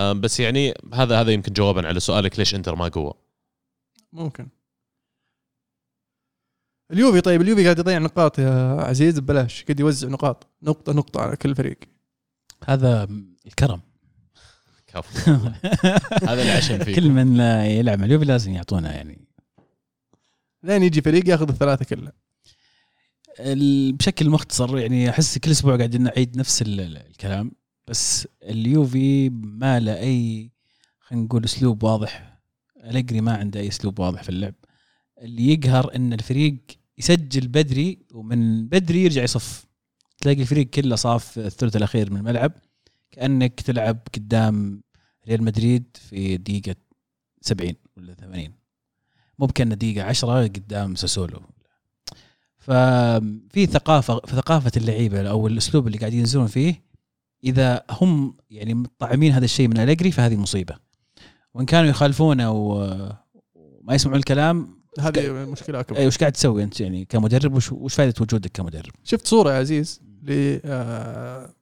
بس 0.00 0.40
يعني 0.40 0.74
هذا 0.94 1.20
هذا 1.20 1.30
يمكن 1.32 1.52
جوابا 1.52 1.86
على 1.88 2.00
سؤالك 2.00 2.38
ليش 2.38 2.54
إنتر 2.54 2.74
ما 2.74 2.88
قوة؟ 2.88 3.14
ممكن. 4.12 4.48
اليوفي 6.92 7.20
طيب 7.20 7.40
اليوفي 7.40 7.64
قاعد 7.64 7.78
يضيع 7.78 7.98
نقاط 7.98 8.38
يا 8.38 8.80
عزيز 8.80 9.18
ببلاش 9.18 9.64
قاعد 9.64 9.80
يوزع 9.80 10.08
نقاط 10.08 10.46
نقطة 10.62 10.92
نقطة 10.92 11.20
على 11.20 11.36
كل 11.36 11.54
فريق. 11.54 11.78
هذا 12.64 13.08
الكرم. 13.46 13.80
كفو. 14.86 15.30
هذا 16.28 16.40
اللي 16.42 16.52
عشان 16.52 16.84
فيك 16.84 16.96
كل 16.96 17.10
من 17.10 17.40
يلعب 17.66 18.02
اليوفي 18.02 18.24
لازم 18.24 18.52
يعطونا 18.52 18.94
يعني 18.94 19.27
لين 20.62 20.82
يجي 20.82 21.02
فريق 21.02 21.28
ياخذ 21.28 21.48
الثلاثة 21.48 21.84
كلها. 21.84 22.12
بشكل 23.92 24.30
مختصر 24.30 24.78
يعني 24.78 25.10
أحس 25.10 25.38
كل 25.38 25.50
أسبوع 25.50 25.76
قاعدين 25.76 26.02
نعيد 26.02 26.36
نفس 26.36 26.62
ال- 26.62 26.80
ال- 26.80 26.96
الكلام 26.96 27.52
بس 27.86 28.28
اليوفي 28.42 29.28
ما 29.30 29.80
له 29.80 29.98
أي 29.98 30.50
خلينا 31.00 31.24
نقول 31.24 31.44
أسلوب 31.44 31.82
واضح. 31.82 32.38
الجري 32.84 33.20
ما 33.20 33.36
عنده 33.36 33.60
أي 33.60 33.68
أسلوب 33.68 33.98
واضح 33.98 34.22
في 34.22 34.28
اللعب. 34.28 34.54
اللي 35.22 35.52
يقهر 35.52 35.96
إن 35.96 36.12
الفريق 36.12 36.56
يسجل 36.98 37.48
بدري 37.48 37.98
ومن 38.14 38.68
بدري 38.68 39.04
يرجع 39.04 39.22
يصف. 39.22 39.66
تلاقي 40.18 40.40
الفريق 40.42 40.70
كله 40.70 40.96
صاف 40.96 41.38
الثلث 41.38 41.76
الأخير 41.76 42.10
من 42.12 42.16
الملعب. 42.16 42.52
كأنك 43.10 43.60
تلعب 43.60 43.98
قدام 44.14 44.82
ريال 45.28 45.42
مدريد 45.44 45.96
في 46.08 46.36
دقيقة 46.36 46.76
70 47.40 47.74
ولا 47.96 48.14
80 48.14 48.57
مو 49.38 49.46
بكأنه 49.46 49.74
دقيقة 49.74 50.04
10 50.04 50.42
قدام 50.42 50.94
ساسولو. 50.94 51.40
ففي 52.58 53.66
ثقافة 53.66 54.20
في 54.20 54.36
ثقافة 54.36 54.72
اللعيبة 54.76 55.30
أو 55.30 55.46
الأسلوب 55.46 55.86
اللي 55.86 55.98
قاعدين 55.98 56.18
ينزلون 56.18 56.46
فيه 56.46 56.82
إذا 57.44 57.84
هم 57.90 58.36
يعني 58.50 58.74
مطعمين 58.74 59.32
هذا 59.32 59.44
الشيء 59.44 59.68
من 59.68 59.78
الجري 59.78 60.10
فهذه 60.10 60.36
مصيبة. 60.36 60.76
وإن 61.54 61.66
كانوا 61.66 61.90
يخالفونه 61.90 62.50
وما 62.50 63.94
يسمعون 63.94 64.18
الكلام 64.18 64.78
هذه 65.00 65.26
المشكلة 65.26 65.80
أكبر. 65.80 65.96
أي 65.96 66.06
وش 66.06 66.18
قاعد 66.18 66.32
تسوي 66.32 66.62
أنت 66.62 66.80
يعني 66.80 67.04
كمدرب؟ 67.04 67.54
وش, 67.54 67.72
وش 67.72 67.94
فائده 67.94 68.14
وجودك 68.20 68.50
كمدرب؟ 68.54 68.92
شفت 69.04 69.26
صورة 69.26 69.52
يا 69.52 69.58
عزيز 69.58 70.00
ل 70.22 70.58
آه، 70.64 71.54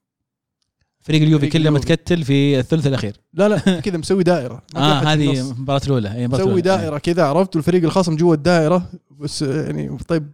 فريق 1.06 1.22
اليوفي 1.22 1.48
كله. 1.48 1.70
متكتل 1.70 2.24
في 2.24 2.58
الثلث 2.58 2.86
الأخير. 2.86 3.16
لا 3.34 3.48
لا 3.48 3.58
كذا 3.58 3.96
مسوي 3.96 4.22
دائرة. 4.22 4.62
آه 4.76 4.98
هذه. 5.00 5.40
المباراه 5.40 5.80
الأولى. 5.86 6.14
اي 6.14 6.28
مسوي. 6.28 6.60
دائرة 6.60 6.98
كذا 6.98 7.24
عرفت؟ 7.24 7.56
والفريق 7.56 7.84
الخصم 7.84 8.16
جوا 8.16 8.34
الدائرة. 8.34 8.90
بس 9.10 9.42
يعني 9.42 9.98
طيب 10.08 10.32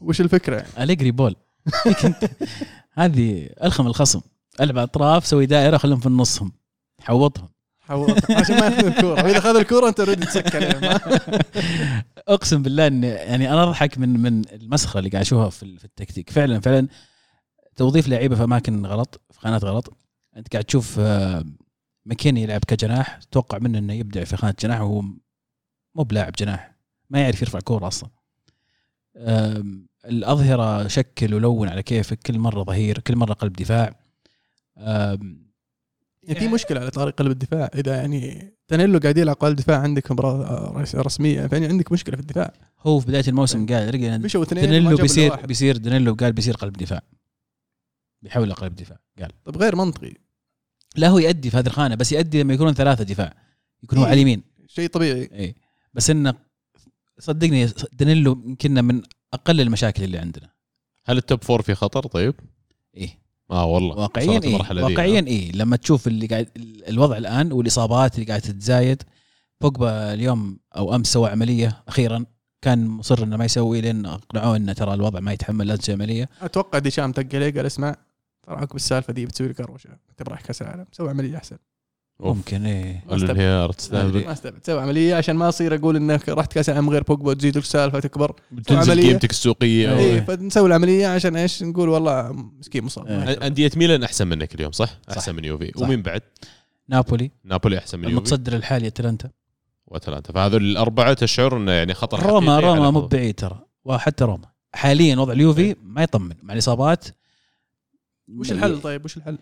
وش 0.00 0.20
الفكرة 0.20 0.56
يعني؟ 0.56 0.68
أليجري 0.78 1.10
بول. 1.10 1.36
هذه 2.92 3.48
ألخم 3.64 3.86
الخصم. 3.86 4.20
ألعب 4.60 4.78
أطراف 4.78 5.26
سوي 5.26 5.46
دائرة 5.46 5.76
خلهم 5.76 6.00
في 6.00 6.06
النصهم. 6.06 6.52
حوطهم. 7.00 7.48
حاول 7.80 8.14
عشان 8.30 8.58
ما 8.60 8.66
ياخذ 8.66 8.86
الكورة. 8.86 9.24
وإذا 9.24 9.38
أخذ 9.38 9.56
الكورة 9.56 9.88
أنت 9.88 10.00
اوريدي 10.00 10.26
تسك 10.26 10.56
عليه 10.56 10.78
ما- 10.78 11.00
أقسم 12.28 12.62
بالله 12.62 12.86
ان 12.86 13.04
يعني 13.04 13.52
أنا 13.52 13.62
أضحك 13.62 13.98
من 13.98 14.20
من 14.20 14.42
المسخرة 14.52 14.98
اللي 14.98 15.10
قاعد 15.10 15.24
أشوفها 15.24 15.50
في 15.50 15.62
التكتيك. 15.62 16.30
فعلا 16.30 16.60
فعلا 16.60 16.88
توظيف 17.76 18.08
لعيبة 18.08 18.36
في 18.36 18.44
أماكن 18.44 18.86
غلط 18.86 19.20
في 19.30 19.40
خانات 19.40 19.64
غلط. 19.64 19.96
انت 20.40 20.52
قاعد 20.52 20.64
تشوف 20.64 20.96
آه، 20.98 21.44
ماكيني 22.04 22.42
يلعب 22.42 22.60
كجناح 22.68 23.16
تتوقع 23.16 23.58
منه 23.58 23.78
إنه 23.78 23.92
يبدع 23.92 24.24
في 24.24 24.36
خانة 24.36 24.54
جناح 24.60 24.80
وهو 24.80 25.00
مو 25.94 26.02
بلاعب 26.04 26.32
جناح 26.32 26.76
ما 27.10 27.20
يعرف 27.20 27.42
يرفع 27.42 27.60
كورة 27.60 27.86
أصلا. 27.86 28.10
الأظهرة 30.06 30.88
شكل 30.88 31.34
ولون 31.34 31.68
على 31.68 31.82
كيفك 31.82 32.18
كل 32.18 32.38
مرة 32.38 32.62
ظهير 32.64 32.98
كل 32.98 33.16
مرة 33.16 33.32
قلب 33.32 33.52
دفاع. 33.52 34.00
يعني 34.76 36.40
في 36.40 36.48
مشكلة 36.48 36.80
على 36.80 36.90
طاري 36.90 37.10
قلب 37.10 37.30
الدفاع 37.30 37.70
إذا 37.74 37.96
يعني 37.96 38.52
تانيلو 38.68 38.98
قاعد 38.98 39.18
يلعب 39.18 39.36
قلب 39.36 39.56
دفاع 39.56 39.78
عندك 39.80 40.10
رئيس- 40.10 40.94
رسمية 40.96 41.46
فيعني 41.46 41.66
عندك 41.66 41.92
مشكلة 41.92 42.16
في 42.16 42.22
الدفاع. 42.22 42.52
هو 42.80 43.00
في 43.00 43.06
بداية 43.06 43.24
الموسم 43.28 43.66
قال 43.66 43.94
رجع 43.94 44.14
إلا 44.78 44.96
بيصير. 45.02 45.46
بيصير 45.46 45.76
دانيلو 45.76 46.14
قال 46.14 46.32
بيصير 46.32 46.56
قلب 46.56 46.72
دفاع. 46.72 47.02
بيحول 48.22 48.52
قلب 48.52 48.74
دفاع 48.74 48.98
قال. 49.18 49.30
طب 49.44 49.56
غير 49.56 49.76
منطقي. 49.76 50.14
لا 50.96 51.08
هو 51.08 51.18
يأدي 51.18 51.50
في 51.50 51.56
هذه 51.56 51.66
الخانة 51.66 51.94
بس 51.94 52.12
يأدي 52.12 52.42
لما 52.42 52.54
يكونون 52.54 52.74
ثلاثة 52.74 53.04
دفاع 53.04 53.34
يكونوا 53.82 54.04
إيه. 54.04 54.10
على 54.10 54.16
اليمين. 54.16 54.42
شيء 54.66 54.88
طبيعي. 54.88 55.30
اي 55.32 55.54
بس 55.94 56.10
انه 56.10 56.34
صدقني 57.18 57.68
دانيلو 57.92 58.32
يمكن 58.32 58.84
من 58.84 59.02
أقل 59.34 59.60
المشاكل 59.60 60.04
اللي 60.04 60.18
عندنا. 60.18 60.50
هل 61.06 61.16
ال 61.16 61.23
top 61.23 61.44
four 61.44 61.62
في 61.62 61.74
خطر؟ 61.74 62.06
طيب؟ 62.06 62.34
إيه. 62.96 63.18
آه 63.50 63.64
والله. 63.64 63.96
واقعيا 63.96 64.40
إيه. 64.42 64.54
واقعيا 64.54 65.26
إيه. 65.26 65.52
لما 65.52 65.76
تشوف 65.76 66.06
اللي 66.06 66.26
قاعد 66.26 66.48
الوضع 66.88 67.16
الآن 67.16 67.52
والإصابات 67.52 68.14
اللي 68.14 68.26
قاعدة 68.26 68.44
تتزايد 68.44 69.02
بوجبا 69.60 70.14
اليوم 70.14 70.58
أو 70.76 70.94
أمس 70.94 71.12
سوى 71.12 71.30
عملية 71.30 71.82
أخيرا 71.88 72.24
كان 72.62 72.86
مصر 72.86 73.22
إنه 73.22 73.36
ما 73.36 73.44
يسوي 73.44 73.80
لين 73.80 74.06
أقنعوه 74.06 74.56
إنه 74.56 74.72
ترى 74.72 74.94
الوضع 74.94 75.20
ما 75.20 75.32
يتحمل 75.32 75.66
لا 75.66 75.76
تسوي 75.76 75.94
عملية. 75.94 76.28
أتوقع 76.40 76.78
ديشام 76.78 77.12
دق 77.12 77.34
عليه 77.34 77.54
قال 77.54 77.66
اسمع 77.66 77.96
ترى 78.42 78.56
عقب 78.56 78.76
السالفة 78.76 79.12
دي 79.12 79.26
بتسوي 79.26 79.48
لي 79.48 79.54
كروشه 79.54 79.90
انت 80.10 80.28
رايح 80.28 80.40
كأس 80.40 80.62
العالم 80.62 80.86
سوي 80.92 81.10
عملية 81.10 81.36
أحسن. 81.36 81.56
ممكن 82.20 82.66
إيه 82.66 83.04
الانهيار 83.12 83.72
تستهبل 83.72 84.24
ما 84.24 84.32
استبعد 84.32 84.66
سوي 84.66 84.80
عملية 84.80 85.14
عشان 85.14 85.36
ما 85.36 85.48
أصير 85.48 85.74
أقول 85.74 85.96
إنك 85.96 86.28
رحت 86.28 86.52
كأس 86.52 86.68
العالم 86.68 86.90
غير 86.90 87.02
بوجبا 87.02 87.34
تزيد 87.34 87.56
السالفه 87.56 88.00
تكبر 88.00 88.34
تنزل. 88.66 89.00
قيمتك 89.00 89.30
السوقية 89.30 89.98
إيه. 89.98 90.14
اي 90.14 90.22
فنسوي 90.22 90.68
العملية 90.68 91.06
عشان 91.06 91.36
إيش 91.36 91.62
نقول 91.62 91.88
والله 91.88 92.32
مسكين 92.32 92.84
مصاب 92.84 93.06
إيه. 93.06 93.24
يقدر. 93.24 93.46
أندية 93.46 93.70
ميلان 93.76 94.02
أحسن 94.02 94.26
منك 94.26 94.54
اليوم 94.54 94.72
صح؟ 94.72 94.88
صح. 95.08 95.16
أحسن 95.16 95.34
من 95.34 95.44
يوفي 95.44 95.72
صح. 95.76 95.82
ومين 95.82 96.02
بعد؟ 96.02 96.22
نابولي 96.88 97.30
نابولي 97.44 97.78
أحسن 97.78 97.98
من 97.98 98.04
يوفي 98.04 98.16
المتصدر 98.16 98.56
الحالي 98.56 98.86
أتلانتا 98.86 99.30
وأتلانتا 99.86 100.32
فهذول 100.32 100.62
الأربعة 100.62 101.14
تشعر 101.14 101.56
إنه 101.56 101.72
يعني 101.72 101.94
خطر 101.94 102.22
روما 102.26 102.60
روما 102.60 102.90
مو. 102.90 103.00
بعيد 103.00 103.34
ترى 103.34 103.60
وحتى 103.84 104.24
روما 104.24 104.48
حاليا 104.74 105.16
وضع 105.16 105.32
اليوفي 105.32 105.76
ما 105.82 106.02
يطمن 106.02 106.34
مع 106.42 106.54
الإصابات 106.54 107.04
وش 108.36 108.52
الحل 108.52 108.80
طيب؟ 108.80 109.04
وش 109.04 109.16
الحل؟ 109.16 109.38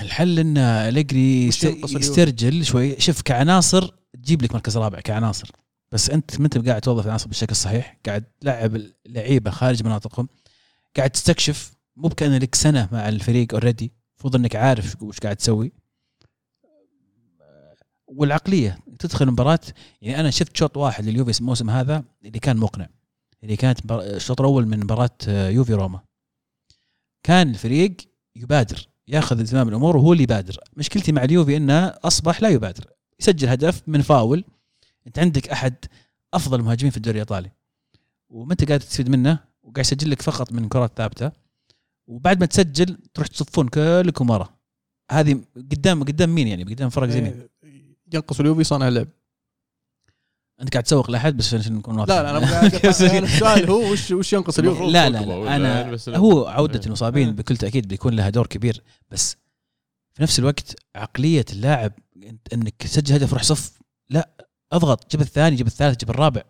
الحل 0.00 0.38
إن 0.38 0.58
اليوفي؟ 0.88 1.48
يسترجل 1.48 2.64
شوي. 2.64 3.00
شوف 3.00 3.22
كعناصر 3.22 3.90
تجيب 4.12 4.42
لك 4.42 4.54
مركز 4.54 4.76
رابع 4.76 5.00
كعناصر. 5.00 5.50
بس 5.92 6.10
أنت 6.10 6.40
ما 6.40 6.44
أنت 6.44 6.68
قاعد 6.68 6.80
توظف 6.80 7.04
العناصر 7.04 7.28
بالشكل 7.28 7.50
الصحيح 7.50 7.98
قاعد 8.06 8.24
تلعب 8.40 8.76
اللعيبة 9.06 9.50
خارج 9.50 9.84
مناطقهم 9.84 10.28
قاعد 10.96 11.10
تستكشف. 11.10 11.72
مو 11.96 12.08
بكأن 12.08 12.38
لك 12.38 12.54
سنة 12.54 12.88
مع 12.92 13.08
الفريق 13.08 13.54
اوريدي 13.54 13.92
المفروض 14.12 14.36
إنك 14.36 14.56
عارف 14.56 15.02
وش 15.02 15.18
قاعد 15.18 15.36
تسوي. 15.36 15.72
والعقلية 18.06 18.78
تدخل 18.98 19.26
مباراه 19.26 19.60
يعني 20.02 20.20
أنا 20.20 20.30
شفت 20.30 20.56
شوط 20.56 20.76
واحد 20.76 21.04
لليوفي 21.04 21.40
الموسم 21.40 21.70
هذا 21.70 22.04
اللي 22.24 22.38
كان 22.38 22.56
مقنع. 22.56 22.88
اللي 23.42 23.56
كانت 23.56 23.92
الشوط 23.92 24.40
الأول 24.40 24.66
من 24.66 24.80
مباراة 24.80 25.10
يوفي 25.28 25.74
روما. 25.74 26.00
كان 27.22 27.50
الفريق 27.50 27.96
يبادر 28.36 28.88
ياخذ 29.08 29.44
زمام 29.44 29.68
الأمور 29.68 29.96
وهو 29.96 30.12
اللي 30.12 30.22
يبادر. 30.22 30.58
مشكلتي 30.76 31.12
مع 31.12 31.24
اليوفي 31.24 31.56
إنه 31.56 31.86
أصبح 31.86 32.42
لا 32.42 32.48
يبادر 32.48 32.84
يسجل 33.20 33.48
هدف 33.48 33.82
من 33.86 34.02
فاول. 34.02 34.44
أنت 35.06 35.18
عندك 35.18 35.48
أحد 35.48 35.74
أفضل 36.34 36.60
المهاجمين 36.60 36.90
في 36.90 36.96
الدوري 36.96 37.16
الإيطالي. 37.16 37.50
وما 38.28 38.52
انت 38.52 38.64
قاعد 38.64 38.80
تستفيد 38.80 39.08
منه؟ 39.08 39.38
وقاعد 39.62 39.78
يسجل 39.78 40.10
لك 40.10 40.22
فقط 40.22 40.52
من 40.52 40.68
كرات 40.68 40.92
ثابتة. 40.96 41.32
وبعد 42.06 42.40
ما 42.40 42.46
تسجل 42.46 42.98
تروح 43.14 43.26
تصفون 43.26 43.68
كلكم 43.68 44.30
ورا. 44.30 44.48
هذه 45.10 45.40
قدام 45.56 46.04
قدام 46.04 46.34
مين 46.34 46.48
يعني؟ 46.48 46.64
قدام 46.64 46.88
فرق 46.88 47.08
زي 47.08 47.20
مين؟ 47.20 47.48
إيه، 47.64 47.96
ينقص 48.14 48.40
اليوفي 48.40 48.64
صانع 48.64 48.88
لعب. 48.88 49.08
أنت 50.60 50.72
قاعد 50.72 50.84
تسوق 50.84 51.10
لأحد 51.10 51.36
بس 51.36 51.54
عشان 51.54 51.74
نكون 51.74 52.00
لا 52.00 52.04
لا 52.06 52.30
أنا 52.30 52.50
قاعد 52.50 52.86
السؤال. 52.86 53.70
هو 53.70 53.92
وش 53.92 54.10
وش 54.10 54.32
ينقص؟ 54.32 54.58
المفروض 54.58 54.90
لا 54.90 55.08
لا, 55.10 55.18
لا 55.18 55.56
أنا 55.56 55.80
يعني 55.80 55.96
هو 56.08 56.46
عودة 56.46 56.80
إيه. 56.80 56.86
المصابين 56.86 57.28
إيه. 57.28 57.34
بكل 57.34 57.56
تأكيد 57.56 57.88
بيكون 57.88 58.14
لها 58.14 58.30
دور 58.30 58.46
كبير 58.46 58.82
بس 59.10 59.36
في 60.14 60.22
نفس 60.22 60.38
الوقت 60.38 60.76
عقلية 60.96 61.44
اللاعب 61.52 61.92
أنت- 62.18 62.52
إنك 62.52 62.74
تسجل 62.78 63.14
هدف 63.14 63.32
روح 63.32 63.42
صف 63.42 63.72
لا 64.10 64.28
أضغط 64.72 65.10
جيب 65.10 65.20
الثاني 65.20 65.56
جيب 65.56 65.66
الثالث 65.66 65.98
جيب 66.00 66.10
الرابع. 66.10 66.42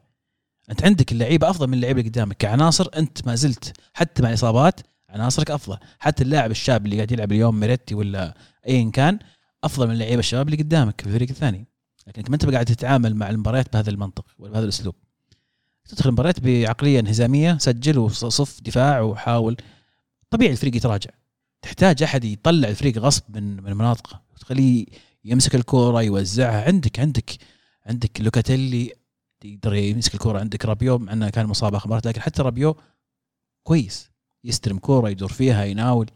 أنت 0.71 0.85
عندك 0.85 1.13
اللعيبة 1.13 1.51
أفضل 1.51 1.67
من 1.67 1.75
اللعيبة 1.75 2.01
اللي 2.01 2.11
قدامك. 2.11 2.37
كعناصر 2.37 2.89
أنت 2.97 3.27
ما 3.27 3.35
زلت 3.35 3.73
حتى 3.95 4.23
مع 4.23 4.29
الاصابات 4.29 4.81
عناصرك 5.09 5.51
أفضل. 5.51 5.77
حتى 5.99 6.23
اللاعب 6.25 6.51
الشاب 6.51 6.85
اللي 6.85 6.97
قاعد 6.97 7.13
يلعب 7.13 7.33
اليوم 7.33 7.61
ميريتي 7.61 7.95
ولا 7.95 8.35
ايا 8.69 8.91
كان 8.91 9.19
أفضل 9.65 9.87
من 9.87 9.93
اللعيبة 9.93 10.19
الشباب 10.19 10.49
اللي 10.49 10.63
قدامك 10.63 11.01
في 11.01 11.07
الفريق 11.07 11.29
الثاني. 11.31 11.67
لكنك 12.09 12.31
ما 12.31 12.35
انت 12.35 12.47
قاعد 12.47 12.67
تتعامل 12.67 13.15
مع 13.17 13.31
المباريات 13.31 13.73
بهذا 13.73 13.91
المنطق 13.91 14.25
ولا 14.39 14.53
بهذا 14.53 14.65
الأسلوب. 14.65 14.95
تدخل 15.89 16.09
المباريات 16.09 16.41
بعقلية 16.41 17.01
انهزاميه 17.01 17.59
سجل 17.59 17.99
وصف 17.99 18.61
دفاع 18.61 19.01
وحاول. 19.01 19.57
طبيعي 20.31 20.53
الفريق 20.53 20.77
يتراجع. 20.77 21.11
تحتاج 21.63 22.03
أحد 22.03 22.25
يطلع 22.25 22.69
الفريق 22.69 22.99
غصب 22.99 23.23
من 23.29 23.63
من 23.63 23.75
مناطقه 23.75 24.23
تخليه 24.41 24.87
يمسك 25.25 25.55
الكورة 25.55 26.03
يوزعها. 26.03 26.65
عندك 26.65 27.01
عندك 27.01 27.31
عندك 27.87 28.21
لوكاتيلي 28.21 28.93
يقدر 29.45 29.75
يمسك 29.75 30.15
الكورة. 30.15 30.41
عندك 30.41 30.65
رابيو 30.65 30.99
مع 30.99 31.13
إنه 31.13 31.31
كان 31.31 31.47
مصاب 31.47 31.75
آخر 31.75 31.87
مباراه 31.87 32.03
لكن 32.07 32.21
حتى 32.21 32.43
رابيو 32.43 32.77
كويس. 33.63 34.11
يستلم 34.45 34.79
كورة 34.79 35.11
يدور 35.11 35.33
فيها 35.33 35.65
يناول. 35.65 36.11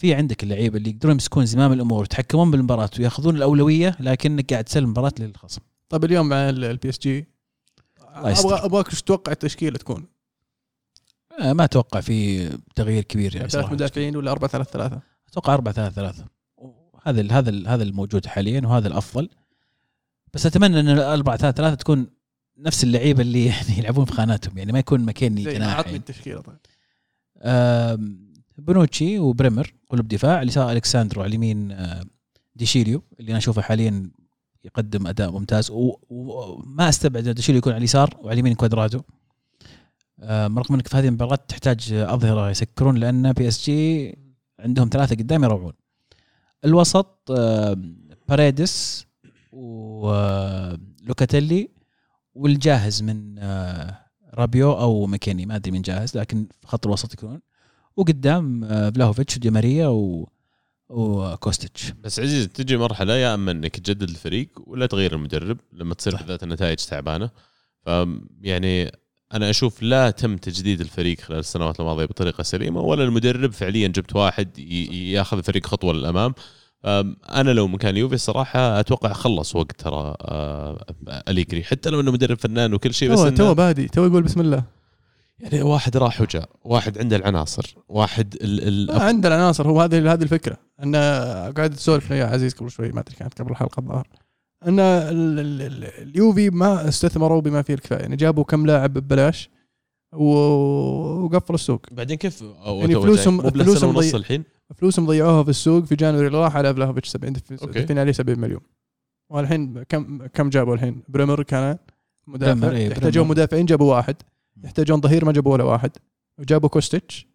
في 0.00 0.14
عندك 0.14 0.42
اللعيبة 0.42 0.76
اللي 0.78 0.90
يقدرون 0.90 1.12
يمسكون 1.12 1.46
زمام 1.46 1.72
الأمور 1.72 2.04
يتحكمون 2.04 2.50
بالمباراة 2.50 2.90
وياخذون 2.98 3.36
الأولوية 3.36 3.96
لكنك 4.00 4.52
قاعد 4.52 4.64
تسلم 4.64 4.84
المباراه 4.84 5.12
للخصم. 5.18 5.60
طيب 5.88 6.04
اليوم 6.04 6.28
مع 6.28 6.48
ال 6.48 6.88
PSG. 6.88 7.26
أبغى 8.46 8.54
أبغاك 8.64 8.88
إيش 8.90 9.02
تتوقع 9.02 9.32
التشكيلة 9.32 9.78
تكون؟ 9.78 10.06
آه، 11.40 11.52
ما 11.52 11.64
أتوقع 11.64 12.00
في 12.00 12.48
تغيير 12.74 13.02
كبير 13.02 13.36
يعني 13.36 13.48
ثلاث 13.48 13.62
صراحة. 13.62 13.74
مدافعين 13.74 14.16
ولا 14.16 14.30
4 14.30 14.50
3 14.50 14.70
3 14.70 15.00
أتوقع 15.28 15.54
4 15.54 15.74
3 15.74 15.94
3 15.94 16.24
هذا 17.02 17.20
ال- 17.20 17.32
هذا 17.32 17.50
ال- 17.50 17.68
هذا 17.68 17.82
الموجود 17.82 18.26
حاليا 18.26 18.60
وهذا 18.66 18.88
الأفضل. 18.88 19.28
بس 20.34 20.46
أتمنى 20.46 20.80
إن 20.80 20.88
4 20.98 21.36
3 21.36 21.56
3 21.56 21.74
تكون 21.74 22.06
نفس 22.58 22.84
اللعيبة 22.84 23.22
اللي 23.22 23.46
يعني 23.52 23.78
يلعبون 23.78 24.04
في 24.04 24.12
خاناتهم 24.12 24.58
يعني 24.58 24.72
ما 24.72 24.78
يكون 24.78 25.00
مكاني 25.04 25.44
ما 25.44 25.50
عطني 25.50 25.58
جناحي 25.58 25.96
التشكيلة 25.96 26.40
طيب. 26.40 26.56
آم، 28.60 28.64
بونوتشي 28.64 29.18
وبريمر 29.18 29.74
قلوب 29.90 30.08
دفاع 30.08 30.42
اليسار 30.42 30.72
الكساندرو 30.72 31.22
على 31.22 31.28
اليمين 31.28 31.72
آه، 31.72 32.04
ديشيليو 32.56 33.02
اللي 33.20 33.30
أنا 33.30 33.38
أشوفه 33.38 33.62
حاليا 33.62 34.10
يقدم 34.64 35.06
أداء 35.06 35.30
ممتاز. 35.30 35.70
وما 35.70 36.88
أستبعد 36.88 37.28
إن 37.28 37.34
ديشيليو 37.34 37.58
يكون 37.58 37.72
على 37.72 37.78
اليسار 37.78 38.14
وعلى 38.18 38.32
اليمين 38.32 38.54
كوادرادو. 38.54 39.00
آم، 40.22 40.58
رغم 40.58 40.74
إنك 40.74 40.88
في 40.88 40.96
هذه 40.96 41.08
المباراة 41.08 41.38
تحتاج 41.48 41.92
أظهرة 41.92 42.50
يسكرون 42.50 42.96
لأن 42.96 43.32
PSG 43.32 44.14
عندهم 44.60 44.88
ثلاثة 44.92 45.16
قدام 45.16 45.44
يروعون. 45.44 45.72
الوسط 46.64 47.30
آم، 47.30 47.96
باريدس 48.28 49.06
ولوكاتيلي 49.52 51.68
والجاهز 52.34 53.02
من 53.02 53.38
آه، 53.38 53.98
رابيو 54.34 54.72
أو 54.72 55.06
مكيني 55.06 55.46
ما 55.46 55.56
أدري 55.56 55.70
من 55.72 55.82
جاهز 55.82 56.16
لكن 56.18 56.46
خط 56.64 56.86
الوسط 56.86 57.14
يكون 57.14 57.40
وقدام 57.96 58.64
آه، 58.64 58.90
فلاهوفيتش 58.90 59.36
ودي 59.36 59.50
ماريا 59.50 59.86
و... 59.88 60.28
وكوستيتش. 60.88 61.92
بس 62.04 62.20
عزيز 62.20 62.48
تجي 62.48 62.76
مرحلة 62.76 63.14
يا 63.16 63.34
أما 63.34 63.50
إنك 63.50 63.76
تجدد 63.76 64.02
الفريق 64.10 64.48
ولا 64.66 64.86
تغير 64.86 65.14
المدرب 65.14 65.58
لما 65.72 65.94
تصير. 65.94 66.16
بالذات 66.16 66.42
النتائج 66.42 66.76
تعبانة. 66.78 67.30
ف 67.86 67.90
يعني 68.42 68.92
أنا 69.34 69.50
أشوف 69.50 69.82
لا 69.82 70.10
تم 70.10 70.36
تجديد 70.36 70.80
الفريق 70.80 71.20
خلال 71.20 71.38
السنوات 71.38 71.80
الماضية 71.80 72.04
بطريقة 72.04 72.42
سليمة 72.42 72.80
ولا 72.80 73.04
المدرب 73.04 73.52
فعليا 73.52 73.88
جبت 73.88 74.16
واحد 74.16 74.58
ي- 74.58 75.12
ياخذ 75.12 75.36
الفريق 75.38 75.66
خطوة 75.66 75.92
للأمام. 75.92 76.34
أنا 76.84 77.50
لو 77.50 77.68
مكان 77.68 77.96
يوفي 77.96 78.14
الصراحه 78.14 78.80
أتوقع 78.80 79.12
خلص 79.12 79.56
وقت 79.56 79.80
ترى 79.80 80.14
آه، 80.20 80.84
أليجري. 81.28 81.64
حتى 81.64 81.90
لو 81.90 82.00
إنه 82.00 82.10
مدرب 82.12 82.38
فنان 82.38 82.74
وكل 82.74 82.94
شيء 82.94 83.12
بس 83.12 83.34
تو 83.34 83.54
بادي 83.54 83.88
تو 83.88 84.06
يقول 84.06 84.22
بسم 84.22 84.40
الله. 84.40 84.64
يعني 85.40 85.62
واحد 85.62 85.96
راح 85.96 86.20
وجاء 86.20 86.48
واحد 86.64 86.98
عنده 86.98 87.16
العناصر 87.16 87.74
واحد 87.88 88.34
ال 88.42 88.68
ال 88.68 88.90
آه 88.90 89.02
عند 89.02 89.26
العناصر 89.26 89.68
هو 89.68 89.80
هذه 89.80 90.12
هذه 90.12 90.22
الفكرة. 90.22 90.56
ان 90.82 90.96
قاعد 91.56 91.70
تسولف 91.70 92.10
يا 92.10 92.24
عزيز 92.24 92.54
قبل 92.54 92.70
شوي 92.70 92.92
ما 92.92 93.00
أدري 93.00 93.14
كانت 93.16 93.42
قبل 93.42 93.50
الحلقة 93.50 93.80
الظاهر. 93.80 94.08
إن 94.66 94.80
ال- 94.80 95.38
ال- 95.40 95.62
ال- 95.62 95.84
اليوفي 96.08 96.50
ما 96.50 96.88
استثمروا 96.88 97.40
بما 97.40 97.62
فيه 97.62 97.74
الكفايه 97.74 97.98
يعني 98.00 98.16
جابوا 98.16 98.44
كم 98.44 98.66
لاعب 98.66 98.92
ببلاش 98.92 99.50
وقفلوا 100.12 101.54
السوق. 101.54 101.86
بعدين 101.92 102.16
كيف 102.16 102.42
يعني 102.66 102.94
فلوسهم- 102.94 103.50
فلوسهم 103.50 103.96
ونص 103.96 104.10
ضي- 104.10 104.16
الحين؟ 104.16 104.44
فلوسهم 104.76 105.06
ضيعوها 105.06 105.42
في 105.44 105.50
السوق 105.50 105.84
في 105.84 105.94
January. 105.96 106.26
اللي 106.26 106.38
راح 106.38 106.56
على 106.56 106.74
فلاهوفيتش 106.74 107.08
70 107.08 107.32
أوكي. 107.62 107.80
دافعين 107.82 107.98
عليه 107.98 108.12
70 108.12 108.38
مليون. 108.40 108.60
والحين 109.30 109.82
كم 109.82 110.26
كم 110.26 110.48
جابوا 110.50 110.74
الحين؟ 110.74 111.02
بريمر 111.08 111.42
كان 111.42 111.76
مدافع. 112.26 112.70
إيه، 112.70 112.88
يحتاجون 112.90 113.10
بريمر. 113.12 113.28
مدافعين 113.30 113.66
جابوا 113.66 113.94
واحد. 113.96 114.16
يحتاجون 114.64 115.00
ظهير 115.00 115.24
ما 115.24 115.32
جابوا 115.32 115.52
ولا 115.52 115.64
واحد. 115.64 115.90
وجابوا 116.38 116.68
كوستيتش 116.68 117.26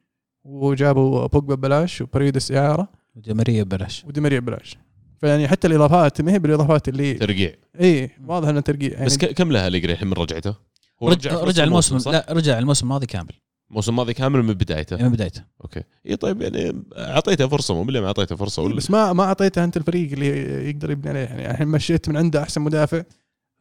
وجابوا 0.44 1.28
بوجبا 1.28 1.56
ببلاش 1.56 2.02
وباريدس 2.02 2.52
إعارة. 2.52 2.88
ودي 3.16 3.34
ماريا 3.34 3.64
ببلاش. 3.64 4.06
ودي 4.06 4.22
ماريا 4.22 4.40
ببلاش. 4.40 4.78
فيعني 5.22 5.48
حتى 5.48 5.68
الإضافات 5.68 6.22
ما 6.22 6.34
هي 6.34 6.40
بالإضافات 6.40 6.90
اللي 6.90 7.14
ترقيع. 7.14 7.54
إي 7.82 8.10
واضح 8.28 8.48
إنها 8.48 8.62
ترقيع. 8.62 8.92
يعني 8.92 9.06
بس 9.06 9.18
كم 9.18 9.52
لها 9.52 9.68
اليجري 9.68 9.94
الحين 9.94 10.08
من 10.08 10.14
رجعته؟ 10.14 10.56
هو 11.04 11.10
رجع, 11.10 11.34
رجع 11.34 11.64
الموسم 11.64 12.00
صح؟ 12.00 12.12
لا 12.12 12.26
رجع 12.30 12.60
الموسم 12.60 12.86
الماضي 12.86 13.06
كامل. 13.06 13.34
الموسم 13.70 13.92
الماضي 13.92 14.14
كامل 14.14 14.44
من 14.44 14.54
بدايته؟ 14.54 14.98
من 14.98 15.10
بدايته. 15.10 15.44
أوكي. 15.62 15.84
إي 16.06 16.16
طيب 16.16 16.42
يعني 16.42 16.84
أعطيته 16.98 17.48
فرصة 17.48 17.74
مو 17.74 17.84
بالله 17.84 18.02
ما 18.02 18.08
أعطيته 18.08 18.36
فرصة 18.36 18.62
ولا؟ 18.62 18.76
بس 18.76 18.92
ما 18.92 19.14
ما 19.14 19.24
أعطيته 19.24 19.64
أنت 19.64 19.78
الفريق 19.78 20.12
اللي 20.12 20.28
يقدر 20.70 20.92
يبني 20.92 21.10
عليه. 21.10 21.20
يعني 21.20 21.52
الحين 21.52 21.68
مشيت 21.68 22.10
من 22.10 22.18
عنده 22.18 22.42
أحسن 22.42 22.62
مدافع 22.62 23.04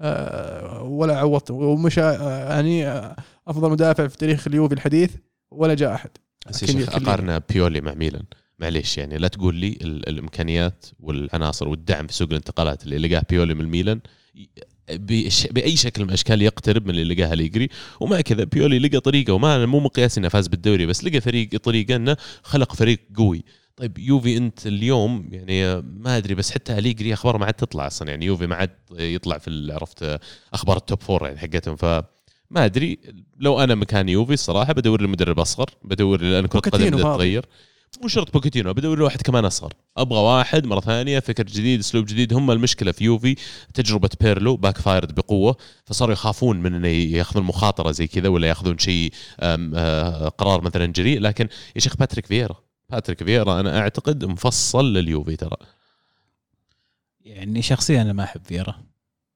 آه، 0.01 0.83
ولا 0.83 1.19
عوضته. 1.19 1.55
ومشى 1.55 2.01
آه، 2.03 2.55
يعني 2.55 2.89
آه، 2.89 3.17
أفضل 3.49 3.71
مدافع 3.71 4.07
في 4.07 4.17
تاريخ 4.19 4.47
اليوفي 4.49 4.75
الحديث 4.75 5.11
ولا 5.51 5.75
جاء 5.75 5.95
أحد. 5.95 6.11
اقارن 7.09 7.39
بيولي 7.51 7.81
مع 7.81 7.95
ميلان 7.95 8.23
معليش 8.59 8.99
يعني 8.99 9.19
لا 9.19 9.29
تقول 9.29 9.55
لي 9.55 9.69
ال- 9.83 10.09
الإمكانيات 10.09 10.87
والعناصر 11.01 11.69
والدعم 11.69 12.07
في 12.07 12.13
سوق 12.15 12.29
الانتقالات 12.31 12.83
اللي 12.85 13.09
لقاه 13.09 13.23
بيولي 13.31 13.55
من 13.55 13.61
الميلان 13.61 14.01
بش- 14.93 15.47
بأي 15.47 15.77
شكل 15.77 16.03
من 16.03 16.09
الأشكال 16.09 16.43
يقترب 16.43 16.85
من 16.87 16.91
اللي 16.99 17.15
لقاها 17.15 17.35
أليجري 17.35 17.69
ومع 18.01 18.21
كذا 18.21 18.45
بيولي 18.45 18.79
لقى 18.79 19.01
طريقة 19.01 19.33
وما 19.33 19.67
مو 19.67 19.81
مقياس 19.81 20.19
إنه 20.19 20.29
فاز 20.29 20.47
بالدوري 20.49 20.87
بس 20.87 21.05
لقى 21.05 21.21
فريق 21.21 21.57
طريقة 21.57 21.97
إنه 21.97 22.17
خلق 22.43 22.75
فريق 22.75 23.01
قوي. 23.17 23.45
طيب 23.77 23.99
يوفي 23.99 24.37
أنت 24.37 24.67
اليوم 24.67 25.29
يعني 25.33 25.81
ما 25.83 26.17
أدري 26.17 26.35
بس 26.35 26.51
حتى 26.51 26.79
اليجري 26.79 27.13
أخبار 27.15 27.39
ما 27.39 27.47
عاد 27.47 27.55
تطلع 27.55 27.87
أصلا. 27.87 28.09
يعني 28.11 28.27
يوفي 28.27 28.47
ما 28.47 28.55
عاد 28.57 28.71
يطلع 28.93 29.39
في 29.39 29.69
عرفت 29.73 30.21
أخبار 30.53 30.77
ال 30.77 30.83
top 30.83 31.03
four 31.03 31.27
يعني 31.27 31.39
حقتهم. 31.39 31.77
ف 31.77 31.85
ما 32.55 32.65
أدري. 32.65 32.99
لو 33.37 33.61
أنا 33.61 33.75
مكان 33.75 34.09
يوفي 34.09 34.33
الصراحة 34.33 34.73
بدور 34.73 35.01
لي 35.01 35.09
مدرب 35.09 35.41
أصغر 35.41 35.71
بدور 35.85 36.21
لي 36.21 36.31
لأن 36.31 36.47
كرة 36.47 36.61
قدم 36.61 36.71
بوكيتينو 36.71 36.97
بدأت 36.97 37.03
فاضي. 37.07 37.17
تتغير. 37.17 37.47
مو 38.03 38.09
شرط 38.09 38.33
بوكيتينو 38.33 38.73
بدور 38.73 38.99
لي 38.99 39.05
واحد 39.05 39.23
كمان 39.23 39.45
أصغر. 39.45 39.73
أبغى 39.97 40.19
واحد 40.19 40.67
مرة 40.67 40.81
ثانية 40.81 41.19
فكر 41.21 41.43
جديد 41.47 41.79
أسلوب 41.81 42.07
جديد. 42.07 42.33
هم 42.33 42.51
المشكلة 42.51 42.93
في 42.93 43.05
يوفي 43.05 43.37
تجربة 43.75 44.11
بيرلو 44.21 44.57
backfired 44.57 45.15
بقوة 45.15 45.57
فصاروا 45.85 46.13
يخافون 46.13 46.57
من 46.61 46.75
إنه 46.75 46.89
يأخذون 46.89 47.45
مخاطرة 47.45 47.91
زي 47.91 48.07
كذا 48.07 48.29
ولا 48.29 48.49
يأخذون 48.49 48.79
شيء 48.79 49.13
أم، 49.41 49.73
آه، 49.75 50.29
قرار 50.29 50.63
مثلا 50.63 50.87
جريء 50.87 51.21
لكن 51.21 51.49
يا 51.77 51.81
شيخ 51.81 51.97
باتريك 51.97 52.27
فييرا. 52.27 52.57
باتريك 52.91 53.25
فييرا 53.25 53.61
أنا 53.61 53.79
أعتقد 53.79 54.25
مفصل 54.25 54.93
لليوفي 54.93 55.37
ترى. 55.37 55.57
يعني 57.21 57.63
شخصيا 57.63 58.03
أنا 58.03 58.13
ما 58.13 58.25
أحب 58.25 58.41
فيرا 58.45 58.83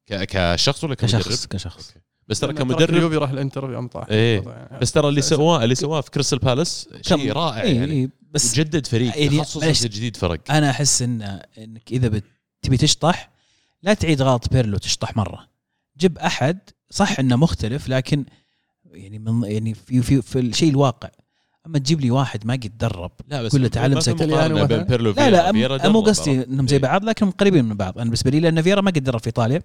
ك- 0.06 0.24
كشخص 0.24 0.84
ولا 0.84 0.94
كمدرب؟ 0.94 1.20
كشخص 1.20 1.46
كشخص. 1.46 1.94
بس 2.28 2.40
ترى 2.40 2.52
كمدرب 2.52 2.90
اليوفي 2.90 3.16
راح 3.16 3.30
الانتر 3.30 3.66
في 3.68 3.78
امطار 3.78 4.06
إيه. 4.10 4.42
يعني 4.42 4.78
بس 4.80 4.92
ترى 4.92 5.08
اللي 5.08 5.20
أساساً. 5.20 5.36
سواه 5.36 5.64
اللي 5.64 5.74
سواه 5.74 6.00
في 6.00 6.10
كريستال 6.10 6.38
بالاس 6.38 6.88
شيء 7.02 7.32
رائع 7.32 7.62
إيه 7.62 7.76
يعني 7.76 7.92
إيه 7.92 8.10
بس 8.30 8.54
جدد 8.54 8.86
فريق 8.86 9.18
يعني 9.18 9.38
تخصص. 9.38 9.84
جديد 9.86 10.16
فرق 10.16 10.40
أنا 10.50 10.70
أحس 10.70 11.02
ان 11.02 11.40
إنك 11.58 11.92
إذا 11.92 12.08
بت- 12.08 12.24
تبي 12.62 12.76
تشطح 12.76 13.30
لا 13.82 13.94
تعيد 13.94 14.22
غلط 14.22 14.52
بيرلو 14.52 14.78
تشطح 14.78 15.16
مرة 15.16 15.48
جيب 15.98 16.18
أحد 16.18 16.58
صح 16.90 17.18
إنه 17.18 17.36
مختلف 17.36 17.88
لكن 17.88 18.24
يعني 18.92 19.18
من 19.18 19.44
يعني 19.50 19.74
في 19.74 20.02
في, 20.02 20.22
في 20.22 20.38
الشيء 20.38 20.70
الواقع 20.70 21.08
أما 21.66 21.78
تجيب 21.78 22.00
لي 22.00 22.10
واحد 22.10 22.46
ما 22.46 22.52
قد 22.54 22.78
درب 22.78 23.10
لا 23.28 23.42
بس 23.42 23.52
كله 23.52 23.68
تعلم. 23.68 23.98
بين 24.66 24.82
بيرلو 24.82 25.10
لا. 25.10 25.52
لا 25.76 25.88
مو 25.88 26.00
قصدي؟ 26.00 26.44
انهم 26.44 26.66
زي. 26.68 26.78
بعض 26.78 27.04
لكنهم 27.04 27.30
قريبين 27.30 27.64
من 27.64 27.76
بعض 27.76 27.94
أنا 27.94 28.04
بالنسبة 28.04 28.30
لي 28.30 28.40
لأن 28.40 28.62
فيرا 28.62 28.80
ما 28.80 28.90
قد 28.90 29.04
درب 29.04 29.20
في 29.20 29.26
إيطاليا 29.26 29.62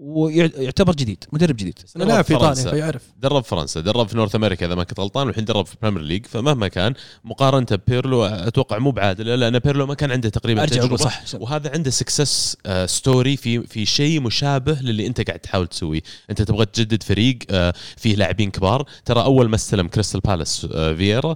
ويعتبر 0.00 0.92
جديد 0.92 1.24
مدرب 1.32 1.56
جديد. 1.56 1.78
لاعب 1.96 2.24
في 2.24 2.34
فرنسا. 2.34 2.60
ايطاليا 2.60 2.70
فيعرف 2.70 3.02
درب 3.18 3.44
فرنسا 3.44 3.80
درب 3.80 4.08
في 4.08 4.16
North 4.16 4.34
أمريكا 4.34 4.66
إذا 4.66 4.74
ما 4.74 4.84
كنت 4.84 5.00
غلطان 5.00 5.26
والحين 5.26 5.44
درب 5.44 5.66
في 5.66 5.74
ال 5.74 5.78
Premier 5.78 6.02
League 6.02 6.26
فمهما 6.26 6.68
كان 6.68 6.94
مقارنته 7.24 7.76
ببيرلو 7.76 8.24
أتوقع 8.24 8.78
مو 8.78 8.90
بعادله 8.90 9.34
لأن 9.34 9.58
بيرلو 9.58 9.86
ما 9.86 9.94
كان 9.94 10.12
عنده 10.12 10.28
تقريبا 10.28 10.62
أرجع 10.62 10.82
أقول 10.82 10.98
تجربة 10.98 11.10
صح. 11.10 11.40
وهذا 11.40 11.70
عنده 11.74 11.90
success 11.90 12.56
story 12.86 13.36
في 13.36 13.60
في 13.60 13.86
شيء 13.86 14.20
مشابه 14.20 14.78
للي 14.80 15.06
أنت 15.06 15.20
قاعد 15.20 15.38
تحاول 15.38 15.66
تسويه، 15.66 16.00
أنت 16.30 16.42
تبغى 16.42 16.66
تجدد 16.66 17.02
فريق 17.02 17.38
آه، 17.50 17.74
فيه 17.96 18.16
لاعبين 18.16 18.50
كبار، 18.50 18.86
ترى 19.04 19.22
أول 19.22 19.48
ما 19.48 19.54
استلم 19.54 19.88
كريستال 19.88 20.20
بالاس 20.20 20.66
آه، 20.72 20.92
فييرا 20.92 21.34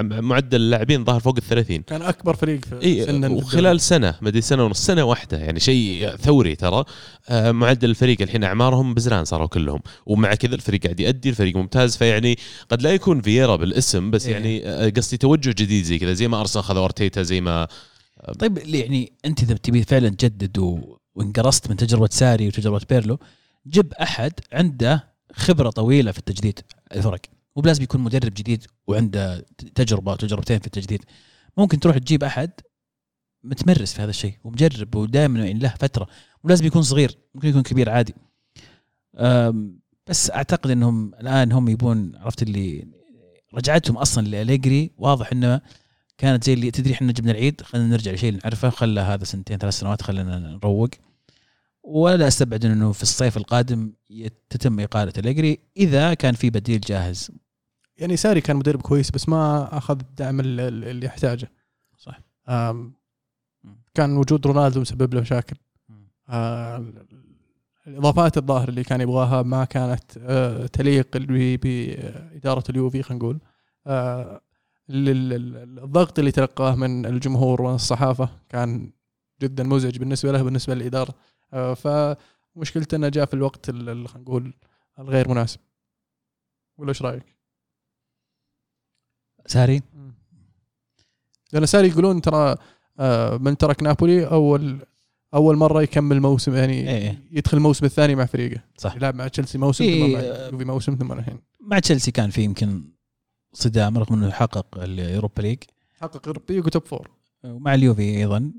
معدل 0.00 0.56
اللاعبين 0.56 1.04
الظاهر 1.04 1.20
فوق 1.20 1.36
ال 1.36 1.42
30 1.42 1.82
كان 1.82 2.02
أكبر 2.02 2.34
فريق 2.34 2.64
في 2.64 3.04
في 3.06 3.26
وخلال 3.26 3.80
سنة 3.80 4.14
مدري 4.20 4.40
سنة 4.40 4.64
ونص 4.64 4.86
سنة 4.86 5.04
واحدة 5.04 5.38
يعني 5.38 5.60
شيء 5.60 6.16
ثوري 6.16 6.56
ترى. 6.56 6.84
آه، 7.28 7.52
معدل 7.52 7.94
الفريق 8.04 8.22
الحين 8.22 8.44
أعمارهم 8.44 8.94
بزران 8.94 9.24
صاروا 9.24 9.46
كلهم. 9.46 9.80
ومع 10.06 10.34
كذا 10.34 10.54
الفريق 10.54 10.82
قاعد 10.82 11.00
يأدي 11.00 11.28
الفريق 11.30 11.56
ممتاز. 11.56 11.96
فيعني 11.96 12.38
قد 12.70 12.82
لا 12.82 12.94
يكون 12.94 13.20
فييرا 13.20 13.56
بالاسم 13.56 14.10
بس 14.10 14.26
إيه. 14.26 14.32
يعني 14.32 14.68
آه، 14.68 14.90
قصدي 14.90 15.16
توجه 15.16 15.50
جديد 15.50 15.84
زي 15.84 15.98
كذا 15.98 16.12
زي 16.12 16.28
ما 16.28 16.40
ارسنال 16.40 16.64
خذ 16.64 16.76
ارتيتا 16.76 17.22
زي 17.22 17.40
ما 17.40 17.68
طيب 18.38 18.58
يعني 18.58 19.12
أنت 19.24 19.42
إذا 19.42 19.54
تبي 19.54 19.82
فعلا 19.82 20.08
تجدد 20.08 20.58
و... 20.58 20.98
وانقرصت 21.14 21.70
من 21.70 21.76
تجربة 21.76 22.08
ساري 22.10 22.48
وتجربة 22.48 22.80
بيرلو 22.90 23.18
جيب 23.66 23.92
أحد 23.92 24.32
عنده 24.52 25.14
خبرة 25.32 25.70
طويلة 25.70 26.12
في 26.12 26.18
التجديد 26.18 26.60
الفرق. 26.94 27.20
مو 27.56 27.62
بلازم 27.62 27.82
يكون 27.82 28.00
مدرب 28.00 28.34
جديد 28.34 28.66
وعنده 28.86 29.46
تجربة 29.74 30.12
وتجربتين 30.12 30.58
في 30.58 30.66
التجديد. 30.66 31.04
ممكن 31.56 31.80
تروح 31.80 31.98
تجيب 31.98 32.24
أحد 32.24 32.50
متمرس 33.44 33.92
في 33.92 34.02
هذا 34.02 34.10
الشيء 34.10 34.34
ومجرب 34.44 34.94
ودائما 34.94 35.46
يعني 35.46 35.58
له 35.58 35.74
فترة. 35.80 36.06
مو 36.44 36.50
لازم 36.50 36.66
يكون 36.66 36.82
صغير 36.82 37.18
ممكن 37.34 37.48
يكون 37.48 37.62
كبير 37.62 37.90
عادي. 37.90 38.14
بس 40.06 40.30
أعتقد 40.30 40.70
إنهم 40.70 41.14
الآن 41.14 41.52
هم 41.52 41.68
يبون 41.68 42.16
عرفت 42.16 42.42
اللي 42.42 42.86
رجعتهم 43.54 43.96
أصلا 43.96 44.26
لأليجري 44.26 44.90
واضح 44.98 45.32
إنه 45.32 45.60
كانت 46.18 46.44
زي 46.44 46.52
اللي 46.52 46.70
تدري 46.70 46.92
إحنا 46.94 47.12
جبنا 47.12 47.30
العيد 47.32 47.60
خلينا 47.60 47.88
نرجع 47.88 48.12
لشيء 48.12 48.28
اللي 48.28 48.40
نعرفه 48.44 48.70
خلى 48.70 49.00
هذا 49.00 49.24
سنتين 49.24 49.58
ثلاث 49.58 49.74
سنوات 49.74 50.02
خلينا 50.02 50.38
نروق. 50.38 50.88
ولا 51.82 52.28
أستبعد 52.28 52.64
إنه 52.64 52.92
في 52.92 53.02
الصيف 53.02 53.36
القادم 53.36 53.92
تتم 54.50 54.80
إقالة 54.80 55.12
أليجري 55.18 55.58
إذا 55.76 56.14
كان 56.14 56.34
في 56.34 56.50
بديل 56.50 56.80
جاهز. 56.80 57.30
يعني 57.96 58.16
ساري 58.16 58.40
كان 58.40 58.56
مدرب 58.56 58.82
كويس 58.82 59.10
بس 59.10 59.28
ما 59.28 59.68
أخذ 59.78 60.00
الدعم 60.00 60.40
ال- 60.40 60.60
ال- 60.60 60.84
اللي 60.84 61.06
يحتاجه. 61.06 61.50
صح. 61.98 62.20
كان 63.94 64.16
وجود 64.16 64.46
رونالدو 64.46 64.80
مسبب 64.80 65.14
له 65.14 65.20
مشاكل. 65.20 65.56
الإضافات 67.86 68.36
الظاهر 68.38 68.68
اللي 68.68 68.84
كان 68.84 69.00
يبغاها 69.00 69.42
ما 69.42 69.64
كانت 69.64 70.02
آه، 70.18 70.66
تليق 70.66 71.16
بإدارة 71.16 72.64
اليوفي 72.70 73.02
خلينا 73.02 73.24
نقول. 73.24 73.40
آه، 73.86 74.40
ال- 74.90 75.08
ال- 75.08 75.32
ال- 75.32 75.78
الضغط 75.84 76.18
اللي 76.18 76.30
تلقاه 76.32 76.74
من 76.74 77.06
الجمهور 77.06 77.62
والصحافه 77.62 78.28
كان 78.48 78.92
جدا 79.42 79.62
مزعج 79.64 79.98
بالنسبة 79.98 80.32
له 80.32 80.42
بالنسبة 80.42 80.74
للإدارة. 80.74 81.14
آه، 81.52 81.74
فمشكلته 81.74 82.96
إنه 82.96 83.08
جاء 83.08 83.24
في 83.26 83.34
الوقت 83.34 83.68
ال- 83.68 83.88
ال- 83.88 84.08
خلينا 84.08 84.28
نقول 84.28 84.54
الغير 84.98 85.28
مناسب. 85.28 85.60
ولا 86.78 86.88
إيش 86.88 87.02
رأيك؟ 87.02 87.34
ساري؟ 89.46 89.82
لأن 91.52 91.66
ساري 91.66 91.88
يقولون 91.88 92.20
ترى 92.20 92.56
آه، 93.00 93.36
من 93.36 93.56
ترك 93.56 93.82
نابولي 93.82 94.26
أول 94.26 94.86
أول 95.34 95.56
مرة 95.56 95.82
يكمل 95.82 96.20
موسم 96.20 96.54
يعني 96.54 96.90
إيه. 96.90 97.22
يدخل 97.32 97.56
الموسم 97.56 97.86
الثاني 97.86 98.14
مع 98.14 98.24
فريقه 98.26 98.60
صح. 98.78 98.96
يلعب 98.96 99.14
مع 99.14 99.28
تشيلسي 99.28 99.58
موسم 99.58 99.84
إيه. 99.84 100.06
ثم 100.06 100.12
مع 100.12 100.48
يوفي 100.52 100.64
موسم 100.64 100.94
ثم 100.94 101.12
الحين 101.12 101.38
مع 101.60 101.78
تشيلسي 101.78 102.10
كان 102.10 102.30
في 102.30 102.42
يمكن 102.42 102.84
صدام 103.52 103.98
رغم 103.98 104.14
إنه 104.14 104.30
حقق 104.30 104.66
اليوروبا 104.78 105.42
ليج 105.42 105.58
حقق 106.00 106.26
اوروبي 106.26 106.58
و 106.60 106.67
top 106.67 106.86
four 106.86 107.10
ومع 107.44 107.74
اليوفي 107.74 108.18
أيضا 108.18 108.52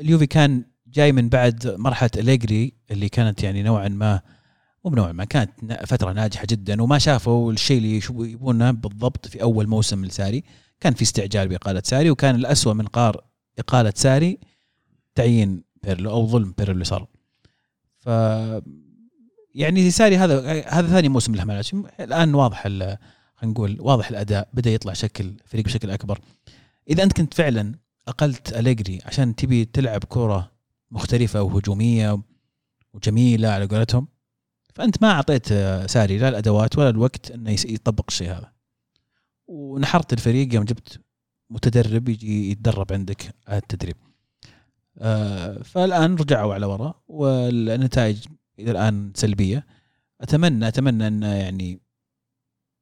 اليوفي 0.00 0.26
كان 0.26 0.64
جاي 0.86 1.12
من 1.12 1.28
بعد 1.28 1.66
مرحلة 1.78 2.10
اليجري 2.16 2.72
اللي 2.90 3.08
كانت 3.08 3.42
يعني 3.42 3.62
نوعا 3.62 3.88
ما 3.88 4.20
مو 4.84 4.90
بنوعا 4.90 5.12
ما 5.12 5.24
كانت 5.24 5.50
فترة 5.86 6.12
ناجحة 6.12 6.46
جدا 6.50 6.82
وما 6.82 6.98
شافوا 6.98 7.52
الشيء 7.52 7.78
اللي 7.78 8.00
يبونه 8.32 8.70
بالضبط 8.70 9.26
في 9.26 9.42
أول 9.42 9.66
موسم 9.66 10.04
لساري 10.04 10.44
كان 10.80 10.94
في 10.94 11.02
استعجال 11.02 11.48
بإقالة 11.48 11.82
ساري 11.84 12.10
وكان 12.10 12.34
الأسوأ 12.34 12.72
من 12.72 12.86
قار 12.86 13.24
إقالة 13.58 13.92
ساري 13.96 14.38
تعيين 15.14 15.71
بيرلو 15.84 16.10
أو 16.10 16.26
ظلم 16.26 16.54
بيرلو 16.58 16.84
صار. 16.84 17.08
ف 17.98 18.06
يعني 19.54 19.90
ساري 19.90 20.16
هذا 20.16 20.62
هذا 20.68 20.88
ثاني 20.88 21.08
موسم 21.08 21.34
له. 21.34 21.64
الآن 22.00 22.34
واضح 22.34 22.62
خلينا 22.62 22.98
نقول 23.42 23.76
واضح 23.80 24.08
الأداء 24.08 24.48
بدأ 24.52 24.70
يطلع 24.70 24.92
شكل 24.92 25.34
فريق 25.44 25.64
بشكل 25.64 25.90
أكبر. 25.90 26.20
إذا 26.90 27.02
أنت 27.02 27.12
كنت 27.12 27.34
فعلا 27.34 27.74
أقلت 28.08 28.52
أليجري 28.52 28.98
عشان 29.04 29.34
تبي 29.34 29.64
تلعب 29.64 30.04
كرة 30.04 30.52
مختلفة 30.90 31.42
وهجومية 31.42 32.22
وجميلة 32.94 33.48
على 33.48 33.66
قولتهم 33.66 34.08
فأنت 34.74 35.02
ما 35.02 35.10
أعطيت 35.10 35.48
ساري 35.90 36.18
لا 36.18 36.28
الأدوات 36.28 36.78
ولا 36.78 36.88
الوقت 36.88 37.30
إنه 37.30 37.50
يطبق 37.50 38.04
الشيء 38.08 38.30
هذا. 38.30 38.52
ونحرت 39.46 40.12
الفريق 40.12 40.54
يوم 40.54 40.64
جبت 40.64 41.00
متدرب 41.50 42.08
يجي 42.08 42.50
يتدرب 42.50 42.92
عندك 42.92 43.34
على 43.48 43.58
التدريب. 43.58 43.96
فالآن 45.64 46.14
رجعوا 46.14 46.54
على 46.54 46.66
وراء 46.66 46.96
والنتائج 47.08 48.18
إلى 48.58 48.70
الآن 48.70 49.12
سلبية. 49.14 49.66
اتمنى 50.20 50.68
أتمنى 50.68 51.06
أن 51.06 51.22
يعني 51.22 51.80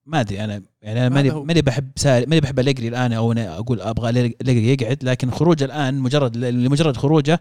ما 0.07 0.20
أدري 0.20 0.45
أنا 0.45 0.62
يعني 0.82 1.07
أنا 1.07 1.09
ماني. 1.09 1.31
ماني 1.31 1.62
بحب 1.62 1.91
ساري 1.97 2.27
ماني 2.27 2.41
بحب 2.41 2.59
أليجري 2.59 2.89
الآن 2.89 3.12
أو 3.12 3.32
أنا 3.32 3.59
أقول 3.59 3.81
أبغى 3.81 4.11
اليجري 4.11 4.73
يقعد 4.73 5.05
لكن 5.05 5.31
خروجه 5.31 5.65
الآن 5.65 5.99
مجرد 5.99 6.37
لمجرد 6.37 6.97
خروجه 6.97 7.41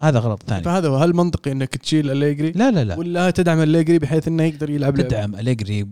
هذا 0.00 0.18
غلط 0.18 0.42
ثاني. 0.42 0.62
فهذا 0.62 0.88
هو. 0.88 0.96
هل 0.96 1.16
منطقي 1.16 1.52
إنك 1.52 1.76
تشيل 1.76 2.10
أليجري؟ 2.10 2.52
لا 2.52 2.70
لا 2.70 2.84
لا. 2.84 2.98
ولا 2.98 3.30
تدعم 3.30 3.60
أليجري 3.60 3.98
بحيث 3.98 4.28
إنه 4.28 4.42
يقدر 4.42 4.70
يلعب؟ 4.70 4.96
تدعم 4.96 5.34
أليجري 5.34 5.86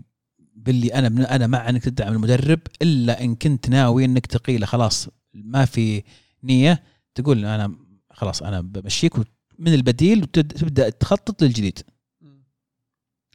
باللي 0.55 0.87
أنا 0.93 1.09
من 1.09 1.21
أنا 1.21 1.47
مع 1.47 1.69
إنك 1.69 1.83
تدعم 1.83 2.13
المدرب 2.13 2.59
إلا 2.81 3.23
إن 3.23 3.35
كنت 3.35 3.69
ناوي 3.69 4.05
إنك 4.05 4.25
تقيله. 4.25 4.65
خلاص 4.65 5.09
ما 5.33 5.65
في 5.65 6.03
نية 6.43 6.83
تقول 7.15 7.45
أنا 7.45 7.75
خلاص 8.23 8.43
أنا 8.43 8.61
بمشيك 8.61 9.13
من 9.59 9.73
البديل 9.73 10.21
وتبدا 10.23 10.89
تخطط 10.89 11.41
للجديد. 11.43 11.79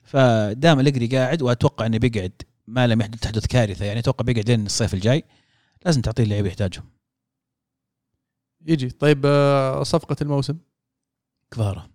فدام 0.04 0.80
اليجري 0.80 1.06
قاعد 1.06 1.42
وأتوقع 1.42 1.86
إنه 1.86 1.98
بيقعد 1.98 2.32
ما 2.66 2.86
لم 2.86 3.00
يحدث 3.00 3.20
تحدث 3.20 3.46
كارثة 3.46 3.84
يعني 3.84 3.98
أتوقع 3.98 4.24
بيقعد 4.24 4.50
لين 4.50 4.66
الصيف 4.66 4.94
الجاي. 4.94 5.24
لازم 5.84 6.00
تعطيه 6.00 6.22
اللعيبه 6.22 6.48
يحتاجهم 6.48 6.84
يجي. 8.66 8.90
طيب 8.90 9.22
آه، 9.26 9.82
صفقة 9.82 10.16
الموسم. 10.22 10.58
كفارة. 11.50 11.90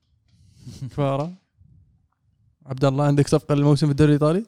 كفارة. 0.82 1.34
عبد 2.66 2.86
الله 2.86 3.04
عندك 3.06 3.28
صفقة 3.28 3.56
للموسم 3.56 3.86
في 3.88 3.92
الدوري 3.92 4.10
الإيطالي؟ 4.10 4.46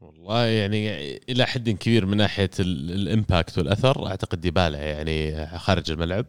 والله 0.00 0.44
يعني 0.44 1.16
إلى 1.16 1.46
حد 1.46 1.70
كبير 1.70 2.06
من 2.06 2.16
ناحية 2.16 2.50
ال- 2.60 2.90
الإمباكت 2.90 3.58
والأثر 3.58 4.06
أعتقد 4.06 4.40
ديبالا 4.40 4.78
يعني 4.78 5.46
خارج 5.58 5.90
الملعب. 5.90 6.26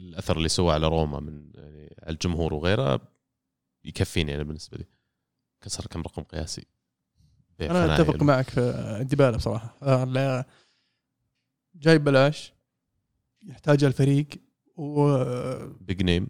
الأثر 0.00 0.36
اللي 0.36 0.48
سواه 0.48 0.74
على 0.74 0.86
روما 0.88 1.20
من 1.20 1.50
يعني 1.54 1.96
على 2.02 2.12
الجمهور 2.12 2.54
وغيره 2.54 3.00
يكفيني 3.84 4.34
أنا 4.34 4.42
بالنسبة 4.42 4.78
لي. 4.78 4.84
كسر 5.60 5.86
كم 5.86 6.00
رقم 6.02 6.22
قياسي. 6.22 6.66
أنا 7.60 7.94
أتفق. 7.94 8.22
معك 8.22 8.50
في 8.50 8.98
ديبالا 9.10 9.36
بصراحة. 9.36 9.76
آه، 9.82 10.44
جاي 11.74 11.98
ببلاش 11.98 12.52
يحتاجها 13.42 13.88
الفريق 13.88 14.26
وفعلا 14.76 15.76
بيج 15.80 16.02
نيم 16.02 16.28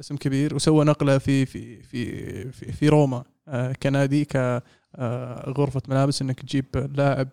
اسم 0.00 0.16
كبير 0.16 0.54
وسوى 0.54 0.84
نقلة 0.84 1.18
في 1.18 1.46
في 1.46 1.82
في 1.82 2.52
في, 2.52 2.72
في 2.72 2.88
روما. 2.88 3.24
آه، 3.48 3.72
كنادي 3.72 4.24
كغرفه 4.24 5.82
ملابس 5.88 6.22
إنك 6.22 6.40
تجيب 6.40 6.92
لاعب 6.96 7.28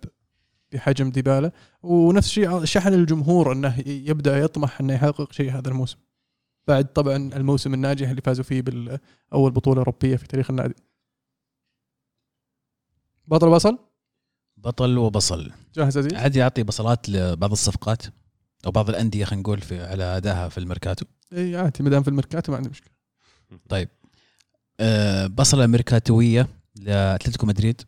بحجم 0.72 1.10
ديبالا. 1.12 1.52
ونفس 1.84 2.28
الشيء 2.28 2.66
شحن 2.66 2.94
الجمهور 2.94 3.52
أنه 3.52 3.80
يبدأ 3.88 4.38
يطمح 4.38 4.82
أنه 4.82 4.94
يحقق 4.94 5.32
شيء 5.32 5.52
هذا 5.52 5.70
الموسم. 5.70 5.98
بعد 6.68 6.94
طبعا 6.94 7.16
الموسم 7.16 7.74
الناجح 7.74 8.10
اللي 8.10 8.22
فازوا 8.22 8.44
فيه 8.44 8.62
بالأول 8.62 9.52
بطولة 9.52 9.80
أوروبية 9.80 10.16
في 10.16 10.28
تاريخ 10.28 10.50
النادي. 10.50 10.76
بطل 13.28 13.50
بصل؟ 13.50 13.80
بطل 14.58 14.98
وبصل. 14.98 15.52
جاهز 15.76 15.98
عزيز؟ 15.98 16.14
عادي 16.14 16.44
اعطي 16.44 16.64
بصلات 16.64 17.10
لبعض 17.10 17.52
الصفقات؟ 17.52 18.04
أو 18.66 18.72
بعض 18.72 18.90
الأندية 18.90 19.26
خلينا 19.26 19.42
نقول 19.42 19.62
في 19.62 19.84
على 19.84 20.04
أدائها 20.04 20.50
في 20.50 20.58
الميركاتو؟ 20.58 21.06
إي 21.34 21.56
عادي 21.56 21.84
ما 21.84 21.90
دام 21.90 22.04
في 22.04 22.08
الميركاتو 22.08 22.52
ما 22.52 22.58
عندي 22.58 22.70
مشكلة. 22.70 22.92
أه 24.80 25.28
بصلة 25.28 25.68
ميركاتويه 25.68 26.48
لأتلتيكو 26.76 27.46
مدريد 27.46 27.82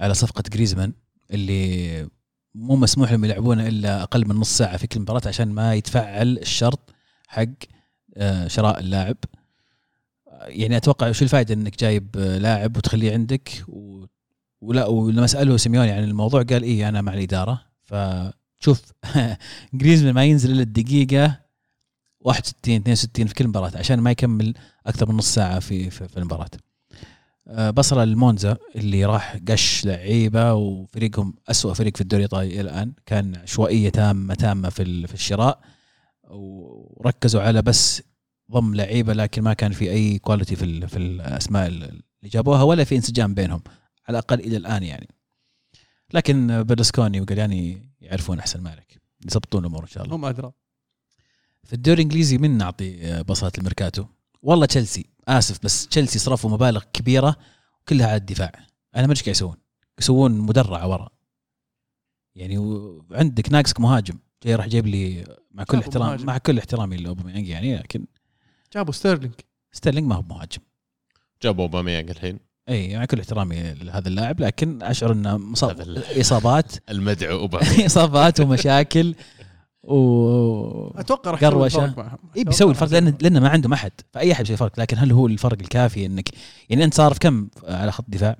على 0.00 0.14
صفقة 0.14 0.42
جريزمان. 0.52 0.92
اللي 1.30 2.08
مو 2.54 2.76
مسموح 2.76 3.12
لهم 3.12 3.24
يلعبونه 3.24 3.68
إلا 3.68 4.02
أقل 4.02 4.28
من 4.28 4.34
نص 4.34 4.58
ساعة 4.58 4.76
في 4.76 4.86
كل 4.86 5.00
مباراة 5.00 5.28
عشان 5.28 5.48
ما 5.48 5.74
يتفعل 5.74 6.38
الشرط 6.38 6.94
حق 7.28 7.44
آه، 8.16 8.48
شراء 8.48 8.80
اللاعب. 8.80 9.16
يعني 10.42 10.76
أتوقع 10.76 11.12
شو 11.12 11.24
الفائده 11.24 11.54
إنك 11.54 11.78
جايب 11.78 12.16
آه، 12.16 12.38
لاعب 12.38 12.76
وتخليه 12.76 13.12
عندك؟ 13.12 13.64
و... 13.68 14.04
ولا 14.60 14.86
ولما 14.86 15.26
ساله 15.26 15.56
سيميوني 15.56 15.90
عن 15.90 16.04
الموضوع 16.04 16.42
قال 16.42 16.62
إيه 16.62 16.88
أنا 16.88 17.00
مع 17.02 17.14
الإدارة. 17.14 17.62
فشوف 17.82 18.82
جريزمان 19.74 20.14
ما 20.14 20.24
ينزل 20.24 20.50
إلا 20.50 20.62
الدقيقة 20.62 21.40
61 22.20 22.74
62 22.76 23.26
في 23.26 23.34
كل 23.34 23.48
مباراة 23.48 23.72
عشان 23.78 24.00
ما 24.00 24.10
يكمل 24.10 24.54
أكثر 24.86 25.08
من 25.08 25.16
نص 25.16 25.34
ساعة 25.34 25.58
في 25.58 25.90
في, 25.90 26.08
في 26.08 26.16
المباراة. 26.16 26.50
آه، 27.48 27.70
بصل 27.70 28.02
المونزا 28.02 28.56
اللي 28.76 29.04
راح 29.04 29.36
قش 29.48 29.84
لعيبة 29.84 30.54
وفريقهم 30.54 31.34
أسوأ 31.48 31.74
فريق 31.74 31.96
في 31.96 32.00
الدوري 32.00 32.24
الايطالي 32.24 32.60
الآن. 32.60 32.92
كان 33.06 33.36
عشوائية 33.36 33.88
تامه 33.88 34.34
تامة 34.34 34.68
في 34.68 35.06
في 35.06 35.14
الشراء. 35.14 35.60
وركزوا 36.30 37.42
على 37.42 37.62
بس 37.62 38.02
ضم 38.52 38.74
لعيبة 38.74 39.12
لكن 39.12 39.42
ما 39.42 39.52
كان 39.52 39.72
في 39.72 39.90
أي 39.90 40.18
كواليتي 40.18 40.56
في 40.56 40.86
في 40.86 40.96
الأسماء 40.96 41.66
اللي 41.66 42.02
جابوها 42.24 42.62
ولا 42.62 42.84
في 42.84 42.96
انسجام 42.96 43.34
بينهم 43.34 43.62
على 44.08 44.18
الأقل 44.18 44.40
إلى 44.40 44.56
الآن 44.56 44.82
يعني. 44.82 45.08
لكن 46.12 46.62
بيرلسكوني 46.62 47.20
وقلياني 47.20 47.92
يعرفون 48.00 48.38
أحسن 48.38 48.60
مالك. 48.60 49.02
يضبطون 49.24 49.60
الأمور 49.60 49.82
إن 49.82 49.88
شاء 49.88 50.04
الله. 50.04 50.16
هم 50.16 50.24
أدرى. 50.24 50.52
في 51.64 51.72
الدوري 51.72 52.02
الإنجليزي 52.02 52.38
من 52.38 52.58
نعطي 52.58 53.22
بصلات 53.22 53.58
الميركاتو؟ 53.58 54.04
والله 54.42 54.66
تشيلسي. 54.66 55.13
آسف 55.28 55.58
بس 55.62 55.88
تشيلسي 55.88 56.18
صرفوا 56.18 56.50
مبالغ 56.50 56.82
كبيرة 56.92 57.36
كلها 57.88 58.06
على 58.06 58.16
الدفاع. 58.16 58.52
أنا 58.96 59.06
ما 59.06 59.12
أدري 59.12 59.12
إيش 59.12 59.22
قاعد 59.22 59.34
يسوون. 59.36 59.56
يسوون 59.98 60.38
مدرعه 60.38 60.88
ورا. 60.88 61.08
يعني 62.34 62.82
عندك 63.12 63.52
ناقصك 63.52 63.80
مهاجم. 63.80 64.18
جاي 64.44 64.54
راح 64.54 64.66
جايب 64.66 64.86
لي 64.86 65.24
مع 65.50 65.64
كل 65.64 65.78
احترام 65.78 66.06
مهاجم. 66.06 66.26
مع 66.26 66.38
كل 66.38 66.58
احترامي 66.58 66.96
لأوباميانج 66.96 67.48
يعني 67.48 67.76
لكن 67.76 68.06
جابوا 68.74 68.92
ستيرلينج. 68.92 69.34
ستيرلينج 69.72 70.08
ما 70.08 70.14
هو 70.14 70.22
مهاجم. 70.22 70.60
جابوا 71.42 71.64
أوباميانج 71.64 72.10
الحين. 72.10 72.38
إي 72.68 72.96
مع 72.96 73.04
كل 73.04 73.20
احترامي 73.20 73.74
لهذا 73.74 74.08
اللاعب 74.08 74.40
لكن 74.40 74.82
أشعر 74.82 75.12
إنه 75.12 75.36
مصاب 75.36 76.02
إصابات. 76.20 76.72
المدعو 76.90 77.38
أوباميانج. 77.38 77.80
إصابات 77.90 78.40
ومشاكل. 78.40 79.14
و 79.86 80.88
أتوقع 80.96 81.30
راح 81.30 81.44
قروشة. 81.44 81.66
يسوي 81.66 81.84
الفرق 81.84 81.98
معهم 81.98 82.18
اي 82.36 82.44
بيسوي 82.44 82.70
الفرق 82.70 82.90
لأن 82.90 83.14
لأنه 83.20 83.40
ما 83.40 83.48
عنده 83.48 83.74
احد 83.74 83.92
فأي 84.12 84.32
أحد 84.32 84.42
بيسوي 84.42 84.56
فرق 84.56 84.80
لكن 84.80 84.98
هل 84.98 85.12
هو 85.12 85.26
الفرق 85.26 85.58
الكافي 85.60 86.06
انك 86.06 86.28
يعني 86.68 86.84
أنت 86.84 86.94
صارف 86.94 87.18
كم 87.18 87.48
على 87.68 87.92
خط 87.92 88.04
دفاع؟ 88.08 88.36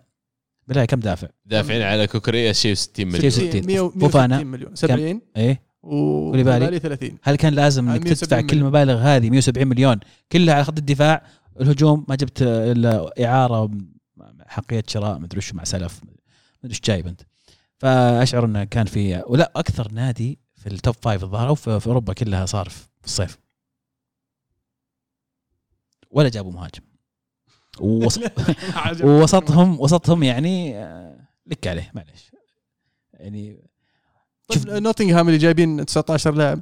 بالله 0.68 0.84
كم 0.84 1.00
دافع؟ 1.00 1.28
دافعين 1.46 1.82
على 1.82 2.06
كوكريا 2.06 2.52
شيء 2.52 2.74
60 2.74 3.06
مليون 3.06 3.20
شيء 3.20 3.30
60. 3.30 3.66
100 3.66 3.88
فوفانا. 3.88 4.36
160 4.36 4.46
مليون 4.46 4.74
70 4.74 5.20
إيه 5.36 5.62
وكوليبالي 5.82 6.66
كوليبالي. 6.66 6.78
30 6.78 7.18
هل 7.22 7.36
كان 7.36 7.54
لازم 7.54 7.88
على 7.88 7.96
إنك 7.96 8.04
170 8.04 8.28
تدفع 8.28 8.40
كل. 8.40 8.56
المبالغ 8.56 8.98
هذه 8.98 9.30
170 9.30 9.66
مليون 9.66 10.00
كلها 10.32 10.54
على 10.54 10.64
خط 10.64 10.78
الدفاع 10.78 11.22
الهجوم 11.60 12.04
ما 12.08 12.14
جبت 12.14 12.42
إلا 12.42 13.24
إعارة 13.24 13.70
حقية 14.46 14.84
شراء 14.86 15.18
ما 15.18 15.26
أدري 15.26 15.38
وش 15.38 15.54
مع 15.54 15.64
سلف 15.64 16.00
ما 16.04 16.10
أدري 16.64 16.70
إيش 16.70 16.80
جايب 16.80 17.06
أنت 17.06 17.20
فأشعر 17.78 18.44
إنه 18.44 18.64
كان 18.64 18.86
في 18.86 19.22
ولا 19.26 19.52
أكثر 19.56 19.92
نادي 19.92 20.38
في 20.64 20.70
ال 20.70 20.76
top 20.76 20.94
five 21.02 21.22
الظاهر 21.24 21.48
أو 21.48 21.54
في 21.54 21.86
أوروبا 21.86 22.12
كلها 22.12 22.46
صارف 22.46 22.88
في 23.00 23.06
الصيف. 23.06 23.38
ولا 26.10 26.28
جابوا 26.28 26.52
مهاجم. 26.52 26.82
ووس... 27.80 28.20
ووسطهم 29.04 29.80
وسطهم 29.80 30.22
يعني 30.22 30.76
آه، 30.78 31.28
لك 31.46 31.66
عليه 31.66 31.90
معليش. 31.94 32.30
يعني 33.12 33.62
شوف 34.52 34.66
نوتنغهام 34.66 35.28
اللي 35.28 35.38
جايبين 35.38 35.86
19 35.86 36.34
لاعب. 36.34 36.60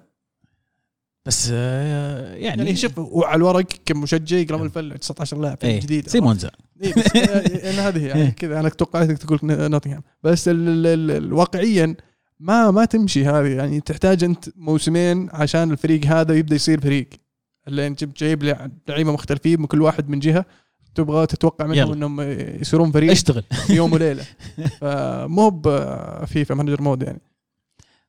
بس 1.26 1.48
آه، 1.52 2.34
يعني, 2.34 2.62
يعني 2.64 2.76
شوف 2.76 2.98
وعلى 2.98 3.36
الورق 3.36 3.66
كمشجع 3.86 4.36
يقرأ 4.36 4.62
الفل 4.64 4.98
19 4.98 5.36
لاعب 5.38 5.58
إيه 5.64 5.80
جديد. 5.80 6.08
سيمونزا 6.08 6.50
إيه 6.82 6.94
بس 6.94 7.16
آه، 7.16 7.70
أنا 7.70 7.88
هذه 7.88 8.06
يعني 8.06 8.30
كذا 8.40 8.60
أنا 8.60 8.68
توقعتك 8.68 9.18
تقول 9.18 9.38
نوتنغهام. 9.42 10.02
بس 10.22 10.48
ال- 10.48 10.68
ال- 10.68 10.86
ال- 10.86 11.10
ال- 11.10 11.32
واقعيا 11.32 11.96
ما 12.42 12.70
ما 12.70 12.84
تمشي 12.84 13.24
هذه. 13.26 13.46
يعني 13.56 13.80
تحتاج 13.80 14.24
أنت 14.24 14.48
موسمين 14.56 15.28
عشان 15.32 15.70
الفريق 15.70 16.04
هذا 16.06 16.34
يبدأ 16.34 16.54
يصير 16.54 16.80
فريق. 16.80 17.08
اللي 17.68 17.86
أنت 17.86 18.04
جايب 18.04 18.42
لعيبة 18.88 19.12
مختلفين 19.12 19.60
من 19.60 19.66
كل 19.66 19.82
واحد 19.82 20.08
من 20.08 20.18
جهة 20.18 20.44
تبغى 20.94 21.26
تتوقع 21.26 21.66
منهم 21.66 21.78
يلا. 21.78 21.94
إنهم 21.94 22.20
يصيرون 22.60 22.92
فريق 22.92 23.10
اشتغل. 23.10 23.44
يوم 23.70 23.92
وليلة. 23.94 24.24
فمو 24.80 25.50
بفيفا 25.50 26.54
manager 26.54 26.82
mode 26.82 27.02
يعني. 27.02 27.20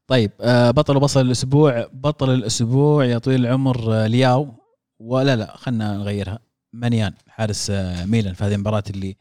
طيب 0.07 0.31
آه، 0.41 0.71
بطل 0.71 0.97
وبصل 0.97 1.21
الأسبوع. 1.21 1.87
بطل 1.93 2.33
الأسبوع 2.33 3.05
يا 3.05 3.17
طويل 3.17 3.45
العمر 3.45 3.93
آه، 3.93 4.07
لياو. 4.07 4.53
ولا 4.99 5.35
لا 5.35 5.57
خلنا 5.57 5.97
نغيرها. 5.97 6.39
مانيان 6.73 7.13
حارس 7.27 7.69
آه، 7.69 8.05
ميلان. 8.05 8.33
في 8.33 8.43
هذه 8.43 8.53
المباراة 8.55 8.83
اللي 8.89 9.15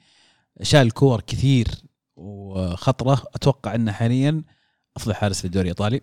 شال 0.62 0.90
كور 0.90 1.20
كثير 1.20 1.68
وخطرة. 2.16 3.22
أتوقع 3.34 3.74
إنه 3.74 3.92
حاليا 3.92 4.42
أفضل 4.96 5.14
حارس 5.14 5.40
في 5.40 5.44
الدوري 5.44 5.62
الإيطالي. 5.64 6.00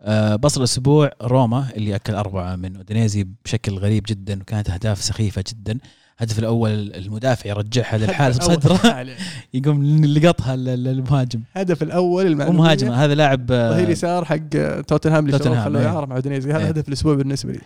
آه، 0.00 0.36
بصل 0.36 0.60
الأسبوع 0.60 1.10
روما 1.22 1.66
اللي 1.76 1.94
أكل 1.94 2.14
أربعة 2.14 2.56
من 2.56 2.76
أودينيزي 2.76 3.26
بشكل 3.44 3.78
غريب 3.78 4.04
جدا 4.08 4.40
وكانت 4.40 4.70
أهداف 4.70 5.02
سخيفة 5.02 5.44
جدا. 5.48 5.78
الهدف 6.20 6.38
الأول 6.38 6.70
المدافع 6.94 7.50
يرجعها 7.50 7.98
للحارس 7.98 8.38
بصدره. 8.38 9.06
يقوم 9.54 10.04
لقطها 10.04 10.56
للمهاجم. 10.56 11.42
الهدف 11.56 11.82
الأول 11.82 12.26
المعلومية. 12.26 12.58
ومهاجمه 12.60 13.04
هذا 13.04 13.14
لاعب 13.14 13.52
آه، 13.52 13.70
ظهير 13.70 13.90
يسار 13.90 14.24
حق 14.24 14.48
توتنهام 14.86 15.26
اللي 15.26 15.38
توتنهام، 15.38 15.64
خلوه 15.64 15.80
إيه. 15.80 15.86
يعار 15.86 16.06
مع 16.06 16.16
أودينيزي. 16.16 16.50
هذا 16.50 16.58
إيه. 16.58 16.66
هدف 16.66 16.88
الأسبوع 16.88 17.14
بالنسبة 17.14 17.52
لي. 17.52 17.60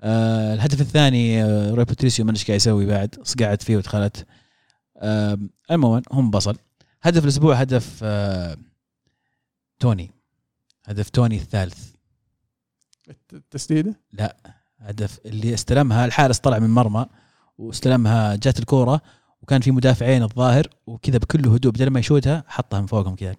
آه 0.00 0.54
الهدف 0.54 0.80
الثاني 0.80 1.44
آه 1.44 1.70
روي 1.70 1.84
باتريسيو 1.84 2.24
ما 2.24 2.30
أدري 2.30 2.40
إيش 2.40 2.46
قاعد 2.46 2.56
يسوي 2.56 2.86
بعد. 2.86 3.14
صقعت 3.22 3.62
فيه 3.62 3.76
ودخلت 3.76 4.26
آه 4.96 5.38
عموما 5.70 6.02
هم 6.12 6.30
بصل. 6.30 6.56
هدف 7.02 7.24
الأسبوع 7.24 7.54
هدف 7.54 8.00
آه 8.02 8.56
توني. 9.82 10.10
هدف 10.84 11.10
توني 11.10 11.36
الثالث. 11.36 11.94
التسديدة؟ 13.32 13.96
هدف 14.78 15.20
اللي 15.26 15.54
استلمها 15.54 16.04
الحارس 16.04 16.38
طلع 16.38 16.58
من 16.58 16.70
مرمى 16.70 17.06
واستلمها 17.58 18.36
جات 18.36 18.58
الكورة 18.58 19.00
وكان 19.42 19.60
في 19.60 19.70
مدافعين 19.70 20.22
الظاهر 20.22 20.68
وكذا 20.86 21.18
بكل 21.18 21.48
هدوء 21.48 21.72
بدل 21.72 21.90
ما 21.90 22.00
يشوتها 22.00 22.44
حطها 22.46 22.80
من 22.80 22.86
فوقهم 22.86 23.16
كذا. 23.16 23.36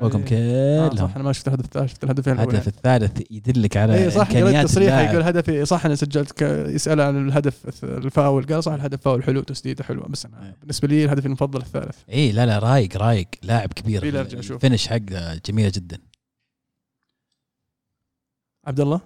فوقهم 0.00 0.24
آه 0.32 0.88
كلهم. 0.88 1.08
صح 1.08 1.14
أنا 1.14 1.24
ما 1.24 1.32
شفت 1.32 1.48
الهدف 1.48 1.64
الثالث 1.64 1.90
شفت 1.90 2.04
الهدفين 2.04 2.32
الهدف 2.32 2.50
الاولين 2.50 2.68
الثالث 2.68 3.30
يدلك 3.30 3.76
على 3.76 4.04
اي 4.04 4.10
صح 4.10 4.28
قريت 4.28 4.36
إمكانيات 4.36 4.66
تصريح 4.66 4.94
اللاعب. 4.94 5.14
يقول 5.14 5.22
هدفي 5.22 5.64
صح 5.64 5.86
أنا 5.86 5.94
سجلت 5.94 6.42
يسأل 6.68 7.00
عن 7.00 7.28
الهدف 7.28 7.84
الفاول 7.84 8.46
قال 8.46 8.64
صح 8.64 8.72
الهدف 8.72 9.00
فاول 9.00 9.24
حلو 9.24 9.40
تسديدة 9.42 9.84
حلوة 9.84 10.08
بس 10.08 10.26
أنا 10.26 10.46
إيه. 10.46 10.56
بالنسبة 10.60 10.88
لي 10.88 11.04
الهدف 11.04 11.26
المفضل 11.26 11.60
الثالث. 11.60 11.96
اي 12.12 12.32
لا 12.32 12.46
لا 12.46 12.58
رايق 12.58 12.96
رايق 12.96 13.28
لاعب 13.42 13.72
كبير. 13.72 14.20
الفينش 14.20 14.88
حقه 14.88 15.40
جميلة 15.46 15.72
جدا. 15.74 15.98
عبد 18.66 18.80
الله؟ 18.80 19.00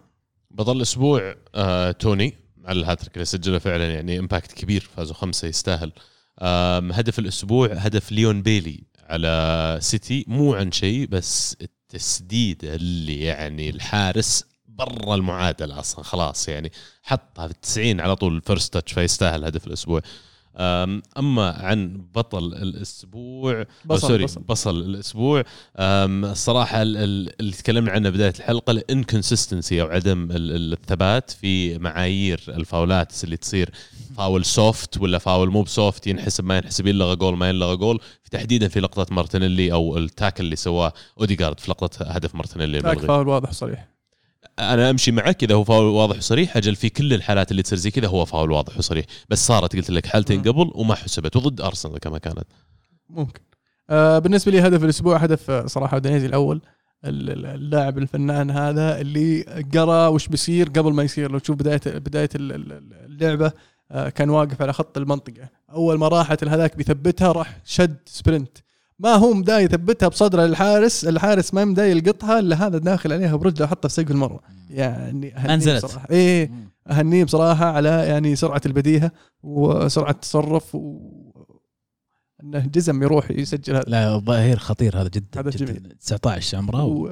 بطل 0.51 0.77
الأسبوع 0.77 1.35
آه 1.55 1.91
توني 1.91 2.35
على 2.65 2.81
الهاتريك 2.81 3.15
اللي 3.15 3.25
سجله 3.25 3.59
فعلا 3.59 3.95
يعني 3.95 4.19
impact 4.19 4.53
كبير 4.53 4.89
فازوا 4.97 5.15
خمسة 5.15 5.49
يستاهل. 5.49 5.93
هدف 6.93 7.19
الأسبوع 7.19 7.69
هدف 7.73 8.13
ليون 8.13 8.43
بيلي. 8.43 8.83
على 9.09 9.79
سيتي 9.81 10.25
مو 10.29 10.55
عن 10.55 10.73
شيء 10.73 11.07
بس 11.07 11.57
التسديد 11.63 12.65
اللي 12.65 13.21
يعني 13.21 13.71
الحارس 13.71 14.45
برا 14.69 15.15
المعادلة 15.15 15.81
أصلا 15.81 16.05
خلاص 16.05 16.49
يعني 16.49 16.73
حطها 17.03 17.47
في 17.47 17.53
التسعين 17.53 18.01
على 18.01 18.17
طول 18.17 18.43
first 18.43 18.73
touch 18.73 18.93
فيستاهل 18.93 19.45
هدف 19.45 19.67
الأسبوع. 19.67 20.03
أما 21.19 21.51
عن 21.51 22.05
بطل 22.15 22.45
الأسبوع 22.55 23.67
بصل 23.85 24.09
sorry 24.09 24.25
بصل. 24.25 24.41
بصل 24.41 24.81
الأسبوع 24.81 25.45
الصراحه 25.77 26.83
ال- 26.83 26.97
ال- 26.97 27.41
اللي 27.41 27.53
تكلمنا 27.53 27.91
عنه 27.93 28.11
بداية 28.11 28.33
الحلقة 28.39 28.71
ال 28.71 28.79
inconsistency 28.79 29.83
أو 29.83 29.87
عدم 29.87 30.31
ال- 30.31 30.51
ال- 30.57 30.73
الثبات 30.73 31.31
في 31.31 31.79
معايير 31.79 32.41
الفاولات 32.49 33.25
اللي 33.25 33.37
تصير. 33.37 33.71
فاول 34.17 34.45
soft 34.45 34.99
ولا 35.01 35.19
فاول 35.19 35.51
مو 35.51 35.63
ب 35.63 35.72
soft 35.72 36.07
ينحسب 36.07 36.45
ما 36.45 36.57
ينحسب 36.57 36.87
يلغى 36.87 37.17
جول 37.17 37.37
ما 37.37 37.49
يلغى 37.49 37.77
جول 37.77 38.01
تحديدا 38.31 38.69
في 38.69 38.81
لقطة 38.81 39.15
مارتينيلي 39.15 39.73
أو 39.73 39.99
ال 39.99 40.05
tackle 40.05 40.45
اللي 40.45 40.57
سواه 40.57 40.93
اوديجارد 41.21 41.61
في 41.61 41.71
لقطة 41.71 42.05
هدف 42.05 42.35
مارتينيلي 42.35 42.81
فاول 43.09 43.29
واضح 43.29 43.53
صريح 43.53 43.89
أنا 44.59 44.91
أمشي 44.91 45.13
معك 45.13 45.43
إذا 45.45 45.55
هو 45.55 45.65
فاول 45.65 45.85
واضح 45.85 46.17
وصريح 46.17 46.57
أجل 46.57 46.77
في 46.77 46.89
كل 46.89 47.13
الحالات 47.13 47.51
اللي 47.51 47.63
تصير 47.63 47.79
زي 47.79 47.91
كذا 47.91 48.09
هو 48.09 48.25
فاول 48.25 48.51
واضح 48.53 48.79
وصريح. 48.79 49.07
بس 49.29 49.47
صارت 49.47 49.77
قلت 49.77 49.91
لك 49.91 50.07
حالتين. 50.07 50.43
قبل 50.43 50.71
وما 50.75 50.95
حسبت 50.95 51.37
وضد 51.37 51.61
أرسنال 51.61 51.99
كما 51.99 52.19
كانت. 52.19 52.45
ممكن. 53.11 53.41
آه 53.91 54.19
بالنسبة 54.19 54.53
لي 54.53 54.61
هدف 54.61 54.85
الأسبوع 54.85 55.17
هدف 55.17 55.51
صراحة 55.51 55.99
دينيزي 55.99 56.27
الأول 56.27 56.61
ال- 57.05 57.31
ال- 57.31 57.47
اللاعب 57.47 57.99
الفنان 57.99 58.51
هذا 58.51 59.01
اللي 59.01 59.43
قرأ 59.75 60.07
وش 60.09 60.29
بيصير 60.29 60.69
قبل 60.69 60.93
ما 60.93 61.03
يصير. 61.03 61.31
لو 61.33 61.39
تشوف 61.39 61.57
بدايه 61.57 61.81
بداية 61.87 62.29
ال- 62.35 62.53
ال- 62.53 62.93
اللعبة 63.05 63.53
آه 63.91 64.09
كان 64.09 64.31
واقف 64.31 64.63
على 64.63 64.73
خط 64.73 64.99
المنطقة. 64.99 65.49
أول 65.71 65.99
ما 65.99 66.09
راحت 66.09 66.45
هذاك 66.45 66.77
بيثبتها 66.77 67.33
راح 67.33 67.59
شد 67.65 67.97
سبرنت. 68.07 68.59
ما 68.99 69.15
هو 69.15 69.35
مدا 69.35 69.61
يثبتها 69.61 70.09
بصدره 70.09 70.43
للحارس 70.47 71.05
الحارس 71.05 71.55
ما 71.55 71.65
مدا 71.65 71.87
يلقطها 71.87 72.39
إلا 72.39 72.67
هذا 72.67 72.79
داخل 72.79 73.13
عليها 73.13 73.37
برجله 73.37 73.67
حطها 73.67 73.89
في 73.89 73.95
سقف 73.95 74.11
المرمى. 74.11 74.39
يعني 74.71 75.37
أهنيه 75.37 75.55
نزلت. 75.57 75.85
بصراحه 75.85 76.07
إيه 76.11 76.51
اهنيه 76.91 77.25
بصراحه 77.25 77.65
على 77.65 77.89
يعني 77.89 78.37
سرعة 78.37 78.61
البديهة 78.67 79.13
وسرعة 79.43 80.11
التصرف 80.11 80.75
و 80.75 80.99
أنه 82.43 82.67
جزم 82.67 83.03
يروح 83.03 83.31
يسجل 83.31 83.75
هذا. 83.75 83.85
لا 83.87 84.15
الظهير 84.15 84.57
خطير 84.57 85.01
هذا 85.01 85.09
جدا 85.09 85.41
هذا 85.41 85.51
جدا 85.51 85.65
جميل. 85.65 85.97
19 86.01 86.59
عمره 86.59 86.85
و... 86.85 87.09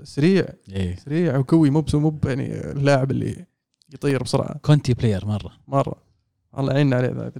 وسريع 0.00 0.46
إيه. 0.72 0.96
سريع 0.96 1.36
وقوي 1.36 1.70
مو 1.70 1.84
مو 1.94 2.18
يعني 2.24 2.70
اللاعب 2.70 3.10
اللي 3.10 3.46
يطير 3.94 4.22
بسرعة. 4.22 4.58
كونتي 4.62 4.94
player 4.94 5.26
مرة. 5.26 5.52
مرة. 5.68 6.02
الله 6.58 6.72
يعيننا 6.72 6.96
عليه 6.96 7.08
ذا 7.08 7.32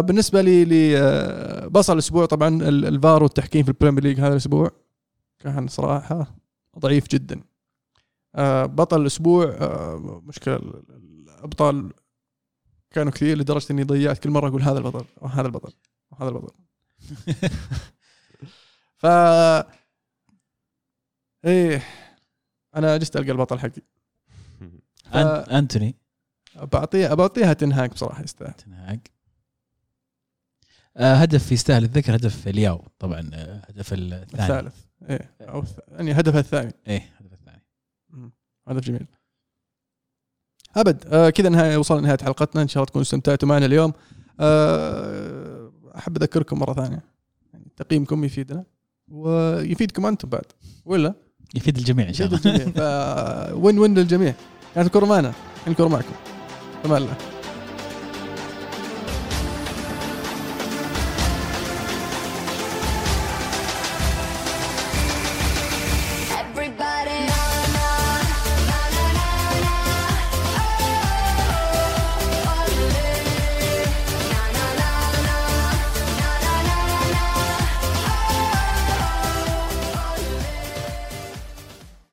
بالنسبة 0.00 0.40
لي 0.42 0.64
لي 0.64 0.98
آه 0.98 1.66
الأسبوع 1.92 2.26
طبعا 2.26 2.48
ال- 2.48 2.84
الفار 2.86 3.22
والتحكيم 3.22 3.62
في 3.62 3.68
البريمير 3.68 4.02
ليج 4.02 4.20
هذا 4.20 4.28
الأسبوع 4.32 4.70
كان 5.38 5.68
صراحة 5.68 6.34
ضعيف 6.78 7.08
جدا. 7.08 7.40
آه 8.34 8.66
بطل 8.66 9.00
الأسبوع 9.00 9.44
آه 9.44 10.22
مشكلة 10.26 10.56
ال- 10.56 10.82
ال- 10.90 11.28
الأبطال 11.28 11.92
كانوا 12.90 13.12
كثير 13.12 13.38
لدرجة 13.38 13.72
إني 13.72 13.82
ضيعت 13.82 14.18
كل 14.18 14.30
مرة 14.30 14.48
أقول 14.48 14.62
هذا 14.62 14.78
البطل 14.78 15.04
وهذا 15.20 15.46
البطل 15.46 15.72
وهذا 16.10 16.28
البطل. 16.28 16.54
ف 19.02 19.06
إيه 21.44 21.82
أنا 22.76 22.96
جست 22.96 23.16
ألقى 23.16 23.30
البطل 23.32 23.58
حقي. 23.58 23.82
ف-. 25.04 25.16
أنتوني؟ 25.16 25.96
بعطيها 26.72 27.14
بعطيها 27.14 27.52
تنهاك 27.52 27.90
بصراحة 27.94 28.22
يستاهل. 28.22 28.52
تنهاج 28.54 28.98
آه 28.98 29.21
هدف 30.96 31.52
يستاهل 31.52 31.84
الذكر 31.84 32.14
هدف 32.16 32.48
لياو 32.48 32.84
طبعا 32.98 33.30
آه 33.34 33.62
هدف 33.68 33.92
الثاني. 33.92 34.22
الثالث. 34.42 34.74
إيه 35.10 35.30
أو 35.40 35.62
الث- 35.62 35.92
يعني 35.92 36.12
هدفها 36.12 36.40
الثاني. 36.40 36.74
إيه 36.88 37.08
هدف 37.20 37.32
الثاني. 37.32 37.62
هدف 38.68 38.80
جميل. 38.84 39.06
أبد. 40.76 41.04
آه 41.06 41.30
كذا 41.30 41.48
نهاية 41.48 41.76
وصلنا 41.76 42.00
لنهاية 42.00 42.18
حلقتنا. 42.22 42.62
إن 42.62 42.68
شاء 42.68 42.80
الله 42.82 42.86
تكونوا 42.88 43.02
استمتعتوا 43.02 43.48
معنا 43.48 43.66
اليوم. 43.66 43.92
آه 44.40 45.72
أحب 45.96 46.16
أذكركم 46.16 46.58
مرة 46.58 46.74
ثانية. 46.74 47.02
يعني 47.52 47.64
تقييمكم 47.76 48.24
يفيدنا 48.24 48.64
ويفيدكم 49.08 50.06
أنتم 50.06 50.28
بعد. 50.28 50.44
ولا؟ 50.84 51.14
يفيد 51.54 51.76
الجميع 51.76 52.08
إن 52.08 52.12
شاء 52.14 52.26
الله. 52.28 53.54
وين 53.64 53.78
وين 53.78 53.94
للجميع؟ 53.98 54.34
كانت 54.74 54.86
الكره 54.86 55.06
معنا. 55.06 55.32
الكره 55.66 55.88
معكم. 55.88 56.14
تمام. 56.84 57.02
الله 57.02 57.16